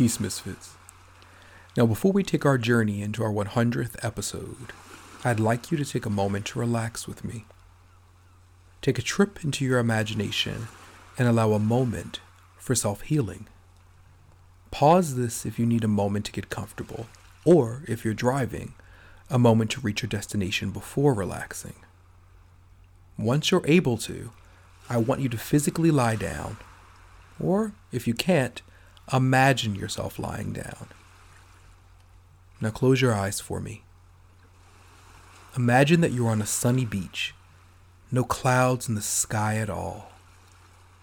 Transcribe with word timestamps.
Peace, 0.00 0.18
Misfits. 0.18 0.76
Now, 1.76 1.84
before 1.84 2.10
we 2.10 2.22
take 2.22 2.46
our 2.46 2.56
journey 2.56 3.02
into 3.02 3.22
our 3.22 3.30
100th 3.30 4.02
episode, 4.02 4.72
I'd 5.26 5.38
like 5.38 5.70
you 5.70 5.76
to 5.76 5.84
take 5.84 6.06
a 6.06 6.08
moment 6.08 6.46
to 6.46 6.58
relax 6.58 7.06
with 7.06 7.22
me. 7.22 7.44
Take 8.80 8.98
a 8.98 9.02
trip 9.02 9.44
into 9.44 9.62
your 9.62 9.78
imagination 9.78 10.68
and 11.18 11.28
allow 11.28 11.52
a 11.52 11.58
moment 11.58 12.20
for 12.56 12.74
self 12.74 13.02
healing. 13.02 13.46
Pause 14.70 15.16
this 15.16 15.44
if 15.44 15.58
you 15.58 15.66
need 15.66 15.84
a 15.84 15.86
moment 15.86 16.24
to 16.24 16.32
get 16.32 16.48
comfortable, 16.48 17.06
or 17.44 17.82
if 17.86 18.02
you're 18.02 18.14
driving, 18.14 18.72
a 19.28 19.38
moment 19.38 19.70
to 19.72 19.82
reach 19.82 20.00
your 20.00 20.08
destination 20.08 20.70
before 20.70 21.12
relaxing. 21.12 21.76
Once 23.18 23.50
you're 23.50 23.66
able 23.66 23.98
to, 23.98 24.32
I 24.88 24.96
want 24.96 25.20
you 25.20 25.28
to 25.28 25.36
physically 25.36 25.90
lie 25.90 26.16
down, 26.16 26.56
or 27.38 27.72
if 27.92 28.08
you 28.08 28.14
can't, 28.14 28.62
imagine 29.12 29.74
yourself 29.74 30.18
lying 30.18 30.52
down. 30.52 30.88
Now 32.60 32.70
close 32.70 33.00
your 33.00 33.14
eyes 33.14 33.40
for 33.40 33.60
me. 33.60 33.82
Imagine 35.56 36.00
that 36.00 36.12
you're 36.12 36.30
on 36.30 36.42
a 36.42 36.46
sunny 36.46 36.84
beach, 36.84 37.34
no 38.12 38.22
clouds 38.22 38.88
in 38.88 38.94
the 38.94 39.00
sky 39.00 39.56
at 39.56 39.70
all. 39.70 40.12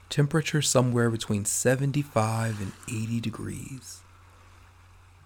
Temperature 0.09 0.61
somewhere 0.61 1.09
between 1.09 1.43
75 1.43 2.61
and 2.61 2.71
80 2.87 3.19
degrees. 3.19 4.01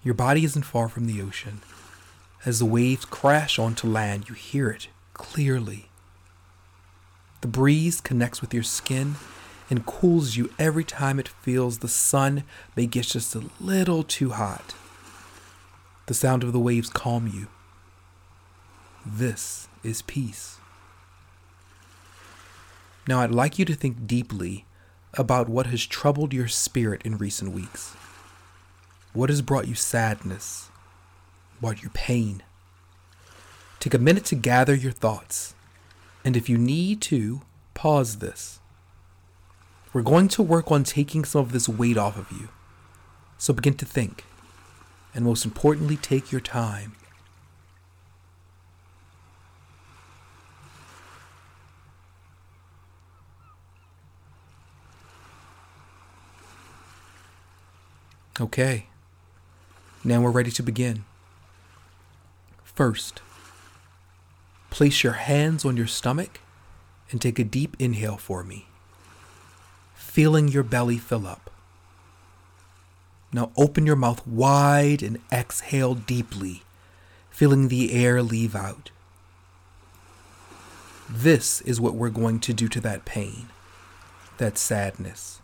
Your 0.03 0.15
body 0.15 0.43
isn't 0.43 0.63
far 0.63 0.89
from 0.89 1.05
the 1.05 1.21
ocean. 1.21 1.61
As 2.45 2.57
the 2.57 2.65
waves 2.65 3.05
crash 3.05 3.59
onto 3.59 3.87
land, 3.87 4.27
you 4.27 4.33
hear 4.33 4.71
it 4.71 4.87
clearly. 5.13 5.89
The 7.41 7.47
breeze 7.47 8.01
connects 8.01 8.41
with 8.41 8.53
your 8.53 8.63
skin 8.63 9.15
and 9.71 9.85
cools 9.85 10.35
you 10.35 10.51
every 10.59 10.83
time 10.83 11.17
it 11.17 11.29
feels 11.29 11.77
the 11.77 11.87
sun 11.87 12.43
may 12.75 12.85
get 12.85 13.05
just 13.05 13.33
a 13.33 13.49
little 13.61 14.03
too 14.03 14.31
hot. 14.31 14.75
The 16.07 16.13
sound 16.13 16.43
of 16.43 16.51
the 16.51 16.59
waves 16.59 16.89
calm 16.89 17.25
you. 17.25 17.47
This 19.05 19.69
is 19.81 20.01
peace. 20.01 20.57
Now, 23.07 23.21
I'd 23.21 23.31
like 23.31 23.57
you 23.57 23.63
to 23.63 23.73
think 23.73 24.05
deeply 24.05 24.65
about 25.13 25.47
what 25.47 25.67
has 25.67 25.85
troubled 25.85 26.33
your 26.33 26.49
spirit 26.49 27.01
in 27.03 27.17
recent 27.17 27.53
weeks. 27.53 27.95
What 29.13 29.29
has 29.29 29.41
brought 29.41 29.69
you 29.69 29.75
sadness? 29.75 30.69
Brought 31.61 31.81
you 31.81 31.89
pain? 31.89 32.43
Take 33.79 33.93
a 33.93 33.99
minute 33.99 34.25
to 34.25 34.35
gather 34.35 34.75
your 34.75 34.91
thoughts, 34.91 35.55
and 36.25 36.35
if 36.35 36.49
you 36.49 36.57
need 36.57 37.01
to, 37.03 37.41
pause 37.73 38.17
this. 38.17 38.60
We're 39.93 40.01
going 40.01 40.29
to 40.29 40.43
work 40.43 40.71
on 40.71 40.83
taking 40.83 41.25
some 41.25 41.41
of 41.41 41.51
this 41.51 41.67
weight 41.67 41.97
off 41.97 42.17
of 42.17 42.31
you. 42.31 42.49
So 43.37 43.53
begin 43.53 43.73
to 43.75 43.85
think, 43.85 44.23
and 45.13 45.25
most 45.25 45.43
importantly, 45.45 45.97
take 45.97 46.31
your 46.31 46.41
time. 46.41 46.93
Okay, 58.39 58.87
now 60.03 60.21
we're 60.21 60.31
ready 60.31 60.51
to 60.51 60.63
begin. 60.63 61.03
First, 62.63 63.21
place 64.71 65.03
your 65.03 65.13
hands 65.13 65.65
on 65.65 65.77
your 65.77 65.85
stomach 65.85 66.39
and 67.11 67.21
take 67.21 67.37
a 67.37 67.43
deep 67.43 67.75
inhale 67.77 68.17
for 68.17 68.43
me, 68.43 68.67
feeling 70.11 70.49
your 70.49 70.61
belly 70.61 70.97
fill 70.97 71.25
up. 71.25 71.49
Now 73.31 73.53
open 73.55 73.85
your 73.85 73.95
mouth 73.95 74.27
wide 74.27 75.01
and 75.01 75.19
exhale 75.31 75.93
deeply, 75.95 76.63
feeling 77.29 77.69
the 77.69 77.93
air 77.93 78.21
leave 78.21 78.53
out. 78.53 78.91
This 81.09 81.61
is 81.61 81.79
what 81.79 81.95
we're 81.95 82.09
going 82.09 82.41
to 82.41 82.51
do 82.51 82.67
to 82.67 82.81
that 82.81 83.05
pain, 83.05 83.47
that 84.37 84.57
sadness. 84.57 85.39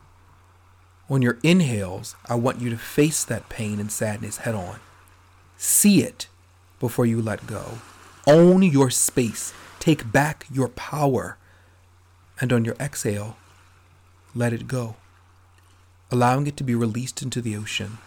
On 1.09 1.21
your 1.21 1.39
inhales, 1.43 2.17
I 2.25 2.35
want 2.35 2.59
you 2.59 2.69
to 2.69 2.77
face 2.77 3.23
that 3.23 3.47
pain 3.47 3.79
and 3.79 3.89
sadness 3.89 4.39
head 4.39 4.53
on. 4.53 4.81
See 5.55 6.01
it 6.01 6.27
before 6.81 7.05
you 7.05 7.21
let 7.21 7.47
go. 7.47 7.77
Own 8.27 8.63
your 8.63 8.89
space. 8.89 9.53
Take 9.79 10.11
back 10.11 10.45
your 10.51 10.67
power. 10.67 11.37
And 12.41 12.51
on 12.51 12.65
your 12.65 12.75
exhale, 12.81 13.37
let 14.37 14.53
it 14.53 14.67
go, 14.67 14.95
allowing 16.11 16.45
it 16.45 16.55
to 16.57 16.63
be 16.63 16.75
released 16.75 17.21
into 17.21 17.41
the 17.41 17.55
ocean 17.57 17.97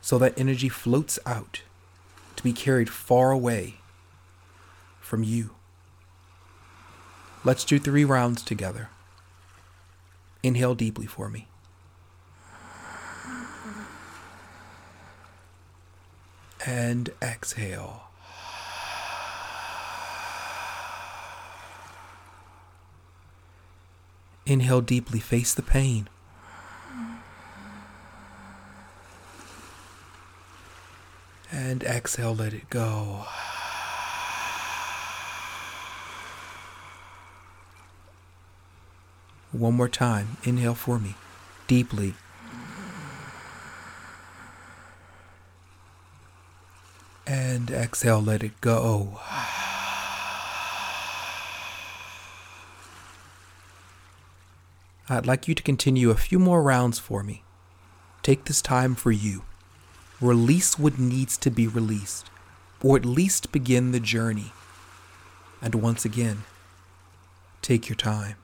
so 0.00 0.18
that 0.18 0.38
energy 0.38 0.68
floats 0.68 1.18
out 1.24 1.62
to 2.36 2.42
be 2.42 2.52
carried 2.52 2.90
far 2.90 3.30
away 3.30 3.76
from 5.00 5.24
you. 5.24 5.50
Let's 7.42 7.64
do 7.64 7.78
three 7.78 8.04
rounds 8.04 8.42
together. 8.42 8.90
Inhale 10.42 10.74
deeply 10.74 11.06
for 11.06 11.28
me. 11.28 11.48
and 16.66 17.08
exhale. 17.22 18.07
Inhale 24.48 24.80
deeply, 24.80 25.20
face 25.20 25.52
the 25.52 25.60
pain. 25.60 26.08
And 31.52 31.82
exhale, 31.82 32.34
let 32.34 32.54
it 32.54 32.70
go. 32.70 33.26
One 39.52 39.74
more 39.74 39.88
time. 39.88 40.38
Inhale 40.44 40.74
for 40.74 40.98
me, 40.98 41.14
deeply. 41.66 42.14
And 47.26 47.70
exhale, 47.70 48.22
let 48.22 48.42
it 48.42 48.58
go. 48.62 49.20
I'd 55.10 55.26
like 55.26 55.48
you 55.48 55.54
to 55.54 55.62
continue 55.62 56.10
a 56.10 56.16
few 56.16 56.38
more 56.38 56.62
rounds 56.62 56.98
for 56.98 57.22
me. 57.22 57.42
Take 58.22 58.44
this 58.44 58.60
time 58.60 58.94
for 58.94 59.10
you. 59.10 59.42
Release 60.20 60.78
what 60.78 60.98
needs 60.98 61.38
to 61.38 61.50
be 61.50 61.66
released, 61.66 62.28
or 62.82 62.96
at 62.96 63.06
least 63.06 63.50
begin 63.50 63.92
the 63.92 64.00
journey. 64.00 64.52
And 65.62 65.76
once 65.76 66.04
again, 66.04 66.44
take 67.62 67.88
your 67.88 67.96
time. 67.96 68.36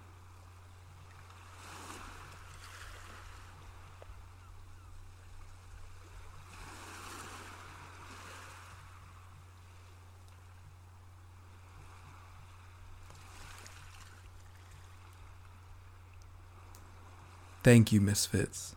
Thank 17.65 17.93
you, 17.93 18.01
Misfits. 18.03 18.77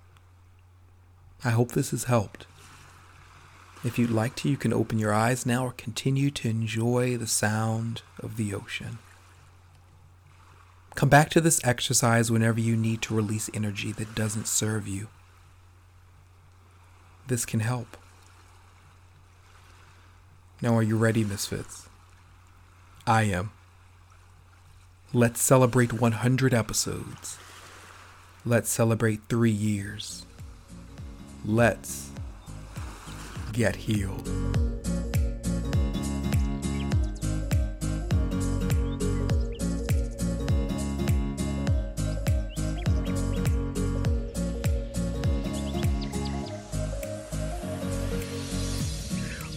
I 1.43 1.49
hope 1.49 1.73
this 1.73 1.91
has 1.91 2.05
helped. 2.05 2.47
If 3.83 3.99
you'd 3.99 4.09
like 4.09 4.35
to, 4.37 4.49
you 4.49 4.55
can 4.55 4.71
open 4.71 4.97
your 4.97 5.13
eyes 5.13 5.45
now 5.45 5.65
or 5.65 5.73
continue 5.73 6.31
to 6.31 6.49
enjoy 6.49 7.17
the 7.17 7.27
sound 7.27 8.01
of 8.21 8.37
the 8.37 8.53
ocean. 8.53 8.99
Come 10.95 11.09
back 11.09 11.29
to 11.31 11.41
this 11.41 11.59
exercise 11.65 12.31
whenever 12.31 12.61
you 12.61 12.77
need 12.77 13.01
to 13.03 13.13
release 13.13 13.49
energy 13.53 13.91
that 13.91 14.15
doesn't 14.15 14.47
serve 14.47 14.87
you. 14.87 15.09
This 17.27 17.45
can 17.45 17.59
help. 17.59 17.97
Now, 20.61 20.73
are 20.77 20.81
you 20.81 20.95
ready, 20.97 21.25
Misfits? 21.25 21.89
I 23.05 23.23
am. 23.23 23.51
Let's 25.11 25.41
celebrate 25.41 25.91
100 25.91 26.53
episodes. 26.53 27.37
Let's 28.47 28.69
celebrate 28.69 29.19
three 29.27 29.51
years. 29.51 30.25
Let's 31.43 32.11
get 33.51 33.75
healed. 33.75 34.25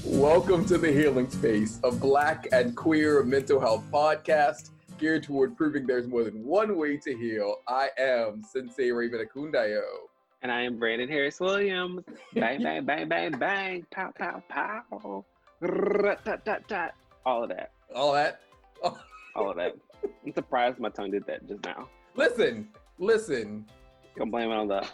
Welcome 0.05 0.65
to 0.65 0.79
the 0.79 0.91
Healing 0.91 1.31
Space, 1.31 1.79
a 1.85 1.93
Black 1.93 2.49
and 2.51 2.77
queer 2.77 3.23
mental 3.23 3.61
health 3.61 3.85
podcast 3.93 4.71
geared 5.01 5.23
toward 5.23 5.57
proving 5.57 5.87
there's 5.87 6.07
more 6.07 6.23
than 6.23 6.45
one 6.45 6.77
way 6.77 6.99
to 6.99 7.17
heal. 7.17 7.57
I 7.67 7.89
am 7.99 8.45
Sensei 8.45 8.91
Raven 8.91 9.27
Akundayo. 9.27 9.81
And 10.43 10.53
I 10.53 10.63
am 10.63 10.79
Brandon 10.79 11.09
Harris 11.09 11.41
Williams. 11.41 12.05
Bang, 12.35 12.63
bang, 12.63 12.85
bang, 12.85 13.09
bang, 13.09 13.33
bang. 13.33 13.87
Pow, 13.91 14.13
pow, 14.17 14.43
pow. 14.49 15.25
Rat-tat-tat-tat. 15.61 16.95
All 17.25 17.43
of 17.43 17.49
that. 17.49 17.73
All 17.95 18.13
that. 18.13 18.41
All 19.35 19.51
of 19.51 19.57
that. 19.57 19.77
I'm 20.25 20.33
surprised 20.33 20.79
my 20.79 20.91
tongue 20.91 21.11
did 21.11 21.27
that 21.27 21.47
just 21.49 21.65
now. 21.65 21.89
Listen, 22.15 22.69
listen. 22.99 23.65
Don't 24.17 24.31
blame 24.31 24.51
it 24.51 24.55
on 24.55 24.69
the 24.69 24.87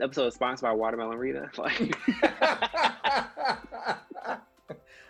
episode 0.00 0.26
is 0.28 0.34
sponsored 0.34 0.62
by 0.62 0.72
Watermelon 0.72 1.18
Rita. 1.18 1.50
Like, 1.58 1.96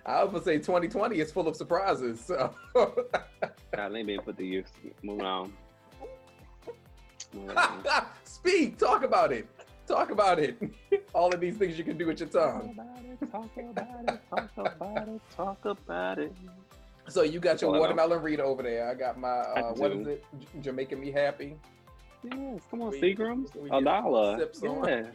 I 0.07 0.23
was 0.25 0.33
gonna 0.33 0.45
say 0.45 0.57
2020 0.59 1.19
is 1.21 1.31
full 1.33 1.47
of 1.49 1.57
surprises. 1.57 2.21
So 2.21 2.55
God, 2.75 3.93
they 3.93 4.03
being 4.03 4.21
put 4.21 4.37
to 4.39 4.45
use. 4.45 4.67
Move 5.03 5.21
on. 5.21 5.53
Moving 7.35 7.57
on. 7.57 7.85
speak, 8.25 8.77
talk 8.79 9.05
about 9.05 9.33
it. 9.33 9.47
Talk 9.87 10.11
about 10.11 10.39
it. 10.39 10.57
All 11.15 11.33
of 11.33 11.41
these 11.41 11.57
things 11.57 11.77
you 11.79 11.85
can 11.85 11.97
do 11.99 12.07
with 12.07 12.21
your 12.21 12.29
tongue. 12.29 12.75
Talk 12.77 12.87
about 12.87 13.05
it, 13.05 13.33
talk 13.33 13.57
about 13.57 14.09
it, 14.09 14.21
talk 14.31 14.51
about 14.57 15.09
it, 15.09 15.21
talk 15.37 15.65
about 15.65 16.19
it. 16.19 16.33
So 17.09 17.23
you 17.23 17.41
got 17.41 17.61
your 17.61 17.71
All 17.71 17.75
I 17.75 17.79
know. 17.79 17.83
watermelon 17.83 18.23
Rita 18.23 18.43
over 18.43 18.63
there. 18.63 18.89
I 18.89 18.95
got 18.95 19.19
my 19.19 19.29
uh, 19.29 19.73
what 19.75 19.93
do. 19.93 20.01
is 20.01 20.07
it? 20.07 20.25
J- 20.39 20.47
Jamaican 20.63 21.01
me 21.01 21.11
happy. 21.11 21.57
Yes, 22.25 22.61
come 22.71 22.83
on, 22.83 22.91
We- 22.91 23.01
Seagrams. 23.01 23.55
we 23.57 23.69
A 23.71 23.81
dollar. 23.83 24.39
sips 24.39 24.63
on. 24.63 24.87
Yes. 24.89 25.07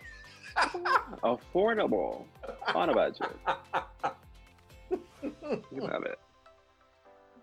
Affordable. 1.23 2.23
On 2.73 2.89
a 2.89 2.93
budget. 2.93 3.29
You 5.71 5.81
love 5.81 6.03
it. 6.05 6.19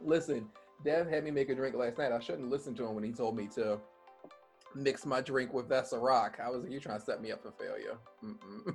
Listen, 0.04 0.48
Dev 0.84 1.08
had 1.08 1.24
me 1.24 1.30
make 1.30 1.48
a 1.48 1.54
drink 1.54 1.74
last 1.76 1.98
night. 1.98 2.12
I 2.12 2.18
shouldn't 2.20 2.50
listen 2.50 2.74
to 2.76 2.84
him 2.86 2.94
when 2.94 3.04
he 3.04 3.12
told 3.12 3.36
me 3.36 3.46
to 3.54 3.78
mix 4.74 5.04
my 5.06 5.20
drink 5.20 5.52
with 5.52 5.68
that 5.68 5.84
Ciroc. 5.84 6.40
I 6.40 6.48
was 6.50 6.62
like, 6.62 6.72
you 6.72 6.80
trying 6.80 6.98
to 6.98 7.04
set 7.04 7.20
me 7.22 7.30
up 7.30 7.42
for 7.42 7.52
failure. 7.52 7.96
Mm-mm. 8.24 8.74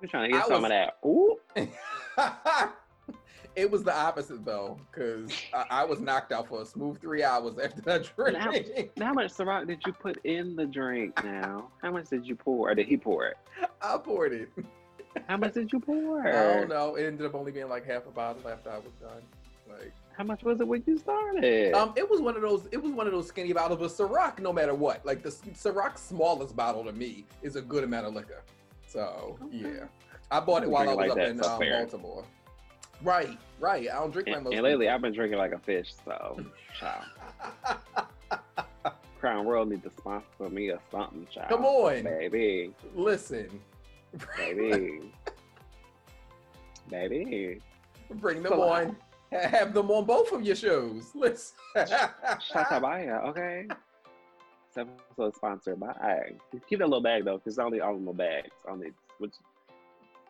We're 0.00 0.08
trying 0.08 0.30
to 0.30 0.36
get 0.36 0.44
I 0.44 0.48
some 0.48 0.62
was- 0.62 0.64
of 0.64 0.68
that. 0.70 0.98
Ooh. 1.04 1.36
it 3.56 3.70
was 3.70 3.82
the 3.84 3.94
opposite 3.94 4.44
though, 4.44 4.78
because 4.90 5.30
I, 5.52 5.64
I 5.70 5.84
was 5.84 6.00
knocked 6.00 6.32
out 6.32 6.48
for 6.48 6.62
a 6.62 6.66
smooth 6.66 7.00
three 7.00 7.22
hours 7.22 7.58
after 7.62 7.80
that 7.82 8.10
drink. 8.16 8.90
Now, 8.96 9.06
how 9.06 9.12
much 9.12 9.32
Ciroc 9.32 9.66
did 9.66 9.82
you 9.86 9.92
put 9.92 10.18
in 10.24 10.56
the 10.56 10.66
drink 10.66 11.22
now? 11.22 11.68
How 11.82 11.90
much 11.92 12.08
did 12.10 12.26
you 12.26 12.36
pour? 12.36 12.70
Or 12.70 12.74
did 12.74 12.86
he 12.86 12.96
pour 12.96 13.26
it? 13.26 13.36
I 13.82 13.98
poured 13.98 14.32
it. 14.32 14.48
How 15.28 15.36
much 15.36 15.54
did 15.54 15.72
you 15.72 15.80
pour? 15.80 16.26
I 16.26 16.32
don't 16.58 16.68
know. 16.68 16.96
It 16.96 17.04
ended 17.06 17.26
up 17.26 17.34
only 17.34 17.52
being 17.52 17.68
like 17.68 17.86
half 17.86 18.06
a 18.06 18.10
bottle 18.10 18.48
after 18.50 18.70
I 18.70 18.76
was 18.76 18.92
done. 19.00 19.22
Like, 19.68 19.92
How 20.16 20.24
much 20.24 20.42
was 20.42 20.60
it 20.60 20.68
when 20.68 20.82
you 20.86 20.98
started? 20.98 21.72
um, 21.74 21.92
it 21.96 22.08
was 22.08 22.20
one 22.20 22.36
of 22.36 22.42
those. 22.42 22.68
It 22.70 22.82
was 22.82 22.92
one 22.92 23.06
of 23.06 23.12
those 23.12 23.26
skinny 23.28 23.52
bottles 23.52 23.80
of 24.00 24.08
Ciroc. 24.08 24.38
No 24.40 24.52
matter 24.52 24.74
what, 24.74 25.04
like 25.06 25.22
the 25.22 25.30
Ciroc 25.30 25.98
smallest 25.98 26.54
bottle 26.54 26.84
to 26.84 26.92
me 26.92 27.24
is 27.42 27.56
a 27.56 27.62
good 27.62 27.84
amount 27.84 28.06
of 28.06 28.14
liquor. 28.14 28.42
So 28.86 29.38
Okay. 29.42 29.56
yeah, 29.74 29.84
I 30.30 30.40
bought 30.40 30.62
it 30.62 30.70
while 30.70 30.82
I 30.88 30.94
was 30.94 30.96
like 30.96 31.10
up 31.10 31.16
that, 31.16 31.30
in 31.30 31.42
so 31.42 31.48
um. 31.50 31.58
Baltimore. 31.60 32.24
Right, 33.02 33.36
right. 33.58 33.88
I 33.90 33.94
don't 33.94 34.12
drink 34.12 34.28
like 34.28 34.36
and, 34.36 34.44
most. 34.44 34.54
and 34.54 34.62
lately, 34.62 34.88
I've 34.88 35.00
been 35.02 35.12
drinking 35.12 35.38
like 35.38 35.52
a 35.52 35.58
fish, 35.58 35.92
so 36.04 36.38
child. 36.78 37.04
Crown 39.20 39.46
Royal 39.46 39.64
need 39.64 39.82
to 39.82 39.90
sponsor 39.90 40.48
me 40.50 40.70
or 40.70 40.78
something, 40.90 41.26
child. 41.32 41.48
Come 41.48 41.64
on, 41.64 42.02
baby, 42.04 42.72
listen, 42.94 43.60
baby, 44.36 45.12
baby. 46.90 47.60
bring 48.14 48.42
them 48.42 48.52
So, 48.52 48.62
on. 48.62 48.96
Ha- 49.32 49.48
Have 49.48 49.74
them 49.74 49.90
on 49.90 50.04
both 50.04 50.32
of 50.32 50.42
your 50.42 50.54
shows. 50.56 51.10
Listen. 51.14 51.56
Shatabaya, 51.76 53.24
okay. 53.28 53.66
This 54.74 54.86
episode 54.86 55.28
is 55.28 55.34
sponsored 55.36 55.80
by. 55.80 56.32
Keep 56.68 56.78
that 56.80 56.86
little 56.86 57.00
bag 57.02 57.24
though, 57.24 57.38
because 57.38 57.58
I 57.58 57.64
only 57.64 57.80
all 57.80 57.92
in 57.94 57.98
little 58.00 58.12
bags. 58.14 58.50
I 58.68 58.72
only 58.72 58.92
which. 59.18 59.32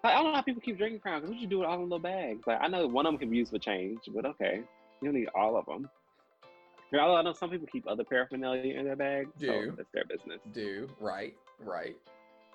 Like, 0.02 0.12
I 0.14 0.16
don't 0.16 0.26
know 0.32 0.34
how 0.34 0.42
people 0.42 0.60
keep 0.62 0.76
drinking 0.76 1.00
Crown. 1.00 1.20
Because 1.20 1.30
what 1.32 1.40
you 1.40 1.46
do 1.46 1.58
with 1.60 1.68
all 1.68 1.76
the 1.78 1.82
little 1.82 1.98
bags? 1.98 2.46
Like 2.46 2.58
I 2.60 2.68
know 2.68 2.86
one 2.86 3.06
of 3.06 3.12
them 3.12 3.18
can 3.18 3.30
be 3.30 3.36
used 3.38 3.50
for 3.50 3.58
change, 3.58 4.00
but 4.14 4.24
okay, 4.26 4.62
you 5.00 5.08
don't 5.08 5.14
need 5.14 5.28
all 5.34 5.56
of 5.56 5.66
them. 5.66 5.88
Although 6.92 7.16
I 7.16 7.22
know 7.22 7.32
some 7.32 7.50
people 7.50 7.66
keep 7.66 7.88
other 7.88 8.04
paraphernalia 8.04 8.74
in 8.78 8.84
their 8.84 8.94
bag, 8.96 9.26
Do. 9.38 9.46
so 9.46 9.74
that's 9.76 9.88
their 9.92 10.04
business. 10.04 10.40
Do 10.52 10.88
right, 11.00 11.34
right. 11.58 11.96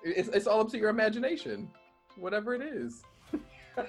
It's 0.02 0.28
it's 0.28 0.46
all 0.46 0.60
up 0.60 0.70
to 0.70 0.78
your 0.78 0.88
imagination, 0.90 1.68
whatever 2.16 2.54
it 2.54 2.62
is. 2.62 3.02
I'm 3.76 3.86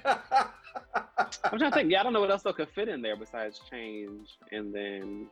trying 1.57 1.59
to 1.59 1.71
think. 1.71 1.91
Yeah, 1.91 2.01
I 2.01 2.03
don't 2.03 2.13
know 2.13 2.19
what 2.21 2.31
else 2.31 2.43
though 2.43 2.53
could 2.53 2.69
fit 2.69 2.87
in 2.89 3.01
there 3.01 3.15
besides 3.15 3.61
change 3.69 4.37
and 4.51 4.73
then 4.73 5.27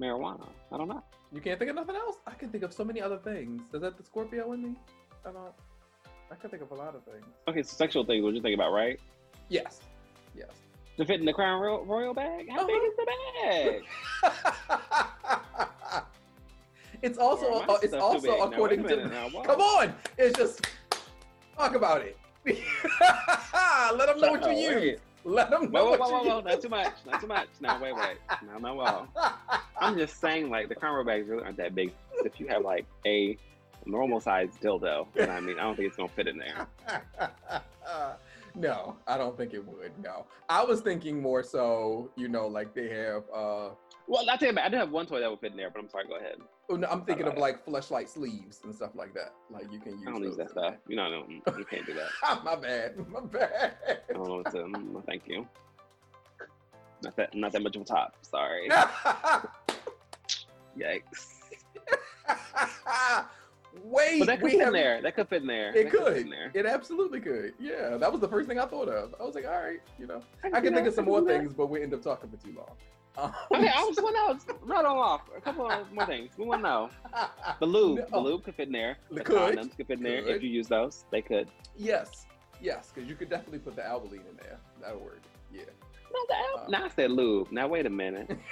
marijuana. 0.00 0.48
I 0.72 0.76
don't 0.76 0.88
know. 0.88 1.02
You 1.32 1.40
can't 1.40 1.58
think 1.58 1.70
of 1.70 1.76
nothing 1.76 1.96
else. 1.96 2.16
I 2.26 2.32
can 2.32 2.48
think 2.50 2.62
of 2.64 2.72
so 2.72 2.84
many 2.84 3.00
other 3.00 3.18
things. 3.18 3.62
Is 3.72 3.80
that 3.80 3.96
the 3.96 4.04
Scorpio 4.04 4.52
in 4.52 4.62
me? 4.62 4.74
I 5.26 5.32
don't. 5.32 5.52
I 6.30 6.36
can 6.36 6.50
think 6.50 6.62
of 6.62 6.70
a 6.70 6.74
lot 6.74 6.94
of 6.94 7.04
things. 7.04 7.24
Okay, 7.48 7.62
so 7.62 7.74
sexual 7.76 8.04
things. 8.04 8.22
What 8.24 8.34
you 8.34 8.42
think 8.42 8.54
about, 8.54 8.72
right? 8.72 8.98
Yes, 9.48 9.80
yes. 10.36 10.50
To 10.96 11.04
fit 11.04 11.18
in 11.20 11.26
the 11.26 11.32
Crown 11.32 11.60
Royal, 11.60 11.84
Royal 11.84 12.14
bag? 12.14 12.48
How 12.50 12.66
big 12.66 12.76
Uh-huh. 12.76 12.86
is 12.86 12.96
the 14.22 14.32
bag? 14.32 16.04
it's 17.04 17.18
also 17.18 17.46
uh, 17.52 17.78
it's 17.82 17.92
also 17.94 18.32
big. 18.32 18.40
According 18.52 18.84
to. 18.84 19.06
now. 19.08 19.28
Come 19.42 19.60
on, 19.60 19.94
it's 20.18 20.36
just 20.38 20.66
talk 21.56 21.74
about 21.74 22.00
it. 22.02 22.16
Let 22.46 24.06
them 24.08 24.20
know 24.20 24.30
what 24.32 24.42
you 24.42 24.48
Oh, 24.48 24.80
use. 24.80 24.98
Let 25.24 25.50
them 25.50 25.70
know 25.72 25.84
Whoa, 25.84 25.84
whoa, 25.84 25.90
what 25.90 26.00
whoa, 26.00 26.08
you 26.08 26.28
whoa, 26.28 26.40
whoa, 26.40 26.50
not 26.50 26.60
too 26.60 26.68
much, 26.68 26.92
not 27.06 27.20
too 27.20 27.26
much. 27.26 27.48
Now, 27.60 27.80
wait, 27.82 27.94
wait. 27.96 28.16
No, 28.46 28.58
no, 28.58 28.74
whoa. 28.74 29.06
I'm 29.80 29.96
just 29.96 30.20
saying, 30.20 30.50
like, 30.50 30.68
the 30.68 30.76
Royal 30.82 31.02
bags 31.04 31.28
really 31.28 31.44
aren't 31.44 31.56
that 31.56 31.74
big. 31.74 31.92
If 32.24 32.38
you 32.38 32.46
have, 32.48 32.62
like, 32.62 32.84
a 33.06 33.38
normal 33.86 34.20
sized 34.20 34.60
dildo, 34.60 35.06
I 35.18 35.40
mean, 35.40 35.58
I 35.58 35.62
don't 35.62 35.76
think 35.76 35.88
it's 35.88 35.96
going 35.96 36.10
to 36.10 36.14
fit 36.14 36.28
in 36.28 36.36
there. 36.38 36.66
no, 38.54 38.96
I 39.06 39.16
don't 39.16 39.36
think 39.36 39.54
it 39.54 39.66
would. 39.66 39.92
No, 40.02 40.26
I 40.50 40.62
was 40.62 40.82
thinking 40.82 41.22
more 41.22 41.42
so. 41.42 42.10
You 42.16 42.28
know, 42.28 42.46
like 42.46 42.74
they 42.74 42.88
have. 42.90 43.22
uh 43.34 43.70
Well, 44.06 44.28
I 44.28 44.36
back. 44.36 44.66
I 44.66 44.68
do 44.68 44.76
have 44.76 44.90
one 44.90 45.06
toy 45.06 45.20
that 45.20 45.30
would 45.30 45.40
fit 45.40 45.52
in 45.52 45.56
there, 45.56 45.70
but 45.70 45.80
I'm 45.80 45.88
sorry, 45.88 46.06
go 46.06 46.16
ahead. 46.16 46.36
oh, 46.68 46.76
no, 46.76 46.86
I'm 46.88 47.04
thinking 47.04 47.26
of 47.26 47.38
like 47.38 47.64
fleshlight 47.64 48.08
sleeves 48.08 48.60
and 48.64 48.74
stuff 48.74 48.90
like 48.94 49.14
that. 49.14 49.32
Like 49.50 49.72
you 49.72 49.80
can 49.80 49.92
use. 49.92 50.02
I 50.06 50.10
don't 50.10 50.22
use 50.22 50.36
that 50.36 50.50
stuff. 50.50 50.74
You 50.88 50.96
know, 50.96 51.08
no, 51.08 51.24
you 51.28 51.64
can't 51.64 51.86
do 51.86 51.94
that. 51.94 52.08
there. 52.22 52.36
my 52.44 52.56
bad. 52.56 52.98
My 53.08 53.20
bad. 53.20 53.74
I 53.88 54.12
don't 54.12 54.28
know 54.28 54.36
what 54.36 54.50
to, 54.52 54.58
mm, 54.58 55.06
thank 55.06 55.22
you. 55.26 55.46
Not 57.02 57.16
that, 57.16 57.34
not 57.34 57.52
that 57.52 57.62
much 57.62 57.76
of 57.76 57.82
a 57.82 57.84
top. 57.84 58.14
Sorry. 58.22 58.68
Yikes. 60.78 61.30
Wait, 63.82 64.20
But 64.20 64.26
that 64.26 64.40
could 64.40 64.52
fit 64.52 64.60
in 64.60 64.72
there. 64.72 65.02
That 65.02 65.16
could 65.16 65.28
fit 65.28 65.42
in 65.42 65.48
there. 65.48 65.74
It 65.74 65.90
That 65.90 65.92
could. 65.92 66.16
in 66.18 66.30
there. 66.30 66.50
It 66.54 66.66
absolutely 66.66 67.20
could. 67.20 67.54
Yeah, 67.58 67.96
that 67.96 68.10
was 68.10 68.20
the 68.20 68.28
first 68.28 68.48
thing 68.48 68.58
I 68.58 68.66
thought 68.66 68.88
of. 68.88 69.14
I 69.20 69.24
was 69.24 69.34
like, 69.34 69.46
all 69.46 69.60
right, 69.60 69.80
you 69.98 70.06
know, 70.06 70.22
I 70.44 70.48
see 70.48 70.52
can 70.52 70.62
think 70.62 70.74
that. 70.76 70.86
of 70.88 70.94
some 70.94 71.04
more 71.06 71.22
things, 71.24 71.52
but 71.52 71.68
we 71.68 71.82
end 71.82 71.92
up 71.92 72.02
talking 72.02 72.30
for 72.30 72.36
too 72.36 72.54
long. 72.56 72.70
Um, 73.16 73.32
Okay, 73.52 73.68
I 73.68 73.82
was 73.84 73.96
one 74.02 74.16
else. 74.16 74.44
Right 74.62 74.84
on 74.84 74.96
off. 74.96 75.22
A 75.36 75.40
couple 75.40 75.70
of 75.70 75.92
more 75.92 76.04
things. 76.06 76.32
We 76.36 76.44
want 76.46 76.62
to 76.62 76.68
know. 76.68 76.90
The 77.60 77.66
lube. 77.66 78.10
The 78.10 78.18
lube 78.18 78.42
could 78.44 78.54
fit 78.56 78.66
in 78.66 78.72
there. 78.72 78.96
The 79.10 79.20
could. 79.22 79.56
condoms 79.56 79.76
could 79.76 79.86
fit 79.86 79.98
in 79.98 80.02
there. 80.04 80.22
Could. 80.22 80.36
If 80.36 80.42
you 80.42 80.50
use 80.50 80.66
those, 80.68 81.04
they 81.12 81.22
could. 81.22 81.48
yes, 81.76 82.26
yes, 82.60 82.90
because 82.92 83.08
you 83.08 83.14
could 83.14 83.30
definitely 83.30 83.60
put 83.60 83.76
the 83.76 83.82
Albolene 83.82 84.28
in 84.28 84.36
there. 84.42 84.58
That 84.82 84.94
would 84.94 85.04
work. 85.04 85.20
Yeah. 85.52 85.62
No, 86.12 86.20
the 86.28 86.34
al- 86.34 86.66
Uh. 86.66 86.70
now 86.70 86.84
I 86.86 86.88
said 86.88 87.10
lube. 87.12 87.52
Now 87.52 87.68
wait 87.68 87.86
a 87.86 87.90
minute. 87.90 88.36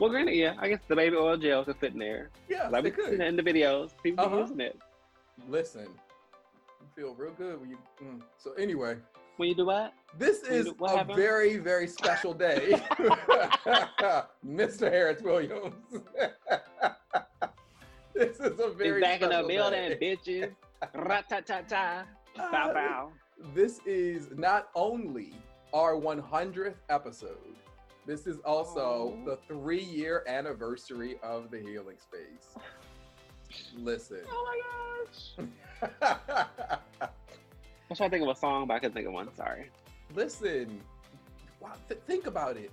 Well, 0.00 0.10
granted, 0.10 0.34
yeah, 0.34 0.54
I 0.58 0.68
guess 0.68 0.80
the 0.88 0.96
baby 0.96 1.14
oil 1.16 1.36
gel 1.36 1.64
could 1.64 1.76
fit 1.76 1.92
in 1.92 2.00
there. 2.00 2.30
yeah, 2.48 2.68
Like 2.68 2.82
they 2.82 2.90
we 2.90 2.96
seen 2.96 3.04
could. 3.12 3.20
it 3.20 3.26
in 3.28 3.36
the 3.36 3.42
videos, 3.42 3.90
people 4.02 4.24
Uh-huh. 4.24 4.38
using 4.40 4.60
it. 4.60 4.78
Listen, 5.48 5.86
you 6.84 7.02
feel 7.02 7.14
real 7.14 7.32
good 7.32 7.60
when 7.60 7.70
you. 7.70 7.78
Mm. 8.02 8.20
So 8.38 8.52
anyway, 8.54 8.96
When 9.36 9.48
you 9.48 9.54
do 9.54 9.66
what? 9.66 9.92
this 10.18 10.42
When 10.42 10.52
is 10.52 10.66
do- 10.66 10.74
what 10.78 10.94
a 10.94 10.98
happened? 10.98 11.16
very, 11.16 11.56
very 11.58 11.86
special 11.86 12.34
day, 12.34 12.80
Mr. 14.46 14.90
Harris 14.90 15.22
Williams. 15.22 15.74
this 18.14 18.38
is 18.40 18.58
a 18.60 18.70
very 18.70 19.00
back 19.00 19.22
in 19.22 19.30
the 19.30 19.44
building, 19.46 19.98
day. 19.98 20.16
bitches. 20.24 20.54
Rat-ta-ta-ta. 20.94 22.04
Bow 22.36 22.72
bow. 22.74 23.12
This 23.54 23.80
is 23.86 24.28
not 24.36 24.68
only 24.74 25.32
our 25.72 25.94
100th 25.94 26.74
episode. 26.88 27.38
This 28.06 28.26
is 28.26 28.38
also 28.44 29.16
the 29.24 29.38
three-year 29.48 30.24
anniversary 30.28 31.16
of 31.22 31.50
the 31.50 31.58
Healing 31.58 31.96
Space. 31.98 32.54
Listen. 33.76 34.20
Oh 34.30 34.44
my 34.46 34.60
gosh. 35.06 35.48
I 36.02 37.08
was 37.88 37.98
trying 37.98 38.10
to 38.10 38.16
think 38.16 38.22
of 38.28 38.36
a 38.36 38.38
song, 38.38 38.66
but 38.66 38.74
I 38.74 38.78
couldn't 38.78 38.94
think 38.94 39.06
of 39.06 39.12
one. 39.12 39.32
Sorry. 39.34 39.70
Listen, 40.14 40.80
wow, 41.60 41.72
th- 41.88 42.00
think 42.06 42.26
about 42.26 42.56
it. 42.56 42.70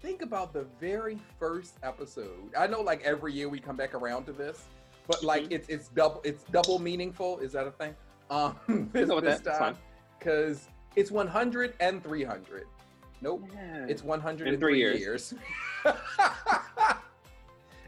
Think 0.00 0.22
about 0.22 0.52
the 0.52 0.64
very 0.80 1.18
first 1.38 1.74
episode. 1.82 2.50
I 2.56 2.66
know, 2.66 2.80
like 2.82 3.02
every 3.02 3.32
year 3.32 3.48
we 3.48 3.58
come 3.58 3.76
back 3.76 3.94
around 3.94 4.26
to 4.26 4.32
this, 4.32 4.64
but 5.06 5.22
like 5.22 5.44
Mhm. 5.44 5.52
it's 5.52 5.68
it's 5.68 5.88
double 5.88 6.20
it's 6.24 6.44
double 6.44 6.78
meaningful. 6.78 7.38
Is 7.40 7.52
that 7.52 7.66
a 7.66 7.70
thing? 7.72 7.94
Um, 8.30 8.56
this, 8.92 9.08
this 9.08 9.40
that. 9.40 9.58
Time 9.58 9.76
because 10.18 10.68
it's 10.96 11.10
100 11.10 11.74
and 11.80 12.02
300. 12.02 12.66
Nope. 13.20 13.44
Yeah. 13.54 13.86
It's 13.88 14.02
103 14.04 14.54
In 14.54 14.60
three 14.60 14.78
years. 14.78 15.00
years. 15.00 15.34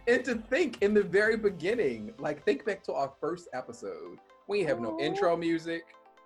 and 0.08 0.24
to 0.24 0.34
think 0.36 0.82
in 0.82 0.94
the 0.94 1.02
very 1.02 1.36
beginning, 1.36 2.12
like 2.18 2.42
think 2.44 2.64
back 2.64 2.82
to 2.84 2.92
our 2.94 3.12
first 3.20 3.48
episode. 3.52 4.18
We 4.50 4.64
have 4.64 4.80
no 4.80 4.98
intro 4.98 5.36
music. 5.36 5.84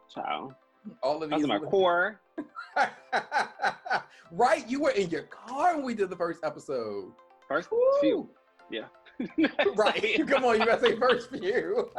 Child. 0.09 0.55
All 1.03 1.23
of 1.23 1.29
these 1.29 1.43
in 1.43 1.49
my 1.49 1.59
core. 1.59 2.23
right, 4.33 4.67
you 4.67 4.81
were 4.81 4.93
in 4.93 5.11
your 5.11 5.25
car 5.25 5.77
when 5.77 5.85
we 5.85 5.93
did 5.93 6.09
the 6.09 6.17
first 6.17 6.41
episode. 6.43 7.13
First 7.47 7.71
Woo. 7.71 7.79
few. 8.01 8.31
Yeah. 8.71 8.85
Right. 9.77 10.27
Come 10.27 10.47
on, 10.47 10.59
you 10.59 10.65
gotta 10.65 10.81
say 10.81 10.97
first 10.97 11.31
few. 11.31 11.91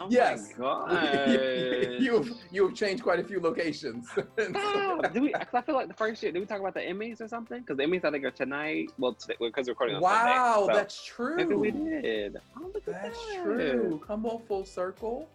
Oh 0.00 0.06
Yes. 0.10 0.50
My 0.58 0.64
God. 0.64 1.30
you've 2.00 2.32
you've 2.50 2.74
changed 2.74 3.02
quite 3.02 3.20
a 3.20 3.24
few 3.24 3.40
locations. 3.40 4.08
Did 4.36 5.22
we? 5.22 5.32
I 5.34 5.60
feel 5.62 5.74
like 5.74 5.88
the 5.88 5.94
first 5.94 6.22
year. 6.22 6.32
Did 6.32 6.40
we 6.40 6.46
talk 6.46 6.60
about 6.60 6.74
the 6.74 6.80
Emmys 6.80 7.20
or 7.20 7.28
something? 7.28 7.60
Because 7.60 7.76
the 7.76 7.84
Emmys 7.84 8.04
I 8.04 8.10
think 8.10 8.24
are 8.24 8.30
tonight. 8.30 8.90
Well, 8.98 9.14
today 9.14 9.36
because 9.38 9.66
we're 9.66 9.72
recording 9.72 9.96
on 9.96 10.02
wow, 10.02 10.54
Sunday. 10.58 10.72
so 10.72 10.78
that's 10.78 11.04
true. 11.04 11.36
Maybe 11.36 11.54
we 11.54 11.70
did. 11.70 12.38
Oh, 12.58 12.70
look 12.74 12.88
at 12.88 13.02
That's 13.02 13.26
that. 13.26 13.42
true. 13.44 14.02
Come 14.06 14.26
on 14.26 14.42
full 14.48 14.64
circle. 14.64 15.28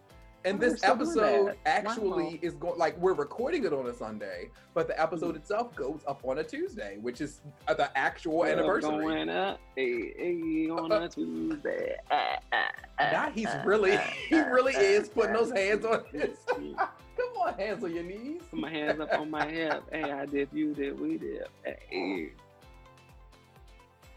And 0.44 0.56
Oh, 0.56 0.60
this 0.70 0.82
episode 0.84 1.56
actually 1.66 2.24
Wow. 2.24 2.38
is 2.40 2.54
going 2.54 2.78
like 2.78 2.96
we're 2.98 3.12
recording 3.12 3.64
it 3.64 3.74
on 3.74 3.86
a 3.88 3.92
Sunday, 3.92 4.50
but 4.72 4.88
the 4.88 4.98
episode 5.00 5.34
Mm. 5.34 5.38
itself 5.38 5.74
goes 5.76 6.00
up 6.06 6.22
on 6.24 6.38
a 6.38 6.44
Tuesday, 6.44 6.96
which 6.98 7.20
is 7.20 7.42
uh, 7.68 7.74
the 7.74 7.96
actual 7.96 8.38
We're 8.38 8.52
anniversary. 8.52 8.90
Going 8.90 9.28
up, 9.28 9.60
hey, 9.76 10.14
hey, 10.16 10.70
on 10.70 10.90
a 10.92 11.08
Tuesday. 11.10 11.94
Ah, 12.10 12.38
ah, 12.52 12.68
ah, 12.98 13.10
Now 13.12 13.30
he's 13.30 13.48
really, 13.66 13.98
he 14.30 14.40
really 14.40 14.72
is 14.72 15.10
putting 15.10 15.34
those 15.34 15.50
hands 15.52 15.84
on 15.84 16.04
his. 16.10 16.38
Come 16.46 17.36
on, 17.42 17.52
hands 17.58 17.84
on 17.84 17.94
your 17.94 18.04
knees. 18.04 18.40
Put 18.50 18.60
my 18.60 18.70
hands 18.70 18.98
up 18.98 19.12
on 19.12 19.30
my 19.30 19.46
hip. 19.46 19.82
Hey, 19.92 20.10
I 20.10 20.24
did, 20.24 20.48
you 20.52 20.72
did, 20.72 20.98
we 20.98 21.18
did. 21.18 21.44
Hey. 21.64 22.32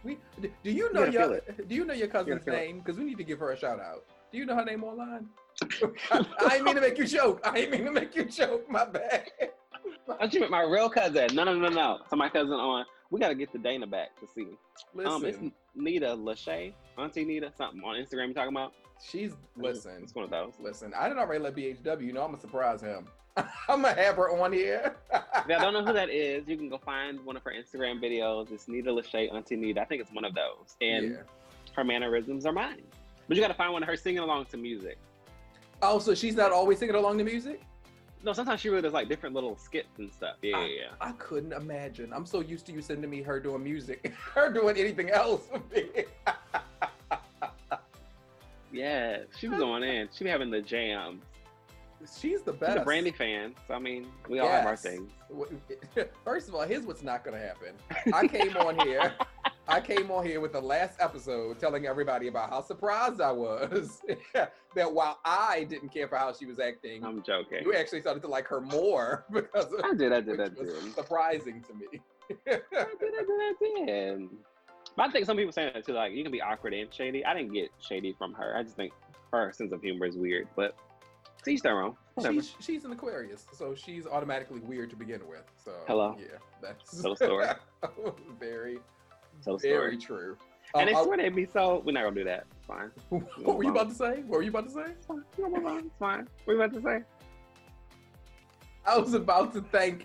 We, 0.06 0.18
do 0.42 0.50
you 0.72 0.92
know 0.94 1.06
your. 1.06 1.39
Do 1.68 1.75
you 1.75 1.86
know 1.86 1.94
your 1.94 2.08
cousin's 2.08 2.46
name? 2.46 2.80
Because 2.80 2.98
we 2.98 3.03
need 3.06 3.18
to 3.18 3.24
give 3.24 3.39
her 3.39 3.51
a 3.51 3.58
shout 3.58 3.80
out. 3.80 4.03
Do 4.32 4.38
you 4.38 4.46
know 4.46 4.56
her 4.56 4.65
name 4.65 4.84
online? 4.84 5.27
I 6.12 6.55
ain't 6.55 6.63
mean 6.63 6.75
to 6.75 6.82
make 6.82 6.98
you 6.98 7.08
choke. 7.08 7.41
I 7.43 7.60
ain't 7.60 7.72
mean 7.72 7.86
to 7.86 7.91
make 7.91 8.15
you 8.15 8.25
choke. 8.25 8.70
My 8.70 8.86
bad. 8.86 9.29
I 10.20 10.25
you 10.25 10.39
meant 10.39 10.51
my 10.51 10.63
real 10.63 10.89
cousin. 10.89 11.34
No, 11.34 11.43
no, 11.43 11.58
no, 11.58 11.70
no. 11.70 12.00
So 12.10 12.15
my 12.15 12.29
cousin 12.29 12.53
on. 12.53 12.86
We 13.10 13.20
gotta 13.20 13.36
get 13.36 13.51
the 13.51 13.60
Dana 13.60 13.86
back 13.86 14.20
to 14.20 14.27
see. 14.27 14.48
Um, 15.05 15.24
it's 15.25 15.38
Nita 15.75 16.08
Lachey, 16.08 16.74
Auntie 16.98 17.25
Nita, 17.25 17.51
something 17.55 17.82
on 17.84 17.96
Instagram. 17.96 18.29
You 18.29 18.34
talking 18.34 18.55
about? 18.55 18.74
she's 19.01 19.34
listen. 19.58 20.00
It's 20.01 20.15
one 20.15 20.24
of 20.24 20.32
those. 20.32 20.53
Listen, 20.60 20.93
I 20.96 21.08
didn't 21.08 21.20
already 21.20 21.43
let 21.43 21.55
BHW. 21.55 22.01
You 22.05 22.13
know, 22.13 22.22
I'm 22.24 22.32
gonna 22.32 22.41
surprise 22.41 22.82
him. 22.82 23.08
I'm 23.38 23.82
gonna 23.82 23.93
have 23.93 24.15
her 24.15 24.29
on 24.39 24.53
here. 24.53 24.96
If 25.12 25.48
y'all 25.48 25.60
don't 25.60 25.74
know 25.74 25.84
who 25.86 25.93
that 25.93 26.10
is, 26.10 26.48
you 26.48 26.58
can 26.58 26.70
go 26.70 26.77
find 26.77 27.24
one 27.25 27.36
of 27.36 27.43
her 27.43 27.51
Instagram 27.51 28.01
videos. 28.03 28.51
It's 28.51 28.67
Nita 28.67 28.89
Lachey, 28.91 29.34
Auntie 29.34 29.55
Nita. 29.55 29.82
I 29.82 29.86
think 29.86 30.01
it's 30.01 30.12
one 30.12 30.25
of 30.25 30.34
those. 30.34 30.75
And 30.82 31.12
Yeah. 31.12 31.17
her 31.74 31.84
mannerisms 31.84 32.46
are 32.46 32.51
mine. 32.53 32.84
But 33.27 33.38
you 33.38 33.41
gotta 33.41 33.53
find 33.53 33.74
one 33.74 33.84
of 33.84 33.89
her 33.89 33.96
singing 33.98 34.20
along 34.20 34.46
to 34.46 34.58
music. 34.58 34.98
Oh, 35.86 36.00
so 36.00 36.16
she's 36.16 36.36
not 36.36 36.52
always 36.54 36.80
singing 36.80 36.96
along 36.96 37.18
to 37.18 37.24
music? 37.25 37.62
No, 38.24 38.32
sometimes 38.32 38.62
she 38.62 38.70
really 38.70 38.82
does 38.82 38.94
like 38.94 39.10
different 39.10 39.36
little 39.36 39.58
skits 39.58 40.00
and 40.00 40.10
stuff. 40.13 40.38
Yeah, 40.42 40.60
yeah, 40.62 40.66
yeah. 40.66 40.88
I 41.02 41.12
couldn't 41.13 41.52
imagine. 41.52 42.13
I'm 42.13 42.25
so 42.25 42.40
used 42.40 42.66
to 42.68 42.72
you 42.72 42.82
sending 42.82 43.10
me 43.10 43.22
her 43.22 43.38
doing 43.38 43.62
music, 43.63 44.13
her 44.34 44.50
doing 44.52 44.78
anything 44.78 45.10
else. 45.10 45.42
Yeah, 48.72 49.20
she 49.38 49.48
was 49.48 49.60
going 49.60 49.84
in. 49.84 50.10
She 50.12 50.24
be 50.24 50.32
having 50.32 50.50
the 50.50 50.60
jams. 50.60 51.22
she's 52.20 52.42
the 52.42 52.54
She's 52.54 52.60
best. 52.60 52.78
a 52.80 52.82
Brandy 52.82 53.12
fan, 53.12 53.54
so 53.68 53.75
I 53.75 53.80
mean, 53.80 54.08
we 54.28 54.40
all 54.40 54.48
have 54.48 54.66
our 54.66 54.75
things. 54.75 55.12
First 56.25 56.50
of 56.50 56.56
all, 56.56 56.63
here's 56.63 56.84
what's 56.84 57.04
not 57.04 57.24
gonna 57.24 57.38
happen. 57.38 57.75
I 58.12 58.28
came 58.28 58.58
on 58.58 58.80
here. 58.88 59.13
I 59.67 59.79
came 59.79 60.12
on 60.12 60.25
here 60.25 60.41
with 60.41 60.51
the 60.51 60.62
last 60.62 61.00
episode 61.00 61.60
telling 61.60 61.86
everybody 61.86 62.27
about 62.27 62.50
how 62.50 62.62
surprised 62.62 63.22
I 63.22 63.32
was 63.32 64.01
that 64.34 64.93
while 64.93 65.20
I 65.24 65.65
didn't 65.70 65.89
care 65.89 66.08
for 66.08 66.17
how 66.17 66.34
she 66.34 66.46
was 66.46 66.60
acting, 66.60 67.03
I'm 67.05 67.24
joking. 67.24 67.63
you 67.63 67.74
actually 67.74 68.01
started 68.01 68.22
to 68.24 68.27
like 68.27 68.46
her 68.48 68.60
more 68.60 69.25
because 69.32 69.72
of 69.72 69.79
I 69.84 69.93
did, 69.93 70.12
I 70.12 70.22
did, 70.22 70.41
I 70.41 70.50
did. 70.50 70.93
surprising 70.93 71.63
to 71.67 71.74
me. 71.74 72.01
I 72.48 72.51
did, 72.51 72.62
I 72.72 72.84
did, 73.00 73.86
I 73.86 73.86
did. 73.86 74.29
But 74.96 75.03
I 75.03 75.12
think 75.12 75.25
some 75.25 75.38
people 75.38 75.53
saying 75.53 75.72
that 75.74 75.86
too, 75.86 75.93
like 75.93 76.13
you 76.13 76.24
can 76.24 76.32
be 76.32 76.41
awkward 76.41 76.74
and 76.74 76.93
shady. 76.93 77.25
I 77.25 77.34
didn't 77.34 77.53
get 77.53 77.70
shady 77.79 78.13
from 78.17 78.34
her. 78.34 78.55
I 78.58 78.63
just 78.63 78.75
think 78.75 78.91
her 79.32 79.51
sense 79.53 79.72
of 79.72 79.82
humor 79.82 80.05
is 80.05 80.17
weird. 80.17 80.48
But 80.55 80.75
each 81.48 81.62
their 81.62 81.82
own. 81.82 81.96
She's, 82.22 82.55
she's 82.60 82.86
an 82.86 82.91
Aquarius, 82.91 83.46
so 83.53 83.74
she's 83.74 84.05
automatically 84.05 84.60
weird 84.60 84.89
to 84.91 84.96
begin 84.96 85.22
with. 85.27 85.43
So 85.63 85.74
Hello. 85.88 86.15
yeah, 86.20 86.38
that's 86.62 87.01
So 87.01 87.15
story. 87.15 87.48
very, 88.39 88.77
So 89.43 89.57
very 89.57 90.00
story. 90.00 90.35
true. 90.35 90.38
And 90.75 90.89
Um, 90.89 91.03
swear 91.03 91.17
they'd 91.17 91.35
be 91.35 91.45
so. 91.45 91.83
We're 91.85 91.91
not 91.91 92.03
gonna 92.03 92.15
do 92.15 92.23
that. 92.23 92.45
It's 92.57 92.65
fine. 92.65 92.91
What 93.43 93.57
were 93.57 93.63
you 93.63 93.71
about 93.71 93.89
to 93.89 93.95
say? 93.95 94.21
What 94.21 94.38
were 94.38 94.41
you 94.41 94.50
about 94.50 94.65
to 94.67 94.71
say? 94.73 94.85
It's 94.88 95.05
fine. 95.05 95.23
We'll 95.38 95.50
move 95.50 95.65
on. 95.65 95.79
It's 95.79 95.97
fine. 96.00 96.27
What 96.45 96.53
are 96.53 96.55
you 96.57 96.63
about 96.63 96.73
to 96.75 96.81
say? 96.81 97.03
I 98.85 98.97
was 98.97 99.13
about 99.13 99.53
to 99.53 99.62
thank 99.62 100.03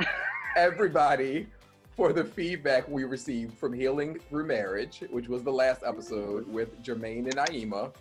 everybody 0.57 1.49
for 1.97 2.13
the 2.13 2.25
feedback 2.25 2.89
we 2.89 3.05
received 3.05 3.59
from 3.59 3.73
Healing 3.73 4.19
Through 4.29 4.47
Marriage, 4.47 5.03
which 5.11 5.29
was 5.29 5.43
the 5.43 5.53
last 5.53 5.83
episode 5.85 6.47
with 6.47 6.81
Jermaine 6.83 7.25
and 7.27 7.37
Aima. 7.37 7.93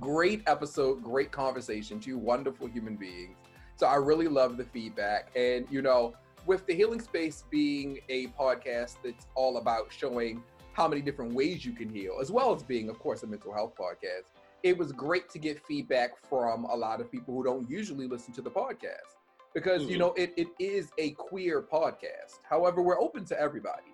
Great 0.00 0.42
episode, 0.48 1.02
great 1.02 1.30
conversation, 1.30 2.00
two 2.00 2.18
wonderful 2.18 2.66
human 2.66 2.96
beings. 2.96 3.36
So 3.76 3.86
I 3.86 3.96
really 3.96 4.28
love 4.28 4.56
the 4.56 4.64
feedback. 4.64 5.30
And, 5.36 5.66
you 5.70 5.82
know, 5.82 6.14
with 6.46 6.66
the 6.66 6.74
Healing 6.74 7.00
Space 7.00 7.44
being 7.50 8.00
a 8.08 8.28
podcast 8.28 8.96
that's 9.04 9.26
all 9.34 9.56
about 9.58 9.92
showing 9.92 10.42
how 10.72 10.86
many 10.88 11.00
different 11.02 11.34
ways 11.34 11.64
you 11.64 11.72
can 11.72 11.88
heal, 11.88 12.18
as 12.20 12.30
well 12.30 12.54
as 12.54 12.62
being, 12.62 12.88
of 12.88 12.98
course, 12.98 13.22
a 13.22 13.26
mental 13.26 13.52
health 13.52 13.74
podcast, 13.78 14.30
it 14.62 14.76
was 14.76 14.92
great 14.92 15.28
to 15.30 15.38
get 15.38 15.64
feedback 15.66 16.16
from 16.28 16.64
a 16.66 16.74
lot 16.74 17.00
of 17.00 17.10
people 17.10 17.34
who 17.34 17.42
don't 17.44 17.68
usually 17.68 18.06
listen 18.06 18.32
to 18.34 18.42
the 18.42 18.50
podcast. 18.50 19.16
Because 19.52 19.88
you 19.88 19.96
Mhm. 19.96 19.98
know 19.98 20.12
it, 20.14 20.32
it 20.36 20.48
is 20.60 20.92
a 20.98 21.10
queer 21.12 21.60
podcast. 21.60 22.38
However 22.48 22.82
we're 22.82 23.00
open 23.00 23.24
to 23.26 23.40
everybody. 23.40 23.92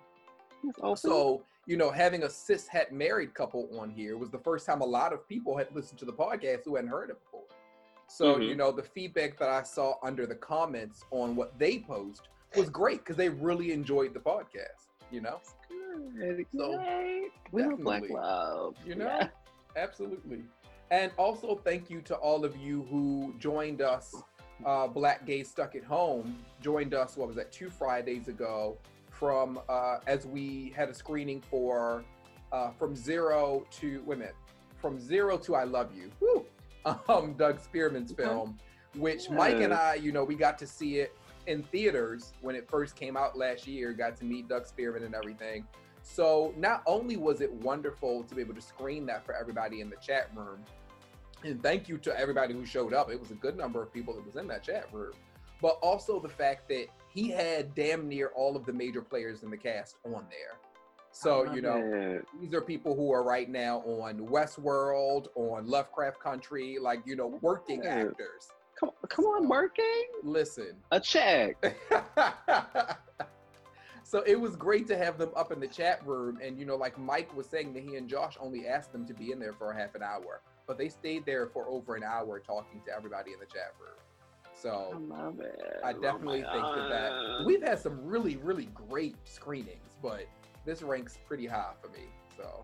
It's 0.63 1.01
so 1.01 1.43
you 1.65 1.77
know 1.77 1.89
having 1.89 2.23
a 2.23 2.29
cis 2.29 2.67
het 2.67 2.91
married 2.91 3.33
couple 3.33 3.67
on 3.79 3.89
here 3.89 4.17
was 4.17 4.29
the 4.29 4.37
first 4.39 4.65
time 4.67 4.81
a 4.81 4.85
lot 4.85 5.13
of 5.13 5.27
people 5.27 5.57
had 5.57 5.73
listened 5.73 5.97
to 5.99 6.05
the 6.05 6.13
podcast 6.13 6.63
who 6.65 6.75
hadn't 6.75 6.91
heard 6.91 7.09
it 7.09 7.19
before. 7.23 7.45
So 8.07 8.35
Mhm. 8.35 8.49
you 8.49 8.55
know 8.55 8.71
the 8.71 8.83
feedback 8.83 9.37
that 9.39 9.49
i 9.49 9.63
saw 9.63 9.95
under 10.03 10.25
the 10.27 10.35
comments 10.35 11.03
on 11.11 11.35
what 11.35 11.57
they 11.57 11.79
post 11.79 12.29
was 12.57 12.69
great 12.69 12.99
because 12.99 13.15
they 13.15 13.29
really 13.29 13.71
enjoyed 13.71 14.13
the 14.13 14.19
podcast 14.19 14.87
you 15.11 15.21
know 15.21 15.39
Good, 16.19 16.45
So, 16.57 16.77
great. 16.77 17.29
We 17.51 17.63
love 17.63 17.79
black 17.79 18.09
love. 18.09 18.75
you 18.85 18.95
know 18.95 19.05
Yeah. 19.05 19.27
absolutely 19.75 20.43
and 20.91 21.11
also 21.17 21.55
thank 21.63 21.89
you 21.89 22.01
to 22.01 22.15
all 22.15 22.45
of 22.45 22.55
you 22.57 22.85
who 22.89 23.33
joined 23.39 23.81
us 23.81 24.15
uh, 24.65 24.87
black 24.87 25.25
Gay 25.25 25.43
stuck 25.43 25.75
at 25.75 25.83
home 25.83 26.37
joined 26.61 26.93
us 26.93 27.15
what 27.17 27.27
was 27.27 27.35
that 27.37 27.51
two 27.51 27.69
fridays 27.69 28.27
ago 28.27 28.77
from 29.11 29.59
uh, 29.69 29.97
as 30.07 30.25
we 30.25 30.73
had 30.75 30.89
a 30.89 30.93
screening 30.93 31.41
for 31.41 32.03
uh, 32.51 32.71
from 32.71 32.95
zero 32.95 33.65
to 33.71 34.01
women 34.05 34.29
from 34.77 34.99
zero 34.99 35.37
to 35.37 35.55
i 35.55 35.63
love 35.63 35.91
you 35.95 36.09
Woo! 36.19 36.45
um, 37.09 37.33
doug 37.33 37.59
spearman's 37.59 38.11
film 38.13 38.57
which 38.95 39.29
mike 39.29 39.59
and 39.59 39.73
i 39.73 39.93
you 39.95 40.11
know 40.11 40.23
we 40.23 40.33
got 40.35 40.57
to 40.57 40.65
see 40.65 40.97
it 40.99 41.13
in 41.47 41.63
theaters 41.63 42.33
when 42.41 42.55
it 42.55 42.69
first 42.69 42.95
came 42.95 43.17
out 43.17 43.37
last 43.37 43.67
year 43.67 43.93
got 43.93 44.15
to 44.15 44.25
meet 44.25 44.47
doug 44.47 44.65
spearman 44.65 45.03
and 45.03 45.15
everything 45.15 45.65
so 46.07 46.53
not 46.57 46.83
only 46.85 47.17
was 47.17 47.41
it 47.41 47.51
wonderful 47.51 48.23
to 48.23 48.35
be 48.35 48.41
able 48.41 48.55
to 48.55 48.61
screen 48.61 49.05
that 49.07 49.25
for 49.25 49.35
everybody 49.35 49.81
in 49.81 49.89
the 49.89 49.97
chat 49.97 50.29
room, 50.33 50.63
and 51.43 51.61
thank 51.61 51.89
you 51.89 51.97
to 51.99 52.17
everybody 52.17 52.53
who 52.53 52.65
showed 52.65 52.93
up. 52.93 53.11
It 53.11 53.19
was 53.19 53.31
a 53.31 53.35
good 53.35 53.57
number 53.57 53.83
of 53.83 53.93
people 53.93 54.13
that 54.15 54.25
was 54.25 54.37
in 54.37 54.47
that 54.47 54.63
chat 54.63 54.87
room, 54.93 55.13
but 55.61 55.77
also 55.81 56.19
the 56.19 56.29
fact 56.29 56.69
that 56.69 56.87
he 57.09 57.29
had 57.29 57.75
damn 57.75 58.07
near 58.07 58.29
all 58.29 58.55
of 58.55 58.65
the 58.65 58.73
major 58.73 59.01
players 59.01 59.43
in 59.43 59.51
the 59.51 59.57
cast 59.57 59.97
on 60.05 60.25
there. 60.29 60.57
So 61.11 61.51
you 61.53 61.61
know, 61.61 61.77
it. 61.77 62.25
these 62.39 62.53
are 62.53 62.61
people 62.61 62.95
who 62.95 63.11
are 63.11 63.23
right 63.23 63.49
now 63.49 63.79
on 63.79 64.19
Westworld, 64.19 65.27
on 65.35 65.67
Lovecraft 65.67 66.19
Country, 66.19 66.77
like 66.79 67.01
you 67.05 67.15
know, 67.15 67.37
working 67.41 67.85
actors. 67.85 68.49
Come, 68.79 68.91
come 69.09 69.25
on, 69.25 69.47
working 69.47 70.05
Listen, 70.23 70.75
a 70.91 70.99
check. 70.99 71.55
so 74.03 74.23
it 74.25 74.39
was 74.39 74.55
great 74.55 74.87
to 74.87 74.97
have 74.97 75.17
them 75.17 75.31
up 75.35 75.51
in 75.51 75.59
the 75.59 75.67
chat 75.67 76.05
room 76.05 76.39
and 76.41 76.57
you 76.57 76.65
know 76.65 76.75
like 76.77 76.97
mike 76.97 77.35
was 77.35 77.45
saying 77.45 77.73
that 77.73 77.83
he 77.83 77.95
and 77.97 78.07
josh 78.07 78.37
only 78.39 78.65
asked 78.67 78.93
them 78.93 79.05
to 79.05 79.13
be 79.13 79.31
in 79.31 79.39
there 79.39 79.51
for 79.53 79.71
a 79.71 79.77
half 79.77 79.95
an 79.95 80.03
hour 80.03 80.41
but 80.65 80.77
they 80.77 80.87
stayed 80.89 81.25
there 81.25 81.47
for 81.47 81.67
over 81.67 81.95
an 81.95 82.03
hour 82.03 82.39
talking 82.39 82.81
to 82.85 82.93
everybody 82.95 83.31
in 83.33 83.39
the 83.39 83.45
chat 83.45 83.73
room. 83.79 83.97
I 84.45 84.61
so 84.61 85.01
love 85.09 85.39
it. 85.39 85.61
i 85.83 85.91
Oh 85.91 85.99
definitely 85.99 86.41
my 86.43 86.53
think 86.53 86.89
that, 86.89 86.89
that 86.89 87.45
we've 87.45 87.61
had 87.61 87.79
some 87.79 87.99
really 88.05 88.37
really 88.37 88.69
great 88.73 89.15
screenings 89.25 89.97
but 90.01 90.25
this 90.65 90.81
ranks 90.81 91.17
pretty 91.27 91.45
high 91.45 91.73
for 91.81 91.89
me 91.89 92.05
so 92.35 92.63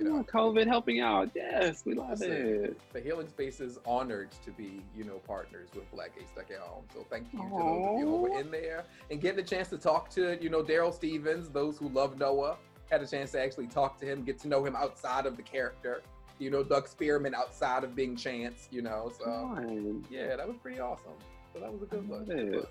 you 0.00 0.08
know, 0.08 0.24
COVID 0.24 0.66
helping 0.66 1.00
out. 1.00 1.30
Yes, 1.34 1.82
we 1.84 1.94
love 1.94 2.20
Listen. 2.20 2.32
it. 2.32 2.80
the 2.92 3.00
Healing 3.00 3.28
Space 3.28 3.60
is 3.60 3.78
honored 3.86 4.30
to 4.44 4.50
be, 4.50 4.82
you 4.96 5.04
know, 5.04 5.18
partners 5.26 5.68
with 5.74 5.90
Black 5.92 6.16
Gay 6.16 6.24
Stuck 6.32 6.50
at 6.50 6.58
Home. 6.58 6.84
So 6.94 7.04
thank 7.10 7.32
you 7.32 7.38
to 7.38 7.48
those 7.50 7.94
of 7.94 7.98
you 7.98 8.06
who 8.06 8.16
were 8.22 8.40
in 8.40 8.50
there 8.50 8.84
and 9.10 9.20
getting 9.20 9.40
a 9.40 9.46
chance 9.46 9.68
to 9.68 9.78
talk 9.78 10.08
to, 10.10 10.42
you 10.42 10.48
know, 10.48 10.62
Darryl 10.62 10.92
Stephens, 10.92 11.50
those 11.50 11.76
who 11.76 11.88
love 11.90 12.18
Noah, 12.18 12.56
had 12.90 13.02
a 13.02 13.06
chance 13.06 13.32
to 13.32 13.40
actually 13.42 13.66
talk 13.66 13.98
to 14.00 14.06
him, 14.06 14.24
get 14.24 14.38
to 14.40 14.48
know 14.48 14.64
him 14.64 14.74
outside 14.74 15.26
of 15.26 15.36
the 15.36 15.42
character. 15.42 16.02
You 16.38 16.50
know, 16.50 16.62
Doug 16.62 16.88
Spearman 16.88 17.34
outside 17.34 17.84
of 17.84 17.94
being 17.94 18.16
Chance, 18.16 18.68
you 18.70 18.80
know. 18.80 19.12
So 19.18 20.02
yeah, 20.10 20.36
that 20.36 20.48
was 20.48 20.56
pretty 20.62 20.80
awesome. 20.80 21.12
So 21.52 21.60
that 21.60 21.70
was 21.70 21.82
a 21.82 21.86
good 21.86 22.08
look. 22.08 22.70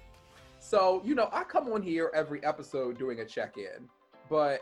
So, 0.59 1.01
you 1.05 1.13
know, 1.13 1.29
I 1.31 1.43
come 1.43 1.71
on 1.71 1.81
here 1.83 2.11
every 2.13 2.43
episode 2.43 2.97
doing 2.97 3.19
a 3.19 3.25
check-in, 3.25 3.87
but 4.29 4.61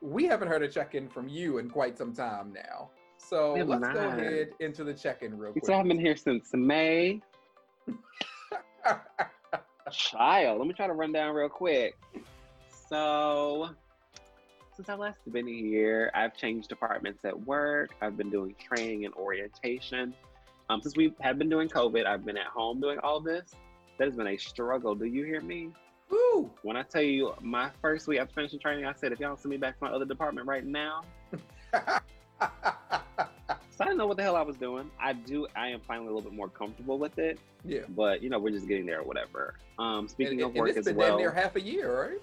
we 0.00 0.24
haven't 0.24 0.48
heard 0.48 0.62
a 0.62 0.68
check-in 0.68 1.08
from 1.08 1.28
you 1.28 1.58
in 1.58 1.70
quite 1.70 1.96
some 1.96 2.12
time 2.12 2.52
now. 2.52 2.90
So 3.16 3.54
let's 3.54 3.88
go 3.94 4.08
ahead 4.08 4.50
into 4.60 4.84
the 4.84 4.92
check-in 4.92 5.38
real 5.38 5.52
quick. 5.52 5.64
still 5.64 5.76
haven't 5.76 5.88
been 5.88 6.00
here 6.00 6.16
since 6.16 6.50
May. 6.52 7.20
Child, 9.90 10.58
let 10.58 10.66
me 10.66 10.74
try 10.74 10.86
to 10.86 10.92
run 10.92 11.12
down 11.12 11.34
real 11.34 11.48
quick. 11.48 11.96
So, 12.88 13.70
since 14.76 14.88
I've 14.88 14.98
last 14.98 15.20
been 15.30 15.46
here, 15.46 16.10
I've 16.14 16.36
changed 16.36 16.68
departments 16.68 17.24
at 17.24 17.46
work. 17.46 17.90
I've 18.00 18.16
been 18.16 18.30
doing 18.30 18.54
training 18.62 19.04
and 19.04 19.14
orientation. 19.14 20.14
Um, 20.68 20.80
since 20.82 20.96
we 20.96 21.14
have 21.20 21.38
been 21.38 21.48
doing 21.48 21.68
COVID, 21.68 22.06
I've 22.06 22.24
been 22.24 22.36
at 22.36 22.46
home 22.46 22.80
doing 22.80 22.98
all 23.02 23.20
this. 23.20 23.52
That 23.98 24.06
has 24.06 24.16
been 24.16 24.26
a 24.26 24.36
struggle. 24.36 24.94
Do 24.94 25.04
you 25.04 25.24
hear 25.24 25.40
me? 25.40 25.70
Woo! 26.10 26.50
When 26.62 26.76
I 26.76 26.82
tell 26.82 27.02
you 27.02 27.32
my 27.40 27.70
first 27.80 28.06
week 28.06 28.20
after 28.20 28.34
finishing 28.34 28.58
training, 28.60 28.84
I 28.86 28.92
said, 28.92 29.12
if 29.12 29.20
y'all 29.20 29.36
send 29.36 29.50
me 29.50 29.56
back 29.56 29.78
to 29.78 29.84
my 29.84 29.90
other 29.90 30.04
department 30.04 30.46
right 30.46 30.64
now, 30.64 31.02
so 31.72 31.78
I 32.40 33.84
didn't 33.84 33.98
know 33.98 34.06
what 34.06 34.16
the 34.16 34.22
hell 34.22 34.36
I 34.36 34.42
was 34.42 34.56
doing. 34.56 34.90
I 35.00 35.12
do. 35.12 35.46
I 35.56 35.68
am 35.68 35.80
finally 35.80 36.08
a 36.08 36.12
little 36.12 36.28
bit 36.30 36.36
more 36.36 36.48
comfortable 36.48 36.98
with 36.98 37.18
it, 37.18 37.38
yeah. 37.64 37.80
but 37.90 38.22
you 38.22 38.30
know, 38.30 38.38
we're 38.38 38.50
just 38.50 38.68
getting 38.68 38.86
there 38.86 39.00
or 39.00 39.04
whatever. 39.04 39.54
Um, 39.78 40.08
speaking 40.08 40.34
And, 40.34 40.42
of 40.42 40.48
and 40.50 40.58
work 40.60 40.68
it's 40.70 40.78
as 40.78 40.84
been 40.86 40.96
well, 40.96 41.08
damn 41.10 41.18
near 41.18 41.32
half 41.32 41.56
a 41.56 41.60
year, 41.60 42.00
right? 42.08 42.18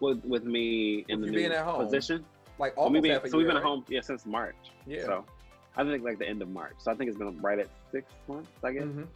with 0.00 0.22
with 0.26 0.44
me 0.44 1.06
in 1.08 1.20
With 1.20 1.30
the 1.30 1.36
being 1.36 1.52
at 1.52 1.64
home. 1.64 1.82
position. 1.84 2.22
Like 2.58 2.76
Well, 2.76 2.84
almost 2.86 3.02
we 3.02 3.08
been- 3.08 3.14
half 3.16 3.24
a 3.24 3.30
so 3.30 3.38
we've 3.38 3.46
year, 3.46 3.52
been 3.54 3.62
at 3.62 3.62
home 3.66 3.84
yeah 3.88 4.00
since 4.02 4.26
March. 4.26 4.54
Yeah. 4.86 5.04
So 5.04 5.24
I 5.76 5.84
think 5.84 6.04
like 6.04 6.18
the 6.18 6.28
end 6.28 6.42
of 6.42 6.48
March. 6.50 6.74
So 6.78 6.90
I 6.90 6.94
think 6.94 7.08
it's 7.08 7.18
been 7.18 7.40
right 7.40 7.58
at 7.58 7.68
six 7.92 8.06
months. 8.28 8.50
I 8.62 8.72
guess. 8.72 8.84
Mhm. 8.84 9.06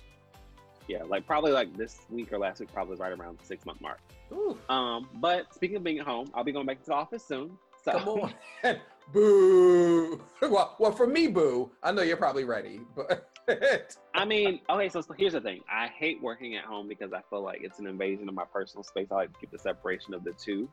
Yeah, 0.90 1.04
like 1.04 1.24
probably 1.24 1.52
like 1.52 1.76
this 1.76 2.00
week 2.10 2.32
or 2.32 2.38
last 2.40 2.58
week, 2.58 2.72
probably 2.74 2.96
right 2.96 3.12
around 3.12 3.38
the 3.38 3.44
six 3.44 3.64
month 3.64 3.80
mark. 3.80 4.00
Ooh, 4.32 4.58
Um, 4.68 5.08
but 5.14 5.54
speaking 5.54 5.76
of 5.76 5.84
being 5.84 6.00
at 6.00 6.04
home, 6.06 6.28
I'll 6.34 6.42
be 6.42 6.50
going 6.50 6.66
back 6.66 6.80
to 6.80 6.86
the 6.86 6.94
office 6.94 7.24
soon. 7.24 7.56
So 7.84 7.92
come 7.92 8.08
on. 8.08 8.34
boo. 9.12 10.20
Well, 10.42 10.74
well, 10.80 10.90
for 10.90 11.06
me, 11.06 11.28
boo. 11.28 11.70
I 11.84 11.92
know 11.92 12.02
you're 12.02 12.16
probably 12.16 12.42
ready, 12.42 12.80
but 12.96 13.30
I 14.14 14.24
mean, 14.24 14.62
okay, 14.68 14.88
so, 14.88 15.00
so 15.00 15.14
here's 15.16 15.34
the 15.34 15.40
thing. 15.40 15.60
I 15.70 15.86
hate 15.86 16.20
working 16.20 16.56
at 16.56 16.64
home 16.64 16.88
because 16.88 17.12
I 17.12 17.20
feel 17.30 17.42
like 17.42 17.60
it's 17.62 17.78
an 17.78 17.86
invasion 17.86 18.28
of 18.28 18.34
my 18.34 18.44
personal 18.52 18.82
space. 18.82 19.06
I 19.12 19.14
like 19.14 19.32
to 19.32 19.38
keep 19.38 19.52
the 19.52 19.60
separation 19.60 20.12
of 20.12 20.24
the 20.24 20.32
two. 20.32 20.68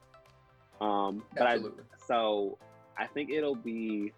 Um, 0.81 1.21
but 1.37 1.45
I, 1.45 1.53
absolutely. 1.53 1.83
so 2.07 2.57
I 2.97 3.05
think 3.05 3.29
it'll 3.29 3.53
be 3.53 4.13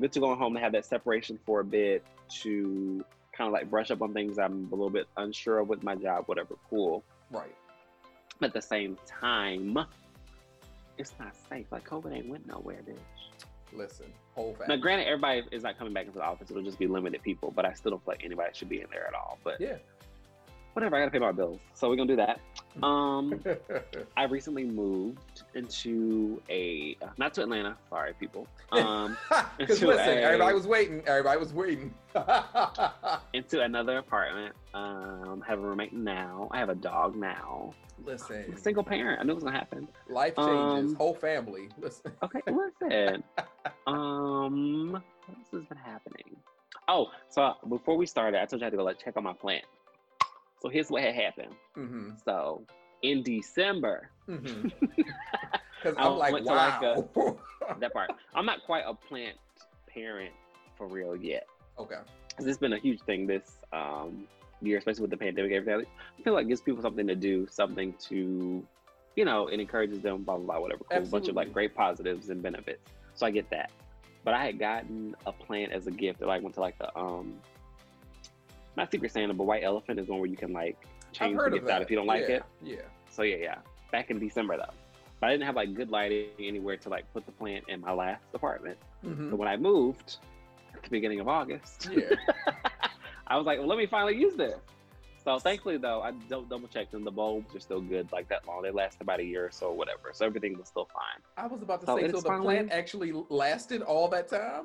good 0.00 0.12
to 0.12 0.20
go 0.20 0.34
home 0.34 0.56
and 0.56 0.64
have 0.64 0.72
that 0.72 0.86
separation 0.86 1.38
for 1.44 1.60
a 1.60 1.64
bit 1.64 2.06
to 2.40 3.04
kind 3.36 3.48
of 3.48 3.52
like 3.52 3.70
brush 3.70 3.90
up 3.90 4.02
on 4.02 4.12
things 4.12 4.38
I'm 4.38 4.68
a 4.70 4.74
little 4.74 4.90
bit 4.90 5.06
unsure 5.16 5.58
of 5.60 5.68
with 5.68 5.82
my 5.82 5.94
job, 5.94 6.24
whatever, 6.26 6.56
cool. 6.68 7.02
Right. 7.30 7.54
But 8.38 8.48
at 8.48 8.54
the 8.54 8.62
same 8.62 8.98
time, 9.06 9.78
it's 10.98 11.14
not 11.18 11.34
safe. 11.48 11.66
Like 11.70 11.88
COVID 11.88 12.14
ain't 12.14 12.28
went 12.28 12.46
nowhere, 12.46 12.80
bitch. 12.86 12.98
Listen, 13.74 14.06
whole 14.34 14.54
fact. 14.54 14.68
Now, 14.68 14.76
granted, 14.76 15.06
everybody 15.06 15.42
is 15.50 15.62
not 15.62 15.78
coming 15.78 15.94
back 15.94 16.06
into 16.06 16.18
the 16.18 16.24
office. 16.24 16.50
It'll 16.50 16.62
just 16.62 16.78
be 16.78 16.86
limited 16.86 17.22
people, 17.22 17.52
but 17.56 17.64
I 17.64 17.72
still 17.72 17.90
don't 17.92 18.04
feel 18.04 18.12
like 18.14 18.24
anybody 18.24 18.50
should 18.52 18.68
be 18.68 18.80
in 18.80 18.86
there 18.92 19.06
at 19.06 19.14
all. 19.14 19.38
But 19.42 19.60
Yeah. 19.60 19.78
whatever, 20.74 20.96
I 20.96 21.00
gotta 21.00 21.10
pay 21.10 21.18
my 21.18 21.32
bills, 21.32 21.60
so 21.74 21.88
we're 21.88 21.96
gonna 21.96 22.08
do 22.08 22.16
that. 22.16 22.40
Um, 22.82 23.42
I 24.16 24.24
recently 24.24 24.64
moved 24.64 25.42
into 25.54 26.40
a 26.48 26.96
not 27.18 27.34
to 27.34 27.42
Atlanta. 27.42 27.76
Sorry, 27.90 28.12
people. 28.18 28.46
Um, 28.72 29.16
Because 29.58 29.82
listen, 29.82 30.18
a- 30.18 30.22
everybody 30.22 30.54
was 30.54 30.66
waiting. 30.66 31.02
Everybody 31.06 31.38
was 31.38 31.52
waiting. 31.52 31.92
into 33.34 33.60
another 33.62 33.98
apartment. 33.98 34.54
Um, 34.74 35.42
have 35.46 35.58
a 35.58 35.62
roommate 35.62 35.92
now. 35.92 36.48
I 36.50 36.58
have 36.58 36.68
a 36.68 36.74
dog 36.74 37.16
now. 37.16 37.74
listen, 38.04 38.56
single 38.56 38.82
parent. 38.84 39.20
I 39.20 39.24
knew 39.24 39.32
it 39.32 39.36
was 39.36 39.44
gonna 39.44 39.56
happen. 39.56 39.88
life 40.08 40.34
changes. 40.36 40.92
Um, 40.92 40.94
whole 40.96 41.14
family. 41.14 41.68
Listen. 41.78 42.12
Okay, 42.22 42.40
listen. 42.46 43.22
um, 43.86 44.92
what 44.92 45.02
else 45.38 45.48
has 45.52 45.64
been 45.64 45.78
happening? 45.78 46.36
Oh, 46.88 47.06
so 47.28 47.54
before 47.68 47.96
we 47.96 48.06
started, 48.06 48.40
I 48.40 48.44
told 48.46 48.60
you 48.60 48.64
I 48.64 48.66
had 48.66 48.70
to 48.72 48.76
go 48.76 48.84
like 48.84 48.98
check 49.02 49.16
on 49.16 49.24
my 49.24 49.32
plant. 49.34 49.64
So 50.62 50.68
here's 50.68 50.88
what 50.90 51.02
had 51.02 51.14
happened. 51.14 51.54
hmm 51.74 52.10
So 52.24 52.64
in 53.02 53.22
December, 53.22 54.10
Because 54.28 55.96
I 55.98 56.02
I'm 56.06 56.16
like, 56.16 56.44
to, 56.44 56.54
like, 56.54 56.80
wow. 56.80 57.38
that 57.80 57.92
part, 57.92 58.10
I'm 58.34 58.46
not 58.46 58.62
quite 58.64 58.84
a 58.86 58.94
plant 58.94 59.36
parent 59.92 60.32
for 60.78 60.86
real 60.86 61.16
yet. 61.16 61.46
okay. 61.78 61.96
'Cause 62.36 62.46
it's 62.46 62.56
been 62.58 62.72
a 62.72 62.78
huge 62.78 63.00
thing 63.02 63.26
this 63.26 63.56
um, 63.74 64.26
year, 64.62 64.78
especially 64.78 65.02
with 65.02 65.10
the 65.10 65.16
pandemic. 65.18 65.50
and 65.52 65.68
Everything. 65.68 65.92
I 66.18 66.22
feel 66.22 66.32
like 66.32 66.46
it 66.46 66.48
gives 66.48 66.60
people 66.62 66.80
something 66.80 67.06
to 67.08 67.14
do, 67.16 67.46
something 67.50 67.92
to, 68.08 68.66
you 69.16 69.24
know, 69.26 69.48
it 69.48 69.60
encourages 69.60 70.00
them, 70.00 70.22
blah 70.22 70.36
blah 70.38 70.46
blah, 70.46 70.60
whatever. 70.60 70.84
Cool, 70.90 71.02
bunch 71.08 71.28
of 71.28 71.34
like 71.36 71.52
great 71.52 71.74
positives 71.74 72.30
and 72.30 72.40
benefits. 72.42 72.80
So 73.14 73.26
I 73.26 73.30
get 73.32 73.50
that. 73.50 73.70
But 74.24 74.32
I 74.34 74.44
had 74.46 74.58
gotten 74.58 75.14
a 75.26 75.32
plant 75.32 75.72
as 75.72 75.86
a 75.88 75.90
gift 75.90 76.20
that 76.20 76.26
like 76.26 76.42
went 76.42 76.54
to 76.54 76.60
like 76.60 76.78
the 76.78 76.96
um, 76.96 77.34
not 78.76 78.90
Secret 78.90 79.12
Santa, 79.12 79.34
but 79.34 79.44
White 79.44 79.64
Elephant 79.64 79.98
is 79.98 80.08
one 80.08 80.18
where 80.18 80.28
you 80.28 80.36
can 80.36 80.52
like 80.52 80.76
change 81.12 81.38
the 81.38 81.50
gift 81.50 81.68
out 81.68 81.82
if 81.82 81.90
you 81.90 81.96
don't 81.96 82.06
like 82.06 82.22
yeah, 82.28 82.36
it. 82.36 82.42
Yeah. 82.62 82.76
So 83.10 83.22
yeah, 83.22 83.36
yeah. 83.36 83.56
Back 83.90 84.10
in 84.10 84.18
December 84.18 84.56
though. 84.56 84.72
But 85.20 85.28
I 85.28 85.32
didn't 85.32 85.46
have 85.46 85.56
like 85.56 85.74
good 85.74 85.90
lighting 85.90 86.28
anywhere 86.40 86.76
to 86.78 86.88
like 86.88 87.10
put 87.12 87.26
the 87.26 87.32
plant 87.32 87.64
in 87.68 87.80
my 87.80 87.92
last 87.92 88.24
apartment. 88.34 88.78
hmm 89.02 89.30
So 89.30 89.36
when 89.36 89.48
I 89.48 89.56
moved 89.56 90.16
at 90.74 90.82
the 90.82 90.88
beginning 90.90 91.20
of 91.20 91.28
August, 91.28 91.88
Yeah. 91.92 92.16
I 93.26 93.36
was 93.36 93.46
like, 93.46 93.58
well, 93.58 93.68
let 93.68 93.78
me 93.78 93.86
finally 93.86 94.16
use 94.16 94.34
this. 94.34 94.54
So 95.24 95.38
thankfully, 95.38 95.76
though, 95.76 96.02
I 96.02 96.10
don't 96.28 96.48
double 96.50 96.66
checked 96.66 96.94
and 96.94 97.06
the 97.06 97.10
bulbs 97.12 97.54
are 97.54 97.60
still 97.60 97.80
good 97.80 98.10
like 98.10 98.28
that 98.28 98.46
long. 98.48 98.62
They 98.62 98.72
last 98.72 98.98
about 99.00 99.20
a 99.20 99.24
year 99.24 99.46
or 99.46 99.50
so, 99.52 99.68
or 99.68 99.76
whatever. 99.76 100.10
So 100.12 100.26
everything 100.26 100.58
was 100.58 100.66
still 100.66 100.88
fine. 100.92 101.22
I 101.36 101.46
was 101.46 101.62
about 101.62 101.80
to 101.82 101.86
So 101.86 101.96
say, 101.96 102.08
so 102.10 102.16
the 102.20 102.22
finally- 102.22 102.56
plant 102.56 102.72
actually 102.72 103.12
lasted 103.28 103.82
all 103.82 104.08
that 104.08 104.28
time? 104.28 104.64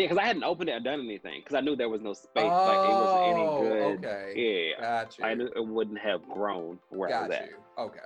Yeah, 0.00 0.06
because 0.06 0.18
I 0.18 0.26
hadn't 0.26 0.44
opened 0.44 0.70
it 0.70 0.72
or 0.72 0.80
done 0.80 1.00
anything 1.00 1.40
because 1.44 1.54
I 1.56 1.60
knew 1.60 1.76
there 1.76 1.88
was 1.88 2.00
no 2.00 2.12
space. 2.14 2.44
like 2.44 2.44
it 2.44 2.92
wasn't 2.92 3.22
any 3.28 3.42
Oh, 3.46 3.60
good. 3.60 4.04
Okay. 4.06 4.72
Yeah, 4.76 4.80
Got 4.80 5.18
you. 5.18 5.24
I 5.24 5.34
knew 5.34 5.46
it 5.54 5.66
wouldn't 5.66 5.98
have 5.98 6.26
grown 6.28 6.78
where 6.88 7.14
I 7.14 7.26
was 7.26 7.30
at. 7.36 7.48
you. 7.48 7.56
Okay. 7.78 7.98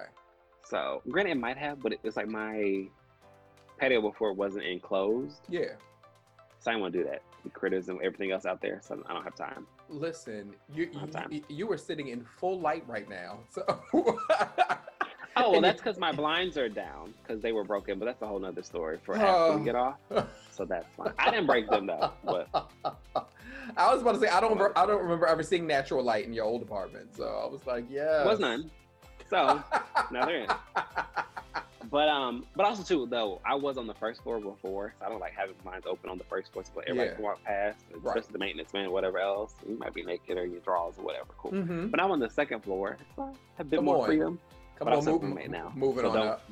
So 0.65 1.03
granted, 1.09 1.33
it 1.33 1.39
might 1.39 1.57
have, 1.59 1.81
but 1.81 1.93
it, 1.93 2.01
it's 2.03 2.17
like 2.17 2.27
my 2.29 2.87
patio 3.79 4.01
before 4.01 4.31
it 4.31 4.37
wasn't 4.37 4.65
enclosed. 4.65 5.43
Yeah. 5.49 5.75
So 6.59 6.71
I 6.71 6.75
didn't 6.75 6.81
want 6.83 6.93
to 6.95 6.99
do 7.01 7.05
that. 7.11 7.23
The 7.45 7.51
critters 7.51 7.89
and 7.91 8.01
everything 8.03 8.33
else 8.33 8.47
out 8.47 8.61
there. 8.63 8.81
So 8.83 9.01
I 9.09 9.13
don't 9.13 9.23
have 9.23 9.37
time. 9.37 9.67
Listen, 9.89 10.55
you 10.73 10.91
All 11.01 11.07
time. 11.07 11.29
you, 11.31 11.43
you 11.49 11.71
are 11.71 11.77
sitting 11.77 12.09
in 12.09 12.25
full 12.25 12.59
light 12.59 12.85
right 12.89 13.09
now. 13.09 13.41
So 13.51 13.63
Oh, 15.37 15.51
well, 15.51 15.61
that's 15.61 15.81
because 15.81 15.99
my 15.99 16.13
blinds 16.13 16.57
are 16.57 16.69
down 16.69 17.13
because 17.23 17.43
they 17.43 17.53
were 17.53 17.65
broken, 17.65 17.99
but 17.99 18.05
that's 18.05 18.23
a 18.23 18.27
whole 18.27 18.39
nother 18.39 18.63
story 18.63 18.99
for 19.05 19.17
after 19.17 19.27
Oh. 19.27 19.57
we 19.59 19.65
get 19.65 19.75
off. 19.75 19.97
So 20.53 20.65
that's 20.65 20.87
fine. 20.97 21.13
I 21.19 21.31
didn't 21.31 21.47
break 21.47 21.69
them 21.69 21.87
though, 21.87 22.13
but 22.25 22.49
I 23.77 23.93
was 23.93 24.03
about 24.03 24.13
to 24.15 24.21
say 24.21 24.29
I 24.29 24.41
don't 24.41 24.61
I 24.77 24.87
don't 24.87 25.03
remember 25.03 25.27
ever 25.27 25.43
seeing 25.43 25.67
natural 25.67 26.05
light 26.05 26.27
in 26.27 26.33
your 26.33 26.45
old 26.45 26.63
apartment. 26.63 27.15
So 27.17 27.25
I 27.25 27.47
was 27.51 27.67
like, 27.67 27.85
yeah. 27.91 28.25
was 28.25 28.39
none. 28.39 28.71
So 29.29 29.63
now 30.13 30.25
they're 30.27 30.43
in. 30.43 30.49
But 31.91 32.09
um, 32.09 32.47
but 32.57 32.65
also 32.67 32.83
too 32.83 33.07
though, 33.11 33.41
I 33.45 33.55
was 33.55 33.77
on 33.77 33.87
the 33.87 33.95
first 33.95 34.23
floor 34.23 34.41
before, 34.41 34.95
so 34.99 35.07
I 35.07 35.09
don't 35.09 35.21
like 35.21 35.33
having 35.37 35.55
blinds 35.63 35.87
open 35.87 36.09
on 36.11 36.19
the 36.19 36.25
first 36.25 36.53
floor, 36.53 36.65
so 36.65 36.81
everybody 36.81 37.09
Yeah. 37.11 37.15
can 37.15 37.23
walk 37.25 37.45
past, 37.45 37.85
especially 37.95 38.21
Right. 38.21 38.33
the 38.33 38.39
maintenance 38.39 38.73
man, 38.73 38.91
whatever 38.91 39.19
else. 39.19 39.55
You 39.69 39.77
might 39.79 39.93
be 39.95 40.03
naked 40.03 40.39
or 40.39 40.47
your 40.47 40.61
drawers 40.61 40.99
or 40.99 41.03
whatever. 41.05 41.27
Cool. 41.39 41.53
Mhm. 41.53 41.91
But 41.91 42.01
I'm 42.01 42.11
on 42.11 42.21
the 42.21 42.31
second 42.31 42.61
floor. 42.63 42.97
so 43.17 43.23
I 43.23 43.27
have 43.59 43.67
a 43.67 43.71
bit 43.71 43.77
Come 43.77 43.85
more 43.85 43.99
on. 43.99 44.07
freedom. 44.07 44.41
Come 44.79 44.87
but 44.87 44.89
on, 44.89 44.95
also 44.95 45.13
move, 45.13 45.23
roommate 45.23 45.51
now. 45.51 45.73
moving 45.75 46.05
so 46.05 46.11
on 46.11 46.17
don't, 46.17 46.27
up. 46.27 46.51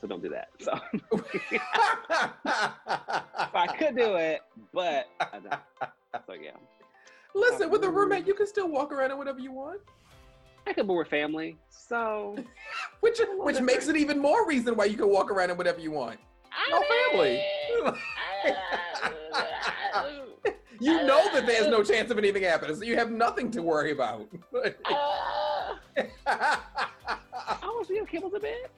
So 0.00 0.06
don't 0.06 0.22
do 0.22 0.28
that. 0.30 0.48
So, 0.58 0.72
so 0.92 1.24
I 3.54 3.66
could 3.78 3.96
do 3.96 4.16
it, 4.16 4.40
but 4.72 5.06
I 5.20 5.38
don't. 5.38 5.60
So 6.26 6.32
yeah. 6.32 6.50
Listen, 7.34 7.70
with 7.70 7.84
a 7.84 7.90
roommate, 7.90 8.26
you 8.26 8.34
can 8.34 8.46
still 8.46 8.68
walk 8.68 8.92
around 8.92 9.12
in 9.12 9.18
whatever 9.18 9.38
you 9.38 9.52
want. 9.52 9.80
I 10.66 10.72
could 10.72 10.86
move 10.86 10.98
with 10.98 11.08
family, 11.08 11.56
so 11.70 12.36
Which 13.00 13.20
which 13.38 13.60
makes 13.60 13.88
it 13.88 13.96
even 13.96 14.18
more 14.18 14.46
reason 14.46 14.76
why 14.76 14.86
you 14.86 14.96
can 14.96 15.08
walk 15.08 15.30
around 15.30 15.50
in 15.50 15.56
whatever 15.56 15.80
you 15.80 15.90
want. 15.90 16.18
No 16.70 16.82
family. 17.10 17.42
You 20.80 21.04
know 21.04 21.30
that 21.32 21.46
there's 21.46 21.68
no 21.68 21.82
chance 21.82 22.10
of 22.10 22.18
anything 22.18 22.42
happening, 22.42 22.74
so 22.74 22.84
you 22.84 22.96
have 22.96 23.10
nothing 23.10 23.50
to 23.52 23.62
worry 23.62 23.92
about. 23.92 24.26
Oh, 27.62 27.84
so 27.86 27.92
your 27.94 28.06
kibbles 28.06 28.34
a 28.34 28.40
bit. 28.40 28.70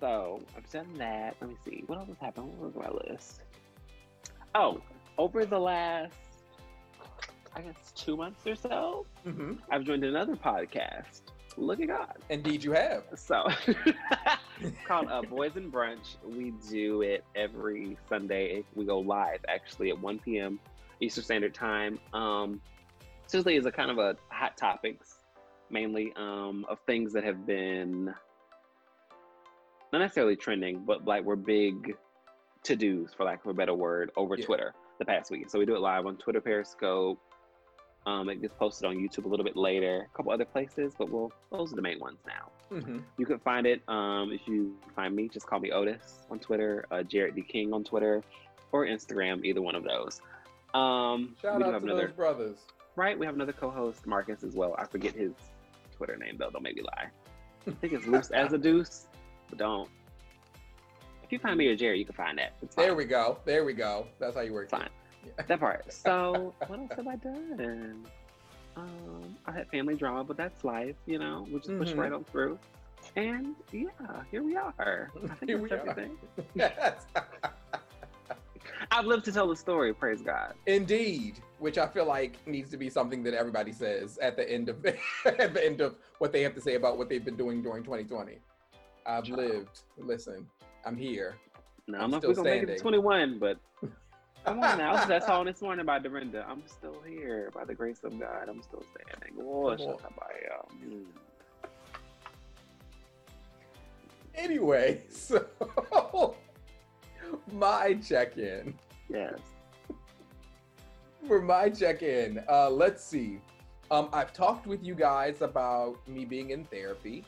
So 0.00 0.40
I've 0.56 0.68
done 0.70 0.88
that. 0.98 1.36
Let 1.40 1.50
me 1.50 1.56
see. 1.64 1.84
What 1.86 1.98
else 1.98 2.08
has 2.08 2.18
happened? 2.18 2.48
What 2.58 2.74
was 2.74 2.74
my 2.74 3.12
list? 3.12 3.40
Oh, 4.54 4.80
over 5.18 5.44
the 5.44 5.58
last, 5.58 6.14
I 7.54 7.60
guess, 7.62 7.92
two 7.94 8.16
months 8.16 8.46
or 8.46 8.54
so, 8.56 9.06
hmm 9.24 9.54
I've 9.70 9.84
joined 9.84 10.04
another 10.04 10.36
podcast. 10.36 11.22
Look 11.56 11.80
at 11.80 11.88
God. 11.88 12.14
Indeed, 12.30 12.64
you 12.64 12.72
have. 12.72 13.04
So 13.14 13.44
it's 13.66 14.78
called 14.86 15.08
uh, 15.10 15.22
Boys 15.22 15.52
and 15.56 15.70
Brunch. 15.72 16.16
We 16.24 16.52
do 16.70 17.02
it 17.02 17.24
every 17.36 17.96
Sunday. 18.08 18.64
We 18.74 18.84
go 18.84 19.00
live 19.00 19.40
actually 19.48 19.90
at 19.90 20.00
1 20.00 20.18
p.m. 20.20 20.58
Eastern 21.00 21.24
Standard 21.24 21.54
Time. 21.54 21.98
Um, 22.14 22.60
Tuesday 23.28 23.56
is 23.56 23.66
a 23.66 23.72
kind 23.72 23.90
of 23.90 23.98
a 23.98 24.16
hot 24.28 24.56
topics, 24.56 25.16
mainly 25.72 26.12
um, 26.16 26.64
of 26.68 26.78
things 26.86 27.12
that 27.14 27.24
have 27.24 27.46
been 27.46 28.06
not 29.92 29.98
necessarily 29.98 30.36
trending, 30.36 30.84
but 30.84 31.04
like 31.04 31.24
were 31.24 31.36
big 31.36 31.94
to 32.64 32.76
dos, 32.76 33.12
for 33.14 33.24
lack 33.24 33.44
of 33.44 33.50
a 33.50 33.54
better 33.54 33.74
word, 33.74 34.10
over 34.16 34.36
Yeah. 34.36 34.44
Twitter 34.46 34.74
the 34.98 35.04
past 35.04 35.30
week. 35.30 35.50
So 35.50 35.58
we 35.58 35.66
do 35.66 35.74
it 35.74 35.80
live 35.80 36.06
on 36.06 36.16
Twitter, 36.16 36.40
Periscope. 36.40 37.18
Um, 38.04 38.28
it 38.28 38.40
gets 38.40 38.54
posted 38.54 38.88
on 38.88 38.96
YouTube 38.96 39.26
a 39.26 39.28
little 39.28 39.44
bit 39.44 39.56
later, 39.56 40.08
a 40.12 40.16
couple 40.16 40.32
other 40.32 40.44
places, 40.44 40.92
but 40.98 41.08
we'll 41.08 41.30
those 41.52 41.72
are 41.72 41.76
the 41.76 41.82
main 41.82 42.00
ones 42.00 42.18
now. 42.26 42.50
hmm 42.76 42.98
You 43.16 43.26
can 43.26 43.38
find 43.38 43.64
it 43.66 43.80
um, 43.88 44.32
if 44.32 44.40
you 44.48 44.74
find 44.96 45.14
me, 45.14 45.28
just 45.28 45.46
call 45.46 45.60
me 45.60 45.70
Otis 45.70 46.26
on 46.30 46.38
Twitter, 46.40 46.84
uh, 46.90 47.02
Jared 47.04 47.36
D 47.36 47.42
King 47.42 47.72
on 47.72 47.84
Twitter, 47.84 48.22
or 48.72 48.86
Instagram, 48.86 49.44
either 49.44 49.62
one 49.62 49.74
of 49.76 49.84
those. 49.84 50.20
Um, 50.74 51.36
Shout 51.40 51.58
we 51.58 51.62
do 51.62 51.68
out 51.68 51.74
have 51.74 51.82
to 51.82 51.88
another 51.88 52.06
those 52.08 52.16
brothers. 52.16 52.58
right. 52.96 53.16
We 53.16 53.26
have 53.26 53.34
another 53.36 53.52
co-host, 53.52 54.04
Marcus, 54.06 54.42
as 54.42 54.54
well. 54.56 54.74
I 54.78 54.84
forget 54.86 55.14
his 55.14 55.32
Twitter 56.04 56.16
name 56.18 56.34
though. 56.36 56.50
Don't 56.50 56.62
make 56.64 56.74
me 56.74 56.82
lie. 56.82 57.06
I 57.68 57.70
think 57.80 57.92
it's 57.92 58.06
loose 58.08 58.30
as 58.32 58.52
a 58.52 58.58
deuce, 58.58 59.06
but 59.48 59.58
don't. 59.58 59.88
If 61.22 61.30
you 61.30 61.38
find 61.38 61.56
me 61.56 61.68
or 61.68 61.76
Jerry, 61.76 62.00
you 62.00 62.04
can 62.04 62.14
find 62.16 62.36
that. 62.38 62.54
There 62.76 62.96
we 62.96 63.04
go. 63.04 63.38
There 63.44 63.64
we 63.64 63.72
go. 63.72 64.08
That's 64.18 64.34
how 64.34 64.40
you 64.42 64.52
work. 64.52 64.68
Fine. 64.68 64.88
That 65.46 65.60
part. 65.60 65.86
So, 65.92 66.52
what 66.66 66.80
else 66.80 66.90
have 66.96 67.06
I 67.06 67.14
done? 67.16 68.04
Um, 68.76 69.36
I 69.46 69.52
had 69.52 69.68
family 69.70 69.94
drama, 69.94 70.24
but 70.24 70.36
that's 70.36 70.64
life, 70.64 70.96
you 71.06 71.18
know. 71.20 71.46
We 71.48 71.58
just 71.60 71.78
push 71.78 71.92
Mhm. 71.92 71.98
right 71.98 72.12
on 72.12 72.24
through. 72.24 72.58
And 73.14 73.54
yeah, 73.70 73.88
here 74.30 74.42
we 74.42 74.56
are. 74.56 75.10
I 75.30 75.34
think 75.36 75.40
Here 75.50 75.58
that's 75.58 75.70
we 75.70 75.76
are. 75.76 75.80
everything. 75.88 76.16
Yes. 76.54 77.06
I've 78.90 79.06
lived 79.06 79.24
to 79.26 79.32
tell 79.32 79.46
the 79.46 79.56
story. 79.56 79.94
Praise 79.94 80.20
God. 80.22 80.54
Indeed, 80.66 81.38
which 81.62 81.78
I 81.78 81.86
feel 81.86 82.06
like 82.06 82.44
needs 82.44 82.70
to 82.70 82.76
be 82.76 82.90
something 82.90 83.22
that 83.22 83.34
everybody 83.34 83.70
says 83.70 84.18
at 84.18 84.36
the 84.36 84.50
end 84.50 84.68
of 84.68 84.84
at 85.24 85.54
the 85.54 85.64
end 85.64 85.80
of 85.80 85.94
what 86.18 86.32
they 86.32 86.42
have 86.42 86.54
to 86.56 86.60
say 86.60 86.74
about 86.74 86.98
what 86.98 87.08
they've 87.08 87.24
been 87.24 87.36
doing 87.36 87.62
during 87.62 87.84
2020. 87.84 88.38
I've 89.06 89.24
Child. 89.24 89.38
lived. 89.38 89.80
Listen, 89.96 90.48
I'm 90.84 90.96
here. 90.96 91.36
No, 91.86 91.98
I'm 91.98 92.04
I'm 92.04 92.10
not 92.10 92.24
we're 92.24 92.34
gonna 92.34 92.50
make 92.50 92.62
it 92.64 92.66
to 92.66 92.78
standing. 92.78 93.02
21, 93.02 93.38
but 93.38 93.58
come 94.44 94.58
on 94.60 94.78
now. 94.78 94.90
I 94.90 94.94
was 94.94 95.06
that 95.06 95.24
song 95.24 95.46
this 95.46 95.62
morning 95.62 95.86
by 95.86 96.00
Dorinda. 96.00 96.44
I'm 96.48 96.64
still 96.66 97.00
here 97.06 97.52
by 97.54 97.64
the 97.64 97.74
grace 97.74 98.00
of 98.02 98.18
God. 98.18 98.48
I'm 98.48 98.60
still 98.60 98.82
standing. 98.94 99.38
Oh, 99.40 99.68
Come 99.68 99.78
shut 99.78 100.04
up, 100.04 100.20
I. 100.20 100.84
Hmm. 100.84 101.02
Anyway, 104.34 105.02
so 105.10 106.34
my 107.52 107.94
check-in. 107.94 108.74
Yes. 109.08 109.38
For 111.26 111.40
my 111.40 111.68
check-in. 111.68 112.42
Uh, 112.48 112.70
let's 112.70 113.04
see. 113.04 113.38
Um, 113.90 114.08
I've 114.12 114.32
talked 114.32 114.66
with 114.66 114.82
you 114.82 114.94
guys 114.94 115.42
about 115.42 115.96
me 116.08 116.24
being 116.24 116.50
in 116.50 116.64
therapy, 116.64 117.24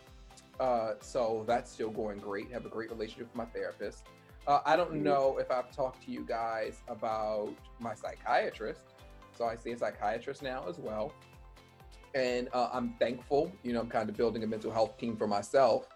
uh, 0.59 0.95
so 1.01 1.45
that's 1.47 1.71
still 1.71 1.91
going 1.91 2.19
great. 2.19 2.51
Have 2.53 2.65
a 2.65 2.69
great 2.69 2.91
relationship 2.91 3.29
with 3.29 3.37
my 3.37 3.45
therapist. 3.47 4.05
Uh, 4.47 4.61
I 4.65 4.77
don't 4.77 4.93
Mhm. 4.93 5.03
know 5.03 5.39
if 5.39 5.51
I've 5.51 5.71
talked 5.71 6.03
to 6.05 6.11
you 6.11 6.25
guys 6.25 6.81
about 6.89 7.55
my 7.79 7.95
psychiatrist, 7.95 8.81
so 9.37 9.45
I 9.45 9.57
see 9.57 9.73
a 9.73 9.79
psychiatrist 9.79 10.43
now 10.43 10.67
as 10.69 10.79
well, 10.79 11.13
and 12.15 12.49
uh, 12.53 12.71
I'm 12.73 12.95
thankful. 12.99 13.53
You 13.63 13.75
know, 13.75 13.81
I'm 13.81 13.89
kind 13.91 14.09
of 14.09 14.17
building 14.17 14.43
a 14.43 14.47
mental 14.47 14.71
health 14.71 14.97
team 14.99 15.17
for 15.17 15.27
myself. 15.27 15.89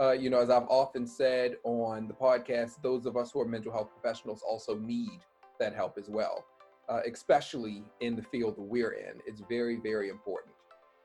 Uh, 0.00 0.12
you 0.12 0.30
know, 0.30 0.38
as 0.38 0.48
I've 0.50 0.68
often 0.68 1.06
said 1.06 1.56
on 1.64 2.06
the 2.06 2.14
podcast, 2.14 2.80
those 2.82 3.04
of 3.04 3.16
us 3.16 3.32
who 3.32 3.40
are 3.40 3.44
mental 3.44 3.72
health 3.72 3.90
professionals 3.90 4.42
also 4.42 4.76
need 4.76 5.20
that 5.58 5.74
help 5.74 5.98
as 5.98 6.08
well 6.08 6.44
uh, 6.88 7.00
especially 7.10 7.84
in 8.00 8.16
the 8.16 8.22
field 8.22 8.56
that 8.56 8.62
we're 8.62 8.92
in. 8.92 9.20
It's 9.26 9.42
very, 9.48 9.76
very 9.76 10.08
important. 10.08 10.54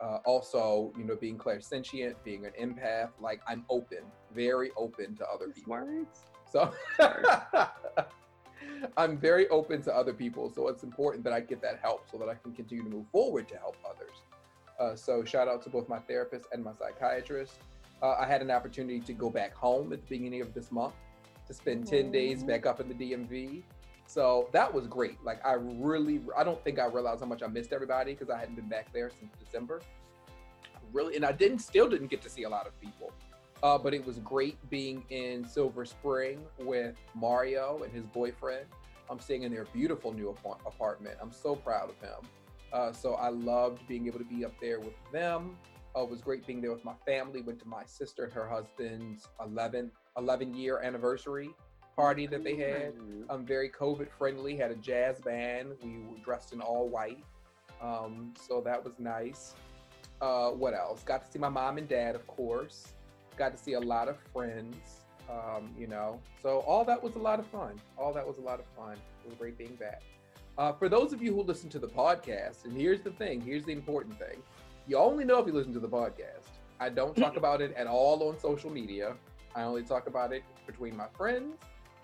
Uh, 0.02 0.18
also, 0.26 0.92
you 0.98 1.04
know, 1.06 1.16
being 1.16 1.38
clairsentient, 1.38 2.16
being 2.24 2.46
an 2.46 2.52
empath, 2.60 3.10
like 3.20 3.42
I'm 3.48 3.64
open, 3.70 4.00
very 4.34 4.72
open 4.76 5.16
to 5.18 5.26
other 5.28 5.48
These 5.48 5.64
people. 5.64 5.74
words. 5.74 6.26
So 6.52 6.72
I'm 8.98 9.18
very 9.18 9.48
open 9.50 9.82
to 9.84 9.96
other 9.96 10.14
people. 10.14 10.52
So 10.54 10.68
it's 10.68 10.84
important 10.84 11.24
that 11.24 11.34
I 11.34 11.40
get 11.40 11.62
that 11.62 11.80
help 11.82 12.10
so 12.12 12.18
that 12.18 12.28
I 12.28 12.36
can 12.36 12.54
continue 12.54 12.84
to 12.84 12.90
move 12.90 13.06
forward 13.12 13.48
to 13.50 13.58
help 13.58 13.78
others. 13.90 14.12
Uh, 14.80 14.96
so 14.96 15.24
shout 15.24 15.48
out 15.48 15.62
to 15.64 15.70
both 15.70 15.88
my 15.88 16.00
therapist 16.00 16.48
and 16.52 16.64
my 16.64 16.72
psychiatrist. 16.74 17.60
Uh, 18.02 18.16
I 18.20 18.26
had 18.26 18.42
an 18.42 18.52
opportunity 18.52 19.00
to 19.00 19.14
go 19.14 19.30
back 19.30 19.54
home 19.56 19.94
at 19.94 20.02
the 20.02 20.18
beginning 20.18 20.42
of 20.42 20.54
this 20.54 20.72
month 20.72 20.96
to 21.48 21.54
spend 21.54 21.88
10 21.88 22.12
days 22.12 22.44
back 22.44 22.66
up 22.66 22.80
in 22.80 22.90
the 22.90 22.94
DMV. 22.94 23.64
So 24.14 24.48
that 24.52 24.72
was 24.72 24.86
great. 24.86 25.18
Like 25.24 25.44
I 25.44 25.54
really, 25.54 26.22
I 26.38 26.44
don't 26.44 26.64
think 26.64 26.78
I 26.78 26.86
realized 26.86 27.22
how 27.22 27.26
much 27.26 27.42
I 27.42 27.48
missed 27.48 27.74
everybody 27.74 28.14
because 28.14 28.30
I 28.30 28.38
hadn't 28.38 28.54
been 28.54 28.70
back 28.70 28.94
there 28.94 29.10
since 29.10 29.34
December. 29.44 29.82
Really, 30.92 31.16
and 31.16 31.26
I 31.26 31.32
didn't, 31.32 31.60
still 31.60 31.90
didn't 31.90 32.12
get 32.12 32.22
to 32.22 32.30
see 32.30 32.44
a 32.44 32.50
lot 32.50 32.68
of 32.68 32.80
people. 32.80 33.12
Uh, 33.64 33.76
but 33.76 33.92
it 33.92 34.06
was 34.06 34.20
great 34.20 34.58
being 34.70 35.04
in 35.10 35.44
Silver 35.48 35.84
Spring 35.84 36.46
with 36.60 36.96
Mario 37.16 37.82
and 37.84 37.92
his 37.92 38.06
boyfriend. 38.06 38.68
I'm 39.10 39.20
staying 39.20 39.42
in 39.42 39.52
their 39.52 39.66
beautiful 39.66 40.14
new 40.14 40.30
apart- 40.30 40.62
apartment. 40.68 41.18
I'm 41.20 41.32
so 41.32 41.56
proud 41.56 41.90
of 41.90 41.98
him. 41.98 42.30
Uh, 42.72 42.92
so 42.92 43.16
I 43.16 43.30
loved 43.30 43.88
being 43.88 44.06
able 44.06 44.20
to 44.20 44.26
be 44.26 44.46
up 44.46 44.54
there 44.62 44.80
with 44.80 44.94
them. 45.12 45.58
Uh, 45.96 46.04
it 46.04 46.10
was 46.10 46.22
great 46.22 46.46
being 46.46 46.62
there 46.62 46.72
with 46.72 46.86
my 46.86 46.94
family. 47.04 47.42
Went 47.42 47.60
to 47.62 47.68
my 47.68 47.84
sister 47.86 48.26
and 48.26 48.34
her 48.34 48.48
husband's 48.48 49.28
11, 49.44 49.90
11 50.18 50.54
year 50.54 50.82
anniversary 50.82 51.50
party 51.96 52.28
that 52.28 52.44
they 52.44 52.56
had. 52.56 52.96
Mm. 52.96 53.26
I'm 53.30 53.46
very 53.46 53.70
COVID 53.70 54.10
friendly. 54.18 54.56
Had 54.56 54.72
a 54.72 54.76
jazz 54.76 55.20
band. 55.20 55.74
We 55.84 56.00
were 56.00 56.18
dressed 56.24 56.54
in 56.54 56.62
all 56.62 56.88
white, 56.88 57.24
um, 57.82 58.34
so 58.40 58.62
that 58.62 58.84
was 58.84 58.94
nice. 59.00 59.54
Uh, 60.22 60.50
what 60.50 60.74
else? 60.74 61.04
Got 61.04 61.26
to 61.26 61.32
see 61.32 61.40
my 61.40 61.50
mom 61.50 61.78
and 61.78 61.88
dad, 61.88 62.16
of 62.16 62.26
course. 62.28 62.94
Got 63.38 63.58
to 63.58 63.62
see 63.62 63.74
a 63.74 63.80
lot 63.80 64.08
of 64.08 64.18
friends. 64.34 64.78
Um, 65.30 65.74
you 65.78 65.88
know, 65.88 66.20
so 66.42 66.60
all 66.60 66.84
that 66.84 67.02
was 67.02 67.16
a 67.16 67.20
lot 67.20 67.40
of 67.40 67.48
fun. 67.48 67.80
All 67.98 68.14
that 68.14 68.28
was 68.28 68.38
a 68.38 68.42
lot 68.42 68.60
of 68.60 68.66
fun. 68.78 68.98
It 69.24 69.30
was 69.30 69.36
great 69.36 69.58
being 69.58 69.76
back. 69.76 70.04
Uh, 70.58 70.74
for 70.74 70.90
those 70.90 71.14
of 71.14 71.22
you 71.22 71.34
who 71.34 71.42
listen 71.42 71.70
to 71.70 71.80
the 71.80 71.88
podcast, 71.88 72.66
and 72.66 72.74
here's 72.74 73.02
the 73.02 73.12
thing. 73.12 73.42
Here's 73.42 73.64
the 73.64 73.72
important 73.72 74.20
thing. 74.20 74.44
You 74.86 74.98
only 74.98 75.24
know 75.24 75.40
if 75.40 75.48
you 75.48 75.54
listen 75.54 75.74
to 75.74 75.80
the 75.80 75.88
podcast. 75.88 76.50
I 76.80 76.90
don't 76.90 77.16
talk 77.16 77.38
about 77.44 77.62
it 77.62 77.74
at 77.76 77.88
all 77.88 78.28
on 78.28 78.38
social 78.38 78.70
media. 78.70 79.16
I 79.56 79.64
only 79.64 79.84
talk 79.84 80.08
about 80.08 80.34
it 80.34 80.44
between 80.68 80.96
my 80.96 81.08
friends 81.18 81.56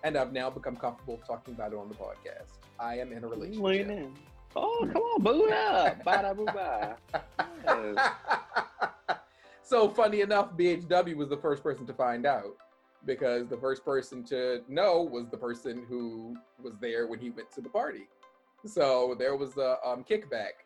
and 0.03 0.17
I've 0.17 0.33
now 0.33 0.49
become 0.49 0.75
comfortable 0.75 1.19
talking 1.25 1.53
about 1.53 1.73
it 1.73 1.77
on 1.77 1.89
the 1.89 1.95
podcast. 1.95 2.59
I 2.79 2.97
am 2.99 3.11
in 3.11 3.23
a 3.23 3.27
Lean 3.27 3.61
relationship. 3.61 3.89
in. 3.89 4.13
Oh, 4.55 4.87
come 4.91 5.01
on, 5.01 5.21
boot 5.21 5.51
up. 5.51 6.03
Bada 6.05 6.35
boo 6.35 6.45
ba. 6.45 6.97
Yes. 7.65 8.11
so 9.63 9.89
funny 9.89 10.21
enough, 10.21 10.51
BHW 10.57 11.15
was 11.15 11.29
the 11.29 11.37
first 11.37 11.61
person 11.61 11.85
to 11.85 11.93
find 11.93 12.25
out 12.25 12.57
because 13.05 13.47
the 13.47 13.57
first 13.57 13.85
person 13.85 14.23
to 14.25 14.61
know 14.67 15.01
was 15.01 15.29
the 15.29 15.37
person 15.37 15.85
who 15.87 16.35
was 16.61 16.73
there 16.79 17.07
when 17.07 17.19
he 17.19 17.29
went 17.29 17.51
to 17.51 17.61
the 17.61 17.69
party. 17.69 18.07
So 18.65 19.15
there 19.17 19.35
was 19.35 19.57
a 19.57 19.77
um, 19.85 20.03
kickback 20.03 20.65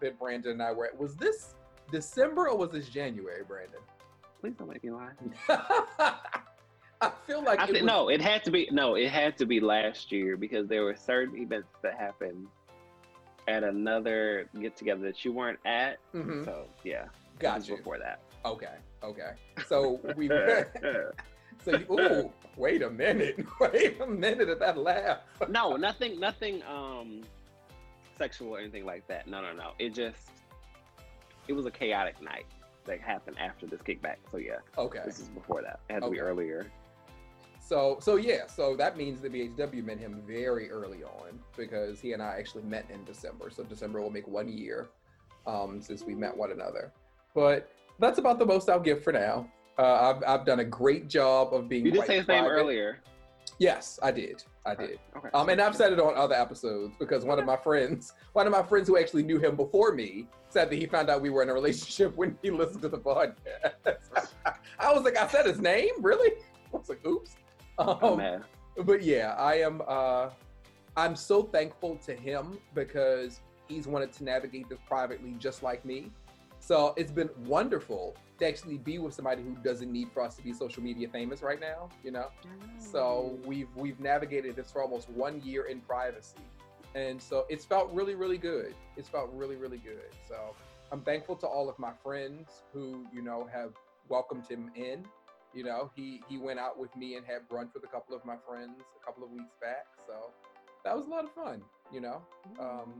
that 0.00 0.18
Brandon 0.18 0.52
and 0.52 0.62
I 0.62 0.72
were 0.72 0.86
at. 0.86 0.98
Was 0.98 1.16
this 1.16 1.54
December 1.92 2.48
or 2.48 2.56
was 2.56 2.70
this 2.70 2.88
January, 2.88 3.42
Brandon? 3.46 3.80
Please 4.40 4.54
don't 4.58 4.68
make 4.68 4.82
me 4.84 4.90
lie. 4.90 5.10
I 7.00 7.10
feel 7.26 7.42
like 7.42 7.58
I 7.58 7.64
it 7.64 7.66
think 7.72 7.82
was- 7.82 7.86
no, 7.92 8.08
it 8.08 8.20
had 8.20 8.44
to 8.44 8.50
be 8.50 8.68
no, 8.72 8.94
it 8.94 9.10
had 9.10 9.36
to 9.38 9.46
be 9.46 9.60
last 9.60 10.10
year 10.12 10.36
because 10.36 10.68
there 10.68 10.84
were 10.84 10.94
certain 10.96 11.36
events 11.40 11.68
that 11.82 11.94
happened 11.98 12.46
at 13.46 13.62
another 13.62 14.48
get 14.60 14.76
together 14.76 15.02
that 15.02 15.24
you 15.24 15.32
weren't 15.32 15.58
at. 15.66 15.98
Mhm. 16.14 16.44
So 16.44 16.66
yeah, 16.82 17.06
Got 17.38 17.68
you. 17.68 17.76
before 17.76 17.98
that. 17.98 18.20
Okay, 18.44 18.74
okay. 19.02 19.32
So 19.66 20.00
we 20.16 20.28
so 21.64 21.76
you, 21.78 21.86
ooh, 21.90 22.32
wait 22.56 22.82
a 22.82 22.90
minute, 22.90 23.44
wait 23.60 24.00
a 24.00 24.06
minute 24.06 24.48
at 24.48 24.60
that 24.60 24.78
laugh. 24.78 25.18
no, 25.48 25.76
nothing, 25.76 26.18
nothing, 26.20 26.62
um, 26.64 27.22
sexual 28.16 28.54
or 28.54 28.60
anything 28.60 28.84
like 28.86 29.06
that. 29.08 29.26
No, 29.26 29.42
no, 29.42 29.52
no. 29.52 29.72
It 29.78 29.94
just, 29.94 30.30
it 31.48 31.52
was 31.52 31.66
a 31.66 31.70
chaotic 31.70 32.20
night 32.22 32.46
that 32.86 33.00
happened 33.00 33.38
after 33.38 33.66
this 33.66 33.80
kickback. 33.80 34.16
So 34.30 34.36
yeah, 34.38 34.56
Okay. 34.78 35.00
this 35.04 35.18
is 35.18 35.28
before 35.28 35.62
that. 35.62 35.80
It 35.88 35.94
had 35.94 36.02
to 36.02 36.10
be 36.10 36.20
earlier. 36.20 36.70
So 37.66 37.96
so 38.00 38.16
yeah, 38.16 38.46
so 38.46 38.76
that 38.76 38.96
means 38.96 39.20
the 39.20 39.30
BHW 39.30 39.82
met 39.84 39.98
him 39.98 40.22
very 40.26 40.70
early 40.70 41.02
on 41.02 41.40
because 41.56 41.98
he 41.98 42.12
and 42.12 42.22
I 42.22 42.36
actually 42.38 42.64
met 42.64 42.86
in 42.90 43.04
December. 43.04 43.50
So 43.50 43.62
December 43.62 44.02
will 44.02 44.10
make 44.10 44.28
one 44.28 44.48
year 44.48 44.88
um, 45.46 45.80
since 45.80 46.04
we 46.04 46.14
met 46.14 46.36
one 46.36 46.52
another. 46.52 46.92
But 47.34 47.70
that's 47.98 48.18
about 48.18 48.38
the 48.38 48.44
most 48.44 48.68
I'll 48.68 48.80
give 48.80 49.02
for 49.02 49.12
now. 49.12 49.48
Uh, 49.78 50.14
I've, 50.14 50.24
I've 50.40 50.46
done 50.46 50.60
a 50.60 50.64
great 50.64 51.08
job 51.08 51.54
of 51.54 51.68
being. 51.68 51.86
You 51.86 51.92
did 51.92 52.06
say 52.06 52.18
his 52.18 52.28
name 52.28 52.44
earlier. 52.44 52.98
Yes, 53.58 53.98
I 54.02 54.10
did. 54.10 54.42
I 54.66 54.74
did. 54.74 54.98
Okay. 55.16 55.28
Um, 55.32 55.48
and 55.48 55.60
I've 55.60 55.76
said 55.76 55.92
it 55.92 56.00
on 56.00 56.16
other 56.16 56.34
episodes 56.34 56.94
because 56.98 57.24
one 57.24 57.38
of 57.38 57.46
my 57.46 57.56
friends, 57.56 58.12
one 58.32 58.46
of 58.46 58.52
my 58.52 58.62
friends 58.62 58.88
who 58.88 58.98
actually 58.98 59.22
knew 59.22 59.38
him 59.38 59.56
before 59.56 59.92
me, 59.92 60.26
said 60.48 60.70
that 60.70 60.76
he 60.76 60.86
found 60.86 61.08
out 61.08 61.22
we 61.22 61.30
were 61.30 61.42
in 61.42 61.48
a 61.48 61.54
relationship 61.54 62.14
when 62.16 62.36
he 62.42 62.50
listened 62.50 62.82
to 62.82 62.88
the 62.88 62.98
podcast. 62.98 63.36
I 64.78 64.92
was 64.92 65.02
like, 65.02 65.16
I 65.16 65.26
said 65.28 65.46
his 65.46 65.60
name, 65.60 65.92
really? 66.00 66.30
I 66.72 66.76
was 66.76 66.88
like, 66.88 67.04
oops. 67.06 67.36
Oh, 67.78 68.12
Um, 68.12 68.18
man. 68.18 68.44
but 68.84 69.02
yeah, 69.02 69.34
I 69.38 69.54
am. 69.56 69.82
Uh, 69.86 70.30
I'm 70.96 71.16
so 71.16 71.42
thankful 71.42 71.96
to 72.06 72.14
him 72.14 72.58
because 72.74 73.40
he's 73.68 73.86
wanted 73.86 74.12
to 74.14 74.24
navigate 74.24 74.68
this 74.68 74.78
privately, 74.86 75.34
just 75.38 75.62
like 75.62 75.84
me. 75.84 76.12
So 76.60 76.94
it's 76.96 77.10
been 77.12 77.30
wonderful 77.46 78.16
to 78.38 78.46
actually 78.46 78.78
be 78.78 78.98
with 78.98 79.12
somebody 79.14 79.42
who 79.42 79.54
doesn't 79.62 79.90
need 79.92 80.10
for 80.12 80.22
us 80.22 80.34
to 80.36 80.42
be 80.42 80.52
social 80.52 80.82
media 80.82 81.08
famous 81.08 81.42
right 81.42 81.60
now. 81.60 81.88
You 82.04 82.12
know. 82.12 82.28
So 82.78 83.38
we've 83.44 83.68
we've 83.74 83.98
navigated 84.00 84.56
this 84.56 84.70
for 84.70 84.82
almost 84.82 85.08
one 85.10 85.42
year 85.42 85.64
in 85.66 85.80
privacy, 85.80 86.38
and 86.94 87.20
so 87.20 87.44
it's 87.48 87.64
felt 87.64 87.90
really 87.92 88.14
really 88.14 88.38
good. 88.38 88.74
It's 88.96 89.08
felt 89.08 89.30
really 89.32 89.56
really 89.56 89.78
good. 89.78 90.10
So 90.28 90.54
I'm 90.92 91.00
thankful 91.02 91.36
to 91.36 91.46
all 91.46 91.68
of 91.68 91.78
my 91.78 91.92
friends 92.02 92.62
who 92.72 93.04
you 93.12 93.20
know 93.22 93.48
have 93.52 93.72
welcomed 94.08 94.46
him 94.46 94.70
in. 94.76 95.04
You 95.54 95.64
know, 95.64 95.90
he 95.94 96.22
he 96.28 96.38
went 96.38 96.58
out 96.58 96.78
with 96.78 96.94
me 96.96 97.14
and 97.14 97.24
had 97.24 97.48
brunch 97.48 97.74
with 97.74 97.84
a 97.84 97.88
couple 97.88 98.16
of 98.16 98.24
my 98.24 98.36
friends 98.46 98.72
a 99.00 99.04
couple 99.04 99.24
of 99.24 99.30
weeks 99.30 99.54
back. 99.60 99.86
So 100.06 100.30
that 100.84 100.96
was 100.96 101.06
a 101.06 101.08
lot 101.08 101.24
of 101.24 101.32
fun. 101.32 101.62
You 101.92 102.00
know, 102.00 102.22
um, 102.58 102.92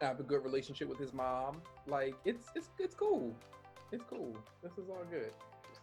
I 0.00 0.04
have 0.04 0.20
a 0.20 0.22
good 0.22 0.42
relationship 0.42 0.88
with 0.88 0.98
his 0.98 1.12
mom. 1.12 1.60
Like 1.86 2.14
it's 2.24 2.46
it's 2.54 2.70
it's 2.78 2.94
cool. 2.94 3.34
It's 3.92 4.04
cool. 4.08 4.34
This 4.62 4.72
is 4.72 4.88
all 4.88 5.04
good. 5.10 5.32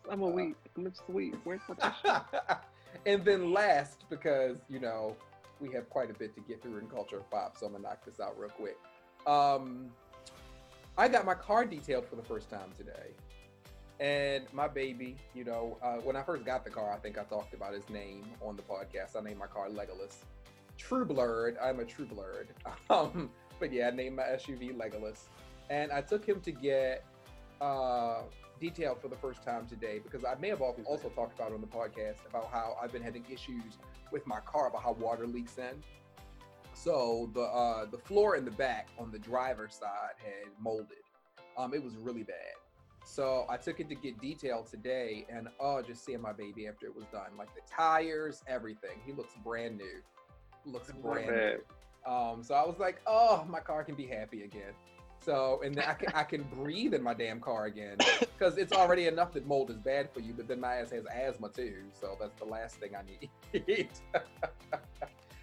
I'm 0.09 0.21
a 0.21 0.27
weep. 0.27 0.57
I'm 0.75 0.87
a 0.87 0.91
sweet. 0.93 1.35
Where's 1.43 1.61
my 1.67 2.21
and 3.05 3.23
then 3.23 3.53
last, 3.53 4.05
because 4.09 4.57
you 4.67 4.79
know 4.79 5.15
we 5.59 5.71
have 5.73 5.89
quite 5.89 6.09
a 6.09 6.13
bit 6.13 6.33
to 6.35 6.41
get 6.41 6.61
through 6.61 6.77
in 6.77 6.87
culture 6.87 7.17
of 7.17 7.29
pop, 7.29 7.57
so 7.57 7.65
I'm 7.65 7.73
gonna 7.73 7.83
knock 7.83 8.05
this 8.05 8.19
out 8.19 8.39
real 8.39 8.49
quick. 8.49 8.77
Um, 9.27 9.91
I 10.97 11.07
got 11.07 11.25
my 11.25 11.33
car 11.33 11.65
detailed 11.65 12.07
for 12.07 12.15
the 12.15 12.23
first 12.23 12.49
time 12.49 12.71
today, 12.77 13.13
and 13.99 14.45
my 14.53 14.67
baby, 14.67 15.17
you 15.33 15.43
know, 15.43 15.77
uh, 15.81 15.97
when 15.97 16.15
I 16.15 16.23
first 16.23 16.45
got 16.45 16.63
the 16.63 16.69
car, 16.69 16.91
I 16.91 16.97
think 16.97 17.17
I 17.17 17.23
talked 17.23 17.53
about 17.53 17.73
his 17.73 17.89
name 17.89 18.25
on 18.41 18.55
the 18.55 18.61
podcast. 18.61 19.17
I 19.17 19.21
named 19.21 19.39
my 19.39 19.47
car 19.47 19.67
Legolas. 19.67 20.15
True 20.77 21.05
Blurred. 21.05 21.57
I'm 21.61 21.79
a 21.79 21.85
True 21.85 22.05
Blurred. 22.05 22.49
Um, 22.89 23.29
but 23.59 23.73
yeah, 23.73 23.89
I 23.89 23.91
named 23.91 24.15
my 24.15 24.23
SUV 24.23 24.75
Legolas, 24.75 25.25
and 25.69 25.91
I 25.91 26.01
took 26.01 26.25
him 26.25 26.39
to 26.41 26.51
get 26.51 27.03
uh, 27.59 28.21
detailed 28.59 29.01
for 29.01 29.09
the 29.09 29.17
first 29.17 29.43
time 29.43 29.67
today 29.67 29.99
because 29.99 30.23
I 30.23 30.35
may 30.39 30.47
have 30.47 30.61
also 30.61 31.09
talked 31.09 31.37
about 31.37 31.51
on 31.51 31.61
the 31.61 31.67
podcast 31.67 32.25
about 32.27 32.49
how 32.51 32.77
I've 32.81 32.91
been 32.91 33.03
having 33.03 33.25
issues 33.29 33.77
with 34.11 34.25
my 34.25 34.39
car 34.39 34.67
about 34.67 34.81
how 34.81 34.93
water 34.93 35.27
leaks 35.27 35.57
in. 35.57 35.83
So 36.73 37.29
the 37.33 37.41
uh, 37.41 37.85
the 37.85 37.97
floor 37.97 38.37
in 38.37 38.45
the 38.45 38.51
back 38.51 38.87
on 38.97 39.11
the 39.11 39.19
driver's 39.19 39.75
side 39.75 40.15
had 40.17 40.51
molded. 40.57 41.03
Um, 41.57 41.73
it 41.73 41.83
was 41.83 41.97
really 41.97 42.23
bad. 42.23 42.55
So 43.05 43.45
I 43.49 43.57
took 43.57 43.79
it 43.79 43.89
to 43.89 43.95
get 43.95 44.19
detailed 44.21 44.67
today, 44.67 45.25
and 45.29 45.47
oh, 45.59 45.81
just 45.81 46.05
seeing 46.05 46.21
my 46.21 46.33
baby 46.33 46.67
after 46.67 46.85
it 46.85 46.95
was 46.95 47.05
done, 47.11 47.31
like 47.37 47.53
the 47.55 47.61
tires, 47.69 48.43
everything. 48.47 49.01
He 49.05 49.13
looks 49.13 49.33
brand 49.43 49.77
new. 49.77 50.01
Looks 50.65 50.91
brand 50.91 51.31
new. 51.31 52.11
Um, 52.11 52.43
so 52.43 52.55
I 52.55 52.65
was 52.65 52.79
like, 52.79 53.01
oh, 53.07 53.45
my 53.49 53.59
car 53.59 53.83
can 53.83 53.95
be 53.95 54.05
happy 54.05 54.43
again. 54.43 54.73
So 55.21 55.61
and 55.63 55.75
then 55.75 55.83
I 55.85 55.93
can 55.93 56.09
I 56.13 56.23
can 56.23 56.43
breathe 56.43 56.93
in 56.93 57.03
my 57.03 57.13
damn 57.13 57.39
car 57.39 57.65
again 57.65 57.97
because 58.19 58.57
it's 58.57 58.71
already 58.71 59.07
enough 59.07 59.33
that 59.33 59.45
mold 59.45 59.69
is 59.69 59.77
bad 59.77 60.09
for 60.13 60.21
you, 60.21 60.33
but 60.33 60.47
then 60.47 60.61
my 60.61 60.75
ass 60.75 60.91
has 60.91 61.03
asthma 61.13 61.49
too, 61.49 61.75
so 61.99 62.17
that's 62.19 62.39
the 62.39 62.45
last 62.45 62.75
thing 62.77 62.91
I 62.95 63.03
need. 63.03 63.29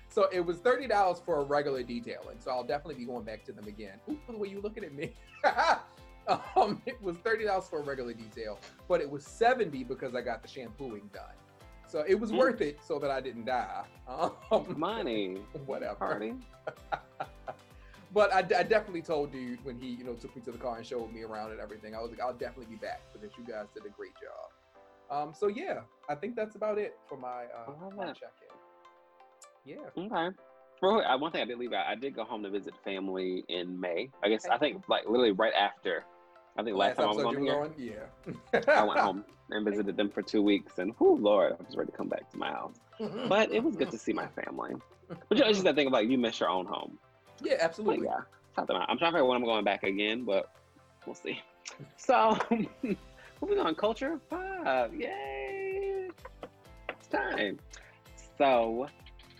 so 0.09 0.29
it 0.33 0.41
was 0.41 0.59
thirty 0.59 0.87
dollars 0.87 1.21
for 1.25 1.41
a 1.41 1.45
regular 1.45 1.83
detailing, 1.83 2.39
so 2.41 2.51
I'll 2.51 2.65
definitely 2.65 2.95
be 2.95 3.05
going 3.05 3.25
back 3.25 3.45
to 3.45 3.53
them 3.53 3.67
again. 3.67 3.99
Ooh, 4.09 4.19
the 4.29 4.37
way 4.37 4.49
you 4.49 4.61
looking 4.61 4.85
at 4.85 4.95
me. 4.95 5.13
um, 6.57 6.83
it 6.87 7.01
was 7.03 7.17
thirty 7.19 7.45
dollars 7.45 7.69
for 7.69 7.81
a 7.81 7.83
regular 7.83 8.13
detail, 8.13 8.59
but 8.89 9.01
it 9.01 9.09
was 9.11 9.25
seventy 9.25 9.85
because 9.85 10.15
I 10.15 10.21
got 10.23 10.43
the 10.43 10.49
shampooing 10.49 11.09
done. 11.13 11.35
So 11.89 12.05
it 12.07 12.17
was 12.19 12.33
Mm. 12.33 12.39
worth 12.39 12.61
it 12.61 12.79
so 12.85 12.99
that 12.99 13.11
I 13.11 13.21
didn't 13.21 13.45
die. 13.47 13.85
Um, 14.51 14.75
Money. 14.77 15.39
whatever. 15.67 15.95
Party. 15.97 16.35
But 18.13 18.33
I, 18.33 18.39
I 18.39 18.63
definitely 18.63 19.03
told 19.03 19.31
dude 19.33 19.63
when 19.65 19.79
he, 19.79 19.89
you 19.89 20.05
know, 20.05 20.15
took 20.15 20.35
me 20.35 20.41
to 20.43 20.51
the 20.53 20.57
car 20.57 20.79
and 20.79 20.87
showed 20.87 21.13
me 21.13 21.23
around 21.23 21.51
and 21.51 21.61
everything. 21.61 21.95
I 21.95 22.01
was 22.01 22.11
like, 22.11 22.21
I'll 22.21 22.33
definitely 22.33 22.75
be 22.75 22.77
back 22.77 23.03
because 23.13 23.37
you 23.37 23.45
guys 23.45 23.67
did 23.75 23.85
a 23.85 23.91
great 23.91 24.13
job. 24.15 24.49
Um, 25.11 25.35
so 25.35 25.49
yeah, 25.49 25.81
I 26.09 26.15
think 26.15 26.35
that's 26.35 26.57
about 26.57 26.79
it 26.79 26.97
for 27.09 27.19
my 27.19 27.45
uh, 27.45 27.73
my 27.95 28.07
check-in. 28.13 28.49
Yeah. 29.67 29.77
Okay. 29.99 30.35
Well, 30.81 31.19
one 31.19 31.31
thing 31.33 31.43
I 31.43 31.45
did 31.45 31.59
leave 31.59 31.73
out, 31.75 31.87
I 31.87 31.95
did 31.95 32.15
go 32.15 32.25
home 32.25 32.43
to 32.45 32.51
visit 32.51 32.75
family 32.85 33.45
in 33.49 33.79
May. 33.79 34.11
I 34.23 34.29
guess 34.29 34.47
I 34.47 34.57
think 34.57 34.89
like 34.89 35.05
literally 35.07 35.33
right 35.33 35.55
after. 35.55 36.05
I 36.59 36.63
think 36.63 36.77
last, 36.77 36.97
time 36.97 37.09
I 37.09 37.13
was 37.13 37.25
on 37.25 37.37
here, 37.43 37.59
were 37.59 37.71
Yeah. 37.77 38.61
I 38.69 38.83
went 38.85 38.99
home 39.01 39.25
and 39.51 39.65
visited 39.65 39.97
them 39.97 40.09
for 40.11 40.23
two 40.23 40.43
weeks, 40.43 40.79
and 40.79 40.95
whoo, 40.99 41.17
Lord, 41.17 41.53
I 41.53 41.63
was 41.63 41.77
ready 41.77 41.91
to 41.91 41.97
come 41.97 42.09
back 42.09 42.31
to 42.31 42.39
my 42.39 42.51
house. 42.51 42.77
But 43.29 43.53
it 43.53 43.63
was 43.63 43.77
good 43.77 43.91
to 43.91 43.99
see 43.99 44.13
my 44.13 44.27
family. 44.29 44.75
But 45.09 45.19
you 45.33 45.39
know, 45.39 45.49
it's 45.49 45.59
just 45.59 45.65
that 45.65 45.75
thing 45.77 45.87
about 45.87 46.09
you 46.09 46.19
miss 46.19 46.41
your 46.41 46.49
own 46.49 46.67
home. 46.67 46.99
yeah, 47.43 47.55
But 47.57 47.61
absolutely. 47.65 48.07
yeah, 48.07 48.21
something. 48.55 48.75
I'm 48.75 48.99
trying 48.99 49.13
to 49.13 49.19
figure 49.19 49.21
out 49.21 49.29
when 49.29 49.37
I'm 49.37 49.45
going 49.45 49.65
back 49.65 49.83
again, 49.83 50.25
but 50.25 50.51
we'll 51.05 51.15
see. 51.15 51.41
So, 51.97 52.39
moving 53.41 53.59
on, 53.59 53.75
culture 53.75 54.19
five, 54.31 54.95
yay! 54.95 56.09
It's 56.89 57.09
time. 57.09 57.59
So, 58.39 58.87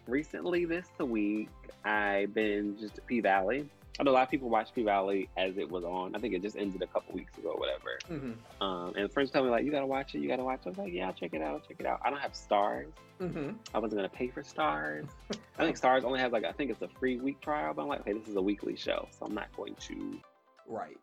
recently 0.07 0.67
this 0.67 0.87
week, 1.01 1.49
I 1.85 2.27
binged 2.33 2.91
P 3.07 3.21
Valley. 3.21 3.69
I 3.99 4.03
know 4.03 4.11
a 4.11 4.13
lot 4.13 4.25
of 4.25 4.31
people 4.31 4.51
watched 4.51 4.75
P 4.75 4.83
Valley 4.83 5.29
as 5.39 5.57
it 5.57 5.71
was 5.71 5.83
on. 5.85 6.15
I 6.15 6.19
think 6.19 6.35
it 6.35 6.43
just 6.43 6.57
ended 6.57 6.83
a 6.83 6.87
couple 6.87 7.15
weeks 7.15 7.37
ago, 7.39 7.51
or 7.51 7.59
whatever. 7.59 7.99
hmm 8.09 8.63
Um, 8.65 8.93
and 8.97 9.11
friends 9.13 9.31
tell 9.31 9.43
me 9.43 9.51
like, 9.51 9.65
"You 9.65 9.71
gotta 9.71 9.87
watch 9.87 10.15
it. 10.15 10.19
You 10.19 10.29
gotta 10.29 10.45
watch 10.45 10.61
it." 10.61 10.67
I 10.67 10.69
was 10.71 10.79
like, 10.79 10.93
"Yeah, 10.93 11.07
I'll 11.07 11.15
check 11.15 11.33
it 11.33 11.41
out. 11.41 11.55
I'll 11.55 11.61
check 11.61 11.77
it 11.79 11.87
out." 11.87 12.01
I 12.05 12.11
don't 12.11 12.21
have 12.21 12.33
Starz. 12.33 12.93
hmm 13.19 13.51
I 13.75 13.79
wasn't 13.79 13.99
gonna 13.99 14.09
pay 14.11 14.29
for 14.29 14.43
Starz. 14.43 15.09
I 15.59 15.65
think 15.65 15.79
Starz 15.81 16.05
only 16.05 16.21
has 16.21 16.31
like 16.33 16.45
I 16.45 16.53
think 16.53 16.71
it's 16.71 16.83
a 16.83 16.89
free 17.01 17.19
week 17.19 17.41
trial, 17.41 17.73
but 17.75 17.83
I'm 17.83 17.89
like, 17.89 18.05
hey, 18.05 18.13
this 18.13 18.29
is 18.29 18.37
a 18.37 18.43
weekly 18.43 18.77
show, 18.77 19.09
so 19.11 19.25
I'm 19.27 19.35
not 19.35 19.55
going 19.57 19.75
to. 19.75 20.21
Right. 20.69 20.99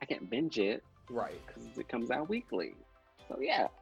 I 0.00 0.04
can't 0.04 0.28
binge 0.30 0.58
it 0.58 0.82
Right. 1.10 1.40
because 1.46 1.76
it 1.78 1.88
comes 1.88 2.10
out 2.10 2.28
weekly. 2.28 2.74
So 3.28 3.38
yeah. 3.40 3.66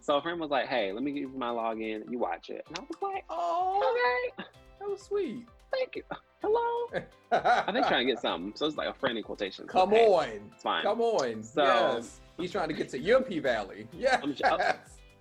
So 0.00 0.16
a 0.16 0.22
friend 0.22 0.40
was 0.40 0.48
like, 0.50 0.66
hey, 0.66 0.92
let 0.92 1.02
me 1.02 1.12
give 1.12 1.22
you 1.30 1.32
my 1.36 1.48
login. 1.50 2.10
You 2.10 2.18
watch 2.18 2.48
it, 2.48 2.64
and 2.68 2.78
I 2.78 2.80
was 2.80 2.96
like, 3.02 3.22
Oh, 3.28 4.24
okay, 4.36 4.44
that 4.80 4.88
was 4.88 5.02
sweet. 5.02 5.46
Thank 5.74 5.96
you. 5.96 6.02
Hello. 6.42 7.02
I 7.32 7.72
think 7.72 7.86
trying 7.86 8.06
to 8.06 8.12
get 8.12 8.20
something, 8.22 8.52
so 8.54 8.66
it's 8.66 8.76
like 8.76 8.88
a 8.88 8.94
friend 8.94 9.16
in 9.18 9.24
quotation. 9.24 9.66
Come 9.66 9.90
Hey, 9.90 10.06
on. 10.06 10.28
it's 10.52 10.62
fine. 10.62 10.84
Come 10.84 11.00
on. 11.00 11.42
So- 11.42 11.64
yes. 11.96 12.20
He's 12.36 12.50
trying 12.50 12.66
to 12.68 12.74
get 12.74 12.88
to 12.90 12.98
your 12.98 13.22
P 13.22 13.38
Valley. 13.38 13.86
Yes. 13.92 14.20
I'm 14.22 14.34
j- 14.34 14.42
oh. 14.44 14.58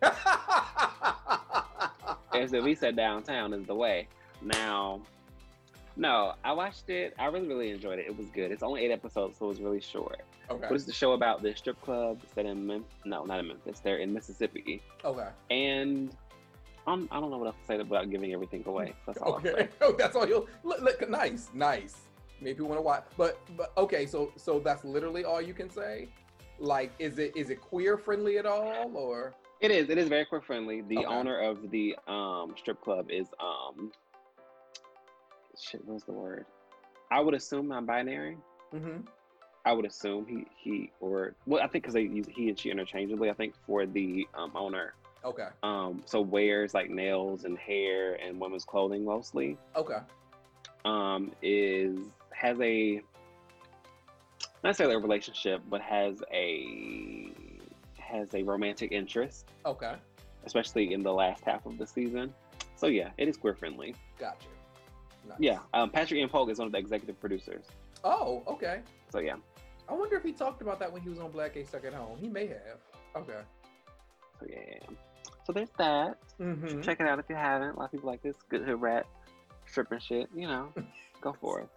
As 2.33 2.51
if 2.53 2.63
we 2.63 2.73
said 2.73 2.95
downtown 2.95 3.53
is 3.53 3.67
the 3.67 3.75
way. 3.75 4.07
Now, 4.41 5.01
no, 5.95 6.33
I 6.43 6.51
watched 6.53 6.89
it. 6.89 7.13
I 7.19 7.27
really, 7.27 7.47
really 7.47 7.69
enjoyed 7.69 7.99
it. 7.99 8.07
It 8.07 8.17
was 8.17 8.27
good. 8.31 8.51
It's 8.51 8.63
only 8.63 8.83
eight 8.83 8.89
episodes, 8.91 9.37
so 9.37 9.45
it 9.45 9.49
was 9.49 9.61
really 9.61 9.79
short. 9.79 10.21
okay. 10.49 10.65
But 10.67 10.73
it's 10.73 10.85
the 10.85 10.91
show 10.93 11.11
about 11.11 11.43
the 11.43 11.53
strip 11.55 11.79
club 11.81 12.19
set 12.33 12.47
in 12.47 12.65
Memphis. 12.65 12.91
No, 13.05 13.25
not 13.25 13.39
in 13.39 13.47
Memphis. 13.47 13.79
They're 13.79 13.97
in 13.97 14.11
Mississippi. 14.11 14.81
Okay. 15.05 15.27
And 15.51 16.15
I'm, 16.85 17.07
I 17.11 17.19
don't 17.19 17.31
know 17.31 17.37
what 17.37 17.47
else 17.47 17.55
to 17.61 17.65
say 17.65 17.77
without 17.77 18.09
giving 18.09 18.33
everything 18.33 18.63
away. 18.65 18.93
That's 19.05 19.19
all 19.19 19.33
I'll 19.33 19.39
Okay. 19.39 19.51
say. 19.53 19.69
Oh, 19.81 19.93
that's 19.97 20.15
all 20.15 20.27
you'll 20.27 20.47
look, 20.63 20.81
look 20.81 21.09
nice, 21.09 21.49
nice. 21.53 21.95
Maybe 22.41 22.59
you 22.59 22.65
want 22.65 22.77
to 22.77 22.81
watch, 22.81 23.05
but 23.17 23.39
but 23.55 23.71
okay. 23.77 24.05
So 24.05 24.31
so 24.35 24.59
that's 24.59 24.83
literally 24.83 25.23
all 25.23 25.41
you 25.41 25.53
can 25.53 25.69
say. 25.69 26.09
Like, 26.59 26.91
is 26.99 27.17
it 27.19 27.35
is 27.35 27.49
it 27.49 27.61
queer 27.61 27.97
friendly 27.97 28.37
at 28.37 28.45
all, 28.45 28.91
or 28.95 29.33
It 29.61 29.71
is. 29.71 29.89
It 29.89 29.97
is 29.97 30.09
very 30.09 30.25
queer 30.25 30.41
friendly. 30.41 30.81
The 30.81 30.97
Okay. 30.97 31.05
owner 31.05 31.39
of 31.39 31.71
the 31.71 31.95
um, 32.07 32.53
strip 32.57 32.81
club 32.81 33.07
is 33.09 33.27
um. 33.39 33.91
Shit, 35.59 35.85
what's 35.85 36.03
the 36.03 36.11
word? 36.11 36.45
I 37.11 37.19
would 37.21 37.33
assume 37.35 37.67
non-binary. 37.67 38.37
mm-hmm. 38.73 39.01
I 39.65 39.71
would 39.71 39.85
assume 39.85 40.25
he 40.25 40.45
he 40.61 40.91
or 40.99 41.35
well, 41.45 41.61
I 41.63 41.67
think 41.67 41.83
because 41.85 41.93
they 41.93 42.01
use 42.01 42.25
he 42.29 42.49
and 42.49 42.59
she 42.59 42.69
interchangeably. 42.71 43.29
I 43.29 43.33
think 43.33 43.53
for 43.65 43.85
the 43.85 44.27
um, 44.35 44.51
owner, 44.55 44.93
okay, 45.25 45.47
um, 45.63 46.01
so 46.05 46.21
wears 46.21 46.73
like 46.73 46.89
nails 46.89 47.43
and 47.45 47.57
hair 47.57 48.15
and 48.15 48.39
women's 48.39 48.65
clothing 48.65 49.03
mostly. 49.05 49.57
okay, 49.75 49.99
Um, 50.85 51.31
is 51.41 51.97
has 52.31 52.59
a 52.61 53.01
not 54.63 54.69
necessarily 54.69 54.95
a 54.95 54.99
relationship, 54.99 55.61
but 55.69 55.81
has 55.81 56.21
a 56.31 57.31
has 57.97 58.33
a 58.33 58.43
romantic 58.43 58.91
interest, 58.91 59.47
okay, 59.65 59.95
especially 60.45 60.93
in 60.93 61.03
the 61.03 61.11
last 61.13 61.43
half 61.43 61.65
of 61.65 61.77
the 61.77 61.87
season. 61.87 62.33
So 62.75 62.87
yeah, 62.87 63.09
it 63.17 63.27
is 63.27 63.37
queer 63.37 63.53
friendly. 63.55 63.95
gotcha. 64.19 64.47
Nice. 65.27 65.37
Yeah, 65.39 65.59
um, 65.73 65.89
Patrick 65.89 66.19
Ian 66.19 66.27
Polk 66.27 66.49
is 66.49 66.59
one 66.59 66.65
of 66.65 66.73
the 66.73 66.77
executive 66.79 67.17
producers. 67.19 67.63
Oh, 68.03 68.43
okay. 68.45 68.81
So 69.09 69.19
yeah, 69.19 69.35
I 69.87 69.93
wonder 69.93 70.17
if 70.17 70.23
he 70.23 70.33
talked 70.33 70.61
about 70.61 70.79
that 70.79 70.91
when 70.91 71.01
he 71.01 71.07
was 71.09 71.19
on 71.19 71.31
Black 71.31 71.53
Gay 71.53 71.63
Stuck 71.63 71.85
at 71.85 71.93
Home. 71.93 72.17
He 72.19 72.27
may 72.27 72.45
have. 72.47 72.79
Okay. 73.15 73.39
So 74.39 74.47
yeah. 74.49 74.79
So 75.45 75.53
there's 75.53 75.69
that. 75.77 76.17
Mm-hmm. 76.39 76.81
Check 76.81 76.99
it 76.99 77.07
out 77.07 77.19
if 77.19 77.25
you 77.29 77.35
haven't. 77.35 77.75
A 77.75 77.79
lot 77.79 77.85
of 77.85 77.91
people 77.91 78.09
like 78.09 78.21
this 78.21 78.35
good 78.49 78.63
hood 78.63 78.81
rat 78.81 79.05
stripping 79.65 79.99
shit. 79.99 80.29
You 80.35 80.47
know, 80.47 80.69
go 81.21 81.35
for 81.39 81.61
it. 81.61 81.69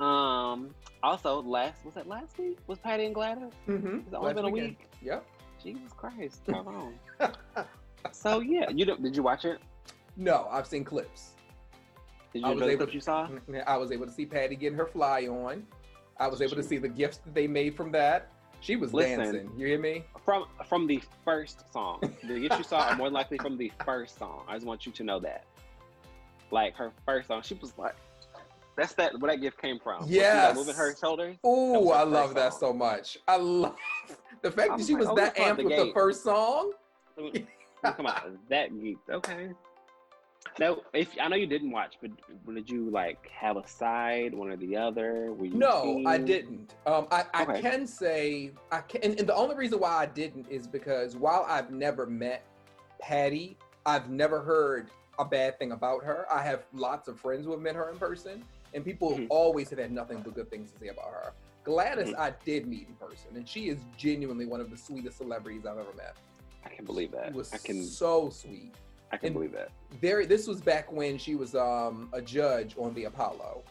Um. 0.00 0.74
Also, 1.02 1.42
last 1.42 1.84
was 1.84 1.94
that 1.94 2.06
last 2.06 2.38
week? 2.38 2.58
Was 2.66 2.78
Patty 2.78 3.06
and 3.06 3.14
Gladys? 3.14 3.52
Mm-hmm. 3.66 4.00
It's 4.06 4.14
only 4.14 4.34
been 4.34 4.44
a 4.44 4.50
week. 4.50 4.78
Yep. 5.02 5.24
Jesus 5.62 5.92
Christ, 5.96 6.42
Tyrone. 6.46 6.94
so 8.12 8.40
yeah, 8.40 8.68
you 8.70 8.84
don't, 8.84 9.02
did 9.02 9.16
you 9.16 9.22
watch 9.22 9.44
it? 9.44 9.58
No, 10.16 10.48
I've 10.50 10.66
seen 10.66 10.84
clips. 10.84 11.32
Did 12.32 12.44
I 12.44 12.48
you 12.48 12.54
was 12.54 12.62
enjoy 12.62 12.72
able 12.72 12.78
clips 12.78 12.94
you 12.94 13.00
saw? 13.00 13.28
I 13.66 13.76
was 13.76 13.92
able 13.92 14.06
to 14.06 14.12
see 14.12 14.26
Patty 14.26 14.56
getting 14.56 14.78
her 14.78 14.86
fly 14.86 15.26
on. 15.26 15.66
I 16.18 16.28
was 16.28 16.42
able 16.42 16.56
to 16.56 16.62
see 16.62 16.78
the 16.78 16.88
gifts 16.88 17.18
that 17.18 17.34
they 17.34 17.46
made 17.46 17.74
from 17.74 17.92
that. 17.92 18.28
She 18.60 18.76
was 18.76 18.92
Listen. 18.92 19.18
dancing. 19.18 19.50
You 19.56 19.66
hear 19.66 19.78
me? 19.78 20.04
From 20.24 20.44
from 20.68 20.86
the 20.86 21.02
first 21.24 21.64
song. 21.72 22.00
The 22.22 22.38
gifts 22.40 22.58
you 22.58 22.64
saw 22.64 22.90
are 22.90 22.96
more 22.96 23.10
likely 23.10 23.38
from 23.38 23.56
the 23.56 23.72
first 23.84 24.18
song. 24.18 24.44
I 24.46 24.54
just 24.54 24.66
want 24.66 24.84
you 24.86 24.92
to 24.92 25.04
know 25.04 25.18
that. 25.20 25.44
Like 26.50 26.74
her 26.76 26.92
first 27.06 27.28
song, 27.28 27.42
she 27.42 27.54
was 27.54 27.72
like, 27.78 27.94
"That's 28.76 28.92
that 28.94 29.18
where 29.18 29.30
that 29.30 29.40
gift 29.40 29.60
came 29.60 29.78
from." 29.78 30.04
Yeah. 30.06 30.48
like, 30.48 30.56
moving 30.56 30.74
her 30.74 30.94
shoulders. 30.96 31.36
Oh, 31.42 31.90
her 31.90 31.94
I 32.00 32.02
love 32.02 32.34
that 32.34 32.52
so 32.54 32.72
much. 32.72 33.16
I 33.26 33.36
love 33.36 33.76
the 34.42 34.50
fact 34.50 34.72
I 34.72 34.76
that 34.76 34.86
she 34.86 34.92
like, 34.92 35.00
was 35.00 35.08
oh, 35.08 35.16
that 35.16 35.36
amped 35.36 35.58
with 35.64 35.76
the 35.76 35.84
gate. 35.84 35.94
first 35.94 36.22
song. 36.22 36.72
Come 37.82 38.06
on, 38.06 38.38
that 38.50 38.72
geeked. 38.72 38.98
Okay. 39.10 39.50
Now, 40.58 40.78
if 40.92 41.16
I 41.20 41.28
know 41.28 41.36
you 41.36 41.46
didn't 41.46 41.70
watch, 41.70 41.96
but 42.00 42.10
did 42.54 42.68
you 42.68 42.90
like 42.90 43.28
have 43.30 43.56
a 43.56 43.66
side, 43.66 44.34
one 44.34 44.50
or 44.50 44.56
the 44.56 44.76
other? 44.76 45.32
Were 45.32 45.46
you 45.46 45.54
No, 45.54 46.02
I 46.06 46.18
didn't. 46.18 46.74
Um, 46.86 47.06
I, 47.10 47.24
I 47.32 47.42
Okay. 47.44 47.60
can 47.60 47.86
say 47.86 48.52
I 48.70 48.80
can, 48.80 49.02
and, 49.02 49.18
and 49.18 49.28
the 49.28 49.34
only 49.34 49.54
reason 49.56 49.78
why 49.80 49.90
I 49.96 50.06
didn't 50.06 50.48
is 50.50 50.66
because 50.66 51.16
while 51.16 51.46
I've 51.48 51.70
never 51.70 52.06
met 52.06 52.44
Patty, 53.00 53.56
I've 53.86 54.10
never 54.10 54.40
heard 54.40 54.90
a 55.18 55.24
bad 55.24 55.58
thing 55.58 55.72
about 55.72 56.04
her. 56.04 56.26
I 56.32 56.42
have 56.42 56.64
lots 56.72 57.08
of 57.08 57.18
friends 57.20 57.44
who 57.44 57.52
have 57.52 57.60
met 57.60 57.74
her 57.76 57.90
in 57.90 57.96
person, 57.98 58.44
and 58.74 58.84
people 58.84 59.12
Mhm. 59.18 59.26
always 59.30 59.70
have 59.70 59.78
had 59.78 59.92
nothing 59.92 60.20
but 60.22 60.34
good 60.34 60.50
things 60.50 60.72
to 60.72 60.78
say 60.78 60.88
about 60.88 61.10
her. 61.10 61.32
Gladys, 61.64 62.08
Mhm. 62.08 62.18
I 62.18 62.34
did 62.44 62.66
meet 62.66 62.88
in 62.88 62.94
person, 62.94 63.36
and 63.36 63.48
she 63.48 63.68
is 63.68 63.78
genuinely 63.96 64.46
one 64.46 64.60
of 64.60 64.70
the 64.70 64.76
sweetest 64.76 65.18
celebrities 65.18 65.64
I've 65.66 65.78
ever 65.78 65.92
met. 65.94 66.16
I 66.64 66.70
can 66.70 66.84
believe 66.84 67.12
that. 67.12 67.28
She 67.28 67.32
was 67.34 67.52
I 67.54 67.58
can. 67.58 67.82
so 67.82 68.30
sweet. 68.30 68.74
I 69.12 69.16
can 69.16 69.26
and- 69.28 69.34
believe 69.34 69.52
that. 69.52 69.70
Very. 70.00 70.26
This 70.26 70.46
was 70.46 70.60
back 70.60 70.90
when 70.92 71.18
she 71.18 71.34
was 71.34 71.54
um, 71.54 72.08
a 72.12 72.22
judge 72.22 72.74
on 72.78 72.94
the 72.94 73.04
Apollo. 73.04 73.62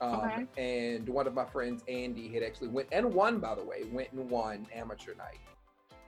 Um, 0.00 0.14
Okay. 0.20 0.46
And 0.56 1.06
one 1.08 1.26
of 1.26 1.34
my 1.34 1.44
friends, 1.44 1.84
Andy, 1.86 2.28
had 2.32 2.42
actually 2.42 2.68
went 2.68 2.88
and 2.90 3.12
won. 3.12 3.38
By 3.38 3.54
the 3.54 3.62
way, 3.62 3.84
went 3.92 4.10
and 4.12 4.30
won 4.30 4.66
amateur 4.74 5.14
night. 5.14 5.38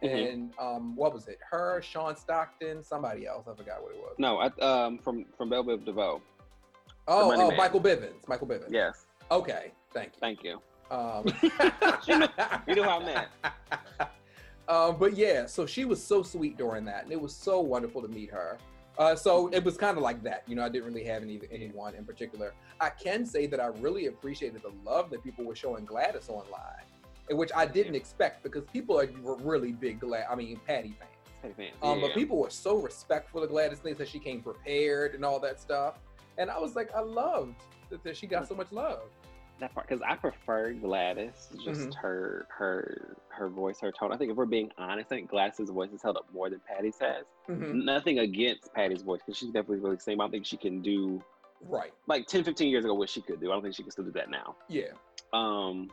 Mhm. 0.02 0.32
And 0.32 0.52
um, 0.58 0.96
what 0.96 1.12
was 1.12 1.28
it? 1.28 1.38
Her, 1.48 1.80
Sean 1.82 2.16
Stockton, 2.16 2.82
somebody 2.82 3.26
else. 3.26 3.46
I 3.46 3.54
forgot 3.54 3.82
what 3.82 3.92
it 3.92 3.98
was. 3.98 4.14
No, 4.18 4.38
I, 4.38 4.46
um, 4.64 4.98
from 4.98 5.26
from 5.36 5.50
Belle 5.50 5.62
Biv 5.64 5.84
DeVoe. 5.84 6.22
oh, 7.08 7.28
Money 7.28 7.42
oh, 7.42 7.48
Man. 7.48 7.56
Michael 7.58 7.80
Bivins. 7.80 8.26
Michael 8.26 8.46
Bivins. 8.46 8.70
Yes. 8.70 9.04
Okay. 9.30 9.72
Thank 9.92 10.12
you. 10.14 10.18
Thank 10.20 10.42
you. 10.42 10.60
Um, 10.90 11.24
You 12.06 12.18
know- 12.18 12.28
you 12.66 12.74
know 12.74 12.82
how 12.84 13.00
I 13.00 13.04
meant. 13.04 13.28
Um, 14.68 14.96
but 14.98 15.16
yeah, 15.16 15.46
so 15.46 15.66
she 15.66 15.84
was 15.84 16.02
so 16.02 16.22
sweet 16.22 16.56
during 16.56 16.84
that, 16.86 17.04
and 17.04 17.12
it 17.12 17.20
was 17.20 17.34
so 17.34 17.60
wonderful 17.60 18.00
to 18.02 18.08
meet 18.08 18.30
her. 18.30 18.58
Uh, 18.98 19.16
so 19.16 19.48
it 19.48 19.64
was 19.64 19.76
kind 19.76 19.96
of 19.96 20.02
like 20.02 20.22
that, 20.22 20.44
you 20.46 20.54
know. 20.54 20.64
I 20.64 20.68
didn't 20.68 20.86
really 20.86 21.04
have 21.04 21.22
any 21.22 21.40
anyone 21.50 21.94
in 21.94 22.04
particular. 22.04 22.52
I 22.80 22.90
can 22.90 23.24
say 23.24 23.46
that 23.46 23.58
I 23.58 23.66
really 23.66 24.06
appreciated 24.06 24.62
the 24.62 24.72
love 24.88 25.10
that 25.10 25.24
people 25.24 25.44
were 25.44 25.56
showing 25.56 25.84
Gladys 25.84 26.28
online, 26.28 26.84
which 27.30 27.50
I 27.56 27.66
didn't 27.66 27.94
expect 27.94 28.42
because 28.42 28.64
people 28.72 29.00
are 29.00 29.08
were 29.22 29.36
really 29.36 29.72
big 29.72 30.00
Glad. 30.00 30.26
I 30.30 30.34
mean, 30.34 30.60
Patty 30.66 30.94
fans. 30.98 31.10
Hey, 31.42 31.52
fans. 31.56 31.76
Um, 31.82 31.98
yeah. 31.98 32.06
But 32.06 32.14
people 32.14 32.38
were 32.38 32.50
so 32.50 32.76
respectful 32.76 33.42
of 33.42 33.48
Gladys. 33.48 33.80
They 33.80 33.94
said 33.94 34.08
she 34.08 34.18
came 34.18 34.42
prepared 34.42 35.14
and 35.14 35.24
all 35.24 35.40
that 35.40 35.60
stuff, 35.60 35.98
and 36.36 36.50
I 36.50 36.58
was 36.58 36.76
like, 36.76 36.94
I 36.94 37.00
loved 37.00 37.56
that, 37.88 38.04
that 38.04 38.16
she 38.16 38.26
got 38.26 38.46
so 38.46 38.54
much 38.54 38.70
love. 38.72 39.02
That 39.60 39.72
part 39.74 39.86
because 39.88 40.02
I 40.06 40.16
prefer 40.16 40.72
Gladys, 40.72 41.48
just 41.64 41.90
Mhm. 41.90 41.94
her 41.94 42.46
her 42.50 43.16
her 43.28 43.48
voice, 43.48 43.80
her 43.80 43.92
tone. 43.92 44.12
I 44.12 44.16
think 44.16 44.30
if 44.30 44.36
we're 44.36 44.44
being 44.46 44.70
honest, 44.76 45.06
I 45.12 45.16
think 45.16 45.30
Gladys's 45.30 45.70
voice 45.70 45.92
is 45.92 46.02
held 46.02 46.16
up 46.16 46.26
more 46.32 46.50
than 46.50 46.60
Patty's 46.60 46.98
has. 46.98 47.24
Mhm. 47.48 47.84
Nothing 47.84 48.18
against 48.18 48.72
Patty's 48.74 49.02
voice 49.02 49.20
because 49.24 49.36
she's 49.38 49.50
definitely 49.50 49.78
really 49.78 49.98
same. 49.98 50.20
I 50.20 50.28
think 50.28 50.44
she 50.46 50.56
can 50.56 50.82
do 50.82 51.22
Right? 51.60 51.92
like 52.08 52.26
10, 52.26 52.42
15 52.42 52.70
years 52.70 52.84
ago 52.84 52.94
what 52.94 53.08
she 53.08 53.22
could 53.22 53.38
do. 53.40 53.50
I 53.50 53.54
don't 53.54 53.62
think 53.62 53.74
she 53.74 53.82
can 53.82 53.92
still 53.92 54.04
do 54.04 54.10
that 54.12 54.28
now. 54.30 54.56
Yeah. 54.68 54.92
Um, 55.32 55.90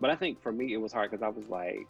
but 0.00 0.10
I 0.10 0.16
think 0.16 0.38
for 0.40 0.52
me 0.52 0.74
it 0.74 0.76
was 0.78 0.92
hard 0.92 1.10
because 1.10 1.22
I 1.22 1.28
was 1.28 1.48
like, 1.48 1.86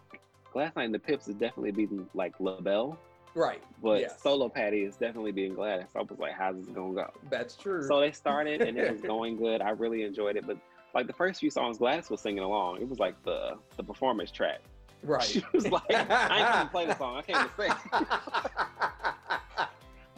Gladys 0.52 0.76
Knight 0.76 0.84
and 0.84 0.94
the 0.94 0.98
Pips 1.00 1.26
is 1.28 1.34
definitely 1.34 1.72
beating 1.72 2.08
like 2.14 2.38
LaBelle, 2.40 2.96
Right. 3.34 3.62
but 3.82 4.00
Yes. 4.00 4.20
Solo 4.22 4.48
Patty 4.48 4.82
is 4.82 4.96
definitely 4.96 5.32
being 5.32 5.54
Gladys. 5.54 5.86
I 5.94 6.00
was 6.00 6.18
like, 6.18 6.32
how's 6.32 6.56
this 6.56 6.66
gonna 6.66 6.94
go? 6.94 7.10
That's 7.30 7.54
true. 7.56 7.86
So 7.86 8.00
they 8.00 8.12
started 8.12 8.62
and 8.62 8.76
it 8.78 8.90
was 8.92 9.00
going 9.14 9.36
good. 9.36 9.60
I 9.60 9.70
really 9.70 10.02
enjoyed 10.02 10.36
it, 10.36 10.46
but 10.46 10.56
like 10.94 11.06
the 11.06 11.12
first 11.12 11.40
few 11.40 11.50
songs, 11.50 11.78
Gladys 11.78 12.10
was 12.10 12.20
singing 12.20 12.42
along. 12.42 12.80
It 12.80 12.88
was 12.88 12.98
like 12.98 13.22
the 13.24 13.56
the 13.76 13.82
performance 13.84 14.30
track. 14.30 14.60
right. 15.02 15.22
She 15.22 15.42
was 15.52 15.68
like, 15.70 15.82
I 15.90 16.38
ain't 16.58 16.66
to 16.66 16.70
play 16.72 16.86
the 16.86 16.96
song. 16.96 17.16
I 17.16 17.22
came 17.22 17.36
to 17.36 17.50
sing. 17.56 17.72
I 17.92 19.68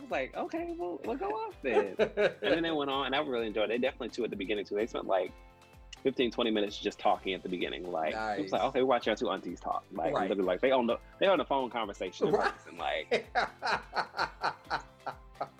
was 0.01 0.11
like, 0.11 0.37
okay, 0.37 0.75
well, 0.79 1.01
we'll 1.05 1.17
go 1.17 1.29
off 1.31 1.55
then. 1.63 1.95
And 1.99 2.35
then 2.41 2.63
they 2.63 2.71
went 2.71 2.91
on, 2.91 3.07
and 3.07 3.15
I 3.15 3.21
really 3.21 3.47
enjoyed 3.47 3.65
it. 3.65 3.69
They 3.69 3.79
definitely 3.79 4.09
too 4.11 4.25
at 4.25 4.31
the 4.31 4.37
beginning 4.37 4.65
too. 4.65 4.77
They 4.77 4.87
spent 4.87 5.07
like 5.07 5.33
15, 6.03 6.31
20 6.31 6.51
minutes 6.51 6.77
just 6.79 6.99
talking 6.99 7.35
at 7.35 7.43
the 7.43 7.49
beginning. 7.49 7.91
Like 7.91 8.15
it 8.39 8.43
was 8.43 8.53
like, 8.53 8.63
Nice. 8.63 8.69
okay, 8.71 8.83
watch 8.83 9.07
your 9.07 9.17
two 9.17 9.31
aunties 9.31 9.61
talk. 9.61 9.85
Like 9.93 10.15
Right. 10.15 10.29
literally, 10.29 10.47
like 10.47 10.61
they 10.61 10.71
on 10.71 10.87
the 10.87 10.99
they 11.19 11.27
on 11.27 11.39
the 11.39 11.45
phone 11.45 11.71
conversation 11.71 12.31
Right. 12.31 12.53
Like 12.79 13.27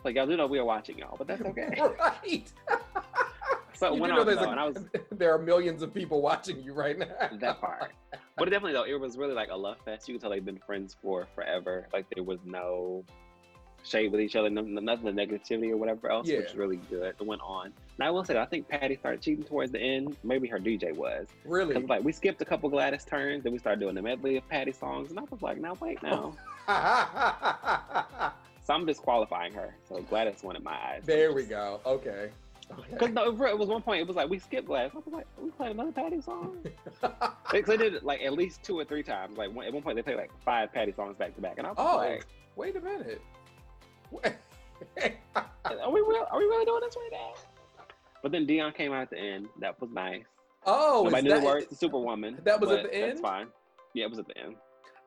like 0.05 0.15
y'all 0.17 0.27
do 0.27 0.37
know 0.37 0.47
we 0.47 0.59
are 0.59 0.65
watching 0.65 0.99
y'all, 0.99 1.17
but 1.17 1.27
that's 1.27 1.43
okay. 1.43 1.69
right. 1.99 2.53
So 3.73 3.95
You 3.95 4.01
went 4.03 4.13
do 4.13 4.19
know 4.19 4.25
though, 4.25 4.43
a- 4.43 4.51
and 4.51 4.61
I 4.61 4.67
was 4.67 4.77
there 5.11 5.33
are 5.35 5.39
millions 5.39 5.81
of 5.81 5.95
people 5.95 6.21
watching 6.21 6.63
you 6.63 6.75
right 6.75 6.99
now. 6.99 7.07
that 7.39 7.63
part. 7.63 7.93
But 8.37 8.47
it 8.47 8.51
definitely 8.51 8.75
though, 8.75 8.85
it 8.85 9.01
was 9.01 9.17
really 9.17 9.33
like 9.33 9.49
a 9.51 9.57
love 9.57 9.79
fest. 9.87 10.07
You 10.07 10.13
could 10.15 10.21
tell 10.21 10.29
they've 10.31 10.45
been 10.45 10.59
friends 10.67 10.95
for 11.01 11.27
forever. 11.35 11.87
Like 11.91 12.05
there 12.15 12.23
was 12.23 12.41
no 12.45 13.05
shade 13.85 14.13
with 14.13 14.21
each 14.21 14.37
other, 14.37 14.51
no, 14.51 14.63
nothing 14.63 15.09
of 15.09 15.15
negativity 15.15 15.71
or 15.71 15.77
whatever 15.77 16.11
else, 16.11 16.27
which 16.29 16.37
is 16.51 16.55
really 16.55 16.77
good. 16.91 17.15
It 17.19 17.27
went 17.27 17.41
on. 17.43 17.67
And 17.99 18.07
I 18.07 18.11
will 18.11 18.25
say 18.25 18.39
I 18.39 18.45
think 18.47 18.69
Patty 18.69 18.97
started 18.97 19.21
cheating 19.23 19.45
towards 19.45 19.73
the 19.73 19.81
end. 19.81 20.17
Maybe 20.23 20.49
her 20.49 20.59
DJ 20.59 20.95
was. 20.95 21.27
Really? 21.45 21.75
Because 21.75 21.89
like 21.89 22.03
we 22.05 22.13
skipped 22.13 22.41
a 22.43 22.45
couple 22.45 22.69
Gladys 22.71 23.05
turns, 23.05 23.43
then 23.45 23.53
we 23.53 23.59
started 23.59 23.81
doing 23.81 23.95
the 23.95 24.03
medley 24.03 24.37
of 24.37 24.49
Patty 24.49 24.73
songs, 24.73 25.11
and 25.11 25.19
I 25.19 25.23
was 25.31 25.43
like, 25.43 25.59
now 25.61 25.77
wait 25.81 26.03
now. 26.03 26.35
So 28.63 28.75
I'm 28.75 28.87
disqualifying 28.87 29.53
her. 29.55 29.75
So 29.89 30.01
Gladys 30.03 30.45
won 30.45 30.55
in 30.55 30.63
my 30.63 30.73
eyes. 30.75 31.03
there 31.05 31.33
we 31.33 31.43
go. 31.45 31.81
Okay. 31.85 32.31
Because 32.69 32.93
Okay. 33.09 33.13
no, 33.13 33.25
it 33.25 33.59
was- 33.59 33.69
one 33.69 33.83
point. 33.83 34.01
It 34.03 34.07
was 34.07 34.15
like 34.17 34.29
we 34.31 34.39
skipped 34.39 34.69
Gladys. 34.69 34.93
I 34.95 34.99
was 34.99 35.07
like, 35.13 35.27
we 35.43 35.51
played 35.51 35.73
another 35.73 35.91
Patty 35.91 36.21
song. 36.21 36.59
Because 37.51 37.67
they 37.67 37.77
did 37.79 37.95
it 37.95 38.05
like 38.05 38.21
at 38.23 38.33
least 38.35 38.63
two 38.63 38.79
or 38.79 38.85
three 38.85 39.03
times. 39.03 39.37
Like 39.37 39.53
one, 39.53 39.67
at 39.67 39.73
one 39.73 39.83
point, 39.83 39.97
they 39.97 40.03
played 40.03 40.19
like 40.19 40.31
five 40.45 40.73
Patty 40.73 40.93
songs 40.93 41.17
back 41.17 41.35
to 41.35 41.41
back, 41.41 41.55
and 41.59 41.67
I 41.67 41.71
was 41.71 41.79
Oh, 41.81 41.97
like, 41.97 42.27
wait 42.55 42.77
a 42.77 42.81
minute. 42.81 43.21
"Are 45.65 45.91
we 45.91 46.01
real? 46.01 46.27
Are 46.31 46.39
we 46.39 46.45
really 46.45 46.65
doing 46.65 46.81
this 46.81 46.97
right 46.97 47.11
now?" 47.13 47.33
But 48.23 48.33
then 48.33 48.47
Dionne 48.47 48.75
came 48.75 48.93
out 48.93 49.03
at 49.03 49.11
the 49.11 49.19
end. 49.19 49.49
That 49.61 49.81
was 49.81 49.91
nice. 49.91 50.25
oh, 50.67 51.03
Nobody 51.05 51.17
is 51.17 51.25
knew 51.25 51.31
that, 51.31 51.41
the 51.41 51.47
words 51.47 51.67
to 51.67 51.75
Superwoman. 51.75 52.39
that 52.45 52.61
was 52.61 52.71
at 52.71 52.83
the 52.85 52.95
end? 52.95 53.13
That's 53.13 53.21
fine. 53.21 53.47
Yeah, 53.95 54.05
it 54.05 54.11
was 54.11 54.19
at 54.19 54.29
the 54.29 54.39
end. 54.39 54.57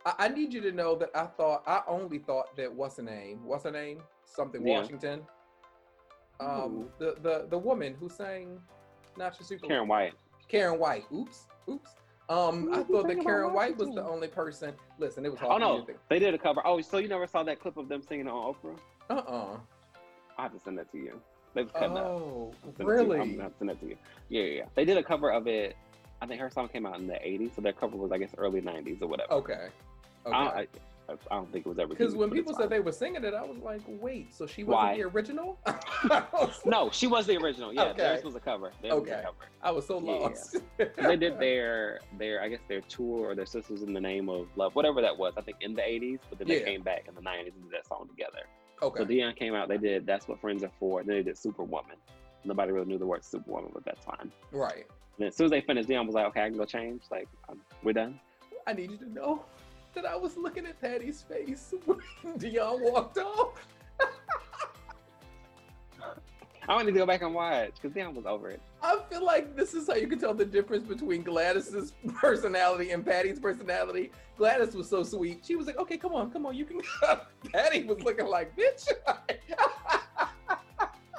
I, 0.05 0.13
I 0.19 0.27
need 0.29 0.53
you 0.53 0.61
to 0.61 0.71
know 0.71 0.95
that 0.95 1.09
I 1.15 1.25
thought 1.25 1.63
I 1.67 1.81
only 1.87 2.19
thought 2.19 2.55
that 2.57 2.73
what's 2.73 2.97
her 2.97 3.03
name? 3.03 3.45
What's 3.45 3.63
her 3.63 3.71
name? 3.71 3.99
Something 4.25 4.65
Yeah. 4.65 4.79
Washington. 4.79 5.21
Um, 6.39 6.49
Ooh. 6.49 6.91
the 6.99 7.15
the 7.21 7.47
the 7.49 7.57
woman 7.57 7.95
who 7.99 8.09
sang 8.09 8.59
"Not 9.17 9.37
Your 9.39 9.47
Super." 9.47 9.67
Karyn 9.67 9.87
White. 9.87 10.13
Karyn 10.51 10.77
White. 10.77 11.05
Oops. 11.13 11.47
Oops. 11.69 11.89
Um, 12.29 12.69
I 12.73 12.83
thought 12.83 13.07
that 13.07 13.17
Karyn 13.17 13.53
White 13.53 13.77
was 13.77 13.89
the 13.93 14.03
only 14.03 14.27
person. 14.27 14.73
Listen, 14.97 15.25
it 15.25 15.31
was 15.31 15.39
Oh 15.43 15.57
no, 15.57 15.85
they 16.09 16.19
did 16.19 16.33
a 16.33 16.37
cover. 16.37 16.61
Oh, 16.65 16.81
so 16.81 16.97
you 16.97 17.07
never 17.07 17.27
saw 17.27 17.43
that 17.43 17.59
clip 17.59 17.77
of 17.77 17.89
them 17.89 18.01
singing 18.01 18.27
on 18.27 18.55
Oprah? 18.55 18.77
Uh 19.13 19.17
uh 19.17 19.57
I 20.37 20.43
have 20.43 20.53
to 20.53 20.59
send 20.59 20.77
that 20.79 20.91
to 20.91 20.97
you. 20.97 21.19
They 21.53 21.61
was 21.61 21.71
cutting 21.71 21.95
up. 21.97 22.05
Oh, 22.07 22.51
I'll 22.65 22.73
send 22.75 22.89
it 22.89 22.97
to 22.97 23.03
you. 23.05 23.13
I'm 23.21 23.37
gonna 23.37 23.51
send 23.59 23.69
that 23.69 23.79
to 23.81 23.87
you. 23.87 23.95
Yeah, 24.29 24.41
yeah, 24.43 24.57
yeah. 24.57 24.63
They 24.75 24.85
did 24.85 24.97
a 24.97 25.03
cover 25.03 25.31
of 25.31 25.45
it. 25.47 25.75
I 26.21 26.25
think 26.25 26.41
her 26.41 26.49
song 26.49 26.67
came 26.69 26.85
out 26.87 26.97
in 26.99 27.05
the 27.05 27.13
'80s, 27.13 27.55
so 27.55 27.61
their 27.61 27.73
cover 27.73 27.95
was, 27.95 28.11
I 28.11 28.17
guess, 28.17 28.31
early 28.37 28.61
'90s 28.61 29.01
or 29.03 29.07
whatever. 29.07 29.31
Okay. 29.33 29.67
I, 30.25 30.29
Okay. 30.29 30.35
I, 30.35 30.67
I, 31.11 31.15
I 31.29 31.35
don't 31.35 31.51
think 31.51 31.65
it 31.65 31.69
was 31.69 31.77
ever. 31.77 31.89
Because 31.89 32.15
when 32.15 32.31
people 32.31 32.53
said 32.55 32.69
they 32.71 32.79
were 32.79 32.93
singing 32.93 33.23
it, 33.23 33.33
I 33.33 33.43
was 33.43 33.57
like, 33.57 33.81
wait, 33.85 34.33
so 34.33 34.47
she 34.47 34.63
wasn't 34.63 34.81
Why? 34.83 34.95
the 34.95 35.03
original? 35.03 35.59
No, 36.65 36.89
she 36.91 37.07
was 37.07 37.25
the 37.27 37.37
original. 37.37 37.73
Yeah, 37.73 37.83
Okay. 37.89 37.97
theirs 38.01 38.23
was 38.23 38.35
a 38.35 38.39
cover. 38.39 38.71
Theirs 38.81 38.93
Okay. 38.95 39.11
a 39.11 39.21
cover. 39.23 39.45
I 39.61 39.71
was 39.71 39.85
so 39.85 39.99
Yeah. 39.99 40.11
lost. 40.11 40.57
they 40.77 41.15
did 41.17 41.39
their 41.39 41.99
their 42.17 42.41
I 42.41 42.47
guess 42.49 42.59
their 42.67 42.81
tour 42.81 43.29
or 43.29 43.35
their 43.35 43.45
sisters 43.45 43.83
in 43.83 43.93
the 43.93 44.01
name 44.01 44.27
of 44.29 44.47
love, 44.55 44.75
whatever 44.75 45.01
that 45.01 45.17
was. 45.17 45.33
I 45.37 45.41
think 45.41 45.57
in 45.61 45.73
the 45.75 45.81
'80s, 45.81 46.19
but 46.29 46.39
then 46.39 46.47
Yeah. 46.47 46.59
they 46.59 46.63
came 46.65 46.81
back 46.81 47.05
in 47.07 47.15
the 47.15 47.21
'90s 47.21 47.53
and 47.53 47.63
did 47.63 47.71
that 47.73 47.87
song 47.87 48.07
together. 48.09 48.39
Okay. 48.83 48.99
So 48.99 49.05
Dionne 49.05 49.35
came 49.35 49.55
out. 49.55 49.69
They 49.69 49.77
did 49.77 50.05
"That's 50.05 50.27
What 50.27 50.41
Friends 50.41 50.63
Are 50.63 50.71
For." 50.79 51.03
Then 51.03 51.15
they 51.15 51.23
did 51.23 51.37
"Superwoman." 51.37 51.95
Nobody 52.43 52.71
really 52.73 52.87
knew 52.87 52.97
the 52.97 53.05
word 53.05 53.23
"Superwoman," 53.23 53.71
but 53.73 53.85
that's 53.85 54.03
fine. 54.03 54.31
right. 54.51 54.85
And 55.15 55.19
then 55.19 55.27
as 55.29 55.35
soon 55.35 55.45
as 55.45 55.51
they 55.51 55.61
finished, 55.61 55.87
Dionne 55.87 56.05
was 56.05 56.15
like, 56.15 56.25
"Okay, 56.27 56.41
I 56.43 56.49
can 56.49 56.57
go 56.57 56.65
change. 56.65 57.03
Like, 57.09 57.29
um, 57.47 57.61
we're 57.83 57.93
done." 57.93 58.19
I 58.67 58.73
need 58.73 58.91
you 58.91 58.97
to 58.97 59.09
know 59.09 59.45
that 59.93 60.05
I 60.05 60.15
was 60.15 60.35
looking 60.37 60.65
at 60.65 60.81
Patty's 60.81 61.21
face 61.21 61.73
when 61.85 61.99
Dionne 62.37 62.91
walked 62.91 63.17
off. 63.19 63.65
I 66.67 66.75
want 66.75 66.87
to 66.87 66.93
go 66.93 67.05
back 67.05 67.21
and 67.21 67.33
watch 67.33 67.73
because 67.81 67.95
Dionne 67.95 68.13
was 68.13 68.25
over 68.25 68.49
it. 68.49 68.61
I 68.83 68.97
feel 69.09 69.23
like 69.23 69.55
this 69.55 69.73
is 69.73 69.87
how 69.87 69.95
you 69.95 70.07
can 70.07 70.19
tell 70.19 70.33
the 70.33 70.45
difference 70.45 70.85
between 70.85 71.23
Gladys's 71.23 71.93
personality 72.15 72.91
and 72.91 73.05
Patty's 73.05 73.39
personality. 73.39 74.11
Gladys 74.37 74.75
was 74.75 74.89
so 74.89 75.03
sweet. 75.03 75.43
She 75.45 75.55
was 75.55 75.67
like, 75.67 75.77
"Okay, 75.77 75.97
come 75.97 76.13
on, 76.13 76.31
come 76.31 76.45
on, 76.45 76.55
you 76.55 76.65
can." 76.65 76.81
Patty 77.53 77.83
was 77.83 78.01
looking 78.01 78.27
like, 78.27 78.55
"Bitch." 78.57 78.87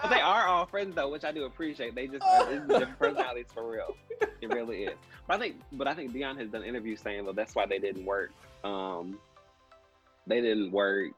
But 0.05 0.11
they 0.11 0.21
are 0.21 0.47
all 0.47 0.67
friends 0.67 0.95
though, 0.95 1.09
which 1.09 1.25
I 1.25 1.33
do 1.33 1.45
appreciate. 1.45 1.95
They 1.95 2.07
just 2.07 2.23
it's 2.27 2.67
different 2.69 2.99
personalities 2.99 3.47
for 3.55 3.71
real. 3.71 3.97
It 4.21 4.51
really 4.51 4.85
is. 4.85 4.99
But 5.27 5.37
I 5.37 5.39
think, 5.39 5.57
but 5.73 5.89
I 5.89 5.95
think 5.95 6.13
Dionne 6.13 6.39
has 6.39 6.51
done 6.51 6.63
interviews 6.63 7.01
saying, 7.01 7.25
well, 7.25 7.33
that's 7.33 7.55
why 7.55 7.65
they 7.65 7.79
didn't 7.79 8.05
work. 8.05 8.31
Um, 8.65 9.19
they 10.27 10.43
didn't 10.43 10.73
work 10.73 11.13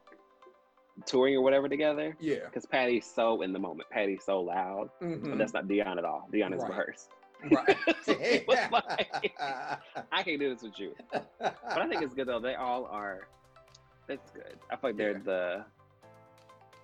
touring 1.05 1.35
or 1.35 1.41
whatever 1.41 1.69
together 1.69 2.15
yeah. 2.19 2.39
because 2.45 2.65
Patty's 2.65 3.05
so 3.05 3.41
in 3.41 3.53
the 3.53 3.59
moment. 3.59 3.89
Patty's 3.89 4.23
so 4.25 4.41
loud, 4.41 4.89
Mhm. 5.01 5.29
but 5.29 5.37
that's 5.37 5.53
not 5.53 5.67
Dionne 5.67 5.97
at 5.97 6.05
all. 6.05 6.27
Dionne 6.33 6.55
is 6.55 6.61
Right. 6.61 6.69
rehearsed. 6.69 7.09
Right. 7.51 7.77
Was 8.47 8.71
like- 8.71 9.35
I 10.11 10.23
can't 10.23 10.39
do 10.39 10.53
this 10.53 10.63
with 10.63 10.79
you. 10.79 10.95
But 11.11 11.23
I 11.67 11.87
think 11.87 12.01
it's 12.01 12.13
good 12.15 12.27
though. 12.27 12.39
They 12.39 12.55
all 12.55 12.85
are. 12.85 13.27
It's 14.09 14.31
good. 14.31 14.57
I 14.71 14.75
feel 14.75 14.89
like 14.91 14.97
they're 14.97 15.11
Yeah. 15.11 15.23
the 15.23 15.65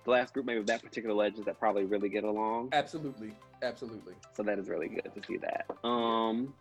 the 0.04 0.10
last 0.10 0.34
group 0.34 0.44
maybe 0.44 0.60
of 0.60 0.66
that 0.66 0.82
particular 0.82 1.14
legends 1.14 1.46
that 1.46 1.58
probably 1.58 1.84
really 1.84 2.10
get 2.10 2.24
along. 2.24 2.68
absolutely, 2.74 3.32
absolutely. 3.62 4.12
So 4.34 4.42
that 4.42 4.58
is 4.58 4.68
really 4.68 4.88
good 4.88 5.10
to 5.14 5.22
see 5.26 5.38
that. 5.38 5.64
Um, 5.82 6.52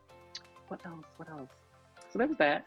what 0.70 0.80
else? 0.86 1.04
What 1.18 1.30
else? 1.30 1.49
So 2.10 2.20
that 2.20 2.30
was 2.30 2.38
that. 2.38 2.66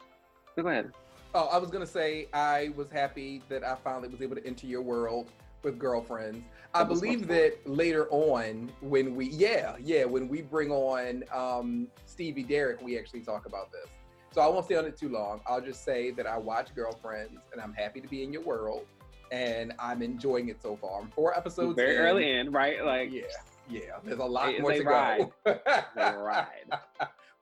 So 0.54 0.62
go 0.62 0.68
ahead. 0.68 0.92
Oh, 1.38 1.48
I 1.52 1.58
was 1.58 1.68
gonna 1.70 1.86
say 1.86 2.28
I 2.32 2.72
was 2.76 2.90
happy 2.90 3.42
that 3.50 3.62
I 3.62 3.74
finally 3.84 4.08
was 4.08 4.22
able 4.22 4.36
to 4.36 4.46
enter 4.46 4.66
your 4.66 4.80
world 4.80 5.28
with 5.62 5.78
girlfriends. 5.78 6.42
I 6.72 6.78
That 6.78 6.88
believe 6.88 7.28
that 7.28 7.58
later 7.68 8.08
on, 8.08 8.72
when 8.80 9.14
we 9.14 9.26
yeah 9.26 9.76
yeah 9.78 10.06
when 10.06 10.28
we 10.28 10.40
bring 10.40 10.70
on 10.70 11.24
um, 11.34 11.88
Stevie 12.06 12.42
Derrick, 12.42 12.80
we 12.80 12.98
actually 12.98 13.20
talk 13.20 13.44
about 13.44 13.70
this. 13.70 13.84
So 14.32 14.40
I 14.40 14.46
won't 14.48 14.64
stay 14.64 14.76
on 14.76 14.86
it 14.86 14.96
too 14.96 15.10
long. 15.10 15.42
I'll 15.46 15.60
just 15.60 15.84
say 15.84 16.10
that 16.12 16.26
I 16.26 16.38
watch 16.38 16.74
Girlfriends, 16.74 17.38
and 17.52 17.60
I'm 17.60 17.74
happy 17.74 18.00
to 18.00 18.08
be 18.08 18.22
in 18.22 18.32
your 18.32 18.42
world, 18.42 18.86
and 19.30 19.74
I'm 19.78 20.00
enjoying 20.00 20.48
it 20.48 20.62
so 20.62 20.74
far. 20.76 21.02
I'm 21.02 21.08
four 21.08 21.36
episodes 21.36 21.76
Very 21.76 21.96
in. 21.96 22.00
early 22.02 22.30
in, 22.32 22.50
right? 22.50 22.82
Like 22.82 23.12
Yeah, 23.12 23.24
yeah. 23.68 23.80
There's 24.02 24.20
a 24.20 24.24
lot 24.24 24.46
They- 24.52 24.58
more 24.60 24.72
they 24.72 24.78
to 24.78 24.84
ride. 24.84 25.28
go. 25.44 25.58
they 25.96 26.02
ride. 26.16 26.70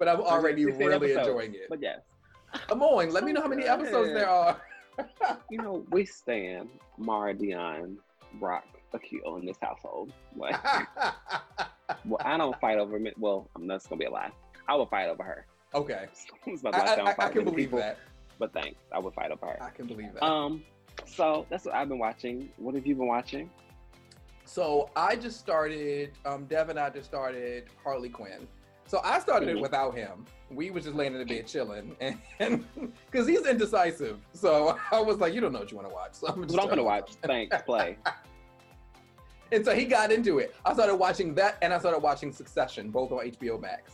but 0.00 0.08
I'm 0.08 0.20
already 0.20 0.64
really 0.64 0.94
episodes. 0.94 1.28
enjoying 1.28 1.54
it. 1.54 1.66
But 1.68 1.80
yes, 1.80 2.00
Come 2.68 2.82
on, 2.82 3.12
let 3.12 3.24
me 3.24 3.32
know 3.32 3.42
how 3.42 3.48
many 3.48 3.64
episodes 3.64 4.12
there 4.12 4.28
are. 4.28 4.60
you 5.50 5.58
know 5.58 5.84
we 5.90 6.04
stand 6.04 6.68
Mara 6.98 7.34
Dion, 7.34 7.98
Rock, 8.40 8.64
Akil 8.92 9.36
in 9.36 9.46
this 9.46 9.56
household. 9.60 10.12
Like, 10.36 10.62
well, 12.04 12.20
I 12.20 12.36
don't 12.36 12.58
fight 12.60 12.78
over 12.78 12.98
me. 12.98 13.12
Well, 13.18 13.48
I'm 13.56 13.66
that's 13.66 13.86
gonna 13.86 13.98
be 13.98 14.04
a 14.06 14.10
lie. 14.10 14.30
I 14.68 14.76
would 14.76 14.88
fight 14.88 15.08
over 15.08 15.22
her. 15.22 15.46
okay, 15.74 16.06
I, 16.46 16.70
I, 16.70 16.94
I, 17.00 17.14
I 17.18 17.28
can 17.28 17.44
believe 17.44 17.56
people, 17.56 17.78
that. 17.78 17.98
But 18.38 18.52
thanks, 18.52 18.80
I 18.92 18.98
would 18.98 19.14
fight 19.14 19.30
over 19.30 19.46
her. 19.46 19.62
I 19.62 19.70
can 19.70 19.86
believe 19.86 20.14
that. 20.14 20.22
Um, 20.22 20.62
so 21.06 21.46
that's 21.50 21.64
what 21.64 21.74
I've 21.74 21.88
been 21.88 21.98
watching. 21.98 22.48
What 22.56 22.74
have 22.74 22.86
you 22.86 22.94
been 22.94 23.08
watching? 23.08 23.50
so 24.44 24.90
I 24.94 25.16
just 25.16 25.40
started. 25.40 26.12
Um, 26.24 26.44
Dev 26.44 26.68
and 26.68 26.78
I 26.78 26.90
just 26.90 27.06
started 27.06 27.64
Harley 27.82 28.08
Quinn. 28.08 28.46
So 28.86 29.00
I 29.02 29.18
started 29.18 29.48
it 29.48 29.56
Mhm. 29.56 29.60
without 29.60 29.94
him. 29.96 30.26
We 30.50 30.70
was 30.70 30.84
just 30.84 30.94
laying 30.94 31.14
in 31.14 31.18
the 31.18 31.24
bed 31.24 31.46
chilling, 31.46 31.96
and 32.38 32.64
because 33.10 33.26
he's 33.28 33.46
indecisive, 33.46 34.18
so 34.32 34.78
I 34.92 35.00
was 35.00 35.18
like, 35.18 35.32
"You 35.34 35.40
don't 35.40 35.52
know 35.52 35.60
what 35.60 35.70
you 35.70 35.76
want 35.76 35.88
to 35.88 35.94
watch." 35.94 36.14
So 36.14 36.28
I'm 36.28 36.42
just 36.42 36.54
What 36.54 36.62
I'm 36.62 36.68
gonna 36.68 36.82
watch? 36.84 37.12
Thanks, 37.22 37.56
play. 37.62 37.98
And 39.52 39.64
so 39.64 39.72
he 39.74 39.84
got 39.84 40.10
into 40.10 40.38
it. 40.40 40.54
I 40.64 40.72
started 40.72 40.96
watching 40.96 41.34
that, 41.36 41.58
and 41.62 41.72
I 41.72 41.78
started 41.78 42.00
watching 42.02 42.32
Succession, 42.32 42.90
both 42.90 43.12
on 43.12 43.18
HBO 43.24 43.58
Max. 43.60 43.92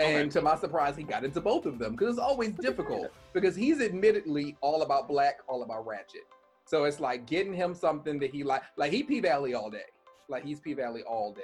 And 0.00 0.22
Okay. 0.22 0.28
to 0.30 0.42
my 0.42 0.56
surprise, 0.56 0.96
he 0.96 1.04
got 1.04 1.22
into 1.24 1.40
both 1.40 1.64
of 1.64 1.78
them 1.78 1.92
because 1.92 2.10
it's 2.10 2.18
always 2.18 2.50
difficult 2.52 3.12
because 3.32 3.54
he's 3.54 3.80
admittedly 3.80 4.56
all 4.62 4.82
about 4.82 5.06
black, 5.06 5.38
all 5.48 5.62
about 5.62 5.86
ratchet. 5.86 6.22
So 6.64 6.84
it's 6.84 6.98
like 6.98 7.24
getting 7.26 7.52
him 7.52 7.72
something 7.74 8.18
that 8.18 8.30
he 8.30 8.42
like, 8.42 8.62
like 8.76 8.90
he 8.90 9.02
P 9.04 9.20
Valley 9.20 9.54
all 9.54 9.70
day, 9.70 9.84
like 10.28 10.44
he's 10.44 10.58
P 10.60 10.72
Valley 10.74 11.02
all 11.04 11.32
day. 11.32 11.42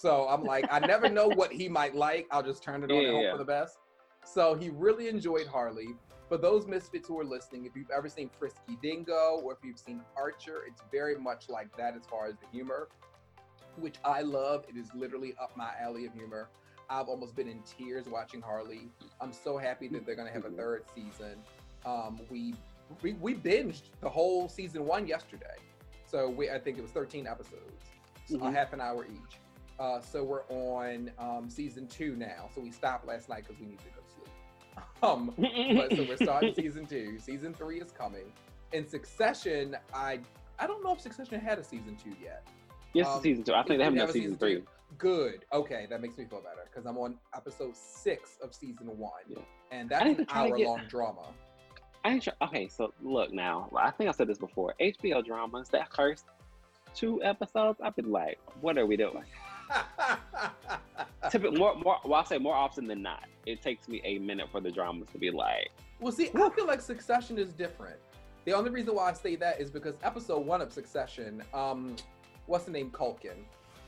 So 0.00 0.26
I'm 0.30 0.44
like, 0.44 0.64
I 0.70 0.78
never 0.78 1.10
know 1.10 1.28
what 1.28 1.52
he 1.52 1.68
might 1.68 1.94
like. 1.94 2.26
I'll 2.30 2.42
just 2.42 2.62
turn 2.62 2.82
it 2.82 2.90
on 2.90 2.96
Yeah, 2.96 3.08
and 3.08 3.16
hope 3.16 3.22
yeah. 3.22 3.32
for 3.32 3.38
the 3.38 3.44
best. 3.44 3.76
So 4.24 4.54
he 4.54 4.70
really 4.70 5.08
enjoyed 5.08 5.46
Harley. 5.46 5.88
For 6.26 6.38
those 6.38 6.66
misfits 6.66 7.08
who 7.08 7.20
are 7.20 7.24
listening, 7.24 7.66
if 7.66 7.76
you've 7.76 7.90
ever 7.90 8.08
seen 8.08 8.30
Frisky 8.38 8.78
Dingo 8.80 9.42
or 9.44 9.52
if 9.52 9.58
you've 9.62 9.78
seen 9.78 10.00
Archer, 10.16 10.62
it's 10.66 10.80
very 10.90 11.16
much 11.18 11.50
like 11.50 11.76
that 11.76 11.96
as 11.96 12.06
far 12.06 12.26
as 12.26 12.36
the 12.36 12.46
humor, 12.50 12.88
which 13.76 13.96
I 14.02 14.22
love. 14.22 14.64
It 14.70 14.78
is 14.78 14.88
literally 14.94 15.34
up 15.38 15.54
my 15.54 15.72
alley 15.78 16.06
of 16.06 16.14
humor. 16.14 16.48
I've 16.88 17.08
almost 17.08 17.36
been 17.36 17.48
in 17.48 17.60
tears 17.64 18.06
watching 18.06 18.40
Harley. 18.40 18.88
I'm 19.20 19.34
so 19.34 19.58
happy 19.58 19.86
that 19.88 20.06
they're 20.06 20.16
gonna 20.16 20.30
have 20.30 20.46
a 20.46 20.50
third 20.50 20.84
season. 20.94 21.36
Um, 21.84 22.20
we, 22.30 22.54
we 23.02 23.12
we 23.14 23.34
binged 23.34 23.82
the 24.00 24.08
whole 24.08 24.48
season 24.48 24.86
one 24.86 25.06
yesterday, 25.06 25.56
so 26.06 26.30
we 26.30 26.48
I 26.50 26.58
think 26.58 26.78
it 26.78 26.82
was 26.82 26.90
13 26.90 27.26
episodes, 27.26 27.84
so 28.26 28.38
a 28.44 28.50
half 28.50 28.72
an 28.72 28.80
hour 28.80 29.04
each. 29.04 29.38
Uh, 29.80 29.98
so 30.00 30.22
we're 30.22 30.44
on 30.50 31.10
um, 31.18 31.48
season 31.48 31.86
two 31.86 32.14
now. 32.14 32.48
So 32.54 32.60
we 32.60 32.70
stopped 32.70 33.08
last 33.08 33.28
night 33.30 33.44
because 33.48 33.58
we 33.60 33.66
need 33.66 33.78
to 33.78 33.84
go 33.86 34.02
sleep. 34.14 34.28
Um, 35.02 35.32
but 35.36 35.96
so 35.96 36.04
we're 36.06 36.16
starting 36.18 36.54
season 36.64 36.84
two. 36.84 37.18
Season 37.18 37.54
three 37.54 37.80
is 37.80 37.90
coming. 37.90 38.30
In 38.72 38.86
Succession, 38.86 39.74
I 39.94 40.20
I 40.58 40.66
don't 40.66 40.84
know 40.84 40.92
if 40.92 41.00
Succession 41.00 41.40
had 41.40 41.58
a 41.58 41.64
season 41.64 41.96
two 42.02 42.12
yet. 42.22 42.46
yes, 42.92 43.08
um, 43.08 43.22
season 43.22 43.42
two. 43.42 43.54
I 43.54 43.62
think 43.62 43.78
they 43.78 43.84
have 43.84 43.94
they 43.94 43.98
no 43.98 44.06
have 44.06 44.10
a 44.10 44.12
season 44.12 44.36
three. 44.36 44.62
Good. 44.98 45.46
Okay, 45.54 45.86
that 45.88 46.02
makes 46.02 46.18
me 46.18 46.26
feel 46.26 46.40
better 46.42 46.68
because 46.70 46.84
I'm 46.84 46.98
on 46.98 47.14
episode 47.34 47.74
six 47.76 48.36
of 48.42 48.54
season 48.54 48.86
one, 48.98 49.12
Yeah. 49.26 49.38
and 49.72 49.88
that's 49.88 50.04
an 50.04 50.16
to 50.16 50.24
try 50.26 50.46
to 50.48 50.52
hour 50.52 50.58
get- 50.58 50.66
long 50.66 50.82
drama. 50.88 51.22
I 52.04 52.10
ain't 52.12 52.22
sure. 52.22 52.34
Okay, 52.42 52.68
so 52.68 52.92
look 53.02 53.32
now. 53.32 53.70
I 53.76 53.90
think 53.90 54.08
I 54.08 54.12
said 54.12 54.28
this 54.28 54.38
before. 54.38 54.74
HBO 54.80 55.24
dramas. 55.24 55.68
That 55.70 55.94
first 55.94 56.26
two 56.94 57.22
episodes, 57.22 57.80
I've 57.82 57.96
been 57.96 58.10
like, 58.10 58.38
what 58.60 58.76
are 58.78 58.86
we 58.86 58.96
doing? 58.98 59.24
Typically, 61.30 61.58
more, 61.58 61.74
more. 61.76 61.98
Well, 62.04 62.14
I'll 62.14 62.26
say 62.26 62.38
more 62.38 62.54
often 62.54 62.86
than 62.86 63.02
not. 63.02 63.26
It 63.46 63.62
takes 63.62 63.88
me 63.88 64.00
a 64.04 64.18
minute 64.18 64.48
for 64.50 64.60
the 64.60 64.70
dramas 64.70 65.08
to 65.12 65.18
be 65.18 65.30
like, 65.30 65.70
well, 66.00 66.12
see, 66.12 66.30
I 66.34 66.50
feel 66.50 66.66
like 66.66 66.80
Succession 66.80 67.38
is 67.38 67.52
different. 67.52 67.96
The 68.46 68.52
only 68.52 68.70
reason 68.70 68.94
why 68.94 69.10
I 69.10 69.12
say 69.12 69.36
that 69.36 69.60
is 69.60 69.70
because 69.70 69.94
episode 70.02 70.46
one 70.46 70.62
of 70.62 70.72
Succession, 70.72 71.42
um, 71.52 71.94
what's 72.46 72.64
the 72.64 72.70
name? 72.70 72.90
Culkin, 72.90 73.44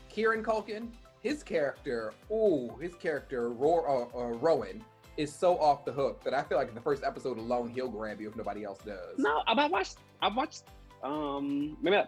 Kieran 0.08 0.42
Culkin. 0.44 0.88
His 1.20 1.44
character, 1.44 2.12
ooh, 2.32 2.76
his 2.80 2.96
character, 2.96 3.50
Ro- 3.50 4.08
uh, 4.12 4.18
uh, 4.18 4.26
Roman, 4.38 4.84
is 5.16 5.32
so 5.32 5.56
off 5.58 5.84
the 5.84 5.92
hook 5.92 6.24
that 6.24 6.34
I 6.34 6.42
feel 6.42 6.58
like 6.58 6.68
in 6.68 6.74
the 6.74 6.80
first 6.80 7.04
episode 7.04 7.38
alone, 7.38 7.70
he'll 7.70 7.88
grab 7.88 8.20
you 8.20 8.28
if 8.28 8.34
nobody 8.34 8.64
else 8.64 8.78
does. 8.84 9.18
no. 9.18 9.42
I've 9.46 9.70
watched. 9.70 9.98
I've 10.20 10.34
watched. 10.34 10.64
Um, 11.04 11.76
maybe 11.80 11.96
I, 11.96 12.06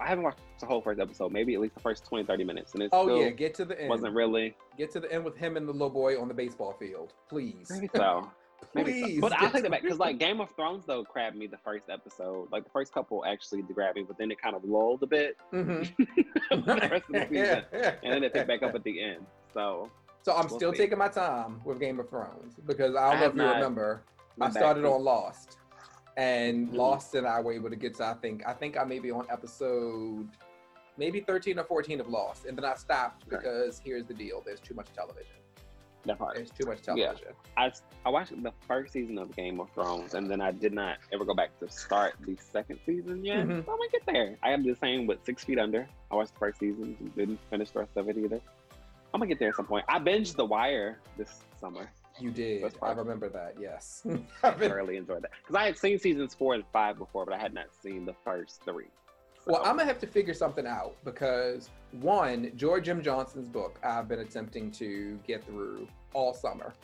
I 0.00 0.06
haven't 0.06 0.24
watched 0.24 0.38
the 0.60 0.66
whole 0.66 0.80
first 0.80 1.00
episode. 1.00 1.32
Maybe 1.32 1.54
at 1.54 1.60
least 1.60 1.74
the 1.74 1.80
first 1.80 2.04
20, 2.06 2.24
30 2.24 2.44
minutes, 2.44 2.74
and 2.74 2.82
it's 2.82 2.94
Oh 2.94 3.20
yeah, 3.20 3.30
get 3.30 3.54
to 3.56 3.64
the 3.64 3.78
end. 3.80 3.88
wasn't 3.90 4.14
really. 4.14 4.54
Get 4.76 4.92
to 4.92 5.00
the 5.00 5.12
end 5.12 5.24
with 5.24 5.36
him 5.36 5.56
and 5.56 5.66
the 5.68 5.72
little 5.72 5.90
boy 5.90 6.20
on 6.20 6.28
the 6.28 6.34
baseball 6.34 6.72
field, 6.78 7.12
please. 7.28 7.68
Maybe 7.70 7.90
so. 7.94 8.30
Maybe 8.74 9.00
so. 9.00 9.06
Please. 9.06 9.20
But 9.20 9.32
I'll 9.34 9.50
take 9.50 9.62
that 9.62 9.70
back 9.70 9.82
because 9.82 9.98
like 9.98 10.18
Game 10.18 10.40
of 10.40 10.50
Thrones 10.50 10.84
though 10.86 11.04
grabbed 11.04 11.36
me 11.36 11.46
the 11.46 11.58
first 11.58 11.88
episode. 11.90 12.50
Like 12.52 12.64
the 12.64 12.70
first 12.70 12.92
couple 12.92 13.24
actually 13.24 13.62
grabbed 13.62 13.96
me, 13.96 14.04
but 14.06 14.18
then 14.18 14.30
it 14.30 14.40
kind 14.40 14.54
of 14.56 14.64
lulled 14.64 15.02
a 15.02 15.06
bit 15.06 15.36
Mhm. 15.52 15.94
the 16.50 16.88
rest 16.90 17.04
of 17.08 17.12
the 17.12 17.26
season, 17.30 17.64
and 18.02 18.12
then 18.12 18.24
it 18.24 18.32
picked 18.32 18.48
back 18.48 18.62
up 18.62 18.74
at 18.74 18.84
the 18.84 19.02
end. 19.02 19.26
So 19.52 19.90
So 20.22 20.32
I'm 20.34 20.46
We'll 20.48 20.58
still 20.58 20.72
see. 20.72 20.78
taking 20.78 20.98
my 20.98 21.08
time 21.08 21.60
with 21.64 21.80
Game 21.80 21.98
of 22.00 22.08
Thrones 22.08 22.54
because 22.66 22.94
I 22.94 23.08
I 23.08 23.10
don't 23.20 23.36
know 23.36 23.44
if 23.44 23.48
you 23.48 23.54
remember. 23.54 24.02
I 24.40 24.44
back 24.46 24.52
started 24.52 24.84
on 24.84 25.02
Lost, 25.02 25.57
and 26.18 26.68
Mhm. 26.68 26.74
Lost 26.74 27.14
and 27.14 27.26
I 27.26 27.40
were 27.40 27.52
able 27.52 27.70
to 27.70 27.76
get 27.76 27.94
to 27.96 28.04
I 28.04 28.14
think 28.14 28.42
I 28.46 28.52
think 28.52 28.76
I 28.76 28.84
may 28.84 28.98
be 28.98 29.10
on 29.10 29.24
episode 29.30 30.28
maybe 30.98 31.20
13 31.20 31.60
or 31.60 31.64
14 31.64 32.00
of 32.00 32.08
Lost, 32.08 32.44
and 32.44 32.58
then 32.58 32.64
I 32.64 32.74
stopped 32.74 33.22
Okay. 33.28 33.36
because 33.36 33.78
here's 33.78 34.04
the 34.04 34.14
deal: 34.14 34.42
there's 34.44 34.60
too 34.60 34.74
much 34.74 34.88
television. 34.92 35.36
that 36.04 36.16
part. 36.18 36.36
There's 36.36 36.50
too 36.50 36.64
much 36.64 36.80
television 36.82 37.26
Yeah. 37.26 37.64
I, 37.64 37.72
I 38.06 38.08
watched 38.10 38.30
the 38.42 38.52
first 38.66 38.92
season 38.92 39.18
of 39.18 39.34
Game 39.36 39.60
of 39.60 39.68
Thrones, 39.70 40.14
and 40.14 40.30
then 40.30 40.40
I 40.40 40.52
did 40.52 40.72
not 40.72 40.98
ever 41.12 41.24
go 41.24 41.34
back 41.34 41.58
to 41.58 41.68
start 41.68 42.14
the 42.20 42.36
second 42.36 42.78
season 42.86 43.24
yet. 43.24 43.46
Mhm. 43.46 43.64
So 43.66 43.72
I'm 43.72 43.78
gonna 43.78 43.90
get 43.90 44.06
there. 44.06 44.38
I 44.42 44.52
am 44.52 44.62
the 44.64 44.74
same 44.76 45.06
with 45.06 45.22
Six 45.24 45.44
Feet 45.44 45.58
Under. 45.58 45.86
I 46.10 46.14
watched 46.14 46.32
the 46.32 46.38
first 46.38 46.60
season, 46.60 46.96
and 46.98 47.14
didn't 47.14 47.38
finish 47.50 47.70
the 47.72 47.80
rest 47.80 47.96
of 47.96 48.08
it 48.08 48.16
either. 48.16 48.40
I'm 49.12 49.20
gonna 49.20 49.26
get 49.26 49.38
there 49.38 49.50
at 49.50 49.56
some 49.56 49.66
point. 49.66 49.84
I 49.88 49.98
binged 49.98 50.36
The 50.36 50.46
Wire 50.46 50.98
this 51.16 51.42
summer. 51.60 51.90
You 52.20 52.30
did. 52.30 52.74
I 52.82 52.92
remember 52.92 53.28
that. 53.28 53.54
Yes. 53.60 54.02
I 54.42 54.50
thoroughly 54.52 54.96
enjoyed 54.96 55.22
that 55.22 55.30
because 55.42 55.56
I 55.56 55.64
had 55.66 55.78
seen 55.78 55.98
seasons 55.98 56.34
four 56.34 56.54
and 56.54 56.64
five 56.72 56.98
before, 56.98 57.24
but 57.24 57.34
I 57.34 57.38
had 57.38 57.54
not 57.54 57.66
seen 57.82 58.04
the 58.04 58.14
first 58.24 58.62
three. 58.64 58.86
Well, 59.46 59.60
I'm 59.64 59.76
gonna 59.76 59.84
have 59.86 59.98
to 60.00 60.06
figure 60.06 60.34
something 60.34 60.66
out 60.66 60.96
because 61.04 61.70
one, 61.92 62.52
George 62.56 62.88
M. 62.88 63.02
Johnson's 63.02 63.48
book, 63.48 63.78
I've 63.82 64.06
been 64.08 64.18
attempting 64.20 64.70
to 64.72 65.18
get 65.26 65.44
through 65.46 65.88
all 66.12 66.34
summer, 66.34 66.74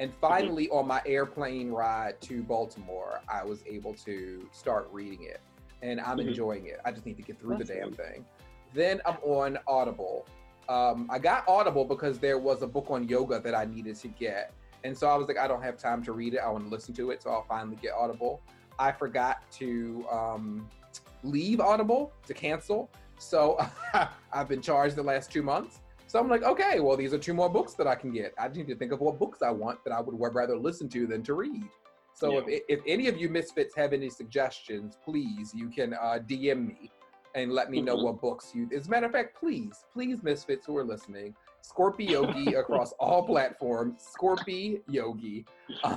And 0.00 0.12
finally, 0.20 0.68
on 0.70 0.88
my 0.88 1.00
airplane 1.06 1.70
ride 1.70 2.20
to 2.22 2.42
Baltimore, 2.42 3.20
I 3.28 3.44
was 3.44 3.62
able 3.66 3.94
to 4.06 4.48
start 4.52 4.88
reading 4.90 5.22
it, 5.24 5.40
and 5.82 6.00
I'm 6.00 6.18
Mhm. 6.18 6.28
enjoying 6.28 6.66
it. 6.66 6.80
I 6.84 6.90
just 6.90 7.06
need 7.06 7.16
to 7.16 7.22
get 7.22 7.38
through 7.38 7.58
That's 7.58 7.68
the 7.68 7.74
damn 7.76 7.90
good. 7.90 7.96
thing. 7.98 8.26
Then 8.72 9.00
I'm 9.06 9.18
on 9.22 9.58
Audible. 9.68 10.26
Um, 10.68 11.06
I 11.12 11.18
got 11.20 11.46
Audible 11.46 11.84
because 11.84 12.18
there 12.18 12.38
was 12.38 12.62
a 12.62 12.66
book 12.66 12.90
on 12.90 13.06
yoga 13.06 13.38
that 13.38 13.54
I 13.54 13.66
needed 13.66 13.94
to 13.96 14.08
get, 14.08 14.52
and 14.84 14.96
so 14.96 15.08
I 15.08 15.16
was 15.16 15.26
like, 15.26 15.38
I 15.38 15.48
don't 15.48 15.62
have 15.62 15.76
time 15.78 16.02
to 16.04 16.12
read 16.12 16.34
it. 16.34 16.40
I 16.40 16.50
want 16.50 16.64
to 16.64 16.70
listen 16.70 16.94
to 16.94 17.10
it, 17.10 17.22
so 17.22 17.30
I'll 17.30 17.44
finally 17.44 17.76
get 17.80 17.92
Audible. 17.98 18.42
I 18.78 18.92
forgot 18.92 19.50
to 19.52 20.04
um, 20.10 20.68
leave 21.22 21.60
Audible 21.60 22.12
to 22.26 22.34
cancel, 22.34 22.90
so 23.18 23.58
I've 24.32 24.48
been 24.48 24.60
charged 24.60 24.94
the 24.96 25.02
last 25.02 25.32
two 25.32 25.42
months. 25.42 25.80
So 26.06 26.20
I'm 26.20 26.28
like, 26.28 26.42
okay, 26.42 26.80
well, 26.80 26.96
these 26.96 27.12
are 27.14 27.18
two 27.18 27.34
more 27.34 27.48
books 27.48 27.74
that 27.74 27.86
I 27.86 27.94
can 27.94 28.12
get. 28.12 28.34
I 28.38 28.46
need 28.48 28.68
to 28.68 28.76
think 28.76 28.92
of 28.92 29.00
what 29.00 29.18
books 29.18 29.42
I 29.42 29.50
want 29.50 29.82
that 29.84 29.92
I 29.92 30.00
would 30.00 30.14
rather 30.34 30.56
listen 30.56 30.88
to 30.90 31.06
than 31.06 31.22
to 31.24 31.34
read. 31.34 31.64
So 32.12 32.38
if, 32.46 32.62
if 32.68 32.80
any 32.86 33.08
of 33.08 33.16
you 33.18 33.28
misfits 33.28 33.74
have 33.74 33.92
any 33.92 34.08
suggestions, 34.08 34.96
please, 35.04 35.52
you 35.52 35.68
can 35.68 35.94
uh, 35.94 36.20
DM 36.28 36.68
me 36.68 36.92
and 37.34 37.50
let 37.52 37.68
me 37.70 37.80
know 37.80 37.96
Mhm. 37.96 38.04
what 38.04 38.20
books 38.20 38.52
you. 38.54 38.68
As 38.72 38.86
a 38.86 38.90
matter 38.90 39.06
of 39.06 39.12
fact, 39.12 39.36
please, 39.36 39.84
please, 39.92 40.22
misfits 40.22 40.66
who 40.66 40.76
are 40.76 40.84
listening, 40.84 41.34
Scorpio 41.64 42.30
Yogi 42.30 42.54
across 42.56 42.92
all 43.00 43.22
platforms, 43.22 44.02
Scorpio 44.12 44.78
Yogi, 44.86 45.46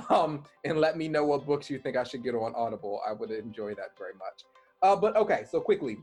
um, 0.08 0.42
and 0.64 0.80
let 0.80 0.96
me 0.96 1.08
know 1.08 1.24
what 1.24 1.44
books 1.44 1.68
you 1.68 1.78
think 1.78 1.96
I 1.96 2.04
should 2.04 2.24
get 2.24 2.34
on 2.34 2.54
Audible. 2.56 3.02
I 3.06 3.12
would 3.12 3.30
enjoy 3.30 3.74
that 3.74 3.96
very 3.98 4.14
much. 4.14 4.44
Uh, 4.82 4.96
but 4.96 5.14
okay, 5.16 5.44
so 5.50 5.60
quickly, 5.60 5.98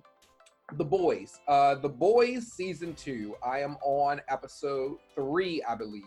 The 0.77 0.85
Boys. 0.85 1.39
Uh, 1.47 1.75
the 1.75 1.89
Boys 1.89 2.51
season 2.53 2.93
two. 2.93 3.35
I 3.43 3.59
am 3.59 3.77
on 3.83 4.21
episode 4.29 4.97
three, 5.15 5.63
I 5.63 5.73
believe, 5.73 6.03